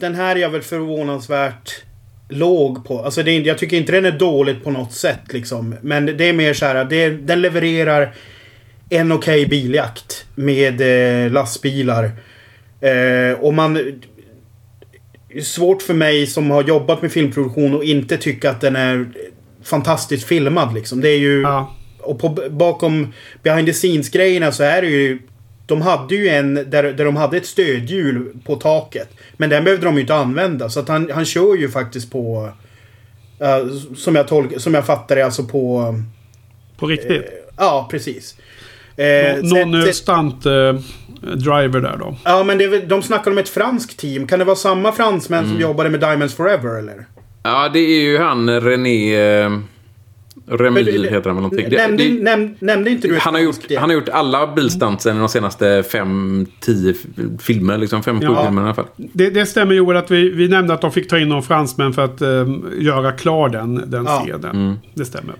den 0.00 0.14
här 0.14 0.36
är 0.36 0.40
jag 0.40 0.50
väl 0.50 0.62
förvånansvärt 0.62 1.82
låg 2.28 2.84
på. 2.84 3.02
Alltså 3.04 3.22
det 3.22 3.30
är, 3.30 3.40
jag 3.40 3.58
tycker 3.58 3.76
inte 3.76 3.92
den 3.92 4.04
är 4.04 4.18
dåligt 4.18 4.64
på 4.64 4.70
något 4.70 4.92
sätt 4.92 5.32
liksom. 5.32 5.74
Men 5.80 6.06
det 6.06 6.28
är 6.28 6.32
mer 6.32 6.54
så 6.54 6.66
här, 6.66 6.84
det, 6.84 7.10
den 7.10 7.42
levererar 7.42 8.14
en 8.90 9.12
okej 9.12 9.46
biljakt 9.46 10.26
med 10.34 10.80
eh, 10.80 11.32
lastbilar. 11.32 12.04
Eh, 12.80 13.40
och 13.40 13.54
man... 13.54 13.78
Svårt 15.42 15.82
för 15.82 15.94
mig 15.94 16.26
som 16.26 16.50
har 16.50 16.64
jobbat 16.64 17.02
med 17.02 17.12
filmproduktion 17.12 17.74
och 17.74 17.84
inte 17.84 18.16
tycka 18.16 18.50
att 18.50 18.60
den 18.60 18.76
är 18.76 19.06
fantastiskt 19.62 20.24
filmad 20.24 20.74
liksom. 20.74 21.00
Det 21.00 21.08
är 21.08 21.18
ju... 21.18 21.42
Ja. 21.42 21.74
Och 22.00 22.18
på, 22.18 22.28
bakom 22.50 23.12
behind 23.42 23.66
the 23.66 23.72
scenes-grejerna 23.72 24.52
så 24.52 24.62
är 24.62 24.82
det 24.82 24.88
ju... 24.88 25.18
De 25.66 25.82
hade 25.82 26.14
ju 26.14 26.28
en 26.28 26.54
där, 26.54 26.82
där 26.82 27.04
de 27.04 27.16
hade 27.16 27.36
ett 27.36 27.46
stödhjul 27.46 28.36
på 28.44 28.56
taket. 28.56 29.08
Men 29.36 29.50
den 29.50 29.64
behövde 29.64 29.86
de 29.86 29.94
ju 29.94 30.00
inte 30.00 30.14
använda. 30.14 30.68
Så 30.68 30.80
att 30.80 30.88
han, 30.88 31.10
han 31.10 31.24
kör 31.24 31.56
ju 31.56 31.68
faktiskt 31.68 32.10
på... 32.12 32.52
eh, 33.40 33.66
som, 33.96 34.14
jag 34.14 34.28
tolk, 34.28 34.60
som 34.60 34.74
jag 34.74 34.86
fattar 34.86 35.16
det, 35.16 35.24
alltså 35.24 35.44
på... 35.44 35.94
På 36.76 36.86
riktigt. 36.86 37.24
Ja, 37.56 37.88
precis. 37.90 38.36
Eh, 38.96 39.42
Någon 39.42 39.82
sen- 39.82 39.94
stunt 39.94 40.46
eh, 40.46 40.52
driver 41.34 41.80
där 41.80 41.96
då. 41.98 42.16
Ja, 42.24 42.44
men 42.44 42.58
det 42.58 42.88
de 42.88 43.02
snackar 43.02 43.30
om 43.30 43.38
ett 43.38 43.48
franskt 43.48 43.96
team. 43.98 44.26
Kan 44.26 44.38
det 44.38 44.44
vara 44.44 44.56
samma 44.56 44.92
fransmän 44.92 45.38
Mm. 45.38 45.50
som 45.52 45.60
jobbade 45.62 45.90
med 45.90 46.00
Diamonds 46.00 46.34
Forever, 46.34 46.78
eller? 46.78 47.06
Ja, 47.42 47.70
det 47.72 47.78
är 47.78 48.02
ju 48.02 48.18
han 48.18 48.60
René... 48.60 49.14
Eh, 49.42 49.50
Men 50.48 50.74
det- 50.74 50.80
heter 50.92 51.14
han 51.14 51.22
väl 51.22 51.34
någonting. 51.34 51.66
Det- 51.70 51.76
Nämnde, 51.76 52.04
det- 52.04 52.22
näm, 52.22 52.54
nämnde 52.58 52.90
inte 52.90 53.08
du 53.08 53.16
ett 53.16 53.22
han, 53.22 53.34
har 53.34 53.40
gjort, 53.40 53.56
han 53.78 53.90
har 53.90 53.94
gjort 53.96 54.08
alla 54.08 54.46
bilstantsen 54.54 55.16
i 55.16 55.18
de 55.18 55.28
senaste 55.28 55.82
fem, 55.82 56.46
tio 56.60 56.94
filmer. 57.40 57.78
Liksom 57.78 58.02
fem, 58.02 58.20
sju 58.20 58.26
Ja. 58.26 58.44
filmer 58.44 58.62
i 58.62 58.64
alla 58.64 58.74
fall. 58.74 58.86
Det, 58.96 59.30
det 59.30 59.46
stämmer 59.46 59.74
Joel 59.74 59.96
att 59.96 60.10
vi, 60.10 60.30
vi 60.30 60.48
nämnde 60.48 60.74
att 60.74 60.80
de 60.80 60.92
fick 60.92 61.08
ta 61.08 61.18
in 61.18 61.28
någon 61.28 61.42
fransmän 61.42 61.92
för 61.92 62.04
att 62.04 62.20
eh, 62.22 62.46
göra 62.78 63.12
klar 63.12 63.48
den, 63.48 63.90
den 63.90 64.04
Ja. 64.04 64.24
scenen. 64.26 64.78
Det 64.94 65.04
stämmer. 65.04 65.34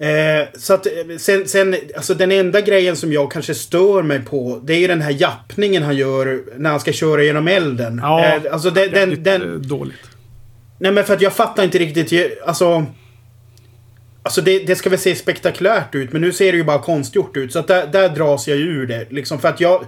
Eh, 0.00 0.48
så 0.58 0.74
att 0.74 0.86
eh, 0.86 0.92
sen, 1.18 1.48
sen, 1.48 1.76
alltså 1.96 2.14
den 2.14 2.32
enda 2.32 2.60
grejen 2.60 2.96
som 2.96 3.12
jag 3.12 3.32
kanske 3.32 3.54
stör 3.54 4.02
mig 4.02 4.20
på, 4.20 4.60
det 4.64 4.74
är 4.74 4.78
ju 4.78 4.86
den 4.86 5.00
här 5.02 5.16
jappningen 5.20 5.82
han 5.82 5.96
gör 5.96 6.40
när 6.56 6.70
han 6.70 6.80
ska 6.80 6.92
köra 6.92 7.22
genom 7.24 7.48
elden. 7.48 8.00
Ja, 8.02 8.24
eh, 8.24 8.52
alltså 8.52 8.70
den, 8.70 8.90
den, 8.90 9.22
den, 9.22 9.42
eh, 9.42 9.48
dåligt. 9.58 10.10
nej 10.78 10.92
men 10.92 11.04
för 11.04 11.14
att 11.14 11.20
jag 11.22 11.32
fattar 11.32 11.64
inte 11.64 11.78
riktigt, 11.78 12.38
alltså... 12.46 12.86
Alltså 14.22 14.40
det, 14.40 14.58
det 14.58 14.76
ska 14.76 14.90
väl 14.90 14.98
se 14.98 15.14
spektakulärt 15.14 15.94
ut, 15.94 16.12
men 16.12 16.22
nu 16.22 16.32
ser 16.32 16.52
det 16.52 16.58
ju 16.58 16.64
bara 16.64 16.78
konstgjort 16.78 17.36
ut. 17.36 17.52
Så 17.52 17.58
att 17.58 17.68
där, 17.68 17.86
där 17.86 18.08
dras 18.08 18.48
jag 18.48 18.58
ju 18.58 18.64
ur 18.64 18.86
det. 18.86 19.06
Liksom 19.10 19.38
för 19.40 19.48
att 19.48 19.60
jag... 19.60 19.84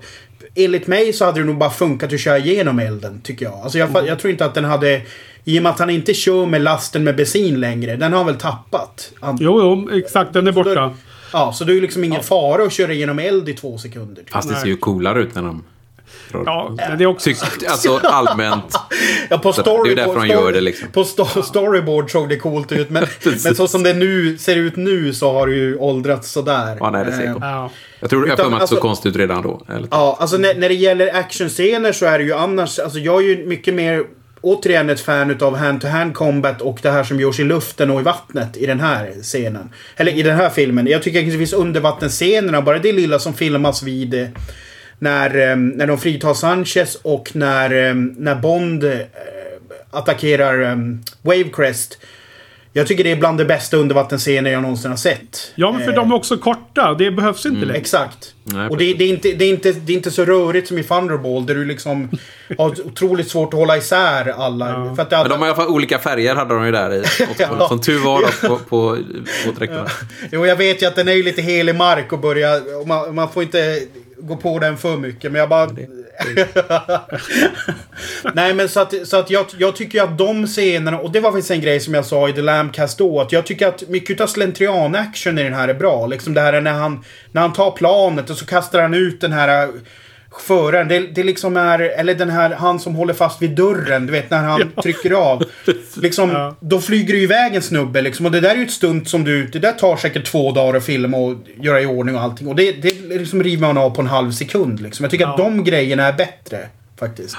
Enligt 0.54 0.86
mig 0.86 1.12
så 1.12 1.24
hade 1.24 1.40
det 1.40 1.46
nog 1.46 1.58
bara 1.58 1.70
funkat 1.70 2.12
att 2.12 2.20
köra 2.20 2.38
igenom 2.38 2.78
elden, 2.78 3.20
tycker 3.24 3.44
jag. 3.46 3.54
Alltså 3.54 3.78
jag, 3.78 3.88
fa- 3.88 4.06
jag 4.06 4.18
tror 4.18 4.30
inte 4.30 4.44
att 4.44 4.54
den 4.54 4.64
hade... 4.64 5.00
I 5.44 5.58
och 5.58 5.62
med 5.62 5.72
att 5.72 5.78
han 5.78 5.90
inte 5.90 6.14
kör 6.14 6.46
med 6.46 6.62
lasten 6.62 7.04
med 7.04 7.16
bensin 7.16 7.60
längre, 7.60 7.96
den 7.96 8.12
har 8.12 8.18
han 8.18 8.26
väl 8.26 8.36
tappat. 8.36 9.12
Jo, 9.22 9.60
jo, 9.60 9.90
exakt. 9.98 10.32
Den 10.32 10.46
är 10.46 10.52
borta. 10.52 10.94
Ja, 11.32 11.52
så 11.52 11.64
det 11.64 11.72
är 11.72 11.74
ju 11.74 11.80
liksom 11.80 12.04
ingen 12.04 12.22
fara 12.22 12.62
att 12.62 12.72
köra 12.72 12.92
igenom 12.92 13.18
eld 13.18 13.48
i 13.48 13.54
två 13.54 13.78
sekunder. 13.78 14.24
Fast 14.30 14.48
det 14.48 14.54
ser 14.54 14.66
ju 14.66 14.76
coolare 14.76 15.22
ut 15.22 15.34
när 15.34 15.42
de... 15.42 15.62
Ja, 16.32 16.76
det 16.98 17.04
är 17.04 17.06
också... 17.06 17.30
Alltså 17.68 18.00
allmänt. 18.02 18.78
Ja, 19.30 19.38
på 19.38 19.52
det 19.52 19.90
är 19.90 19.96
därför 19.96 20.14
de 20.14 20.26
gör 20.26 20.52
det, 20.52 20.60
liksom. 20.60 20.88
På 20.92 21.04
sto 21.04 21.42
storyboard 21.42 22.10
såg 22.10 22.28
det 22.28 22.36
coolt 22.36 22.72
ut, 22.72 22.90
men, 22.90 23.06
men 23.44 23.54
så 23.54 23.68
som 23.68 23.82
det 23.82 23.94
nu 23.94 24.38
ser 24.38 24.56
ut 24.56 24.76
nu 24.76 25.14
så 25.14 25.32
har 25.32 25.46
det 25.46 25.54
ju 25.54 25.76
åldrats 25.76 26.30
sådär. 26.30 26.76
Ja, 26.80 26.90
nej, 26.90 27.04
det 27.04 27.12
ser 27.12 27.20
Eh. 27.24 27.34
Ja. 27.40 27.70
Jag 28.00 28.10
tror 28.10 28.24
Utan, 28.24 28.32
att 28.32 28.38
det 28.38 28.44
såg 28.44 28.60
alltså- 28.60 28.76
konstigt 28.76 29.10
ut 29.10 29.16
redan 29.16 29.42
då. 29.42 29.62
Eller? 29.68 29.88
Ja, 29.90 30.16
alltså 30.20 30.36
när, 30.36 30.54
när 30.54 30.68
det 30.68 30.74
gäller 30.74 31.14
actionscener 31.14 31.92
så 31.92 32.06
är 32.06 32.18
det 32.18 32.24
ju 32.24 32.32
annars... 32.32 32.78
Alltså 32.78 32.98
jag 32.98 33.22
är 33.22 33.26
ju 33.26 33.46
mycket 33.46 33.74
mer... 33.74 34.04
Återigen 34.40 34.90
ett 34.90 35.00
fan 35.00 35.30
utav 35.30 35.56
hand-to-hand 35.56 36.14
combat 36.14 36.62
och 36.62 36.78
det 36.82 36.90
här 36.90 37.04
som 37.04 37.20
görs 37.20 37.40
i 37.40 37.44
luften 37.44 37.90
och 37.90 38.00
i 38.00 38.02
vattnet 38.02 38.56
i 38.56 38.66
den 38.66 38.80
här 38.80 39.12
scenen. 39.22 39.70
Eller 39.96 40.12
i 40.12 40.22
den 40.22 40.36
här 40.36 40.50
filmen. 40.50 40.86
Jag 40.86 41.02
tycker 41.02 41.18
att 41.18 41.26
det 41.26 41.38
finns 41.38 41.52
undervattensscenerna, 41.52 42.62
bara 42.62 42.78
det 42.78 42.92
lilla 42.92 43.18
som 43.18 43.34
filmas 43.34 43.82
vid... 43.82 44.14
Eh, 44.14 44.28
när, 44.98 45.50
eh, 45.50 45.56
när 45.56 45.86
de 45.86 45.98
fritar 45.98 46.34
Sanchez 46.34 46.98
och 47.02 47.30
när, 47.34 47.88
eh, 47.88 47.94
när 47.94 48.34
Bond 48.34 48.84
attackerar 49.90 50.76
Wavecrest. 51.22 51.98
Jag 52.72 52.86
tycker 52.86 53.04
det 53.04 53.10
är 53.12 53.16
bland 53.16 53.38
de 53.38 53.44
bästa 53.44 53.76
undervattensscener 53.76 54.50
jag 54.50 54.62
någonsin 54.62 54.90
har 54.90 54.98
sett. 54.98 55.52
ja, 55.54 55.72
men 55.72 55.80
för 55.80 55.90
Eh, 55.90 55.94
de 55.94 56.10
är 56.10 56.14
också 56.14 56.36
korta. 56.36 56.94
Det 56.94 57.10
behövs 57.10 57.46
inte 57.46 57.60
längre. 57.60 57.78
Exakt. 57.80 58.34
Nej, 58.44 58.68
och 58.68 58.76
det, 58.76 58.94
det, 58.94 59.04
är 59.04 59.08
inte, 59.08 59.32
det, 59.32 59.44
är 59.44 59.48
inte, 59.50 59.72
det 59.72 59.92
är 59.92 59.96
inte 59.96 60.10
så 60.10 60.24
rörigt 60.24 60.68
som 60.68 60.78
i 60.78 60.82
Thunderball 60.82 61.46
där 61.46 61.54
du 61.54 61.64
liksom 61.64 62.10
har 62.58 62.86
otroligt 62.86 63.30
svårt 63.30 63.54
att 63.54 63.60
hålla 63.60 63.76
isär 63.76 64.34
alla. 64.38 64.94
För 64.96 65.02
att 65.02 65.10
det, 65.10 65.16
Men 65.16 65.28
de 65.28 65.38
har 65.38 65.46
i 65.46 65.50
alla 65.50 65.56
fall 65.56 65.68
olika 65.68 65.98
färger 65.98 66.34
hade 66.34 66.54
de 66.54 66.66
ju 66.66 66.72
där 66.72 66.94
i. 66.94 67.04
Ja. 67.38 67.68
Som 67.68 67.80
tur 67.80 67.98
var 67.98 68.20
då, 68.20 68.48
på, 68.48 68.56
på, 68.58 68.98
på 69.46 69.52
dräkterna. 69.58 69.90
Jo, 70.32 70.46
jag 70.46 70.56
vet 70.56 70.82
ju 70.82 70.86
att 70.86 70.96
den 70.96 71.08
är 71.08 71.12
ju 71.12 71.22
lite 71.22 71.42
helig 71.42 71.74
mark 71.74 72.12
och 72.12 72.18
börja... 72.18 72.56
Och 72.80 72.88
man, 72.88 73.14
man 73.14 73.32
får 73.32 73.42
inte 73.42 73.80
gå 74.18 74.36
på 74.36 74.58
den 74.58 74.76
för 74.76 74.96
mycket, 74.96 75.32
men 75.32 75.38
jag 75.38 75.48
bara... 75.48 75.70
Nej 78.34 78.54
men 78.54 78.68
så 78.68 78.80
att, 78.80 78.94
så 79.04 79.16
att 79.16 79.30
jag, 79.30 79.46
jag 79.58 79.76
tycker 79.76 80.02
att 80.02 80.18
de 80.18 80.46
scenerna, 80.46 80.98
och 80.98 81.12
det 81.12 81.20
var 81.20 81.32
faktiskt 81.32 81.50
en 81.50 81.60
grej 81.60 81.80
som 81.80 81.94
jag 81.94 82.04
sa 82.04 82.28
i 82.28 82.32
The 82.32 82.42
Lambcast 82.42 82.98
då, 82.98 83.20
att 83.20 83.32
jag 83.32 83.46
tycker 83.46 83.68
att 83.68 83.88
mycket 83.88 84.20
av 84.20 84.26
slentrian-action 84.26 85.38
i 85.38 85.42
den 85.42 85.54
här 85.54 85.68
är 85.68 85.74
bra. 85.74 86.06
Liksom 86.06 86.34
det 86.34 86.40
här 86.40 86.52
är 86.52 86.60
när 86.60 86.72
han, 86.72 87.04
när 87.32 87.42
han 87.42 87.52
tar 87.52 87.70
planet 87.70 88.30
och 88.30 88.36
så 88.36 88.46
kastar 88.46 88.82
han 88.82 88.94
ut 88.94 89.20
den 89.20 89.32
här 89.32 89.68
föraren. 90.38 90.88
Det, 90.88 90.98
det 90.98 91.22
liksom 91.22 91.56
är, 91.56 91.78
eller 91.80 92.14
den 92.14 92.30
här, 92.30 92.50
han 92.50 92.80
som 92.80 92.94
håller 92.94 93.14
fast 93.14 93.42
vid 93.42 93.50
dörren, 93.50 94.06
du 94.06 94.12
vet 94.12 94.30
när 94.30 94.38
han 94.38 94.70
Ja. 94.76 94.82
trycker 94.82 95.10
av. 95.10 95.44
Liksom, 95.96 96.30
Ja. 96.30 96.56
då 96.60 96.80
flyger 96.80 97.14
det 97.14 97.20
iväg 97.20 97.54
en 97.54 97.62
snubbe 97.62 98.02
liksom. 98.02 98.26
Och 98.26 98.32
det 98.32 98.40
där 98.40 98.50
är 98.50 98.56
ju 98.56 98.62
ett 98.64 98.70
stunt 98.70 99.08
som 99.08 99.24
du, 99.24 99.46
det 99.46 99.58
där 99.58 99.72
tar 99.72 99.96
säkert 99.96 100.24
två 100.26 100.52
dagar 100.52 100.76
att 100.78 100.84
filma 100.84 101.16
och 101.16 101.34
göra 101.60 101.80
i 101.80 101.86
ordning 101.86 102.14
och 102.16 102.22
allting. 102.22 102.48
Och 102.48 102.56
det, 102.56 102.72
det 102.72 103.18
liksom 103.18 103.42
river 103.42 103.66
man 103.66 103.78
av 103.78 103.90
på 103.90 104.00
en 104.00 104.06
halv 104.06 104.32
sekund 104.32 104.80
liksom. 104.80 105.04
Jag 105.04 105.10
tycker 105.10 105.26
att 105.26 105.38
Ja. 105.38 105.44
de 105.44 105.64
grejerna 105.64 106.06
är 106.06 106.12
bättre. 106.12 106.68
Faktiskt. 106.98 107.36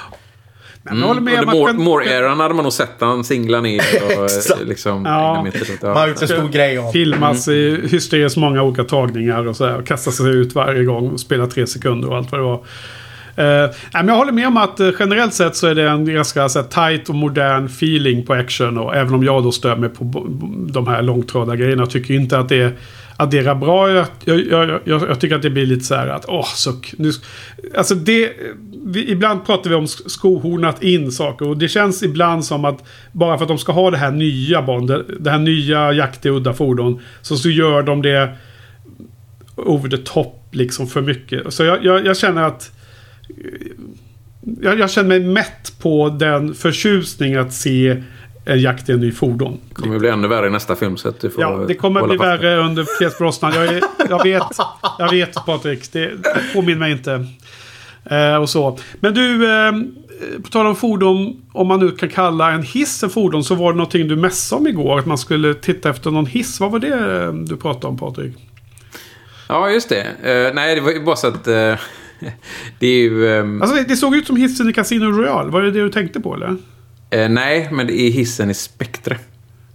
Men 0.83 0.99
jag 0.99 1.07
håller 1.07 1.21
med 1.21 1.33
Mm. 1.33 1.49
om 1.49 1.55
Under 1.55 1.69
att... 1.69 1.77
more, 1.77 2.05
eran 2.05 2.39
hade 2.39 2.53
man 2.53 2.63
nog 2.63 2.73
sett 2.73 2.95
han 2.99 3.23
singla 3.23 3.61
ner 3.61 3.81
och 4.05 4.11
eh, 4.59 4.65
liksom... 4.67 5.05
Ja. 5.05 5.33
Man 5.83 5.95
har 5.97 6.07
gjort 6.07 6.21
en 6.21 6.27
stor 6.27 6.49
grej 6.49 6.77
av. 6.77 6.91
filmas 6.91 7.47
i 7.47 7.87
hysteriskt 7.91 8.37
många 8.37 8.63
olika 8.63 8.83
tagningar 8.83 9.47
och 9.47 9.55
sådär. 9.55 9.75
Och 9.77 9.87
kastar 9.87 10.11
sig 10.11 10.29
ut 10.29 10.55
varje 10.55 10.83
gång 10.83 11.09
och 11.09 11.19
spelar 11.19 11.47
tre 11.47 11.67
sekunder 11.67 12.09
och 12.09 12.17
allt 12.17 12.31
vad 12.31 12.41
det 12.41 12.45
var. 12.45 12.63
Nej, 13.35 13.69
men 13.93 14.07
jag 14.07 14.15
håller 14.15 14.31
med 14.31 14.47
om 14.47 14.57
att 14.57 14.79
eh, 14.79 14.89
generellt 14.99 15.33
sett 15.33 15.55
så 15.55 15.67
är 15.67 15.75
det 15.75 15.89
en 15.89 16.05
ganska 16.15 16.49
så 16.49 16.59
här, 16.59 16.67
tight 16.91 17.09
och 17.09 17.15
modern 17.15 17.65
feeling 17.65 18.25
på 18.25 18.33
action. 18.33 18.77
Och 18.77 18.95
även 18.95 19.13
om 19.13 19.23
jag 19.23 19.43
då 19.43 19.51
stör 19.51 19.75
mig 19.75 19.89
på 19.89 20.25
de 20.71 20.87
här 20.87 21.01
långtråda 21.01 21.55
grejerna. 21.55 21.85
Tycker 21.85 22.13
inte 22.13 22.39
att 22.39 22.49
det 22.49 22.71
adderar 23.21 23.55
bra. 23.55 23.91
Jag, 23.91 24.07
jag, 24.25 24.69
jag, 24.69 24.81
jag, 24.85 25.19
tycker 25.19 25.35
att 25.35 25.41
det 25.41 25.49
blir 25.49 25.65
lite 25.65 25.85
så 25.85 25.95
här 25.95 26.07
att 26.07 26.25
åh 26.27 26.53
suck. 26.55 26.93
Nu, 26.97 27.11
alltså 27.75 27.95
det, 27.95 28.31
vi, 28.85 29.11
ibland 29.11 29.45
pratar 29.45 29.69
vi 29.69 29.75
om 29.75 29.87
skohornat 29.87 30.83
in 30.83 31.11
saker. 31.11 31.47
Och 31.47 31.57
det 31.57 31.67
känns 31.67 32.03
ibland 32.03 32.45
som 32.45 32.65
att 32.65 32.83
bara 33.11 33.37
för 33.37 33.43
att 33.43 33.47
de 33.47 33.57
ska 33.57 33.71
ha 33.71 33.91
det 33.91 33.97
här 33.97 34.11
nya 34.11 34.61
Bond. 34.61 34.87
Det, 34.87 35.03
det 35.19 35.31
här 35.31 35.39
nya 35.39 35.93
jakt 35.93 36.25
i 36.25 36.29
udda 36.29 36.53
fordon. 36.53 36.99
Så, 37.21 37.37
så 37.37 37.49
gör 37.49 37.83
de 37.83 38.01
det 38.01 38.37
over 39.55 39.89
the 39.89 39.97
top 39.97 40.49
liksom 40.51 40.87
för 40.87 41.01
mycket. 41.01 41.53
Så 41.53 41.63
jag, 41.63 41.85
jag, 41.85 42.05
jag 42.05 42.17
känner 42.17 42.41
att 42.43 42.71
jag, 44.61 44.79
jag 44.79 44.91
känner 44.91 45.09
mig 45.09 45.19
mätt 45.19 45.73
på 45.81 46.09
den 46.09 46.53
förtjusning 46.53 47.35
att 47.35 47.53
se 47.53 48.03
en 48.45 48.59
jakt 48.61 48.89
i 48.89 48.91
en 48.91 48.99
ny 48.99 49.11
fordon. 49.11 49.59
Det 49.69 49.75
kommer 49.75 49.99
bli 49.99 50.09
ännu 50.09 50.27
värre 50.27 50.47
i 50.47 50.49
nästa 50.49 50.75
film 50.75 50.97
så 50.97 51.09
att 51.09 51.19
du 51.19 51.29
får 51.29 51.41
Ja, 51.43 51.65
det 51.67 51.73
kommer 51.75 52.07
bli 52.07 52.17
fast 52.17 52.27
värre 52.27 52.57
under 52.57 52.85
Pierce 52.99 53.17
Brosnan. 53.17 53.53
Jag, 53.55 53.65
är, 53.65 53.81
jag 54.09 54.23
vet, 54.23 54.43
jag 54.99 55.11
vet 55.11 55.33
Patrik. 55.45 55.91
Det 55.93 56.11
påminner 56.53 56.79
mig 56.79 56.91
inte. 56.91 57.25
Eh, 58.05 58.35
och 58.35 58.49
så. 58.49 58.77
Men 58.99 59.13
du, 59.13 59.51
eh, 59.51 59.71
på 60.43 60.49
tal 60.49 60.65
om 60.65 60.75
fordon. 60.75 61.41
Om 61.53 61.67
man 61.67 61.79
nu 61.79 61.91
kan 61.91 62.09
kalla 62.09 62.51
en 62.51 62.63
hiss 62.63 63.03
en 63.03 63.09
fordon. 63.09 63.43
Så 63.43 63.55
var 63.55 63.71
det 63.71 63.77
någonting 63.77 64.07
du 64.07 64.15
mässade 64.15 64.59
om 64.59 64.67
igår. 64.67 64.99
Att 64.99 65.05
man 65.05 65.17
skulle 65.17 65.53
titta 65.53 65.89
efter 65.89 66.11
någon 66.11 66.25
hiss. 66.25 66.59
Vad 66.59 66.71
var 66.71 66.79
det 66.79 67.23
eh, 67.23 67.33
du 67.33 67.57
pratade 67.57 67.87
om 67.87 67.97
Patrik? 67.97 68.33
Ja, 69.47 69.69
just 69.69 69.89
det. 69.89 70.01
Eh, 70.01 70.53
nej, 70.53 70.75
det 70.75 70.81
var 70.81 71.05
bara 71.05 71.15
så 71.15 71.27
att... 71.27 71.47
eh, 71.47 71.75
det 72.79 72.87
är 72.87 73.01
ju... 73.01 73.29
ehm, 73.39 73.61
Alltså 73.61 73.77
det, 73.77 73.83
det 73.83 73.95
såg 73.95 74.15
ut 74.15 74.27
som 74.27 74.35
hissen 74.35 74.69
i 74.69 74.73
Casino 74.73 75.05
Royale. 75.05 75.51
Var 75.51 75.61
det 75.61 75.71
det 75.71 75.81
du 75.83 75.89
tänkte 75.89 76.19
på 76.19 76.35
eller? 76.35 76.57
Eh, 77.11 77.29
nej, 77.29 77.67
men 77.71 77.87
det 77.87 78.01
är 78.01 78.11
hissen 78.11 78.49
i 78.49 78.53
Spectre. 78.53 79.17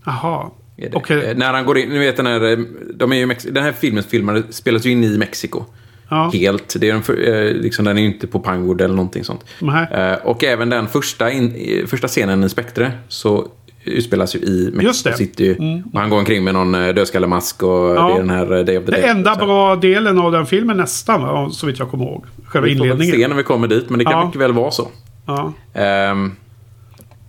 Jaha. 0.05 0.51
Okej. 0.93 1.25
Eh, 1.31 1.37
När 1.37 1.53
han 1.53 1.65
går 1.67 1.79
in, 1.79 1.89
ni 1.89 1.99
vet 1.99 2.17
den 2.17 2.27
här, 2.27 2.53
eh, 2.53 2.59
de 2.95 3.13
är 3.13 3.17
ju 3.17 3.27
Mex- 3.27 3.47
den 3.53 3.65
här 3.65 3.73
filmen 3.73 4.05
filmade, 4.05 4.43
spelas 4.51 4.87
ju 4.87 4.91
in 4.91 5.05
i 5.05 5.19
Mexiko. 5.19 5.65
Ja. 6.09 6.31
Helt. 6.35 6.75
Det 6.81 6.91
är 6.91 6.95
en, 6.95 7.03
för- 7.03 7.29
eh, 7.47 7.53
liksom, 7.55 7.85
den 7.85 7.97
är 7.99 8.03
ju 8.03 8.07
inte 8.09 8.27
på 8.27 8.41
Pinewood 8.41 8.81
eller 8.81 8.95
någonting 8.95 9.25
sånt. 9.25 9.45
Eh, 9.93 10.13
och 10.25 10.45
även 10.45 10.71
den 10.71 10.87
första, 10.89 11.31
in, 11.31 11.55
första 11.87 12.09
scenen 12.09 12.45
i 12.45 12.49
Spectre 12.49 12.93
så 13.09 13.49
utspelas 13.85 14.35
ju 14.37 14.39
i 14.39 14.71
Mexico 14.75 15.09
det. 15.09 15.09
Mm. 15.11 15.17
City. 15.19 15.83
Och 15.93 16.01
han 16.01 16.11
går 16.11 16.19
omkring 16.19 16.45
med 16.45 16.55
någon 16.55 16.73
dödskallemask 16.73 17.63
och 17.63 17.69
Ja. 17.97 18.09
det 18.09 18.15
är 18.15 18.19
den 18.19 18.31
här 18.31 18.47
Day 18.65 18.79
of 18.79 18.85
the 18.85 18.91
Det 18.91 18.97
Dead. 19.01 19.11
enda 19.11 19.35
Så- 19.39 19.47
bra 19.47 19.77
delen 19.77 20.19
av 20.19 20.33
den 20.33 20.47
filmen 20.47 20.77
nästan, 20.77 21.51
så 21.53 21.67
vitt 21.67 21.79
jag 21.79 21.91
kommer 21.91 22.05
ihåg. 22.05 22.25
Själva 22.47 22.69
Vi 22.69 22.77
får 22.77 22.85
väl 22.85 22.93
inledningen. 22.93 23.21
se 23.21 23.29
när 23.29 23.37
vi 23.37 23.43
kommer 23.43 23.69
dit, 23.69 23.91
men 23.91 23.99
det 23.99 24.05
kan 24.05 24.13
Ja. 24.13 24.25
mycket 24.27 24.41
väl 24.41 24.53
vara 24.53 24.71
så. 24.71 24.89
Ja. 25.27 25.53
Ehm, 25.75 26.33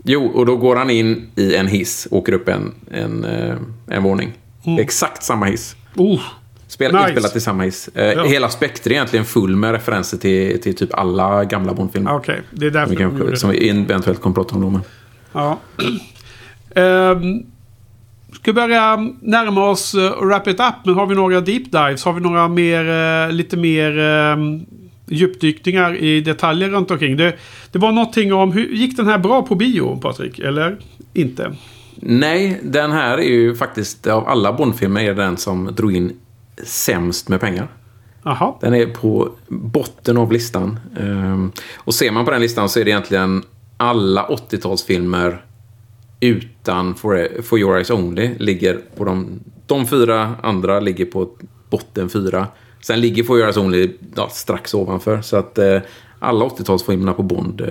jo, 0.08 0.26
och 0.28 0.46
då 0.46 0.56
går 0.58 0.76
han 0.76 0.90
in 0.90 1.28
i 1.36 1.56
en 1.56 1.68
hiss, 1.68 2.08
åker 2.12 2.34
upp 2.34 2.50
en, 2.50 2.74
en, 2.92 3.24
eh, 3.26 3.56
en 3.88 4.04
våning. 4.04 4.34
Är 4.64 4.80
exakt 4.80 5.24
samma 5.24 5.46
hiss. 5.46 5.76
Oh. 5.96 6.22
Spel, 6.68 6.92
Mm. 6.92 7.02
Nice. 7.02 7.12
Inspelat 7.14 7.36
i 7.36 7.42
samma 7.42 7.64
hiss. 7.64 7.88
Eh, 7.96 8.06
Ja. 8.06 8.24
Hela 8.24 8.50
Spectre 8.50 8.92
är 8.92 8.94
egentligen 8.94 9.26
full 9.26 9.56
med 9.56 9.72
referenser 9.72 10.18
till, 10.18 10.62
till 10.62 10.76
typ 10.76 10.94
alla 10.94 11.44
gamla 11.46 11.74
Bondfilmer. 11.74 12.16
Okej, 12.16 12.42
det 12.52 12.66
är 12.66 12.72
därför 12.72 12.90
Vi 12.90 12.96
de 12.96 13.10
kan, 13.10 13.18
gjorde 13.20 13.38
som 13.38 13.50
vi 13.50 13.70
eventuellt 13.70 14.22
kommer 14.22 14.34
prata 14.34 14.56
om 14.56 14.62
då. 14.62 14.80
Ja. 15.34 15.58
um, 17.12 17.46
ska 18.42 18.54
börja 18.54 18.96
närma 19.22 19.70
oss 19.70 19.96
uh, 19.96 20.02
wrap 20.22 20.48
it 20.48 20.60
up. 20.60 20.76
Men 20.86 20.96
har 20.96 21.06
vi 21.06 21.16
några 21.16 21.42
deep 21.42 21.72
dives? 21.72 22.06
Har 22.06 22.14
vi 22.14 22.22
några 22.22 22.48
mer, 22.48 22.90
eh, 22.90 23.32
lite 23.32 23.58
mer 23.58 23.98
um, 23.98 24.66
djupdykningar 25.08 25.96
i 25.96 26.22
detaljer 26.22 26.70
runt 26.70 26.92
omkring? 26.92 27.18
Det, 27.18 27.34
det 27.72 27.80
var 27.80 27.92
någonting 27.92 28.34
om, 28.34 28.52
hur 28.52 28.68
gick 28.68 28.98
den 28.98 29.08
här 29.08 29.18
bra 29.18 29.42
på 29.42 29.56
bio, 29.56 30.00
Patrik? 30.02 30.40
Eller 30.40 30.78
inte? 31.14 31.56
Nej, 31.96 32.60
den 32.64 32.92
här 32.92 33.18
är 33.18 33.30
ju 33.30 33.56
faktiskt 33.56 34.08
av 34.08 34.28
alla 34.28 34.54
Bondfilmer 34.54 35.02
är 35.02 35.14
den 35.14 35.38
som 35.38 35.76
drog 35.76 35.96
in 35.96 36.14
sämst 36.64 37.30
med 37.30 37.40
pengar. 37.40 37.68
Jaha. 38.24 38.54
Den 38.62 38.74
är 38.74 38.86
på 38.86 39.30
botten 39.48 40.18
av 40.18 40.32
listan. 40.32 40.80
Ehm, 41.00 41.52
och 41.76 41.94
ser 41.94 42.12
man 42.12 42.26
på 42.26 42.32
den 42.32 42.42
listan 42.42 42.70
så 42.70 42.80
är 42.80 42.86
det 42.86 42.92
egentligen 42.92 43.44
alla 43.78 44.28
80-talsfilmer 44.28 45.38
utan 46.20 46.96
For, 46.96 47.42
For 47.42 47.60
Your 47.60 47.76
Eyes 47.76 47.90
Only 47.90 48.36
ligger 48.40 48.80
på 48.98 49.04
de... 49.04 49.40
De 49.68 49.88
fyra 49.88 50.36
andra 50.44 50.80
ligger 50.80 51.06
på 51.06 51.30
botten 51.70 52.10
fyra. 52.10 52.48
Sen 52.82 53.02
ligger 53.02 53.24
Your 53.24 53.44
Eyes 53.44 53.58
Only 53.58 53.92
ja, 54.16 54.30
strax 54.30 54.74
ovanför. 54.74 55.22
Så 55.22 55.38
att 55.38 55.58
eh, 55.58 55.80
alla 56.20 56.46
80-talsfilmerna 56.46 57.14
på 57.14 57.24
Bond 57.24 57.62
eh, 57.62 57.68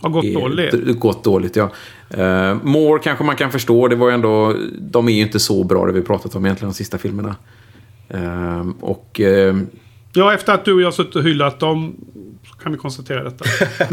Har 0.00 0.10
gått 0.10 0.24
är- 0.24 0.34
dåligt. 0.34 0.98
gått 0.98 1.24
dåligt, 1.24 1.56
ja. 1.56 1.70
Uh, 2.18 2.56
More 2.62 3.00
kanske 3.02 3.24
man 3.24 3.36
kan 3.36 3.52
förstå. 3.52 3.88
Det 3.88 3.96
var 3.96 4.08
ju 4.08 4.14
ändå... 4.14 4.54
De 4.80 5.08
är 5.08 5.12
ju 5.12 5.20
inte 5.22 5.40
så 5.40 5.64
bra, 5.64 5.86
det 5.86 5.92
vi 5.92 6.02
pratat 6.02 6.34
om 6.34 6.44
egentligen, 6.44 6.70
de 6.70 6.74
sista 6.74 6.98
filmerna. 6.98 7.36
Ehm, 8.08 8.72
och... 8.72 9.20
ehm, 9.20 9.66
Ja, 10.12 10.34
efter 10.34 10.52
att 10.54 10.64
du 10.64 10.72
och 10.72 10.80
jag 10.80 10.94
suttit 10.94 11.16
och 11.16 11.22
hyllat 11.22 11.60
dem 11.60 11.94
kan 12.62 12.72
vi 12.72 12.78
konstatera 12.78 13.24
detta. 13.24 13.44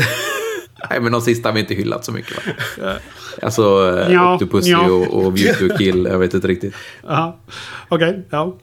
Nej, 0.89 0.99
men 1.01 1.11
de 1.11 1.21
sista 1.21 1.49
har 1.49 1.53
vi 1.53 1.59
inte 1.59 1.73
hyllat 1.73 2.05
så 2.05 2.11
mycket 2.11 2.37
va? 2.47 2.93
Alltså, 3.41 3.61
Ja, 4.09 4.33
Octopussy 4.35 4.71
ja. 4.71 4.89
och, 4.91 5.13
och 5.25 5.37
View 5.37 5.69
to 5.69 5.77
Kill, 5.77 6.05
jag 6.11 6.19
vet 6.19 6.33
inte 6.33 6.47
riktigt. 6.47 6.73
Okej, 7.89 8.25
ja. 8.29 8.57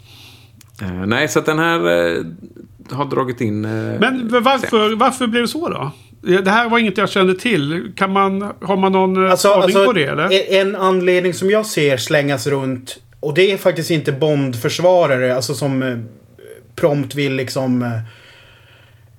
Eh, 0.83 1.07
nej, 1.07 1.29
så 1.29 1.39
att 1.39 1.47
den 1.47 1.59
här 1.59 1.79
eh, 1.79 2.23
har 2.91 3.05
dragit 3.05 3.41
in... 3.41 3.65
eh, 3.65 3.71
Men 4.01 4.29
varför, 4.43 4.97
varför 4.97 5.27
blev 5.27 5.43
det 5.43 5.49
så 5.49 5.69
då? 5.69 5.91
Det 6.43 6.51
här 6.51 6.69
var 6.69 6.79
inget 6.79 6.99
jag 6.99 7.09
kände 7.11 7.35
till. 7.35 7.93
Kan 7.97 8.13
man, 8.13 8.53
har 8.63 8.77
man 8.77 8.93
någon 8.93 9.31
Alltså, 9.31 9.49
aning 9.49 9.63
alltså 9.63 9.85
på 9.85 9.93
det 9.93 10.05
eller? 10.05 10.53
en- 10.61 10.77
anledning 10.77 11.35
som 11.35 11.51
jag 11.51 11.67
ser 11.67 11.97
slängas 11.97 12.47
runt. 12.47 12.97
Och 13.21 13.35
det 13.35 13.53
är 13.53 13.57
faktiskt 13.57 13.91
inte 13.91 14.13
Bond-försvarare. 14.13 15.37
Alltså 15.37 15.55
som 15.55 15.83
eh, 15.83 15.99
prompt 16.77 17.15
vill 17.15 17.33
liksom... 17.35 17.91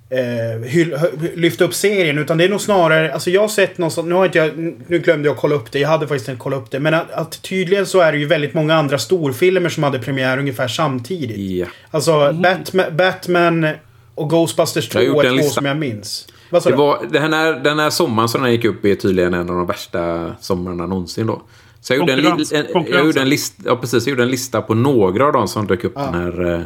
eh, 0.09 0.15
Eh, 0.15 0.99
lyfta 1.35 1.63
upp 1.65 1.73
serien. 1.73 2.17
Utan 2.17 2.37
det 2.37 2.43
är 2.43 2.49
nog 2.49 2.61
snarare... 2.61 3.13
Alltså 3.13 3.29
jag 3.29 3.41
har 3.41 3.47
sett 3.47 3.77
någonstans... 3.77 4.07
Nu, 4.07 4.15
har 4.15 4.25
inte 4.25 4.37
jag, 4.37 4.57
nu 4.87 4.99
glömde 4.99 5.27
jag 5.27 5.33
att 5.35 5.41
kolla 5.41 5.55
upp 5.55 5.71
det. 5.71 5.79
Jag 5.79 5.89
hade 5.89 6.07
faktiskt 6.07 6.29
inte 6.29 6.39
kollat 6.41 6.59
upp 6.59 6.71
det. 6.71 6.79
Men 6.79 6.93
att, 6.93 7.11
att 7.11 7.41
tydligen 7.41 7.85
så 7.85 7.99
är 7.99 8.11
det 8.11 8.17
ju 8.17 8.25
väldigt 8.25 8.53
många 8.53 8.75
andra 8.75 8.97
storfilmer 8.97 9.69
som 9.69 9.83
hade 9.83 9.99
premiär 9.99 10.37
ungefär 10.37 10.67
samtidigt. 10.67 11.37
Ja. 11.37 11.65
Alltså 11.91 12.33
Batman, 12.33 12.97
Batman 12.97 13.67
och 14.15 14.29
Ghostbusters 14.29 14.89
2 14.89 14.99
Jag 14.99 15.09
har 15.09 15.15
gjort 15.15 15.23
är 15.25 15.27
en 15.29 15.33
två 15.33 15.37
lista. 15.37 15.53
som 15.53 15.65
jag 15.65 15.77
minns. 15.77 16.27
Vad 16.49 16.63
sa 16.63 16.69
Det 16.69 16.75
du? 16.75 16.77
var, 16.77 16.99
den, 17.11 17.33
här, 17.33 17.53
den 17.53 17.79
här 17.79 17.89
sommaren 17.89 18.29
som 18.29 18.41
den 18.43 18.51
gick 18.51 18.65
upp 18.65 18.85
är 18.85 18.95
tydligen 18.95 19.33
en 19.33 19.49
av 19.49 19.55
de 19.55 19.67
värsta 19.67 20.31
sommarna 20.39 20.87
någonsin 20.87 21.27
då. 21.27 21.41
Så 21.81 21.93
jag 21.93 21.99
gjorde, 21.99 22.13
en, 22.13 22.25
en, 22.25 22.85
jag 22.91 23.05
gjorde 23.05 23.21
en 23.21 23.29
lista, 23.29 23.63
ja, 23.65 23.75
precis, 23.75 24.07
jag 24.07 24.11
gjorde 24.11 24.23
en 24.23 24.29
lista 24.31 24.61
på 24.61 24.73
några 24.73 25.25
av 25.25 25.33
de 25.33 25.47
som 25.47 25.67
dök 25.67 25.83
upp 25.83 25.95
den 25.95 26.13
här. 26.13 26.65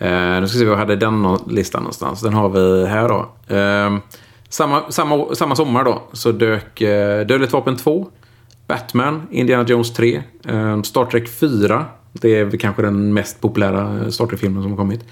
Eh, 0.00 0.34
eh, 0.34 0.40
nu 0.40 0.48
ska 0.48 0.58
vi 0.58 0.64
se, 0.64 0.70
var 0.70 0.76
hade 0.76 0.96
den 0.96 1.38
listan 1.46 1.82
någonstans? 1.82 2.20
Den 2.20 2.32
har 2.34 2.48
vi 2.48 2.86
här 2.86 3.08
då. 3.08 3.28
Eh, 3.56 3.98
samma, 4.48 4.90
samma, 4.90 5.34
samma 5.34 5.56
sommar 5.56 5.84
då 5.84 6.02
så 6.12 6.32
dök 6.32 6.80
eh, 6.80 7.26
Dödligt 7.26 7.52
vapen 7.52 7.76
2, 7.76 8.08
Batman, 8.66 9.22
Indiana 9.30 9.64
Jones 9.68 9.92
3, 9.92 10.22
eh, 10.48 10.82
Star 10.82 11.04
Trek 11.04 11.28
4. 11.28 11.84
Det 12.12 12.36
är 12.36 12.50
kanske 12.50 12.82
den 12.82 13.14
mest 13.14 13.40
populära 13.40 14.10
Star 14.10 14.26
Trek-filmen 14.26 14.62
som 14.62 14.72
har 14.72 14.78
kommit. 14.78 15.04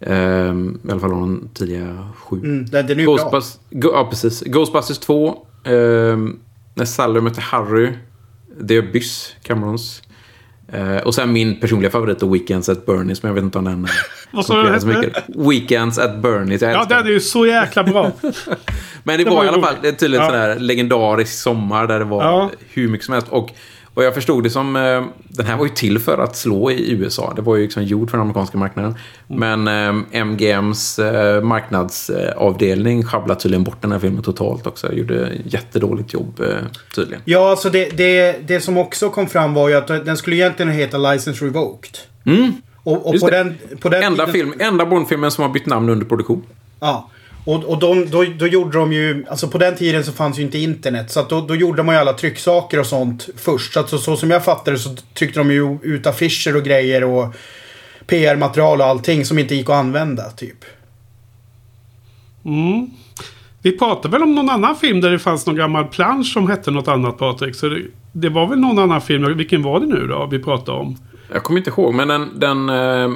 Eh, 0.00 0.14
I 0.14 0.90
alla 0.90 1.00
fall 1.00 1.10
de 1.10 1.48
tidiga 1.54 2.08
sju. 2.16 2.36
Mm, 2.36 2.66
den, 2.66 2.86
den 2.86 2.96
är 2.96 3.00
ju 3.00 3.06
bra. 3.06 3.16
Ghostbusters, 3.16 3.60
Go, 3.70 3.90
ja, 3.92 4.06
precis. 4.10 4.42
Ghostbusters 4.46 4.98
2. 4.98 5.46
ehm, 5.64 6.38
när 6.74 6.84
Sally 6.84 7.20
mötte 7.20 7.40
Harry. 7.40 7.92
The 8.68 8.78
Abyss, 8.78 9.34
Camerons. 9.42 10.02
Eh, 10.72 10.96
och 10.96 11.14
sen 11.14 11.32
min 11.32 11.60
personliga 11.60 11.90
favorit, 11.90 12.22
är 12.22 12.26
Weekends 12.26 12.68
at 12.68 12.86
Bernies, 12.86 13.22
men 13.22 13.28
jag 13.30 13.34
vet 13.34 13.44
inte 13.44 13.58
om 13.58 13.64
den... 13.64 13.86
Vad 14.30 14.46
sa 14.46 14.62
du 14.62 14.80
så 14.80 14.86
mycket. 14.86 15.24
Weekends 15.28 15.98
at 15.98 16.16
Bernies, 16.22 16.62
Ja, 16.62 16.86
den 16.88 17.06
är 17.06 17.10
ju 17.10 17.20
så 17.20 17.46
jäkla 17.46 17.84
bra. 17.84 18.12
Men 19.02 19.18
det, 19.18 19.24
Det 19.24 19.30
var, 19.30 19.36
var 19.36 19.44
i 19.44 19.48
alla 19.48 19.62
fall 19.62 19.74
det 19.82 19.88
är 19.88 19.92
tydligen 19.92 20.24
Ja. 20.26 20.30
sån 20.30 20.40
här 20.40 20.58
legendarisk 20.58 21.32
sommar 21.42 21.86
där 21.86 21.98
det 21.98 22.04
var 22.04 22.24
Ja. 22.24 22.50
hur 22.72 22.88
mycket 22.88 23.04
som 23.06 23.14
helst. 23.14 23.28
Och 23.30 23.50
vad 24.00 24.06
jag 24.06 24.14
förstod 24.14 24.42
det 24.44 24.50
som, 24.50 24.76
eh, 24.76 25.04
den 25.28 25.46
här 25.46 25.56
var 25.56 25.64
ju 25.64 25.70
till 25.70 25.98
för 25.98 26.18
att 26.18 26.36
slå 26.36 26.70
i 26.70 26.90
USA. 26.92 27.32
Det 27.36 27.42
var 27.42 27.56
ju 27.56 27.62
liksom 27.62 27.84
gjord 27.84 28.10
för 28.10 28.16
den 28.16 28.22
amerikanska 28.22 28.58
marknaden. 28.58 28.94
Mm. 29.30 29.64
Men 29.64 30.04
eh, 30.12 30.22
MGMs 30.24 30.98
eh, 30.98 31.42
marknadsavdelning 31.42 33.04
sjabblade 33.04 33.40
tydligen 33.40 33.64
bort 33.64 33.76
den 33.82 33.92
här 33.92 33.98
filmen 33.98 34.22
totalt 34.22 34.66
också. 34.66 34.92
Gjorde 34.92 35.32
jättedåligt 35.44 36.12
jobb 36.14 36.40
tydligen. 36.94 37.22
Ja, 37.24 37.50
alltså 37.50 37.70
det, 37.70 37.96
det, 37.96 38.48
det 38.48 38.60
som 38.60 38.76
också 38.76 39.10
kom 39.10 39.26
fram 39.28 39.54
var 39.54 39.68
ju 39.68 39.74
att 39.74 39.86
den 39.86 40.16
skulle 40.16 40.36
egentligen 40.36 40.72
heta 40.72 40.98
License 40.98 41.44
Revoked. 41.44 41.96
Och, 42.82 43.06
och 43.06 43.14
Just 43.14 43.24
på 43.24 43.30
den, 43.30 43.58
på 43.80 43.88
den 43.88 44.02
Enda, 44.02 44.26
tiden- 44.26 44.32
film, 44.32 44.54
enda 44.58 44.86
Bondfilmen 44.86 45.30
som 45.30 45.42
har 45.42 45.48
bytt 45.50 45.66
namn 45.66 45.88
under 45.88 46.06
produktion. 46.06 46.42
Ja. 46.80 47.08
Och, 47.44 47.64
och 47.64 47.78
de, 47.78 48.10
då, 48.10 48.24
då 48.38 48.46
gjorde 48.46 48.78
de 48.78 48.92
ju, 48.92 49.24
alltså 49.30 49.48
på 49.48 49.58
den 49.58 49.76
tiden 49.76 50.04
så 50.04 50.12
fanns 50.12 50.38
ju 50.38 50.42
inte 50.42 50.58
internet. 50.58 51.10
Så 51.10 51.20
att 51.20 51.28
då, 51.28 51.40
då 51.40 51.56
gjorde 51.56 51.82
man 51.82 51.94
ju 51.94 52.00
alla 52.00 52.12
trycksaker 52.12 52.80
och 52.80 52.86
sånt 52.86 53.28
först. 53.36 53.72
Så, 53.72 53.80
att, 53.80 53.88
så, 53.88 53.98
så 53.98 54.16
som 54.16 54.30
jag 54.30 54.44
fattade 54.44 54.78
så 54.78 54.96
tryckte 55.14 55.40
de 55.40 55.50
ju 55.50 55.78
ut 55.82 56.06
affischer 56.06 56.56
och 56.56 56.62
grejer 56.62 57.04
och 57.04 57.34
PR-material 58.06 58.80
och 58.80 58.86
allting 58.86 59.24
som 59.24 59.38
inte 59.38 59.54
gick 59.54 59.70
att 59.70 59.76
använda 59.76 60.30
typ. 60.30 60.64
Mm. 62.44 62.90
Vi 63.62 63.78
pratade 63.78 64.12
väl 64.12 64.22
om 64.22 64.34
någon 64.34 64.50
annan 64.50 64.76
film 64.76 65.00
där 65.00 65.10
det 65.10 65.18
fanns 65.18 65.46
någon 65.46 65.56
gammal 65.56 65.84
plansch 65.84 66.32
som 66.32 66.48
hette 66.48 66.70
något 66.70 66.88
annat 66.88 67.18
Patrik. 67.18 67.54
Så 67.54 67.68
det, 67.68 67.82
det 68.12 68.28
var 68.28 68.46
väl 68.46 68.58
någon 68.58 68.78
annan 68.78 69.00
film. 69.00 69.36
Vilken 69.36 69.62
var 69.62 69.80
det 69.80 69.86
nu 69.86 70.06
då 70.06 70.26
vi 70.26 70.38
pratade 70.38 70.78
om? 70.78 70.96
Jag 71.32 71.42
kommer 71.42 71.58
inte 71.58 71.70
ihåg, 71.70 71.94
men 71.94 72.08
den... 72.08 72.38
den 72.38 72.68
eh, 72.68 73.10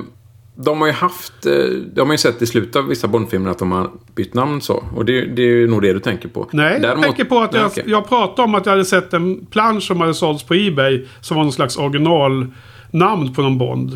de 0.56 0.80
har 0.80 0.86
ju 0.86 0.92
haft... 0.92 1.46
eh, 1.46 1.52
De 1.94 2.00
har 2.00 2.14
ju 2.14 2.18
sett 2.18 2.42
i 2.42 2.46
slutet 2.46 2.76
av 2.76 2.86
vissa 2.86 3.08
Bondfilmer 3.08 3.50
att 3.50 3.58
de 3.58 3.72
har 3.72 3.90
bytt 4.14 4.34
namn 4.34 4.60
så. 4.60 4.84
Och 4.96 5.04
det, 5.04 5.20
det 5.26 5.42
är 5.42 5.46
ju 5.46 5.68
nog 5.68 5.82
det 5.82 5.92
du 5.92 6.00
tänker 6.00 6.28
på. 6.28 6.48
Nej, 6.52 6.80
jag 6.82 7.02
tänker 7.02 7.24
på 7.24 7.40
att 7.40 7.52
Nej, 7.52 7.60
jag, 7.60 7.70
okej. 7.70 7.84
jag 7.86 8.08
pratade 8.08 8.42
om 8.42 8.54
att 8.54 8.66
jag 8.66 8.72
hade 8.72 8.84
sett 8.84 9.12
en 9.12 9.46
plansch 9.46 9.82
som 9.82 10.00
hade 10.00 10.14
sålts 10.14 10.42
på 10.44 10.54
Ebay. 10.54 11.06
Som 11.20 11.36
var 11.36 11.44
någon 11.44 11.52
slags 11.52 11.76
originalnamn 11.76 13.34
på 13.34 13.42
någon 13.42 13.58
Bond. 13.58 13.92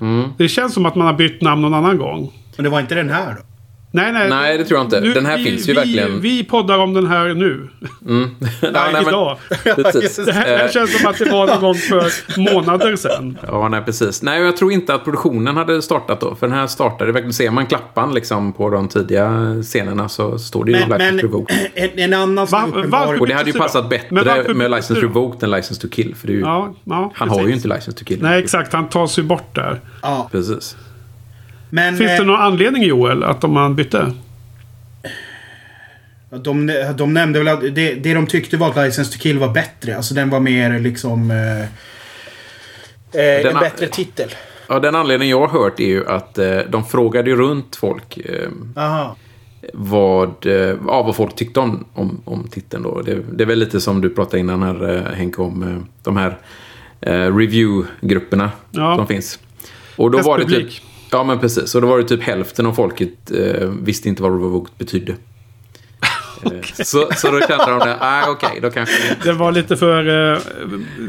Mm. 0.00 0.28
Det 0.38 0.48
känns 0.48 0.74
som 0.74 0.86
att 0.86 0.94
man 0.94 1.06
har 1.06 1.14
bytt 1.14 1.40
namn 1.42 1.62
någon 1.62 1.74
annan 1.74 1.98
gång. 1.98 2.32
Men 2.56 2.64
det 2.64 2.70
var 2.70 2.80
inte 2.80 2.94
den 2.94 3.10
här 3.10 3.34
då? 3.34 3.40
Nej, 3.94 4.12
nej. 4.12 4.28
Nej, 4.28 4.58
det 4.58 4.64
tror 4.64 4.78
jag 4.78 4.86
inte. 4.86 5.00
Den 5.00 5.26
här 5.26 5.38
finns 5.38 5.68
ju 5.68 5.72
vi, 5.72 5.78
verkligen. 5.78 6.20
Vi 6.20 6.44
poddar 6.44 6.78
om 6.78 6.94
den 6.94 7.06
här 7.06 7.34
nu. 7.34 7.68
Ja, 8.60 8.70
nej, 8.72 8.92
men- 8.92 9.02
idag. 9.08 9.36
Precis. 9.64 10.16
Det 10.26 10.32
här, 10.32 10.64
Eh, 10.64 10.70
känns 10.70 10.98
som 11.00 11.10
att 11.10 11.18
det 11.18 11.24
var 11.30 11.46
någon 11.46 11.60
gång 11.60 11.74
för 11.74 12.04
månader 12.54 12.96
sedan. 12.96 13.38
Ja, 13.46 13.68
nej 13.68 13.82
precis. 13.84 14.22
Nej, 14.22 14.42
jag 14.42 14.56
tror 14.56 14.72
inte 14.72 14.94
att 14.94 15.04
produktionen 15.04 15.56
hade 15.56 15.82
startat 15.82 16.20
då. 16.20 16.34
För 16.34 16.46
den 16.48 16.56
här 16.56 16.66
startade, 16.66 17.12
verkligen 17.12 17.32
ser 17.32 17.50
man 17.50 17.66
klappan 17.66 18.14
liksom 18.14 18.52
på 18.52 18.70
de 18.70 18.88
tidiga 18.88 19.54
scenerna 19.62 20.08
så 20.08 20.38
står 20.38 20.64
det 20.64 20.72
ju 20.72 20.78
Men, 20.80 20.88
men 20.88 20.98
License 21.00 21.26
Revoked. 21.26 21.56
en, 21.74 21.98
en 21.98 22.14
annan 22.14 22.46
som 22.46 22.60
Va- 22.62 22.66
uppenbar... 22.78 22.98
varför- 23.06 23.20
Och 23.20 23.26
det 23.26 23.34
hade 23.34 23.50
ju 23.50 23.58
passat 23.58 23.82
då? 23.82 23.88
bättre 23.88 24.44
Men 24.48 24.58
med 24.58 24.70
License 24.70 24.94
då? 24.94 25.00
Revoked 25.00 25.42
än 25.42 25.50
License 25.50 25.80
to 25.82 25.88
Kill. 25.88 26.14
För 26.14 26.26
det 26.26 26.32
är 26.32 26.34
ju, 26.34 26.40
Ja, 26.40 26.74
ja, 26.84 27.12
han 27.14 27.28
precis. 27.28 27.42
har 27.42 27.48
ju 27.48 27.54
inte 27.54 27.68
License 27.68 27.92
to 27.92 28.04
Kill. 28.04 28.18
Nej, 28.22 28.42
exakt. 28.42 28.72
Han 28.72 28.88
tas 28.88 29.18
ju 29.18 29.22
bort 29.22 29.54
där. 29.54 29.80
Ja, 30.02 30.28
Precis. 30.32 30.76
Men... 31.74 31.96
Finns 31.96 32.10
det 32.10 32.16
eh, 32.16 32.24
någon 32.24 32.40
anledning 32.40 32.82
Joel 32.82 33.24
att 33.24 33.40
de 33.40 33.52
man 33.52 33.76
bytte? 33.76 34.12
De, 36.30 36.72
de 36.96 37.14
nämnde 37.14 37.38
väl 37.38 37.48
att 37.48 37.60
det, 37.60 37.94
det 37.94 38.14
de 38.14 38.26
tyckte 38.26 38.56
var 38.56 38.68
att 38.70 38.76
License 38.76 39.12
to 39.12 39.18
Kill 39.18 39.38
var 39.38 39.48
bättre. 39.48 39.96
Alltså 39.96 40.14
den 40.14 40.30
var 40.30 40.40
mer 40.40 40.78
liksom... 40.78 41.30
Eh, 41.30 41.66
Den 43.12 43.46
en 43.46 43.60
bättre 43.60 43.86
titel. 43.86 44.28
Ja, 44.68 44.78
den 44.78 44.94
anledningen 44.94 45.30
jag 45.30 45.46
har 45.46 45.62
hört 45.62 45.80
är 45.80 45.86
ju 45.86 46.08
att 46.08 46.38
eh, 46.38 46.58
de 46.68 46.84
frågade 46.84 47.30
ju 47.30 47.36
runt 47.36 47.76
folk 47.76 48.16
eh, 48.16 48.48
vad, 49.72 50.46
eh, 50.46 50.52
ja, 50.86 51.02
vad 51.02 51.16
folk 51.16 51.36
tyckte 51.36 51.60
om, 51.60 51.84
om, 51.94 52.20
om 52.24 52.48
titeln. 52.48 52.82
Då. 52.82 53.00
Det, 53.00 53.18
det 53.32 53.44
är 53.44 53.48
väl 53.48 53.58
lite 53.58 53.80
som 53.80 54.00
du 54.00 54.10
pratade 54.10 54.38
innan 54.38 54.62
här 54.62 54.96
eh, 54.96 55.12
Henke 55.14 55.42
om 55.42 55.62
eh, 55.62 56.02
de 56.02 56.16
här 56.16 56.38
eh, 57.00 57.36
review-grupperna 57.36 58.50
Ja. 58.70 58.96
som 58.96 59.06
finns. 59.06 59.38
Och 59.96 60.10
då 60.10 60.18
var 60.18 60.38
det 60.38 60.44
typ, 60.44 60.50
Testpublik. 60.52 60.82
Ja, 61.12 61.24
men 61.24 61.38
precis. 61.38 61.74
Och 61.74 61.80
då 61.80 61.86
var 61.88 61.98
det 61.98 62.04
typ 62.04 62.22
hälften 62.22 62.66
av 62.66 62.72
folket 62.72 63.30
eh, 63.30 63.68
visste 63.82 64.08
inte 64.08 64.22
vad 64.22 64.32
Revoked 64.32 64.72
betydde. 64.78 65.14
Eh, 66.44 66.84
så, 66.84 67.08
så 67.16 67.30
då 67.30 67.40
kände 67.40 67.66
de 67.70 67.78
det, 67.78 67.96
ah, 68.00 68.30
okej, 68.30 68.58
då 68.62 68.70
kanske... 68.70 68.94
Det 69.24 69.32
var 69.32 69.52
lite 69.52 69.76
för... 69.76 70.32
eh, 70.32 70.38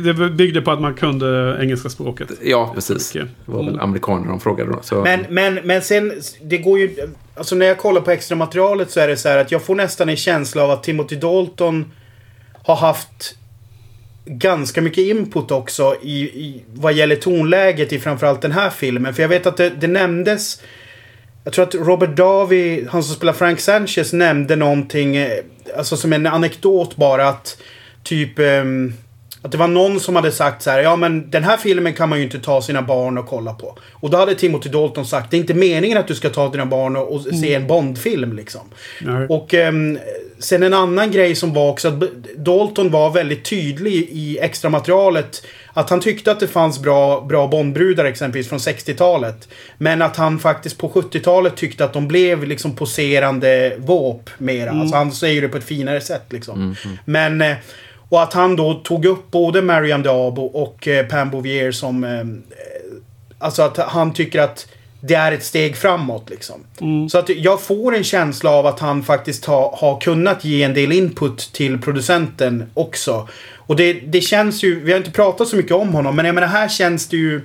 Det 0.03 0.13
byggde 0.13 0.61
på 0.61 0.71
att 0.71 0.81
man 0.81 0.93
kunde 0.93 1.57
engelska 1.61 1.89
språket. 1.89 2.27
Ja, 2.41 2.71
precis. 2.75 3.11
Det 3.11 3.27
var 3.45 3.63
väl 3.63 3.80
amerikaner 3.80 4.27
de 4.27 4.39
frågade 4.39 4.71
då. 4.71 4.80
Så, 4.81 5.01
Men, 5.03 5.25
men, 5.30 5.53
men 5.63 5.81
sen, 5.81 6.13
det 6.43 6.57
går 6.57 6.80
ju... 6.80 6.95
Alltså 7.35 7.55
när 7.55 7.65
jag 7.65 7.77
kollar 7.77 8.01
på 8.01 8.11
extra 8.11 8.35
materialet 8.35 8.91
så 8.91 8.99
är 8.99 9.07
det 9.07 9.17
så 9.17 9.30
här 9.30 9.38
att 9.38 9.51
jag 9.51 9.63
får 9.63 9.75
nästan 9.75 10.09
en 10.09 10.15
känsla 10.17 10.63
av 10.63 10.71
att 10.71 10.84
Timothy 10.84 11.15
Dalton 11.15 11.91
har 12.63 12.75
haft 12.75 13.35
ganska 14.25 14.81
mycket 14.81 15.03
input 15.03 15.51
också 15.51 15.95
i, 16.01 16.21
i 16.21 16.63
vad 16.73 16.93
gäller 16.93 17.15
tonläget 17.15 17.93
i 17.93 17.99
framförallt 17.99 18.41
den 18.41 18.51
här 18.51 18.69
filmen. 18.69 19.13
För 19.13 19.21
jag 19.21 19.29
vet 19.29 19.45
att 19.45 19.57
det, 19.57 19.69
det 19.69 19.87
nämndes... 19.87 20.61
Jag 21.43 21.53
tror 21.53 21.65
att 21.65 21.75
Robert 21.75 22.15
Davi, 22.15 22.87
han 22.89 23.03
som 23.03 23.15
spelar 23.15 23.33
Frank 23.33 23.59
Sanchez, 23.59 24.13
nämnde 24.13 24.55
någonting, 24.55 25.15
eh, 25.15 25.43
alltså 25.77 25.97
som 25.97 26.13
en 26.13 26.27
anekdot 26.27 26.95
bara 26.95 27.27
att 27.27 27.57
typ... 28.03 28.39
ehm, 28.39 28.93
att 29.43 29.51
det 29.51 29.57
var 29.57 29.67
någon 29.67 29.99
som 29.99 30.15
hade 30.15 30.31
sagt 30.31 30.61
så 30.61 30.69
här, 30.69 30.79
ja 30.79 30.95
men 30.95 31.29
den 31.29 31.43
här 31.43 31.57
filmen 31.57 31.93
kan 31.93 32.09
man 32.09 32.17
ju 32.17 32.23
inte 32.23 32.39
ta 32.39 32.61
sina 32.61 32.81
barn 32.81 33.17
och 33.17 33.27
kolla 33.27 33.53
på. 33.53 33.77
Och 33.91 34.09
då 34.09 34.17
hade 34.17 34.35
Timothy 34.35 34.69
Dalton 34.69 35.05
sagt, 35.05 35.31
det 35.31 35.37
är 35.37 35.39
inte 35.41 35.53
meningen 35.53 35.97
att 35.97 36.07
du 36.07 36.15
ska 36.15 36.29
ta 36.29 36.49
dina 36.49 36.65
barn 36.65 36.95
och, 36.95 37.11
och 37.11 37.21
se 37.21 37.53
en 37.53 37.67
Bondfilm 37.67 38.33
liksom. 38.33 38.61
Nej. 39.01 39.27
Och 39.29 39.53
ehm, 39.53 39.99
sen 40.39 40.63
en 40.63 40.73
annan 40.73 41.11
grej 41.11 41.35
som 41.35 41.53
var 41.53 41.69
också 41.69 41.87
att 41.87 41.99
Dalton 42.37 42.91
var 42.91 43.11
väldigt 43.11 43.45
tydlig 43.45 43.93
i 44.11 44.39
extra 44.39 44.69
materialet 44.69 45.45
att 45.73 45.89
han 45.89 45.99
tyckte 45.99 46.31
att 46.31 46.39
det 46.39 46.47
fanns 46.47 46.79
bra, 46.79 47.21
bra 47.21 47.47
Bondbrudar 47.47 48.05
exempelvis 48.05 48.49
från 48.49 48.59
60-talet. 48.59 49.47
Men 49.77 50.01
att 50.01 50.17
han 50.17 50.39
faktiskt 50.39 50.77
på 50.77 50.89
70-talet 50.89 51.55
tyckte 51.55 51.85
att 51.85 51.93
de 51.93 52.07
blev 52.07 52.43
liksom 52.43 52.75
poserande 52.75 53.75
våp 53.77 54.29
mera. 54.37 54.71
Alltså 54.71 54.95
han 54.95 55.11
säger 55.11 55.41
det 55.41 55.47
på 55.47 55.57
ett 55.57 55.63
finare 55.63 56.01
sätt 56.01 56.25
liksom. 56.29 56.75
Men... 57.05 57.43
Och 58.14 58.23
att 58.23 58.34
han 58.34 58.56
då 58.56 58.73
tog 58.73 59.06
upp 59.06 59.31
både 59.31 59.61
Mariam 59.61 60.03
Diabo 60.03 60.41
och 60.41 60.88
eh, 60.88 61.06
Pam 61.06 61.30
Bouvier 61.30 61.72
som... 61.72 62.03
Eh, 62.03 62.26
alltså 63.40 63.61
att 63.61 63.77
han 63.77 64.14
tycker 64.14 64.41
att 64.41 64.68
det 65.02 65.14
är 65.14 65.31
ett 65.31 65.44
steg 65.44 65.77
framåt 65.77 66.30
liksom. 66.30 66.56
Så 67.10 67.18
att 67.18 67.30
jag 67.30 67.61
får 67.61 67.95
en 67.95 68.03
känsla 68.03 68.49
av 68.49 68.65
att 68.65 68.80
han 68.80 69.03
faktiskt 69.03 69.45
har, 69.45 69.76
har 69.77 70.02
kunnat 70.02 70.45
ge 70.45 70.64
en 70.64 70.73
del 70.73 70.91
input 70.91 71.53
till 71.53 71.81
producenten 71.81 72.72
också. 72.73 73.27
Och 73.57 73.76
det, 73.76 73.94
det 73.94 74.22
känns 74.22 74.64
ju, 74.64 74.80
vi 74.84 74.91
har 74.91 74.98
inte 74.98 75.11
pratat 75.11 75.48
så 75.48 75.56
mycket 75.56 75.72
om 75.72 75.94
honom, 75.94 76.15
men 76.15 76.26
jag 76.26 76.35
menar 76.35 76.48
här 76.48 76.69
känns 76.69 77.07
det 77.07 77.18
ju... 77.18 77.41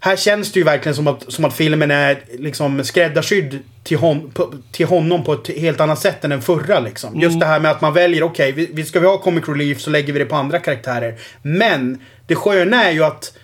Här 0.00 0.16
känns 0.16 0.52
det 0.52 0.58
ju 0.58 0.64
verkligen 0.64 0.96
som 0.96 1.06
att, 1.06 1.32
som 1.32 1.44
att 1.44 1.54
filmen 1.54 1.90
är 1.90 2.20
liksom 2.38 2.84
skräddarsydd 2.84 3.58
till, 3.88 3.98
hon, 3.98 4.30
på, 4.30 4.54
till 4.70 4.86
honom 4.86 5.24
på 5.24 5.32
ett 5.32 5.48
helt 5.48 5.80
annat 5.80 5.98
sätt 5.98 6.24
än 6.24 6.30
den 6.30 6.42
förra. 6.42 6.80
Liksom. 6.80 7.20
Just 7.20 7.40
det 7.40 7.46
här 7.46 7.60
med 7.60 7.70
att 7.70 7.80
man 7.80 7.94
väljer, 7.94 8.22
okej, 8.22 8.52
vi, 8.52 8.70
vi 8.72 8.84
ska 8.84 9.00
vi 9.00 9.06
ha 9.06 9.18
comic 9.18 9.48
relief 9.48 9.80
så 9.80 9.90
lägger 9.90 10.12
vi 10.12 10.18
det 10.18 10.24
på 10.24 10.36
andra 10.36 10.58
karaktärer. 10.58 11.14
Men 11.42 11.98
det 12.26 12.34
sköna 12.34 12.84
är 12.84 12.92
ju 12.92 13.04
att 13.04 13.38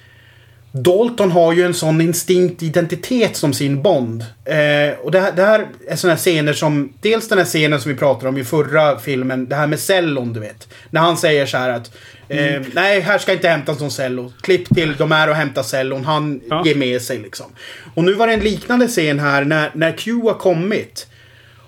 Dalton 0.77 1.31
har 1.31 1.53
ju 1.53 1.63
en 1.63 1.75
sån 1.75 2.01
instinkt 2.01 2.63
identitet 2.63 3.37
som 3.37 3.53
sin 3.53 3.83
Bond. 3.83 4.23
Eh, 4.45 4.99
och 5.03 5.11
det 5.11 5.21
här, 5.21 5.33
det 5.33 5.43
här 5.43 5.67
är 5.89 5.97
såna 5.97 6.13
här 6.13 6.19
scener 6.19 6.53
som... 6.53 6.93
Dels 7.01 7.29
den 7.29 7.39
här 7.39 7.45
scenen 7.45 7.81
som 7.81 7.93
vi 7.93 7.99
pratade 7.99 8.29
om 8.29 8.39
i 8.39 8.45
förra 8.45 8.99
filmen. 8.99 9.49
Det 9.49 9.57
här 9.57 9.67
med 9.67 9.79
cellon, 9.81 10.33
du 10.33 10.41
vet. 10.41 10.69
När 10.91 11.01
han 11.01 11.17
säger 11.17 11.47
så 11.47 11.57
här 11.57 11.71
att... 11.71 11.91
Eh, 12.29 12.63
Nej, 12.73 13.01
här 13.01 13.19
ska 13.19 13.33
inte 13.33 13.49
hämtas 13.49 13.81
någon 13.81 13.91
cello. 13.91 14.33
Klipp 14.41 14.75
till, 14.75 14.97
de 14.97 15.13
är 15.13 15.29
och 15.29 15.35
hämtar 15.35 15.63
cellon. 15.63 16.05
Han 16.05 16.41
Ja. 16.51 16.63
ger 16.67 16.75
med 16.75 17.03
sig 17.03 17.19
liksom. 17.19 17.47
Och 17.95 18.05
nu 18.05 18.15
var 18.15 18.27
det 18.27 18.33
en 18.33 18.41
liknande 18.41 18.87
scen 18.89 19.19
här 19.21 19.45
när, 19.45 19.71
när 19.75 19.93
Q 19.93 20.13
har 20.23 20.35
kommit. 20.35 21.07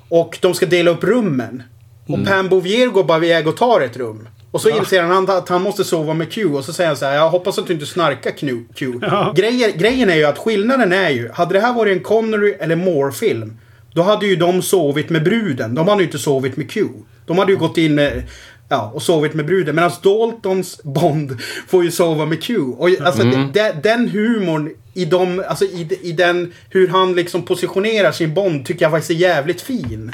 Och 0.08 0.38
de 0.42 0.54
ska 0.54 0.66
dela 0.66 0.90
upp 0.90 1.04
rummen. 1.04 1.62
Och 2.08 2.26
Pam 2.26 2.48
Bouvier 2.48 2.86
går 2.88 3.04
bara 3.04 3.24
iväg 3.24 3.48
och 3.48 3.56
tar 3.56 3.80
ett 3.80 3.96
rum. 3.96 4.28
Och 4.56 4.62
så 4.62 4.68
inser 4.70 5.02
han 5.02 5.30
att 5.30 5.48
han 5.48 5.62
måste 5.62 5.84
sova 5.84 6.14
med 6.14 6.32
Q. 6.32 6.44
Och 6.44 6.64
så 6.64 6.72
säger 6.72 6.88
han 6.88 6.96
så 6.96 7.04
här, 7.04 7.14
jag 7.14 7.30
hoppas 7.30 7.58
att 7.58 7.66
du 7.66 7.72
inte 7.72 7.86
snarkar 7.86 8.30
Q. 8.30 8.64
Q. 8.74 8.92
Ja. 9.02 9.32
Grejen, 9.36 9.72
grejen 9.78 10.10
är 10.10 10.16
ju 10.16 10.24
att 10.24 10.38
skillnaden 10.38 10.92
är 10.92 11.10
ju, 11.10 11.30
hade 11.32 11.54
det 11.54 11.60
här 11.60 11.72
varit 11.72 11.96
en 11.96 12.02
Connery 12.02 12.54
eller 12.60 12.76
Moore-film. 12.76 13.56
Då 13.94 14.02
hade 14.02 14.26
ju 14.26 14.36
de 14.36 14.62
sovit 14.62 15.10
med 15.10 15.24
bruden. 15.24 15.74
De 15.74 15.88
hade 15.88 16.02
ju 16.02 16.06
inte 16.06 16.18
sovit 16.18 16.56
med 16.56 16.70
Q. 16.70 16.84
De 17.26 17.38
hade 17.38 17.52
ju 17.52 17.58
gått 17.58 17.78
in 17.78 17.94
med, 17.94 18.22
ja, 18.68 18.90
och 18.94 19.02
sovit 19.02 19.34
med 19.34 19.46
bruden. 19.46 19.74
Medan 19.74 19.90
Daltons 20.02 20.80
Bond 20.82 21.38
får 21.68 21.84
ju 21.84 21.90
sova 21.90 22.26
med 22.26 22.42
Q. 22.42 22.58
Och 22.58 22.88
alltså 23.00 23.22
de, 23.22 23.52
den 23.82 24.08
humorn 24.08 24.70
i, 24.94 25.04
de, 25.04 25.44
alltså 25.48 25.64
i, 25.64 25.98
i 26.02 26.12
den, 26.12 26.52
hur 26.70 26.88
han 26.88 27.14
liksom 27.14 27.42
positionerar 27.42 28.12
sin 28.12 28.34
Bond 28.34 28.66
tycker 28.66 28.84
jag 28.84 28.92
faktiskt 28.92 29.10
är 29.10 29.14
jävligt 29.14 29.60
fin. 29.60 30.12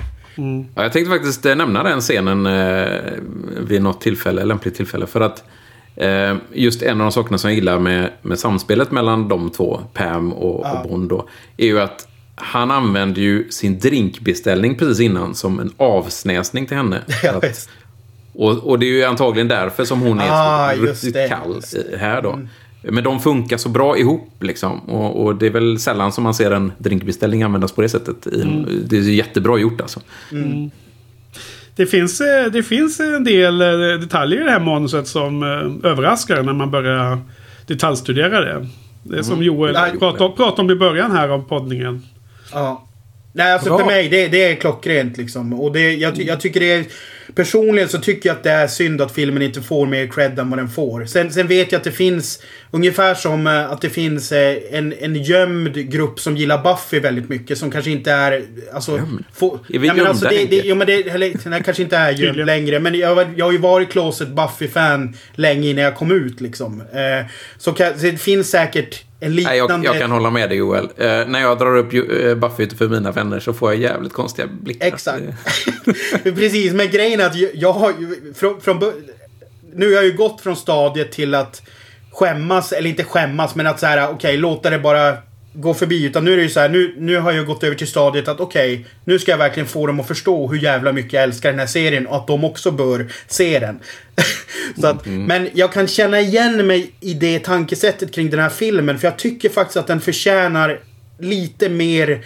Ja, 0.75 0.83
jag 0.83 0.93
tänkte 0.93 1.11
faktiskt 1.11 1.47
eh, 1.47 1.55
nämna 1.57 1.83
den 1.83 2.01
scenen 2.01 2.47
eh, 2.47 3.13
vid 3.67 3.83
något 3.83 4.01
tillfälle, 4.01 4.45
lämpligt 4.45 4.75
tillfälle. 4.77 5.07
För 5.07 5.21
att 5.21 5.45
Eh, 5.97 6.37
just 6.53 6.83
en 6.83 6.91
av 7.01 7.05
de 7.05 7.13
sakerna 7.13 7.39
som 7.39 7.51
jag 7.51 7.55
gillar 7.55 7.79
med, 7.79 8.11
med 8.23 8.39
samspelet 8.39 8.91
mellan 8.91 9.29
de 9.29 9.51
två, 9.51 9.81
Pam 9.93 10.33
och, 10.33 10.61
Ja. 10.67 10.73
och 10.83 10.89
Bond 10.89 11.09
då, 11.09 11.29
är 11.57 11.67
ju 11.67 11.81
att 11.81 12.09
han 12.35 12.71
använder 12.71 13.21
ju 13.23 13.51
sin 13.51 13.79
drinkbeställning 13.79 14.79
precis 14.79 15.01
innan 15.01 15.35
som 15.35 15.61
en 15.61 15.73
avsnäsning 15.77 16.67
till 16.67 16.77
henne. 16.77 16.99
Ja, 17.23 17.31
att, 17.33 17.69
och, 18.35 18.51
och 18.59 18.79
det 18.79 18.87
är 18.87 18.91
ju 18.91 19.05
antagligen 19.05 19.49
därför 19.49 19.85
som 19.85 20.01
hon 20.01 20.21
är 20.21 20.29
Ah, 20.31 20.73
så 20.77 20.83
riktigt 20.83 21.29
kall 21.29 21.51
Mm. 21.75 21.93
i- 21.93 21.97
här 21.97 22.23
då. 22.23 22.39
Men 22.83 23.05
de 23.05 23.21
funkar 23.21 23.57
så 23.57 23.69
bra 23.69 23.99
ihop 23.99 24.37
liksom. 24.41 24.81
Och, 24.81 25.25
och 25.25 25.37
det 25.37 25.47
är 25.47 25.51
väl 25.51 25.79
sällan 25.79 26.13
som 26.13 26.25
man 26.25 26.35
ser 26.35 26.51
en 26.51 26.73
drinkbeställning 26.79 27.43
användas 27.43 27.73
på 27.73 27.83
det 27.83 27.89
sättet. 27.89 28.27
Mm. 28.27 28.67
Det 28.87 28.97
är 28.97 29.01
jättebra 29.01 29.59
gjort 29.59 29.81
alltså. 29.81 30.01
Det 31.77 31.87
finns, 31.87 32.21
eh, 32.21 32.47
det 32.53 32.63
finns 32.63 33.01
en 33.01 33.25
del 33.25 33.63
eh, 33.63 34.01
detaljer 34.01 34.41
i 34.41 34.45
det 34.45 34.51
här 34.51 34.61
manuset 34.61 35.09
som 35.09 35.43
eh, 35.43 35.91
överraskar 35.91 36.43
när 36.43 36.53
man 36.53 36.71
börjar 36.71 37.19
detaljstudera 37.67 38.41
det. 38.41 38.67
Det 39.03 39.19
är 39.19 39.23
som 39.23 39.43
Joel 39.43 39.73
Nej. 39.73 39.99
pratade, 39.99 40.37
pratade 40.37 40.63
om 40.63 40.71
i 40.71 40.75
början 40.75 41.11
här 41.11 41.29
av 41.29 41.49
poddningen. 41.49 42.03
Ja. 42.53 42.89
Nej, 43.35 43.53
alltså 43.53 43.69
Bra. 43.69 43.79
för 43.79 43.87
mig, 43.87 44.09
det, 44.09 44.29
det 44.29 44.45
är 44.45 44.55
klockrent 44.55 45.17
liksom. 45.17 45.53
Och 45.61 45.73
det, 45.73 45.93
jag, 45.95 46.23
jag 46.23 46.41
tycker 46.41 46.61
det 46.61 46.73
är... 46.73 46.85
Personligen 47.35 47.89
så 47.89 47.99
tycker 47.99 48.29
jag 48.29 48.37
att 48.37 48.43
det 48.43 48.51
är 48.51 48.67
synd 48.67 49.01
att 49.01 49.13
filmen 49.13 49.43
inte 49.43 49.63
får 49.63 49.87
mer 49.87 50.07
cred 50.07 50.39
än 50.39 50.51
vad 50.51 50.59
den 50.59 50.69
får. 50.69 51.05
Sen, 51.05 51.33
sen 51.33 51.47
vet 51.47 51.73
jag 51.73 51.79
att 51.79 51.85
det 51.85 51.93
finns... 51.93 52.43
Ungefär 52.71 53.15
som 53.15 53.47
eh, 53.47 53.71
att 53.71 53.81
det 53.81 53.91
finns 53.91 54.33
eh, 54.33 54.57
en, 54.71 54.95
en 55.01 55.17
gömd 55.23 55.75
grupp 55.91 56.21
som 56.21 56.37
gillar 56.37 56.63
Buffy 56.63 57.01
väldigt 57.01 57.29
mycket. 57.29 57.59
Som 57.59 57.71
kanske 57.71 57.91
inte 57.91 58.13
är... 58.13 58.43
Alltså, 58.73 59.01
få, 59.35 59.59
Är 59.69 59.79
vi 59.79 59.87
Ja, 59.89 60.09
alltså, 60.09 60.25
gömda, 60.25 60.29
det, 60.41 60.47
det, 60.51 60.55
Henke? 60.57 60.69
jo, 60.69 60.75
men 60.77 60.87
det, 60.87 60.95
eller, 61.11 61.51
den 61.51 61.63
kanske 61.63 61.83
inte 61.83 61.97
är 61.97 62.11
gömd 62.23 62.47
längre. 62.47 62.81
Men 62.81 62.95
jag, 62.95 63.15
har- 63.15 63.35
jag 63.37 63.45
har 63.45 63.53
ju 63.53 63.59
varit 63.59 63.91
closet 63.93 64.29
Buffy-fan 64.29 65.17
länge 65.35 65.69
innan 65.69 65.85
jag 65.85 65.97
kom 65.97 66.13
ut 66.13 66.41
liksom. 66.41 66.81
Eh, 66.81 67.27
så, 67.59 67.75
så 67.75 67.93
det 68.01 68.21
finns 68.21 68.51
säkert 68.51 69.05
Nej, 69.29 69.59
jag, 69.59 69.85
jag 69.85 69.99
kan 69.99 70.11
hålla 70.11 70.31
med 70.31 70.49
dig 70.49 70.59
Joel. 70.59 70.89
Eh, 70.97 71.07
när 71.07 71.41
jag 71.41 71.59
drar 71.59 71.77
upp 71.77 71.95
eh, 71.95 72.35
Buffy 72.35 72.69
för 72.77 72.89
mina 72.89 73.13
vänner 73.13 73.41
så 73.41 73.53
får 73.53 73.73
jag 73.73 73.81
jävligt 73.81 74.13
konstiga 74.13 74.49
blickar. 74.61 74.87
Exakt. 74.87 75.23
Precis, 76.23 76.73
men 76.73 76.91
grejen 76.91 77.21
är 77.21 77.27
att 77.27 77.35
jag, 77.35 77.51
jag 77.55 77.73
har 77.73 77.91
ju... 77.91 78.35
Från, 78.35 78.61
från, 78.61 78.93
nu 79.75 79.87
har 79.87 79.93
jag 79.93 80.05
ju 80.05 80.13
gått 80.13 80.41
från 80.41 80.57
stadiet 80.57 81.13
till 81.13 81.35
att 81.35 81.63
skämmas, 82.13 82.73
eller 82.73 82.91
inte 82.91 83.05
skämmas, 83.05 83.55
men 83.55 83.67
att 83.67 83.81
så 83.81 83.87
här, 83.87 84.11
okej, 84.11 84.37
låta 84.37 84.71
det 84.71 84.79
bara 84.79 85.17
gå 85.53 85.75
förbi. 85.75 86.05
Utan 86.05 86.25
nu 86.25 86.33
är 86.33 86.37
det 86.37 86.43
ju 86.43 86.49
så 86.49 86.61
här, 86.61 86.69
nu, 86.69 86.95
nu 86.99 87.17
har 87.17 87.33
jag 87.33 87.47
gått 87.47 87.65
över 87.65 87.77
till 87.77 87.87
stadiet 87.87 88.29
att 88.29 88.41
okej, 88.41 88.87
nu 89.05 89.19
ska 89.19 89.31
jag 89.31 89.39
verkligen 89.39 89.67
få 89.67 89.87
dem 89.87 90.01
att 90.01 90.09
förstå 90.09 90.49
hur 90.49 90.59
jävla 90.59 90.93
mycket 90.93 91.13
jag 91.13 91.23
älskar 91.23 91.51
den 91.51 91.59
här 91.59 91.67
serien 91.67 92.07
och 92.07 92.17
att 92.17 92.27
de 92.27 92.45
också 92.45 92.71
bör 92.71 93.13
se 93.27 93.59
den. 93.59 93.79
så 94.81 94.87
att, 94.87 95.07
Men 95.07 95.49
jag 95.55 95.73
kan 95.73 95.89
känna 95.89 96.21
igen 96.21 96.67
mig 96.67 96.91
i 97.01 97.15
det 97.15 97.39
tankesättet 97.39 98.15
kring 98.15 98.31
den 98.31 98.41
här 98.41 98.49
filmen, 98.49 98.99
för 98.99 99.07
jag 99.07 99.19
tycker 99.19 99.49
faktiskt 99.49 99.77
att 99.77 99.87
den 99.87 100.01
förtjänar 100.01 100.81
lite 101.19 101.69
mer 101.69 102.25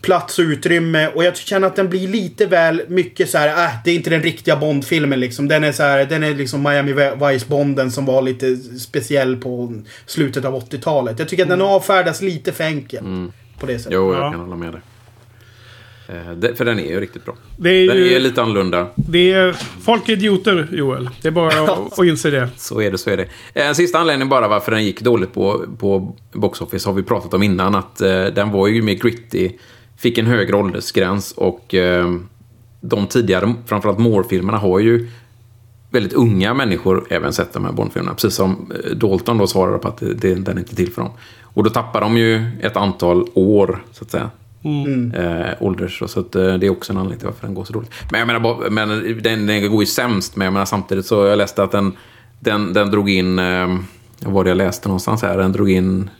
plats 0.00 0.38
och 0.38 0.42
utrymme 0.42 1.08
och 1.14 1.24
jag 1.24 1.36
känner 1.36 1.66
att 1.66 1.76
den 1.76 1.88
blir 1.88 2.08
lite 2.08 2.46
väl 2.46 2.82
mycket 2.88 3.30
så 3.30 3.38
här, 3.38 3.48
äh, 3.66 3.70
det 3.84 3.90
är 3.90 3.94
inte 3.94 4.10
den 4.10 4.22
riktiga 4.22 4.56
Bond-filmen 4.56 5.20
liksom. 5.20 5.48
Den 5.48 5.64
är 5.64 5.72
så 5.72 5.82
här, 5.82 6.04
den 6.04 6.22
är 6.22 6.34
liksom 6.34 6.62
Miami 6.62 6.92
Vice-Bonden 6.92 7.90
som 7.90 8.06
var 8.06 8.22
lite 8.22 8.56
speciell 8.56 9.36
på 9.36 9.74
slutet 10.06 10.44
av 10.44 10.54
80-talet. 10.54 11.18
Jag 11.18 11.28
tycker 11.28 11.42
att 11.42 11.48
den 11.48 11.60
avfärdas 11.62 12.22
lite 12.22 12.52
för 12.52 12.64
enkelt. 12.64 13.02
På 13.60 13.66
det 13.66 13.78
sättet. 13.78 13.92
Jo, 13.92 14.14
Ja. 14.14 14.22
jag 14.24 14.32
kan 14.32 14.40
hålla 14.40 14.56
med 14.56 14.72
dig. 14.72 14.80
Eh, 16.08 16.32
det, 16.32 16.54
för 16.54 16.64
den 16.64 16.78
är 16.80 16.84
ju 16.90 17.00
riktigt 17.00 17.24
bra. 17.24 17.34
Det 17.56 17.70
är 17.70 17.86
Den 17.88 17.96
ju- 17.96 18.14
är 18.14 18.20
lite 18.20 18.42
annorlunda. 18.42 18.86
Det 18.94 19.32
är, 19.32 19.52
folk 19.82 20.08
är 20.08 20.12
idioter, 20.12 20.68
Joel. 20.72 21.10
Det 21.22 21.28
är 21.28 21.32
bara 21.32 21.48
att, 21.72 21.92
att 21.98 22.06
inse 22.06 22.30
det. 22.30 22.48
Så 22.56 22.80
är 22.80 22.90
det, 22.90 22.98
så 22.98 23.10
är 23.10 23.16
det. 23.16 23.26
En 23.52 23.74
sista 23.74 23.98
anledning 23.98 24.28
bara 24.28 24.48
varför 24.48 24.72
den 24.72 24.84
gick 24.84 25.00
dåligt 25.00 25.34
på, 25.34 25.64
på 25.78 26.16
Box 26.32 26.60
Office 26.60 26.88
har 26.88 26.94
vi 26.94 27.02
pratat 27.02 27.34
om 27.34 27.42
innan. 27.42 27.74
Att 27.74 28.00
eh, 28.00 28.24
den 28.24 28.50
var 28.50 28.68
ju 28.68 28.82
mer 28.82 28.94
gritty, 28.94 29.50
fick 30.00 30.18
en 30.18 30.26
högre 30.26 30.56
åldersgräns 30.56 31.32
och 31.32 31.74
eh, 31.74 32.14
de 32.80 33.06
tidigare, 33.06 33.54
framförallt 33.66 33.98
Moore-filmerna, 33.98 34.58
har 34.58 34.78
ju 34.78 35.08
väldigt 35.90 36.12
unga 36.12 36.54
människor 36.54 37.06
även 37.10 37.32
sett 37.32 37.52
de 37.52 37.64
här 37.64 37.72
Bond-filmerna. 37.72 38.14
Precis 38.14 38.34
som 38.34 38.72
eh, 38.84 38.96
Dalton 38.96 39.38
då 39.38 39.46
svarade 39.46 39.78
på 39.78 39.88
att 39.88 39.96
det, 39.96 40.14
det, 40.14 40.34
den 40.34 40.56
är 40.56 40.60
inte 40.60 40.76
till 40.76 40.92
för 40.92 41.02
dem. 41.02 41.10
Och 41.42 41.64
då 41.64 41.70
tappar 41.70 42.00
de 42.00 42.16
ju 42.16 42.50
ett 42.60 42.76
antal 42.76 43.26
år, 43.34 43.84
så 43.92 44.04
att 44.04 44.10
säga. 44.10 44.30
Eh, 45.14 45.54
ålders, 45.60 46.02
så 46.06 46.20
att, 46.20 46.32
det 46.32 46.66
är 46.66 46.70
också 46.70 46.92
en 46.92 46.96
anledning 46.96 47.18
till 47.18 47.26
varför 47.28 47.46
den 47.46 47.54
går 47.54 47.64
så 47.64 47.72
dåligt. 47.72 47.90
Men 48.10 48.18
jag 48.20 48.26
menar, 48.26 48.40
bara- 48.40 48.70
men 48.70 48.88
den, 49.22 49.46
den 49.46 49.70
går 49.70 49.82
ju 49.82 49.86
sämst, 49.86 50.36
men 50.36 50.44
jag 50.44 50.52
menar 50.52 50.66
samtidigt 50.66 51.06
så 51.06 51.26
jag 51.26 51.38
läste 51.38 51.62
att 51.62 51.72
den, 51.72 51.92
den, 52.40 52.72
den 52.72 52.90
drog 52.90 53.10
in, 53.10 53.38
eh, 53.38 53.76
vad 54.20 54.32
var 54.34 54.44
det 54.44 54.50
jag 54.50 54.56
läste 54.56 54.88
någonstans 54.88 55.22
här, 55.22 55.38
den 55.38 55.52
drog 55.52 55.70
in 55.70 56.10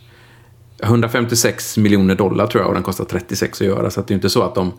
156 0.82 1.78
miljoner 1.78 2.14
dollar 2.14 2.46
tror 2.46 2.62
jag 2.62 2.68
och 2.68 2.74
den 2.74 2.82
kostar 2.82 3.04
36 3.04 3.60
att 3.60 3.66
göra. 3.66 3.90
Så 3.90 4.00
det 4.00 4.12
är 4.12 4.14
inte 4.14 4.30
så 4.30 4.42
att 4.42 4.54
de 4.54 4.72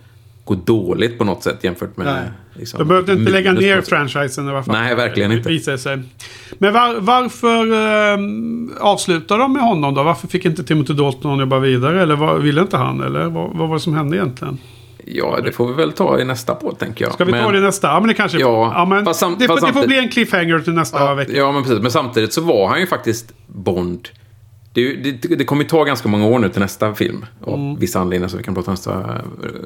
går 0.43 0.55
dåligt 0.55 1.17
på 1.17 1.23
något 1.23 1.43
sätt 1.43 1.63
jämfört 1.63 1.97
med... 1.97 2.05
Nej. 2.07 2.23
Liksom, 2.53 2.77
De 2.79 2.87
behövde 2.87 3.13
inte 3.13 3.31
lägga 3.31 3.51
ner 3.51 3.81
franchisen 3.81 4.47
i 4.47 4.51
alla 4.51 4.63
fall. 4.63 4.75
Nej, 4.75 4.95
verkligen 4.95 5.31
inte. 5.31 5.49
Visar 5.49 5.77
sig. 5.77 5.99
Men 6.57 6.73
var, 6.73 6.95
varför 6.99 7.71
eh, 7.71 8.87
avslutar 8.87 9.37
de 9.37 9.53
med 9.53 9.61
honom 9.61 9.93
då? 9.93 10.03
Varför 10.03 10.27
fick 10.27 10.45
inte 10.45 10.63
Timothy 10.63 10.93
Dalton 10.93 11.39
jobba 11.39 11.59
vidare? 11.59 12.01
Eller 12.01 12.15
var, 12.15 12.37
ville 12.37 12.61
inte 12.61 12.77
han? 12.77 13.01
Eller 13.03 13.25
vad, 13.25 13.49
vad 13.57 13.67
var 13.67 13.75
det 13.75 13.79
som 13.81 13.93
hände 13.93 14.17
egentligen? 14.17 14.57
Ja, 15.05 15.39
det 15.43 15.51
får 15.51 15.67
vi 15.67 15.73
väl 15.73 15.91
ta 15.91 16.19
i 16.19 16.25
nästa 16.25 16.55
på 16.55 16.71
tänker 16.71 17.05
jag. 17.05 17.13
Ska 17.13 17.25
vi 17.25 17.31
ta 17.31 17.37
Men- 17.37 17.53
det 17.53 17.59
nästa? 17.59 17.87
Ja, 17.87 17.99
men 17.99 18.07
det 18.07 18.13
kanske... 18.13 18.39
Ja, 18.39 18.85
men 18.89 19.05
fast 19.05 19.19
sam- 19.19 19.35
det, 19.39 19.47
fast 19.47 19.67
det 19.67 19.73
får 19.73 19.87
bli 19.87 19.97
en 19.97 20.09
cliffhanger 20.09 20.59
till 20.59 20.73
nästa 20.73 21.15
vecka. 21.15 21.31
Ja, 21.35 21.51
men 21.51 21.63
precis. 21.63 21.81
Men 21.81 21.91
samtidigt 21.91 22.33
så 22.33 22.41
var 22.41 22.67
han 22.67 22.79
ju 22.79 22.87
faktiskt 22.87 23.33
Bond. 23.47 24.07
Det, 24.73 24.93
det, 24.93 25.35
det 25.35 25.43
kommer 25.45 25.63
ju 25.63 25.69
ta 25.69 25.83
ganska 25.83 26.09
många 26.09 26.25
år 26.27 26.39
nu 26.39 26.49
till 26.49 26.61
nästa 26.61 26.93
film. 26.95 27.25
Av 27.41 27.53
Mm. 27.53 27.75
vissa 27.79 27.99
anledningar 27.99 28.27
som 28.29 28.37
vi 28.37 28.43
kan 28.43 28.55
prata 28.55 28.71
om 28.71 28.73
nästa 28.73 28.91
eh, 28.93 29.21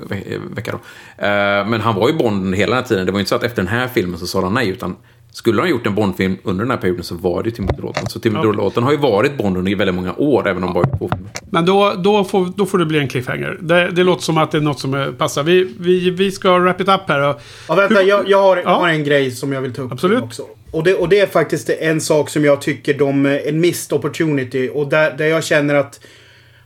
ve- 0.10 0.38
vecka 0.56 0.72
då. 0.72 0.78
Eh, 1.26 1.68
Men 1.68 1.82
han 1.82 1.96
var 1.96 2.08
ju 2.10 2.14
Bond 2.16 2.56
hela 2.56 2.76
den 2.76 2.84
här 2.84 2.88
tiden. 2.90 3.06
Det 3.06 3.12
var 3.12 3.20
ju 3.20 3.22
inte 3.22 3.30
så 3.30 3.36
att 3.36 3.44
efter 3.44 3.62
den 3.62 3.68
här 3.72 3.88
filmen 3.88 4.20
så 4.20 4.28
sa 4.28 4.42
han 4.42 4.54
nej. 4.54 4.70
Utan 4.70 4.96
skulle 5.32 5.62
han 5.62 5.70
gjort 5.70 5.88
en 5.88 5.96
Bond-film 5.96 6.38
under 6.44 6.64
den 6.64 6.72
här 6.72 6.78
perioden 6.78 7.04
så 7.04 7.16
var 7.16 7.44
det 7.44 7.50
ju 7.50 7.56
Timothy 7.56 7.82
Dalton. 7.82 8.10
Så 8.10 8.20
Timothy 8.20 8.48
Ja. 8.48 8.54
Dalton 8.54 8.84
har 8.84 8.92
ju 8.92 8.98
varit 8.98 9.38
Bond 9.38 9.58
under 9.58 9.76
väldigt 9.76 9.96
många 9.96 10.14
år. 10.14 10.48
Även 10.48 10.64
om 10.64 10.74
bara 10.74 10.86
två 10.98 11.10
filmer. 11.10 11.30
Men 11.50 11.66
då, 11.66 11.94
då, 11.98 12.24
får, 12.24 12.52
då 12.58 12.66
får 12.66 12.78
det 12.78 12.86
bli 12.86 13.00
en 13.00 13.08
cliffhanger. 13.08 13.58
Det, 13.62 13.90
det 13.92 14.04
låter 14.04 14.24
som 14.24 14.38
att 14.38 14.52
det 14.52 14.58
är 14.58 14.62
något 14.62 14.80
som 14.80 14.94
eh, 14.94 15.12
passar. 15.12 15.44
Vi, 15.44 15.74
vi, 15.80 16.10
vi 16.10 16.32
ska 16.32 16.60
wrap 16.60 16.82
it 16.82 16.88
up 16.90 17.02
här. 17.08 17.30
Och, 17.30 17.42
Ja, 17.68 17.76
vänta, 17.76 17.96
Hur- 18.00 18.08
jag, 18.08 18.30
jag, 18.30 18.42
har, 18.42 18.58
Ja. 18.58 18.64
jag 18.66 18.76
har 18.80 18.90
en 18.90 19.04
grej 19.04 19.32
som 19.32 19.54
jag 19.54 19.62
vill 19.62 19.74
ta 19.74 19.82
upp 19.82 19.92
Absolut. 19.92 20.24
också. 20.24 20.44
Och 20.76 20.84
det, 20.84 20.94
och 20.94 21.10
det 21.10 21.20
är 21.20 21.28
faktiskt 21.28 21.70
en 21.70 22.02
sak 22.02 22.30
som 22.30 22.46
jag 22.46 22.62
tycker 22.62 22.94
de... 22.94 23.26
En 23.26 23.60
missed 23.60 23.98
opportunity. 23.98 24.70
Och 24.74 24.90
där, 24.90 25.18
där 25.18 25.26
jag 25.26 25.44
känner 25.44 25.76
att... 25.76 26.00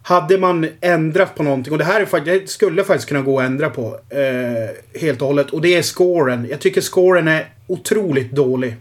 Hade 0.04 0.38
man 0.38 0.68
ändrat 0.82 1.36
på 1.36 1.44
någonting, 1.44 1.74
och 1.74 1.80
det 1.80 1.86
här 1.86 2.02
är 2.02 2.26
det 2.26 2.50
skulle 2.50 2.84
faktiskt 2.84 3.08
kunna 3.08 3.22
gå 3.22 3.40
att 3.40 3.46
ändra 3.46 3.70
på 3.70 4.00
eh, 4.10 5.00
helt 5.02 5.22
och 5.22 5.28
hållet. 5.28 5.50
Och 5.50 5.62
det 5.62 5.76
är 5.76 5.82
scoren. 5.82 6.48
Jag 6.50 6.60
tycker 6.60 6.82
scoren 6.82 7.28
är 7.28 7.46
otroligt 7.68 8.32
dålig. 8.32 8.76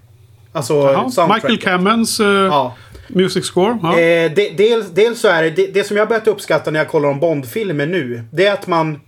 Alltså 0.53 0.75
ja, 0.75 1.11
soundtracken. 1.11 1.51
Michael 1.53 1.59
Cammons 1.59 2.21
eh, 2.21 2.27
Ja. 2.27 2.77
music 3.09 3.45
score. 3.45 3.79
Ja. 3.83 3.99
Eh, 4.01 4.33
det, 4.37 4.57
dels, 4.57 4.91
dels 4.91 5.21
så 5.21 5.29
är 5.29 5.43
det, 5.43 5.51
det, 5.51 5.67
det 5.67 5.85
som 5.85 5.97
jag 5.97 6.05
har 6.05 6.09
börjat 6.09 6.29
uppskatta 6.29 6.71
när 6.71 6.81
jag 6.81 6.89
kollar 6.89 7.09
om 7.09 7.21
Bond-filmer 7.21 7.87
nu. 7.87 8.23
Det 8.33 8.47
är 8.47 8.53
att 8.53 8.67
man... 8.67 9.01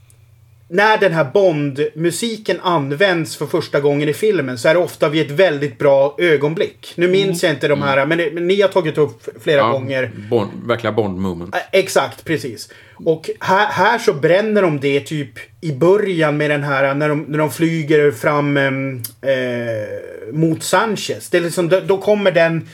När 0.73 0.99
den 0.99 1.13
här 1.13 1.25
Bond-musiken 1.25 2.61
används 2.63 3.37
för 3.37 3.47
första 3.47 3.81
gången 3.81 4.09
i 4.09 4.13
filmen 4.13 4.59
så 4.59 4.69
är 4.69 4.75
det 4.75 4.81
ofta 4.81 5.09
vid 5.09 5.27
ett 5.27 5.31
väldigt 5.31 5.79
bra 5.79 6.15
ögonblick. 6.19 6.93
Nu 6.97 7.09
minns 7.09 7.43
jag 7.43 7.53
inte 7.53 7.69
de 7.69 7.83
här, 7.83 8.07
men, 8.07 8.19
det, 8.19 8.31
men 8.33 8.47
ni 8.47 8.61
har 8.61 8.69
tagit 8.69 8.99
upp 8.99 9.29
flera 9.43 9.59
Ja, 9.59 9.73
gånger. 9.73 10.11
Bond, 10.31 10.51
verkliga 10.67 10.93
Bond-moment. 10.93 11.55
Eh, 11.55 11.61
Exakt, 11.73 12.25
precis. 12.25 12.69
Och 13.05 13.31
här, 13.41 13.67
här 13.67 13.99
så 13.99 14.13
bränner 14.13 14.63
de 14.63 14.81
det 14.81 15.01
typ 15.01 15.31
i 15.61 15.73
början 15.73 16.37
med 16.37 16.51
den 16.51 16.63
här 16.63 16.95
när 16.95 17.09
de, 17.09 17.23
när 17.23 17.39
de 17.39 17.51
flyger 17.51 18.11
fram 18.11 18.57
em, 18.57 19.03
eh, 19.21 20.33
mot 20.33 20.63
Sanchez. 20.63 21.31
Det 21.31 21.37
är 21.37 21.43
liksom, 21.43 21.69
då, 21.69 21.81
då 21.81 21.99
kommer 21.99 22.33
den... 22.33 22.69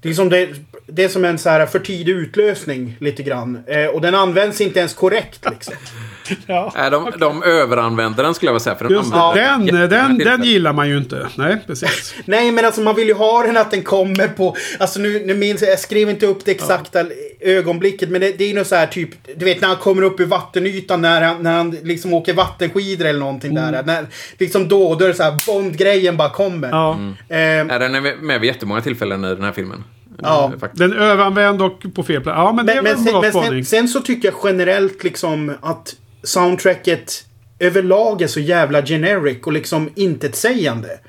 Det 0.00 0.06
är, 0.06 0.10
liksom 0.10 0.28
det, 0.28 0.48
det 0.92 1.04
är 1.04 1.08
som 1.08 1.24
en 1.24 1.38
så 1.38 1.48
här 1.50 1.66
för 1.66 1.78
tidig 1.78 2.12
utlösning 2.12 2.96
lite 3.00 3.22
grann. 3.22 3.58
Eh, 3.66 3.86
och 3.86 4.00
den 4.00 4.14
används 4.14 4.60
inte 4.60 4.78
ens 4.78 4.94
korrekt 4.94 5.46
liksom. 5.50 5.74
Ja. 6.46 6.72
Nej, 6.76 6.90
de, 6.90 7.12
de 7.18 7.42
överanvänder 7.42 8.22
den 8.22 8.34
skulle 8.34 8.48
jag 8.48 8.52
vilja 8.52 8.60
säga. 8.60 8.76
För 8.76 8.84
den 8.84 8.96
Just 8.96 9.12
det. 9.12 9.40
Den, 9.40 9.88
den, 9.88 10.18
den 10.18 10.42
gillar 10.42 10.72
man 10.72 10.88
ju 10.88 10.96
inte. 10.96 11.28
Nej, 11.36 11.58
precis. 11.66 12.14
Nej 12.24 12.52
men 12.52 12.64
alltså 12.64 12.80
man 12.80 12.94
vill 12.94 13.08
ju 13.08 13.14
ha 13.14 13.42
den 13.42 13.56
att 13.56 13.70
den 13.70 13.82
kommer 13.82 14.28
på... 14.28 14.56
Alltså 14.78 15.00
nu, 15.00 15.22
nu 15.26 15.34
minns 15.34 15.62
jag, 15.62 15.70
jag 15.70 15.78
skrev 15.78 16.10
inte 16.10 16.26
upp 16.26 16.44
det 16.44 16.50
exakta 16.50 17.04
ögonblicket 17.40 18.08
men 18.08 18.20
det, 18.20 18.38
det 18.38 18.44
är 18.44 18.48
ju 18.48 18.54
något 18.54 18.66
så 18.66 18.74
här 18.74 18.86
typ... 18.86 19.10
Du 19.36 19.44
vet 19.44 19.60
när 19.60 19.68
han 19.68 19.76
kommer 19.76 20.02
upp 20.02 20.20
ur 20.20 20.26
vattenytan 20.26 21.02
när 21.02 21.22
han, 21.22 21.42
när 21.42 21.56
han 21.56 21.70
liksom 21.70 22.14
åker 22.14 22.34
vattenskidor 22.34 23.06
eller 23.06 23.20
någonting 23.20 23.54
där. 23.54 23.82
När, 23.82 24.06
liksom 24.38 24.68
då, 24.68 24.94
då 24.94 25.04
är 25.04 25.08
det 25.08 25.14
så 25.14 25.22
här 25.22 25.46
Bond-grejen 25.46 26.16
bara 26.16 26.30
kommer. 26.30 26.68
Ja. 26.68 26.92
Eh, 27.28 27.64
Nej, 27.64 27.78
den 27.78 27.94
är 27.94 28.22
med 28.22 28.40
vid 28.40 28.48
jättemånga 28.48 28.80
tillfällen 28.80 29.24
i 29.24 29.28
den 29.28 29.44
här 29.44 29.52
filmen. 29.52 29.84
Ja. 30.22 30.52
Faktiskt. 30.60 30.78
Den 30.78 30.92
överanvänd 30.92 31.62
och 31.62 31.94
på 31.94 32.02
fel 32.02 32.22
plats. 32.22 32.36
Ja, 32.36 32.52
men 32.52 32.66
det 32.66 32.72
är 32.72 32.82
Men, 32.82 32.84
men, 32.84 32.98
en 32.98 33.04
bra 33.04 33.20
men 33.20 33.32
sen, 33.32 33.64
sen 33.64 33.88
så 33.88 34.00
tycker 34.00 34.28
jag 34.28 34.34
generellt 34.44 35.04
liksom 35.04 35.52
att 35.60 35.94
soundtracket 36.22 37.24
överlag 37.58 38.22
är 38.22 38.26
så 38.26 38.40
jävla 38.40 38.82
generic 38.82 39.38
och 39.42 39.52
liksom 39.52 39.90
intetsägande. 39.94 41.00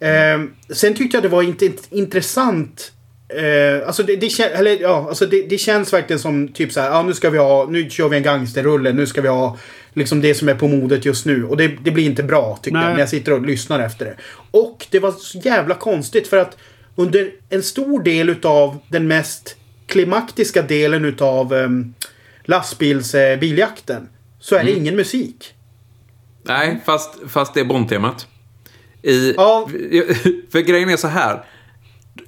Eh, 0.00 0.42
sen 0.74 0.94
tyckte 0.94 1.16
jag 1.16 1.24
det 1.24 1.28
var 1.28 1.42
inte 1.42 1.70
intressant. 1.90 2.92
Eh, 3.28 3.86
alltså 3.86 4.02
det, 4.02 4.16
det, 4.16 4.26
kän- 4.26 4.54
eller, 4.54 4.80
ja, 4.80 5.06
alltså 5.08 5.26
det, 5.26 5.42
det 5.42 5.58
känns 5.58 5.92
verkligen 5.92 6.20
som 6.20 6.48
typ 6.48 6.72
så 6.72 6.80
här, 6.80 6.90
ja 6.90 7.02
nu 7.02 7.14
ska 7.14 7.30
vi 7.30 7.38
ha, 7.38 7.66
nu 7.70 7.90
kör 7.90 8.08
vi 8.08 8.16
en 8.16 8.22
gangsterrulle, 8.22 8.92
nu 8.92 9.06
ska 9.06 9.20
vi 9.20 9.28
ha 9.28 9.56
liksom 9.94 10.20
det 10.20 10.34
som 10.34 10.48
är 10.48 10.54
på 10.54 10.68
modet 10.68 11.04
just 11.04 11.26
nu. 11.26 11.44
Och 11.44 11.56
det, 11.56 11.68
det 11.68 11.90
blir 11.90 12.04
inte 12.04 12.22
bra 12.22 12.58
tycker 12.62 12.76
Nej. 12.76 12.86
jag 12.86 12.92
när 12.92 13.00
jag 13.00 13.08
sitter 13.08 13.32
och 13.32 13.46
lyssnar 13.46 13.80
efter 13.80 14.04
det. 14.04 14.14
Och 14.50 14.86
det 14.90 14.98
var 14.98 15.12
så 15.12 15.38
jävla 15.38 15.74
konstigt 15.74 16.28
för 16.28 16.36
att 16.36 16.56
under 16.98 17.30
en 17.48 17.62
stor 17.62 18.02
del 18.02 18.30
utav 18.30 18.78
den 18.88 19.08
mest 19.08 19.56
klimaktiska 19.86 20.62
delen 20.62 21.04
utav 21.04 21.52
um, 21.52 21.94
lastbilsbiljakten 22.44 24.08
så 24.40 24.56
är 24.56 24.64
det 24.64 24.72
ingen 24.72 24.96
musik. 24.96 25.54
Nej, 26.42 26.82
fast, 26.86 27.18
fast 27.28 27.54
det 27.54 27.60
är 27.60 27.64
Bond-temat. 27.64 28.26
I, 29.02 29.34
Ja. 29.36 29.68
För 30.52 30.60
grejen 30.60 30.88
är 30.88 30.96
så 30.96 31.08
här. 31.08 31.44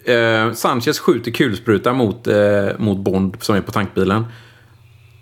Eh, 0.04 0.52
Sanchez 0.52 0.98
skjuter 0.98 1.30
kulspruta 1.30 1.92
mot, 1.92 2.26
eh, 2.26 2.68
mot 2.78 2.98
Bond 2.98 3.36
som 3.40 3.56
är 3.56 3.60
på 3.60 3.72
tankbilen. 3.72 4.24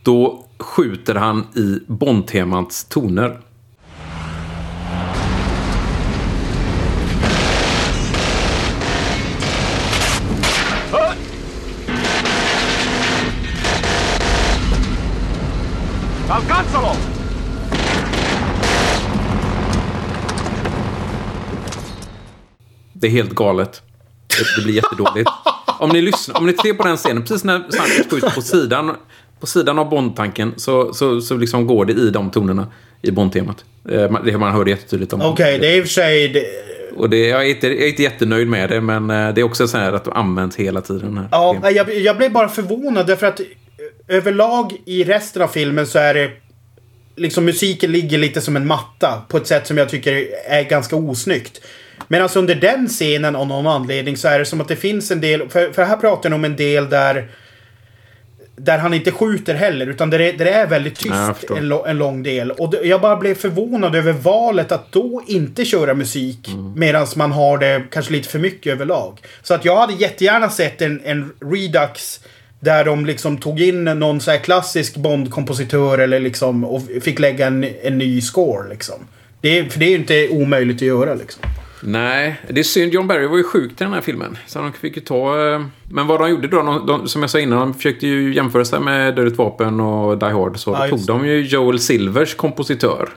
Då 0.02 0.46
skjuter 0.58 1.14
han 1.14 1.46
i 1.54 1.80
Bond-temats 1.86 2.88
toner. 2.88 3.40
¡Alcánzalo! 16.78 17.18
Det 22.92 23.06
är 23.06 23.10
helt 23.10 23.34
galet. 23.34 23.82
Det, 24.56 24.62
blir 24.62 24.74
jättedåligt. 24.74 25.30
Om 25.78 25.90
ni, 25.90 26.00
lyssnar, 26.00 26.38
om 26.38 26.46
ni 26.46 26.52
ser 26.52 26.74
på 26.74 26.84
den 26.84 26.96
scenen, 26.96 27.22
precis 27.22 27.44
när 27.44 27.58
Sanchez 27.58 28.10
skjuter 28.10 28.30
på 28.30 28.42
sidan, 28.42 28.96
på 29.40 29.46
sidan 29.46 29.78
av 29.78 29.90
Bond-tanken 29.90 30.54
så, 30.56 30.94
så, 30.94 31.20
så 31.20 31.36
liksom 31.36 31.66
går 31.66 31.84
det 31.84 31.92
i 31.92 32.10
de 32.10 32.30
tonerna 32.30 32.66
i 33.02 33.10
Bond-temat. 33.10 33.64
Eh, 33.88 34.22
Det 34.24 34.38
man 34.38 34.52
hör 34.52 34.64
det 34.64 34.70
jättetydligt 34.70 35.12
om. 35.12 35.22
Okej, 35.22 35.58
det 35.58 35.66
är 35.66 35.76
i 35.76 35.80
och 35.80 35.84
för 35.84 35.90
sig... 35.92 36.28
Det, 36.28 36.44
Och 36.96 37.10
det, 37.10 37.26
jag, 37.26 37.40
är 37.46 37.48
inte, 37.50 37.66
jag 37.66 37.82
är 37.82 37.88
inte 37.88 38.02
jättenöjd 38.02 38.48
med 38.48 38.70
det, 38.70 38.80
men 38.80 39.10
eh, 39.10 39.34
det 39.34 39.40
är 39.40 39.42
också 39.42 39.68
så 39.68 39.78
här 39.78 39.92
att 39.92 40.04
det 40.04 40.12
används 40.12 40.56
hela 40.56 40.80
tiden. 40.80 41.18
Här. 41.18 41.28
ja, 41.30 41.70
jag, 41.70 41.94
jag 41.94 42.16
blev 42.16 42.32
bara 42.32 42.48
förvånad 42.48 43.06
därför 43.06 43.26
att 43.26 43.40
eh, 43.40 43.46
överlag 44.16 44.72
i 44.84 45.04
resten 45.04 45.42
av 45.42 45.48
filmen 45.48 45.86
så 45.86 45.98
är 45.98 46.14
det... 46.14 46.30
Liksom 47.18 47.44
musiken 47.44 47.92
ligger 47.92 48.18
lite 48.18 48.40
som 48.40 48.56
en 48.56 48.66
matta 48.66 49.22
på 49.28 49.36
ett 49.36 49.46
sätt 49.46 49.66
som 49.66 49.78
jag 49.78 49.88
tycker 49.88 50.26
är 50.46 50.62
ganska 50.62 50.96
osnyggt. 50.96 51.60
Men 52.08 52.22
alltså 52.22 52.38
under 52.38 52.54
den 52.54 52.88
scenen 52.88 53.36
av 53.36 53.46
någon 53.46 53.66
anledning 53.66 54.16
så 54.16 54.28
är 54.28 54.38
det 54.38 54.44
som 54.44 54.60
att 54.60 54.68
det 54.68 54.76
finns 54.76 55.10
en 55.10 55.20
del... 55.20 55.48
För, 55.48 55.72
för 55.72 55.82
här 55.84 55.96
pratar 55.96 56.28
ni 56.30 56.34
om 56.34 56.44
en 56.44 56.56
del 56.56 56.88
där... 56.90 57.28
Där 58.60 58.78
han 58.78 58.94
inte 58.94 59.10
skjuter 59.10 59.54
heller, 59.54 59.86
utan 59.86 60.10
där 60.10 60.18
det, 60.18 60.32
där 60.32 60.44
det 60.44 60.50
är 60.50 60.66
väldigt 60.66 61.04
Ja, 61.04 61.26
tyst 61.28 61.40
förstår. 61.40 61.58
en, 61.58 61.72
en 61.90 61.98
lång 61.98 62.22
del. 62.22 62.50
Och 62.50 62.70
det, 62.70 62.80
jag 62.82 63.00
bara 63.00 63.16
blev 63.16 63.34
förvånad 63.34 63.94
över 63.94 64.12
valet 64.12 64.72
att 64.72 64.92
då 64.92 65.22
inte 65.26 65.64
köra 65.64 65.94
musik 65.94 66.48
Mm. 66.48 66.72
medan 66.76 67.06
man 67.16 67.32
har 67.32 67.58
det 67.58 67.82
kanske 67.90 68.12
lite 68.12 68.28
för 68.28 68.38
mycket 68.38 68.72
överlag. 68.72 69.18
Så 69.42 69.54
att 69.54 69.64
jag 69.64 69.76
hade 69.76 69.92
jättegärna 69.92 70.50
sett 70.50 70.82
en, 70.82 71.00
en 71.04 71.32
Redux 71.40 72.20
där 72.60 72.84
de 72.84 73.06
liksom 73.06 73.36
tog 73.36 73.60
in 73.60 73.84
någon 73.84 74.20
så 74.20 74.30
här 74.30 74.38
klassisk 74.38 74.96
Bond-kompositör 74.96 75.98
eller 75.98 76.20
liksom 76.20 76.64
och 76.64 76.82
fick 77.02 77.18
lägga 77.18 77.46
en, 77.46 77.66
en 77.82 77.98
ny 77.98 78.20
score 78.20 78.68
liksom. 78.68 78.94
Det, 79.40 79.58
är- 79.58 79.64
för 79.64 79.78
det 79.78 79.84
är 79.86 79.90
ju 79.90 79.96
inte 79.96 80.28
omöjligt 80.28 80.76
att 80.76 80.82
göra 80.82 81.14
liksom. 81.14 81.42
Nej, 81.82 82.40
det 82.48 82.60
är 82.60 82.64
synd. 82.64 82.92
John 82.92 83.06
Barry 83.06 83.26
var 83.26 83.36
ju 83.36 83.44
sjuk 83.44 83.76
till 83.76 83.84
den 83.84 83.92
här 83.94 84.00
filmen. 84.00 84.38
Så 84.46 84.58
de 84.58 84.72
fick 84.72 84.96
ju 84.96 85.02
ta... 85.02 85.48
eh, 85.52 85.62
Men 85.90 86.06
vad 86.06 86.20
de 86.20 86.30
gjorde 86.30 86.48
då, 86.48 86.62
de, 86.62 86.86
de, 86.86 87.08
som 87.08 87.20
jag 87.22 87.30
sa 87.30 87.38
innan, 87.40 87.58
de 87.58 87.74
försökte 87.74 88.06
ju 88.06 88.34
jämföra 88.34 88.64
sig 88.64 88.80
med 88.80 89.14
Dödligt 89.16 89.38
Vapen 89.38 89.80
och 89.80 90.18
Die 90.18 90.26
Hard. 90.26 90.58
Så 90.58 90.70
Ja, 90.70 90.86
då 90.86 90.96
tog 90.96 91.06
de 91.06 91.26
ju 91.26 91.40
Joel 91.46 91.78
Silvers 91.78 92.34
kompositör. 92.34 93.08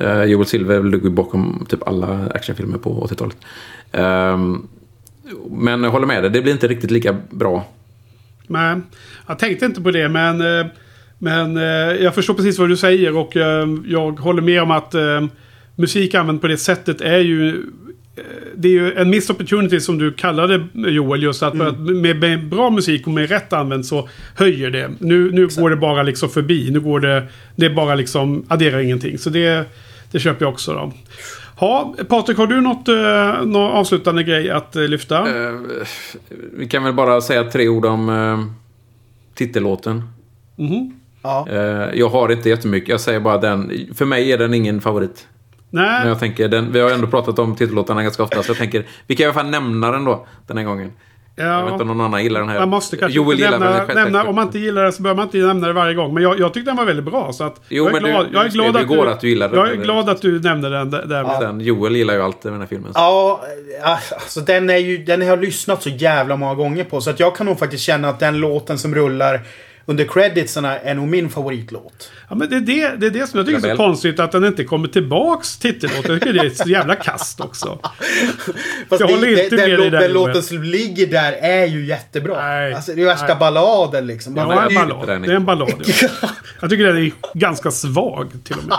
Eh, 0.00 0.22
Joel 0.24 0.46
Silver 0.46 0.82
ligger 0.82 1.10
bakom 1.10 1.66
typ 1.68 1.88
alla 1.88 2.28
actionfilmer 2.34 2.78
på 2.78 3.06
80-talet. 3.10 3.36
Ehm, 3.92 4.66
men 5.50 5.82
jag 5.84 5.90
håller 5.90 6.06
med 6.06 6.22
dig, 6.22 6.30
det 6.30 6.42
blir 6.42 6.52
inte 6.52 6.68
riktigt 6.68 6.90
lika 6.90 7.16
bra. 7.30 7.64
Nej, 8.46 8.80
jag 9.26 9.38
tänkte 9.38 9.66
inte 9.66 9.80
på 9.80 9.90
det 9.90 10.08
men, 10.08 10.40
eh, 10.40 10.66
men 11.18 11.56
eh, 11.56 12.02
jag 12.02 12.14
förstår 12.14 12.34
precis 12.34 12.58
vad 12.58 12.68
du 12.68 12.76
säger 12.76 13.16
och 13.16 13.36
eh, 13.36 13.68
jag 13.86 14.20
håller 14.20 14.42
med 14.42 14.62
om 14.62 14.70
att 14.70 14.94
musik 15.76 16.14
använd 16.14 16.40
på 16.40 16.46
det 16.46 16.56
sättet 16.56 17.00
är 17.00 17.18
ju 17.18 17.62
det 18.56 18.68
är 18.68 18.72
ju 18.72 18.94
en 18.94 19.10
missed 19.10 19.34
opportunity 19.34 19.80
som 19.80 19.98
du 19.98 20.12
kallade 20.12 20.66
Joel. 20.72 21.22
Just 21.22 21.42
att, 21.42 21.60
att 21.60 21.78
med, 21.78 22.20
med 22.20 22.48
bra 22.48 22.70
musik 22.70 23.06
och 23.06 23.12
med 23.12 23.28
rätt 23.28 23.52
använt 23.52 23.86
så 23.86 24.08
höjer 24.36 24.70
det. 24.70 24.90
Nu, 24.98 25.32
nu 25.32 25.46
går 25.46 25.70
det 25.70 25.76
bara 25.76 26.02
liksom 26.02 26.28
förbi. 26.28 26.70
Nu 26.70 26.80
går 26.80 27.00
det... 27.00 27.26
Det 27.56 27.66
är 27.66 27.74
bara 27.74 27.94
liksom 27.94 28.44
adderar 28.48 28.78
ingenting. 28.78 29.18
Så 29.18 29.30
det, 29.30 29.64
det 30.14 30.20
köper 30.20 30.44
jag 30.44 30.52
också 30.52 30.72
då. 30.72 30.92
Ja, 31.60 31.94
Patrik, 32.08 32.38
har 32.38 32.46
du 32.46 32.60
något, 32.60 32.88
eh, 32.88 33.46
någon 33.46 33.72
avslutande 33.72 34.22
grej 34.22 34.50
att 34.50 34.76
eh, 34.76 34.82
lyfta? 34.82 35.18
Eh, 35.18 35.54
vi 36.52 36.68
kan 36.68 36.84
väl 36.84 36.92
bara 36.92 37.20
säga 37.20 37.44
tre 37.44 37.68
ord 37.68 37.84
om 37.84 38.08
eh, 38.08 38.44
titellåten. 39.34 40.02
Ja. 41.22 41.46
Eh, 41.50 41.58
jag 41.94 42.08
har 42.08 42.32
inte 42.32 42.48
jättemycket, 42.48 42.88
jag 42.88 43.00
säger 43.00 43.20
bara 43.20 43.38
den. 43.38 43.72
För 43.94 44.04
mig 44.04 44.32
är 44.32 44.38
den 44.38 44.54
ingen 44.54 44.80
favorit. 44.80 45.26
Men 45.70 45.84
Nej, 45.84 46.08
jag 46.08 46.18
tänker, 46.18 46.48
den, 46.48 46.72
vi 46.72 46.80
har 46.80 46.90
ändå 46.90 47.06
pratat 47.06 47.38
om 47.38 47.56
titellåtarna 47.56 48.02
ganska 48.02 48.22
ofta, 48.22 48.42
så 48.42 48.50
jag 48.50 48.58
tänker, 48.58 48.86
vi 49.06 49.16
kan 49.16 49.24
i 49.24 49.26
alla 49.26 49.34
fall 49.34 49.50
nämna 49.50 49.90
den 49.90 50.04
då, 50.04 50.26
den 50.46 50.56
här 50.58 50.64
gången. 50.64 50.92
Jag 51.36 51.64
vet 51.64 51.72
inte 51.72 51.82
om 51.82 51.88
någon 51.88 52.00
annan 52.00 52.22
gillar 52.22 52.40
den 52.40 52.48
här. 52.48 52.58
Man 52.58 52.68
måste 52.68 52.96
kanske 52.96 53.16
Joel 53.16 53.38
inte 53.38 53.50
nämna, 53.50 53.86
själv- 53.86 53.94
nämna, 53.94 54.24
om 54.24 54.34
man 54.34 54.46
inte 54.46 54.58
gillar 54.58 54.82
den 54.82 54.92
så 54.92 55.02
behöver 55.02 55.16
man 55.16 55.26
inte 55.26 55.38
nämna 55.38 55.66
det 55.66 55.72
varje 55.72 55.94
gång. 55.94 56.14
Men 56.14 56.22
jag, 56.22 56.40
jag 56.40 56.54
tyckte 56.54 56.70
den 56.70 56.76
var 56.76 56.84
väldigt 56.84 57.04
bra. 57.04 57.32
Så 57.32 57.44
att 57.44 57.60
Jo, 57.68 57.84
jag 57.84 57.94
är 57.96 58.00
glad, 58.00 58.26
du 58.30 58.36
jag 58.36 58.46
är 58.46 58.50
glad 58.50 58.76
att, 58.76 58.88
du, 58.88 59.10
att 59.10 59.20
du 59.20 59.28
gillade 59.28 59.56
Jag 59.56 59.68
den. 59.68 59.80
är 59.80 59.84
glad 59.84 60.08
att 60.08 60.22
du 60.22 60.40
nämnde 60.40 60.68
den 60.70 60.90
där. 60.90 61.02
där. 61.06 61.40
Den, 61.40 61.60
Joel 61.60 61.96
gillar 61.96 62.14
ju 62.14 62.22
alltid 62.22 62.52
den 62.52 62.60
här 62.60 62.66
filmen. 62.68 62.92
Så. 62.92 62.98
Ja, 63.00 63.40
alltså 64.12 64.40
den 64.40 64.70
är 64.70 64.76
ju, 64.76 64.98
den 64.98 65.20
har 65.20 65.28
jag 65.28 65.40
lyssnat 65.40 65.82
så 65.82 65.88
jävla 65.90 66.36
många 66.36 66.54
gånger 66.54 66.84
på. 66.84 67.00
Så 67.00 67.10
att 67.10 67.20
jag 67.20 67.36
kan 67.36 67.46
nog 67.46 67.58
faktiskt 67.58 67.84
känna 67.84 68.08
att 68.08 68.20
den 68.20 68.38
låten 68.38 68.78
som 68.78 68.94
rullar 68.94 69.40
under 69.86 70.04
creditsarna 70.04 70.78
är 70.78 70.94
nog 70.94 71.08
min 71.08 71.28
favoritlåt. 71.30 72.10
Ja, 72.34 72.38
men 72.38 72.64
det, 72.64 72.82
är 72.82 72.90
det, 72.90 72.96
det 72.96 73.06
är 73.06 73.10
det 73.10 73.26
som 73.26 73.38
jag 73.38 73.46
tycker 73.46 73.68
är 73.68 73.70
så 73.70 73.76
konstigt. 73.76 74.20
Att 74.20 74.32
den 74.32 74.44
inte 74.44 74.64
kommer 74.64 74.88
tillbaks 74.88 75.58
titellåten. 75.58 76.12
Jag 76.12 76.20
tycker 76.20 76.32
det 76.32 76.40
är 76.40 76.46
ett 76.46 76.56
så 76.56 76.68
jävla 76.68 76.94
kast 76.94 77.40
också. 77.40 77.78
Fast 78.88 79.00
Jag 79.00 79.08
det, 79.08 79.14
håller 79.14 79.44
inte 79.44 79.56
det, 79.56 79.62
med 79.62 79.70
den, 79.70 79.80
dig 79.80 79.90
där, 79.90 80.00
den 80.00 80.12
låten 80.12 80.42
som 80.42 80.62
ligger 80.62 81.06
där 81.06 81.32
är 81.32 81.66
ju 81.66 81.86
jättebra. 81.86 82.36
Nej, 82.36 82.74
alltså 82.74 82.92
det 82.92 83.02
är 83.02 83.06
värsta 83.06 83.26
nej. 83.26 83.36
balladen 83.36 84.06
liksom. 84.06 84.36
Ja, 84.36 84.66
det- 84.68 84.74
ballad. 84.74 85.22
Det 85.22 85.32
är 85.32 85.36
en 85.36 85.44
ballad. 85.44 85.72
Ja. 86.02 86.08
Jag 86.60 86.70
tycker 86.70 86.84
den 86.84 86.96
är 86.96 87.12
ganska 87.34 87.70
svag 87.70 88.30
till 88.44 88.56
och 88.58 88.64
med. 88.64 88.76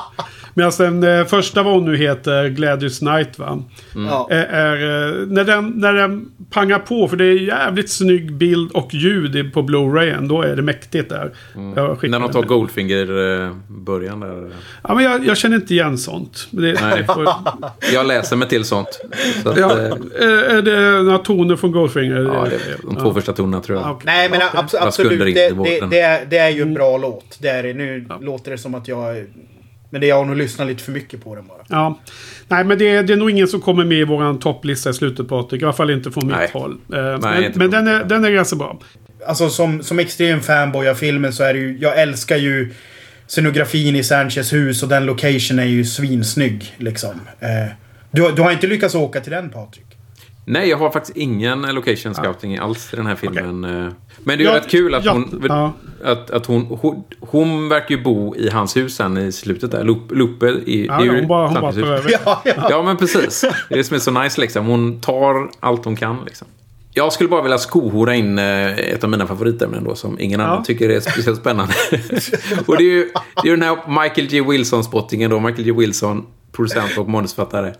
Medan 0.58 0.72
den 0.78 1.04
eh, 1.04 1.26
första 1.26 1.64
vad 1.64 1.74
hon 1.74 1.86
nu 1.86 1.98
heter, 1.98 2.50
Gladys 2.50 3.02
Night 3.02 3.40
va. 3.40 3.64
ja. 3.96 4.28
Är, 4.32 4.44
är, 4.44 4.74
eh, 4.74 5.28
när, 5.28 5.44
den, 5.44 5.70
när 5.70 5.94
den 5.94 6.32
pangar 6.50 6.80
på, 6.80 7.08
för 7.08 7.18
det 7.18 7.26
är 7.26 7.40
jävligt 7.40 7.90
snygg 7.90 8.34
bild 8.34 8.72
och 8.72 8.94
ljud 8.94 9.54
på 9.54 9.62
Blu-rayen. 9.62 10.28
Då 10.28 10.42
är 10.42 10.56
det 10.56 10.62
mäktigt 10.62 11.10
där. 11.10 11.32
Skickar 11.96 12.08
När 12.10 12.20
de 12.20 12.32
tar 12.32 12.42
där. 12.42 12.48
Goldfinger-början 13.50 14.20
där. 14.20 14.50
Ja, 14.84 14.96
men 14.96 15.04
jag, 15.04 15.26
jag 15.26 15.38
känner 15.38 15.56
inte 15.56 15.74
igen 15.74 15.98
sånt. 15.98 16.48
Det, 16.52 16.82
Nej. 16.82 17.04
får, 17.08 17.30
Jag 17.94 18.06
läser 18.08 18.36
mig 18.36 18.48
till 18.50 18.64
sånt. 18.66 19.02
Så 19.44 19.50
att, 19.50 19.58
ja, 19.58 19.72
eh, 19.72 19.92
är 20.20 20.28
är 20.50 20.62
det 20.62 21.04
några 21.04 21.18
toner 21.18 21.56
från 21.56 21.72
Goldfinger? 21.72 22.16
ja, 22.34 22.46
det 22.50 22.56
är 22.56 22.78
de 22.84 22.96
två 22.96 23.14
första 23.14 23.34
tonerna 23.34 23.64
tror 23.64 23.78
jag. 23.78 23.88
Ja, 23.88 23.92
okej. 23.92 24.04
Nej 24.06 24.30
men 24.30 24.42
Okej. 24.42 24.60
abs- 24.62 24.70
Jag 24.74 24.88
absolut. 24.88 25.20
Det, 25.36 25.88
det, 25.90 26.00
är, 26.00 26.26
det 26.30 26.38
är 26.38 26.50
ju 26.50 26.56
en 26.56 26.62
Mm. 26.62 26.74
bra 26.74 26.98
låt. 26.98 27.38
Det 27.42 27.48
är. 27.48 27.74
Nu 27.74 28.08
låter 28.22 28.52
det 28.52 28.58
som 28.58 28.76
att 28.76 28.88
jag... 28.88 29.26
Men 29.90 30.02
det 30.02 30.08
jag 30.08 30.16
har 30.16 30.26
nog 30.26 30.36
lyssnat 30.38 30.68
lite 30.68 30.84
för 30.84 30.92
mycket 30.92 31.24
på 31.24 31.36
den 31.36 31.48
bara. 31.48 31.58
Ja. 31.70 32.00
Nej, 32.48 32.64
men 32.64 32.78
det, 32.78 33.02
det 33.02 33.14
är 33.14 33.18
nog 33.18 33.30
ingen 33.30 33.48
som 33.48 33.62
kommer 33.62 33.86
med 33.86 33.98
i 33.98 34.04
våran 34.04 34.40
topplista 34.40 34.90
i 34.90 34.94
slutet 34.94 35.28
Patrik. 35.30 35.62
I 35.62 35.66
alla 35.66 35.74
fall 35.74 35.90
inte 35.90 36.12
från 36.12 36.28
Nej. 36.28 36.42
mitt 36.42 36.52
håll. 36.52 36.78
Eh, 36.94 36.98
men 37.22 37.44
inte 37.44 37.60
men 37.60 37.72
från 37.72 37.86
den, 37.86 37.88
är, 37.88 38.04
den 38.04 38.26
är 38.26 38.32
ganska 38.32 38.56
bra. 38.56 38.80
Alltså 39.28 39.50
som, 39.50 39.84
som 39.84 40.00
extrem 40.00 40.42
fanboy 40.42 40.90
av 40.90 40.96
filmen 40.96 41.34
så 41.34 41.44
är 41.44 41.54
det 41.54 41.60
ju... 41.60 41.78
Jag 41.82 42.02
älskar 42.02 42.38
ju 42.38 42.74
scenografin 43.28 43.96
i 43.96 44.04
Sanchez 44.04 44.54
hus 44.54 44.84
och 44.84 44.90
den 44.90 45.06
location 45.06 45.60
är 45.60 45.66
ju 45.66 45.86
svinsnygg 45.86 46.74
liksom. 46.78 47.12
Eh, 47.40 47.50
du, 48.12 48.32
du 48.32 48.42
har 48.42 48.52
inte 48.52 48.68
lyckats 48.68 48.96
åka 48.96 49.22
till 49.22 49.32
den 49.32 49.50
Patrik? 49.50 49.86
Nej, 50.48 50.70
jag 50.70 50.78
har 50.78 50.90
faktiskt 50.92 51.18
ingen 51.18 51.62
location 51.62 52.16
scouting 52.16 52.58
alls 52.58 52.94
i 52.94 52.96
den 52.96 53.06
här 53.06 53.16
filmen. 53.16 53.64
eh. 53.64 53.92
Men 54.24 54.38
det 54.38 54.44
är 54.44 54.46
ju 54.48 54.52
Ja, 54.52 54.56
rätt 54.56 54.70
kul 54.70 54.96
att 54.96 55.06
ja, 55.06 55.12
hon... 55.14 55.44
ja. 55.48 55.74
Att, 56.04 56.32
att 56.32 56.46
hon, 56.46 56.62
hon... 56.82 57.04
Hon 57.20 57.70
verkar 57.70 57.96
ju 57.96 58.04
bo 58.04 58.36
i 58.36 58.50
hans 58.50 58.78
hus 58.78 58.96
sen 58.96 59.18
i 59.18 59.32
slutet 59.32 59.72
där. 59.72 59.84
Lup- 59.84 60.12
Luppe 60.16 60.46
i... 60.48 60.86
Ja, 60.86 60.98
det 60.98 61.04
är 61.04 61.06
ju 61.06 61.20
hon 61.20 61.28
bara, 61.28 61.48
hon 61.48 61.62
bara 61.62 61.72
hus. 61.72 62.16
Ja, 62.26 62.42
ja. 62.46 62.68
Ja, 62.70 62.82
men 62.84 62.98
precis. 62.98 63.42
Det 63.42 63.74
är 63.76 63.78
det 63.78 63.84
som 63.84 63.96
är 63.96 64.00
så 64.00 64.12
nice 64.12 64.42
liksom. 64.42 64.66
Hon 64.66 65.02
tar 65.02 65.50
allt 65.60 65.86
hon 65.86 65.96
kan 65.96 66.18
liksom. 66.26 66.48
Jag 66.98 67.14
skulle 67.14 67.30
bara 67.30 67.42
vilja 67.42 67.58
skohora 67.58 68.16
in 68.16 68.40
eh, 68.40 68.78
ett 68.78 69.04
av 69.04 69.10
mina 69.10 69.28
favoritämnen 69.28 69.84
då 69.84 69.96
som 69.96 70.20
ingen 70.20 70.42
annan 70.42 70.64
tycker 70.64 70.90
är 70.90 71.00
speciellt 71.00 71.40
spännande. 71.40 71.74
och 72.66 72.78
det 72.78 72.84
är 72.84 72.92
ju 72.92 73.10
det 73.44 73.50
är 73.50 73.58
den 73.58 73.62
här 73.62 74.04
Michael 74.04 74.28
G. 74.28 74.42
Wilson-spottingen 74.42 75.30
då. 75.30 75.40
Michael 75.40 75.64
G. 75.64 75.72
Wilson, 75.72 76.26
producent 76.52 76.98
och 76.98 77.10
manusförfattare. 77.10 77.74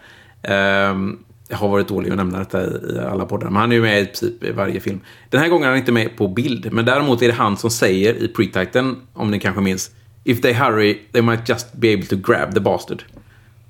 Ehm, 0.44 1.18
jag 1.50 1.58
har 1.58 1.68
varit 1.68 1.88
dålig 1.88 2.12
att 2.12 2.18
nämna 2.18 2.40
detta 2.40 2.64
i, 2.64 2.68
i 2.96 3.00
alla 3.00 3.26
poddar. 3.26 3.50
Men 3.50 3.56
han 3.56 3.72
är 3.72 3.76
ju 3.76 3.82
med 3.82 4.02
i 4.02 4.06
princip 4.06 4.44
i 4.44 4.52
varje 4.52 4.80
film. 4.80 5.00
Den 5.30 5.42
här 5.42 5.50
gången 5.50 5.64
är 5.64 5.70
han 5.70 5.78
inte 5.78 5.92
med 5.92 6.18
på 6.18 6.28
bild. 6.28 6.74
Men 6.74 6.86
däremot 6.86 7.22
är 7.22 7.28
det 7.28 7.34
han 7.34 7.58
som 7.58 7.70
säger 7.70 8.14
i 8.14 8.28
pre-titeln, 8.28 8.96
om 9.14 9.32
ni 9.32 9.40
kanske 9.40 9.62
minns. 9.62 9.92
If 10.24 10.42
they 10.42 10.54
hurry, 10.54 11.00
they 11.12 11.22
might 11.22 11.50
just 11.50 11.74
be 11.74 11.94
able 11.94 12.06
to 12.06 12.16
grab 12.16 12.54
the 12.54 12.60
bastard. 12.60 13.04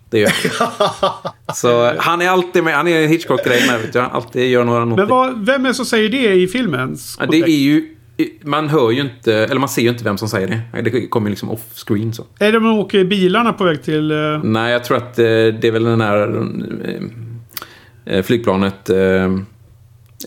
Det 0.10 0.20
gör 0.20 0.32
han. 0.60 1.12
Så 1.56 1.94
han 1.98 2.22
är 2.22 2.30
alltid 2.30 2.64
med. 2.64 2.76
Han 2.76 2.88
är 2.88 3.04
en 3.04 3.10
Hitchcock-grej 3.10 3.68
med. 3.68 3.82
Vet 3.82 3.94
du. 3.94 4.00
Han 4.00 4.12
alltid 4.12 4.50
gör 4.50 4.64
några 4.64 4.86
Men 4.86 5.08
vad, 5.08 5.46
vem 5.46 5.66
är 5.66 5.70
det 5.70 5.76
som 5.76 5.86
säger 5.86 6.10
det 6.10 6.34
i 6.34 6.48
filmen? 6.48 6.98
Ja, 7.20 7.26
det 7.26 7.38
är 7.38 7.48
ju... 7.48 7.92
Man 8.44 8.70
hör 8.70 8.92
ju 8.92 9.02
inte, 9.02 9.34
eller 9.34 9.60
man 9.60 9.70
ser 9.70 9.82
ju 9.82 9.90
inte 9.90 10.04
vem 10.04 10.18
som 10.18 10.30
säger 10.30 10.48
det. 10.74 10.82
Det 10.82 11.08
kommer 11.08 11.30
liksom 11.30 11.52
off-screen 11.52 12.12
så. 12.14 12.26
Är 12.40 12.52
det 12.52 12.60
de 12.60 12.80
åker 12.80 13.00
i 13.00 13.06
bilarna 13.06 13.54
på 13.54 13.64
väg 13.64 13.84
till... 13.84 14.12
Uh... 14.12 14.44
Nej, 14.44 14.72
jag 14.72 14.84
tror 14.84 14.98
att 14.98 15.20
eh, 15.20 15.26
det 15.26 15.64
är 15.64 15.72
väl 15.72 15.84
den 15.84 16.02
här 16.02 16.48
eh, 18.06 18.24
flygplanet... 18.24 18.90
Eh, 18.90 19.38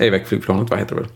AVAC-flygplanet, 0.01 0.71
vad 0.71 0.79
heter 0.79 0.95
det 0.95 1.01
väl? 1.01 1.11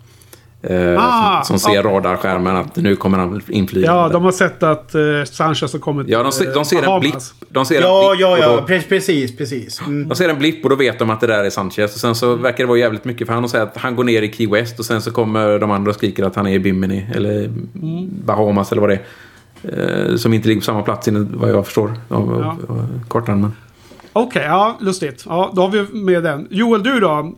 Eh, 0.65 0.97
Ah, 0.99 1.43
som, 1.45 1.59
som 1.59 1.71
ser 1.71 1.77
ja. 1.77 1.83
radarskärmen 1.83 2.57
att 2.57 2.77
nu 2.77 2.97
kommer 2.97 3.19
han 3.19 3.41
inflygande. 3.49 3.99
Ja, 4.01 4.09
de 4.09 4.25
har 4.25 4.33
sett 4.33 4.63
att 4.63 4.95
uh, 4.95 5.25
Sanchez 5.25 5.73
har 5.73 5.81
kommit 5.81 6.09
Ja, 6.09 6.23
de, 6.23 6.33
ser- 6.33 6.55
de 6.55 6.65
ser 6.65 6.77
en 6.77 6.85
Bahamas. 6.85 7.01
blipp. 7.41 7.51
De 7.53 7.67
ser 7.67 7.75
en 7.77 7.83
Ja, 7.83 8.11
blipp 8.11 8.21
ja, 8.21 8.39
ja. 8.39 8.57
då- 8.61 8.67
Pre- 8.75 8.89
Precis, 8.89 9.37
precis. 9.37 9.81
Mm. 9.81 10.09
De 10.09 10.15
ser 10.15 10.29
en 10.29 10.39
blipp 10.39 10.65
och 10.65 10.71
då 10.71 10.77
vet 10.77 10.99
de 10.99 11.11
att 11.11 11.21
det 11.21 11.27
där 11.27 11.45
är 11.45 11.51
Sanchez. 11.51 11.95
Och 11.95 12.01
sen 12.01 12.15
så 12.15 12.35
verkar 12.35 12.65
det 12.65 12.69
vara 12.69 12.79
jävligt 12.79 13.05
mycket 13.05 13.27
för 13.27 13.35
han 13.35 13.45
säga 13.49 13.63
att 13.63 13.77
han 13.77 13.97
går 13.97 14.05
ner 14.05 14.23
i 14.23 14.33
Key 14.33 14.47
West 14.47 14.79
och 14.79 14.85
sen 14.85 15.03
så 15.03 15.11
kommer 15.11 15.59
de 15.59 15.71
andra 15.71 15.91
och 15.91 15.97
skriker 15.97 16.25
att 16.25 16.37
han 16.37 16.47
är 16.47 16.53
i 16.55 16.59
Bimini 16.59 17.07
eller 17.15 17.51
Bahamas 18.25 18.73
eller 18.73 18.81
vad 18.83 18.91
det 18.91 18.99
är. 19.63 20.11
Eh, 20.11 20.17
som 20.17 20.33
inte 20.35 20.49
ligger 20.49 20.61
på 20.61 20.65
samma 20.65 20.83
plats 20.83 21.09
vad 21.13 21.51
jag 21.51 21.65
förstår 21.65 21.93
av, 22.09 22.39
Ja. 22.41 22.57
av 22.75 22.89
kartan. 23.11 23.53
Okej, 24.13 24.43
ja, 24.47 24.77
lustigt. 24.81 25.25
Ja, 25.29 25.53
då 25.55 25.63
har 25.63 25.69
vi 25.69 25.87
med 25.93 26.23
den. 26.23 26.47
Joel, 26.51 26.83
du 26.83 27.01
då? 27.01 27.35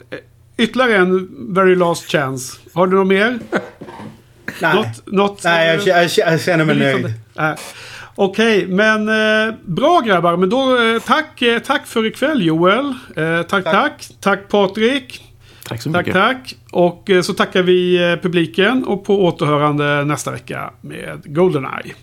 Ytterligare 0.57 0.97
en 0.97 1.29
very 1.55 1.75
last 1.75 2.11
chance. 2.11 2.59
Har 2.73 2.87
du 2.87 2.97
något 2.97 3.07
mer? 3.07 3.39
Nej, 4.61 4.75
Något, 4.75 5.07
något, 5.07 5.45
Nej 5.45 5.69
jag, 5.87 5.87
jag, 5.87 6.11
jag 6.33 6.41
känner 6.41 6.65
mig 6.65 6.77
nöjd. 6.77 7.13
Nej. 7.37 7.57
Okej, 8.15 8.67
men 8.67 9.09
eh, 9.49 9.55
bra 9.65 10.01
grabbar. 10.01 10.37
Men 10.37 10.51
då 10.51 10.83
eh, 10.83 11.01
tack, 11.03 11.43
eh, 11.43 11.59
tack 11.59 11.87
för 11.87 12.07
ikväll 12.07 12.43
Joel. 12.47 12.95
Eh, 13.17 13.43
tack, 13.43 13.65
tack. 13.65 14.09
Tack 14.21 14.49
Patrik. 14.49 15.21
Tack 15.69 15.83
så 15.83 15.93
Tack, 15.93 16.07
mycket. 16.07 16.21
tack. 16.21 16.57
Och 16.71 17.11
eh, 17.11 17.23
så 17.23 17.33
tackar 17.33 17.63
vi 17.63 18.11
eh, 18.13 18.17
publiken 18.17 18.85
och 18.85 19.05
på 19.05 19.25
återhörande 19.25 20.05
nästa 20.05 20.31
vecka 20.31 20.71
med 20.81 21.23
Goldeneye. 21.35 21.95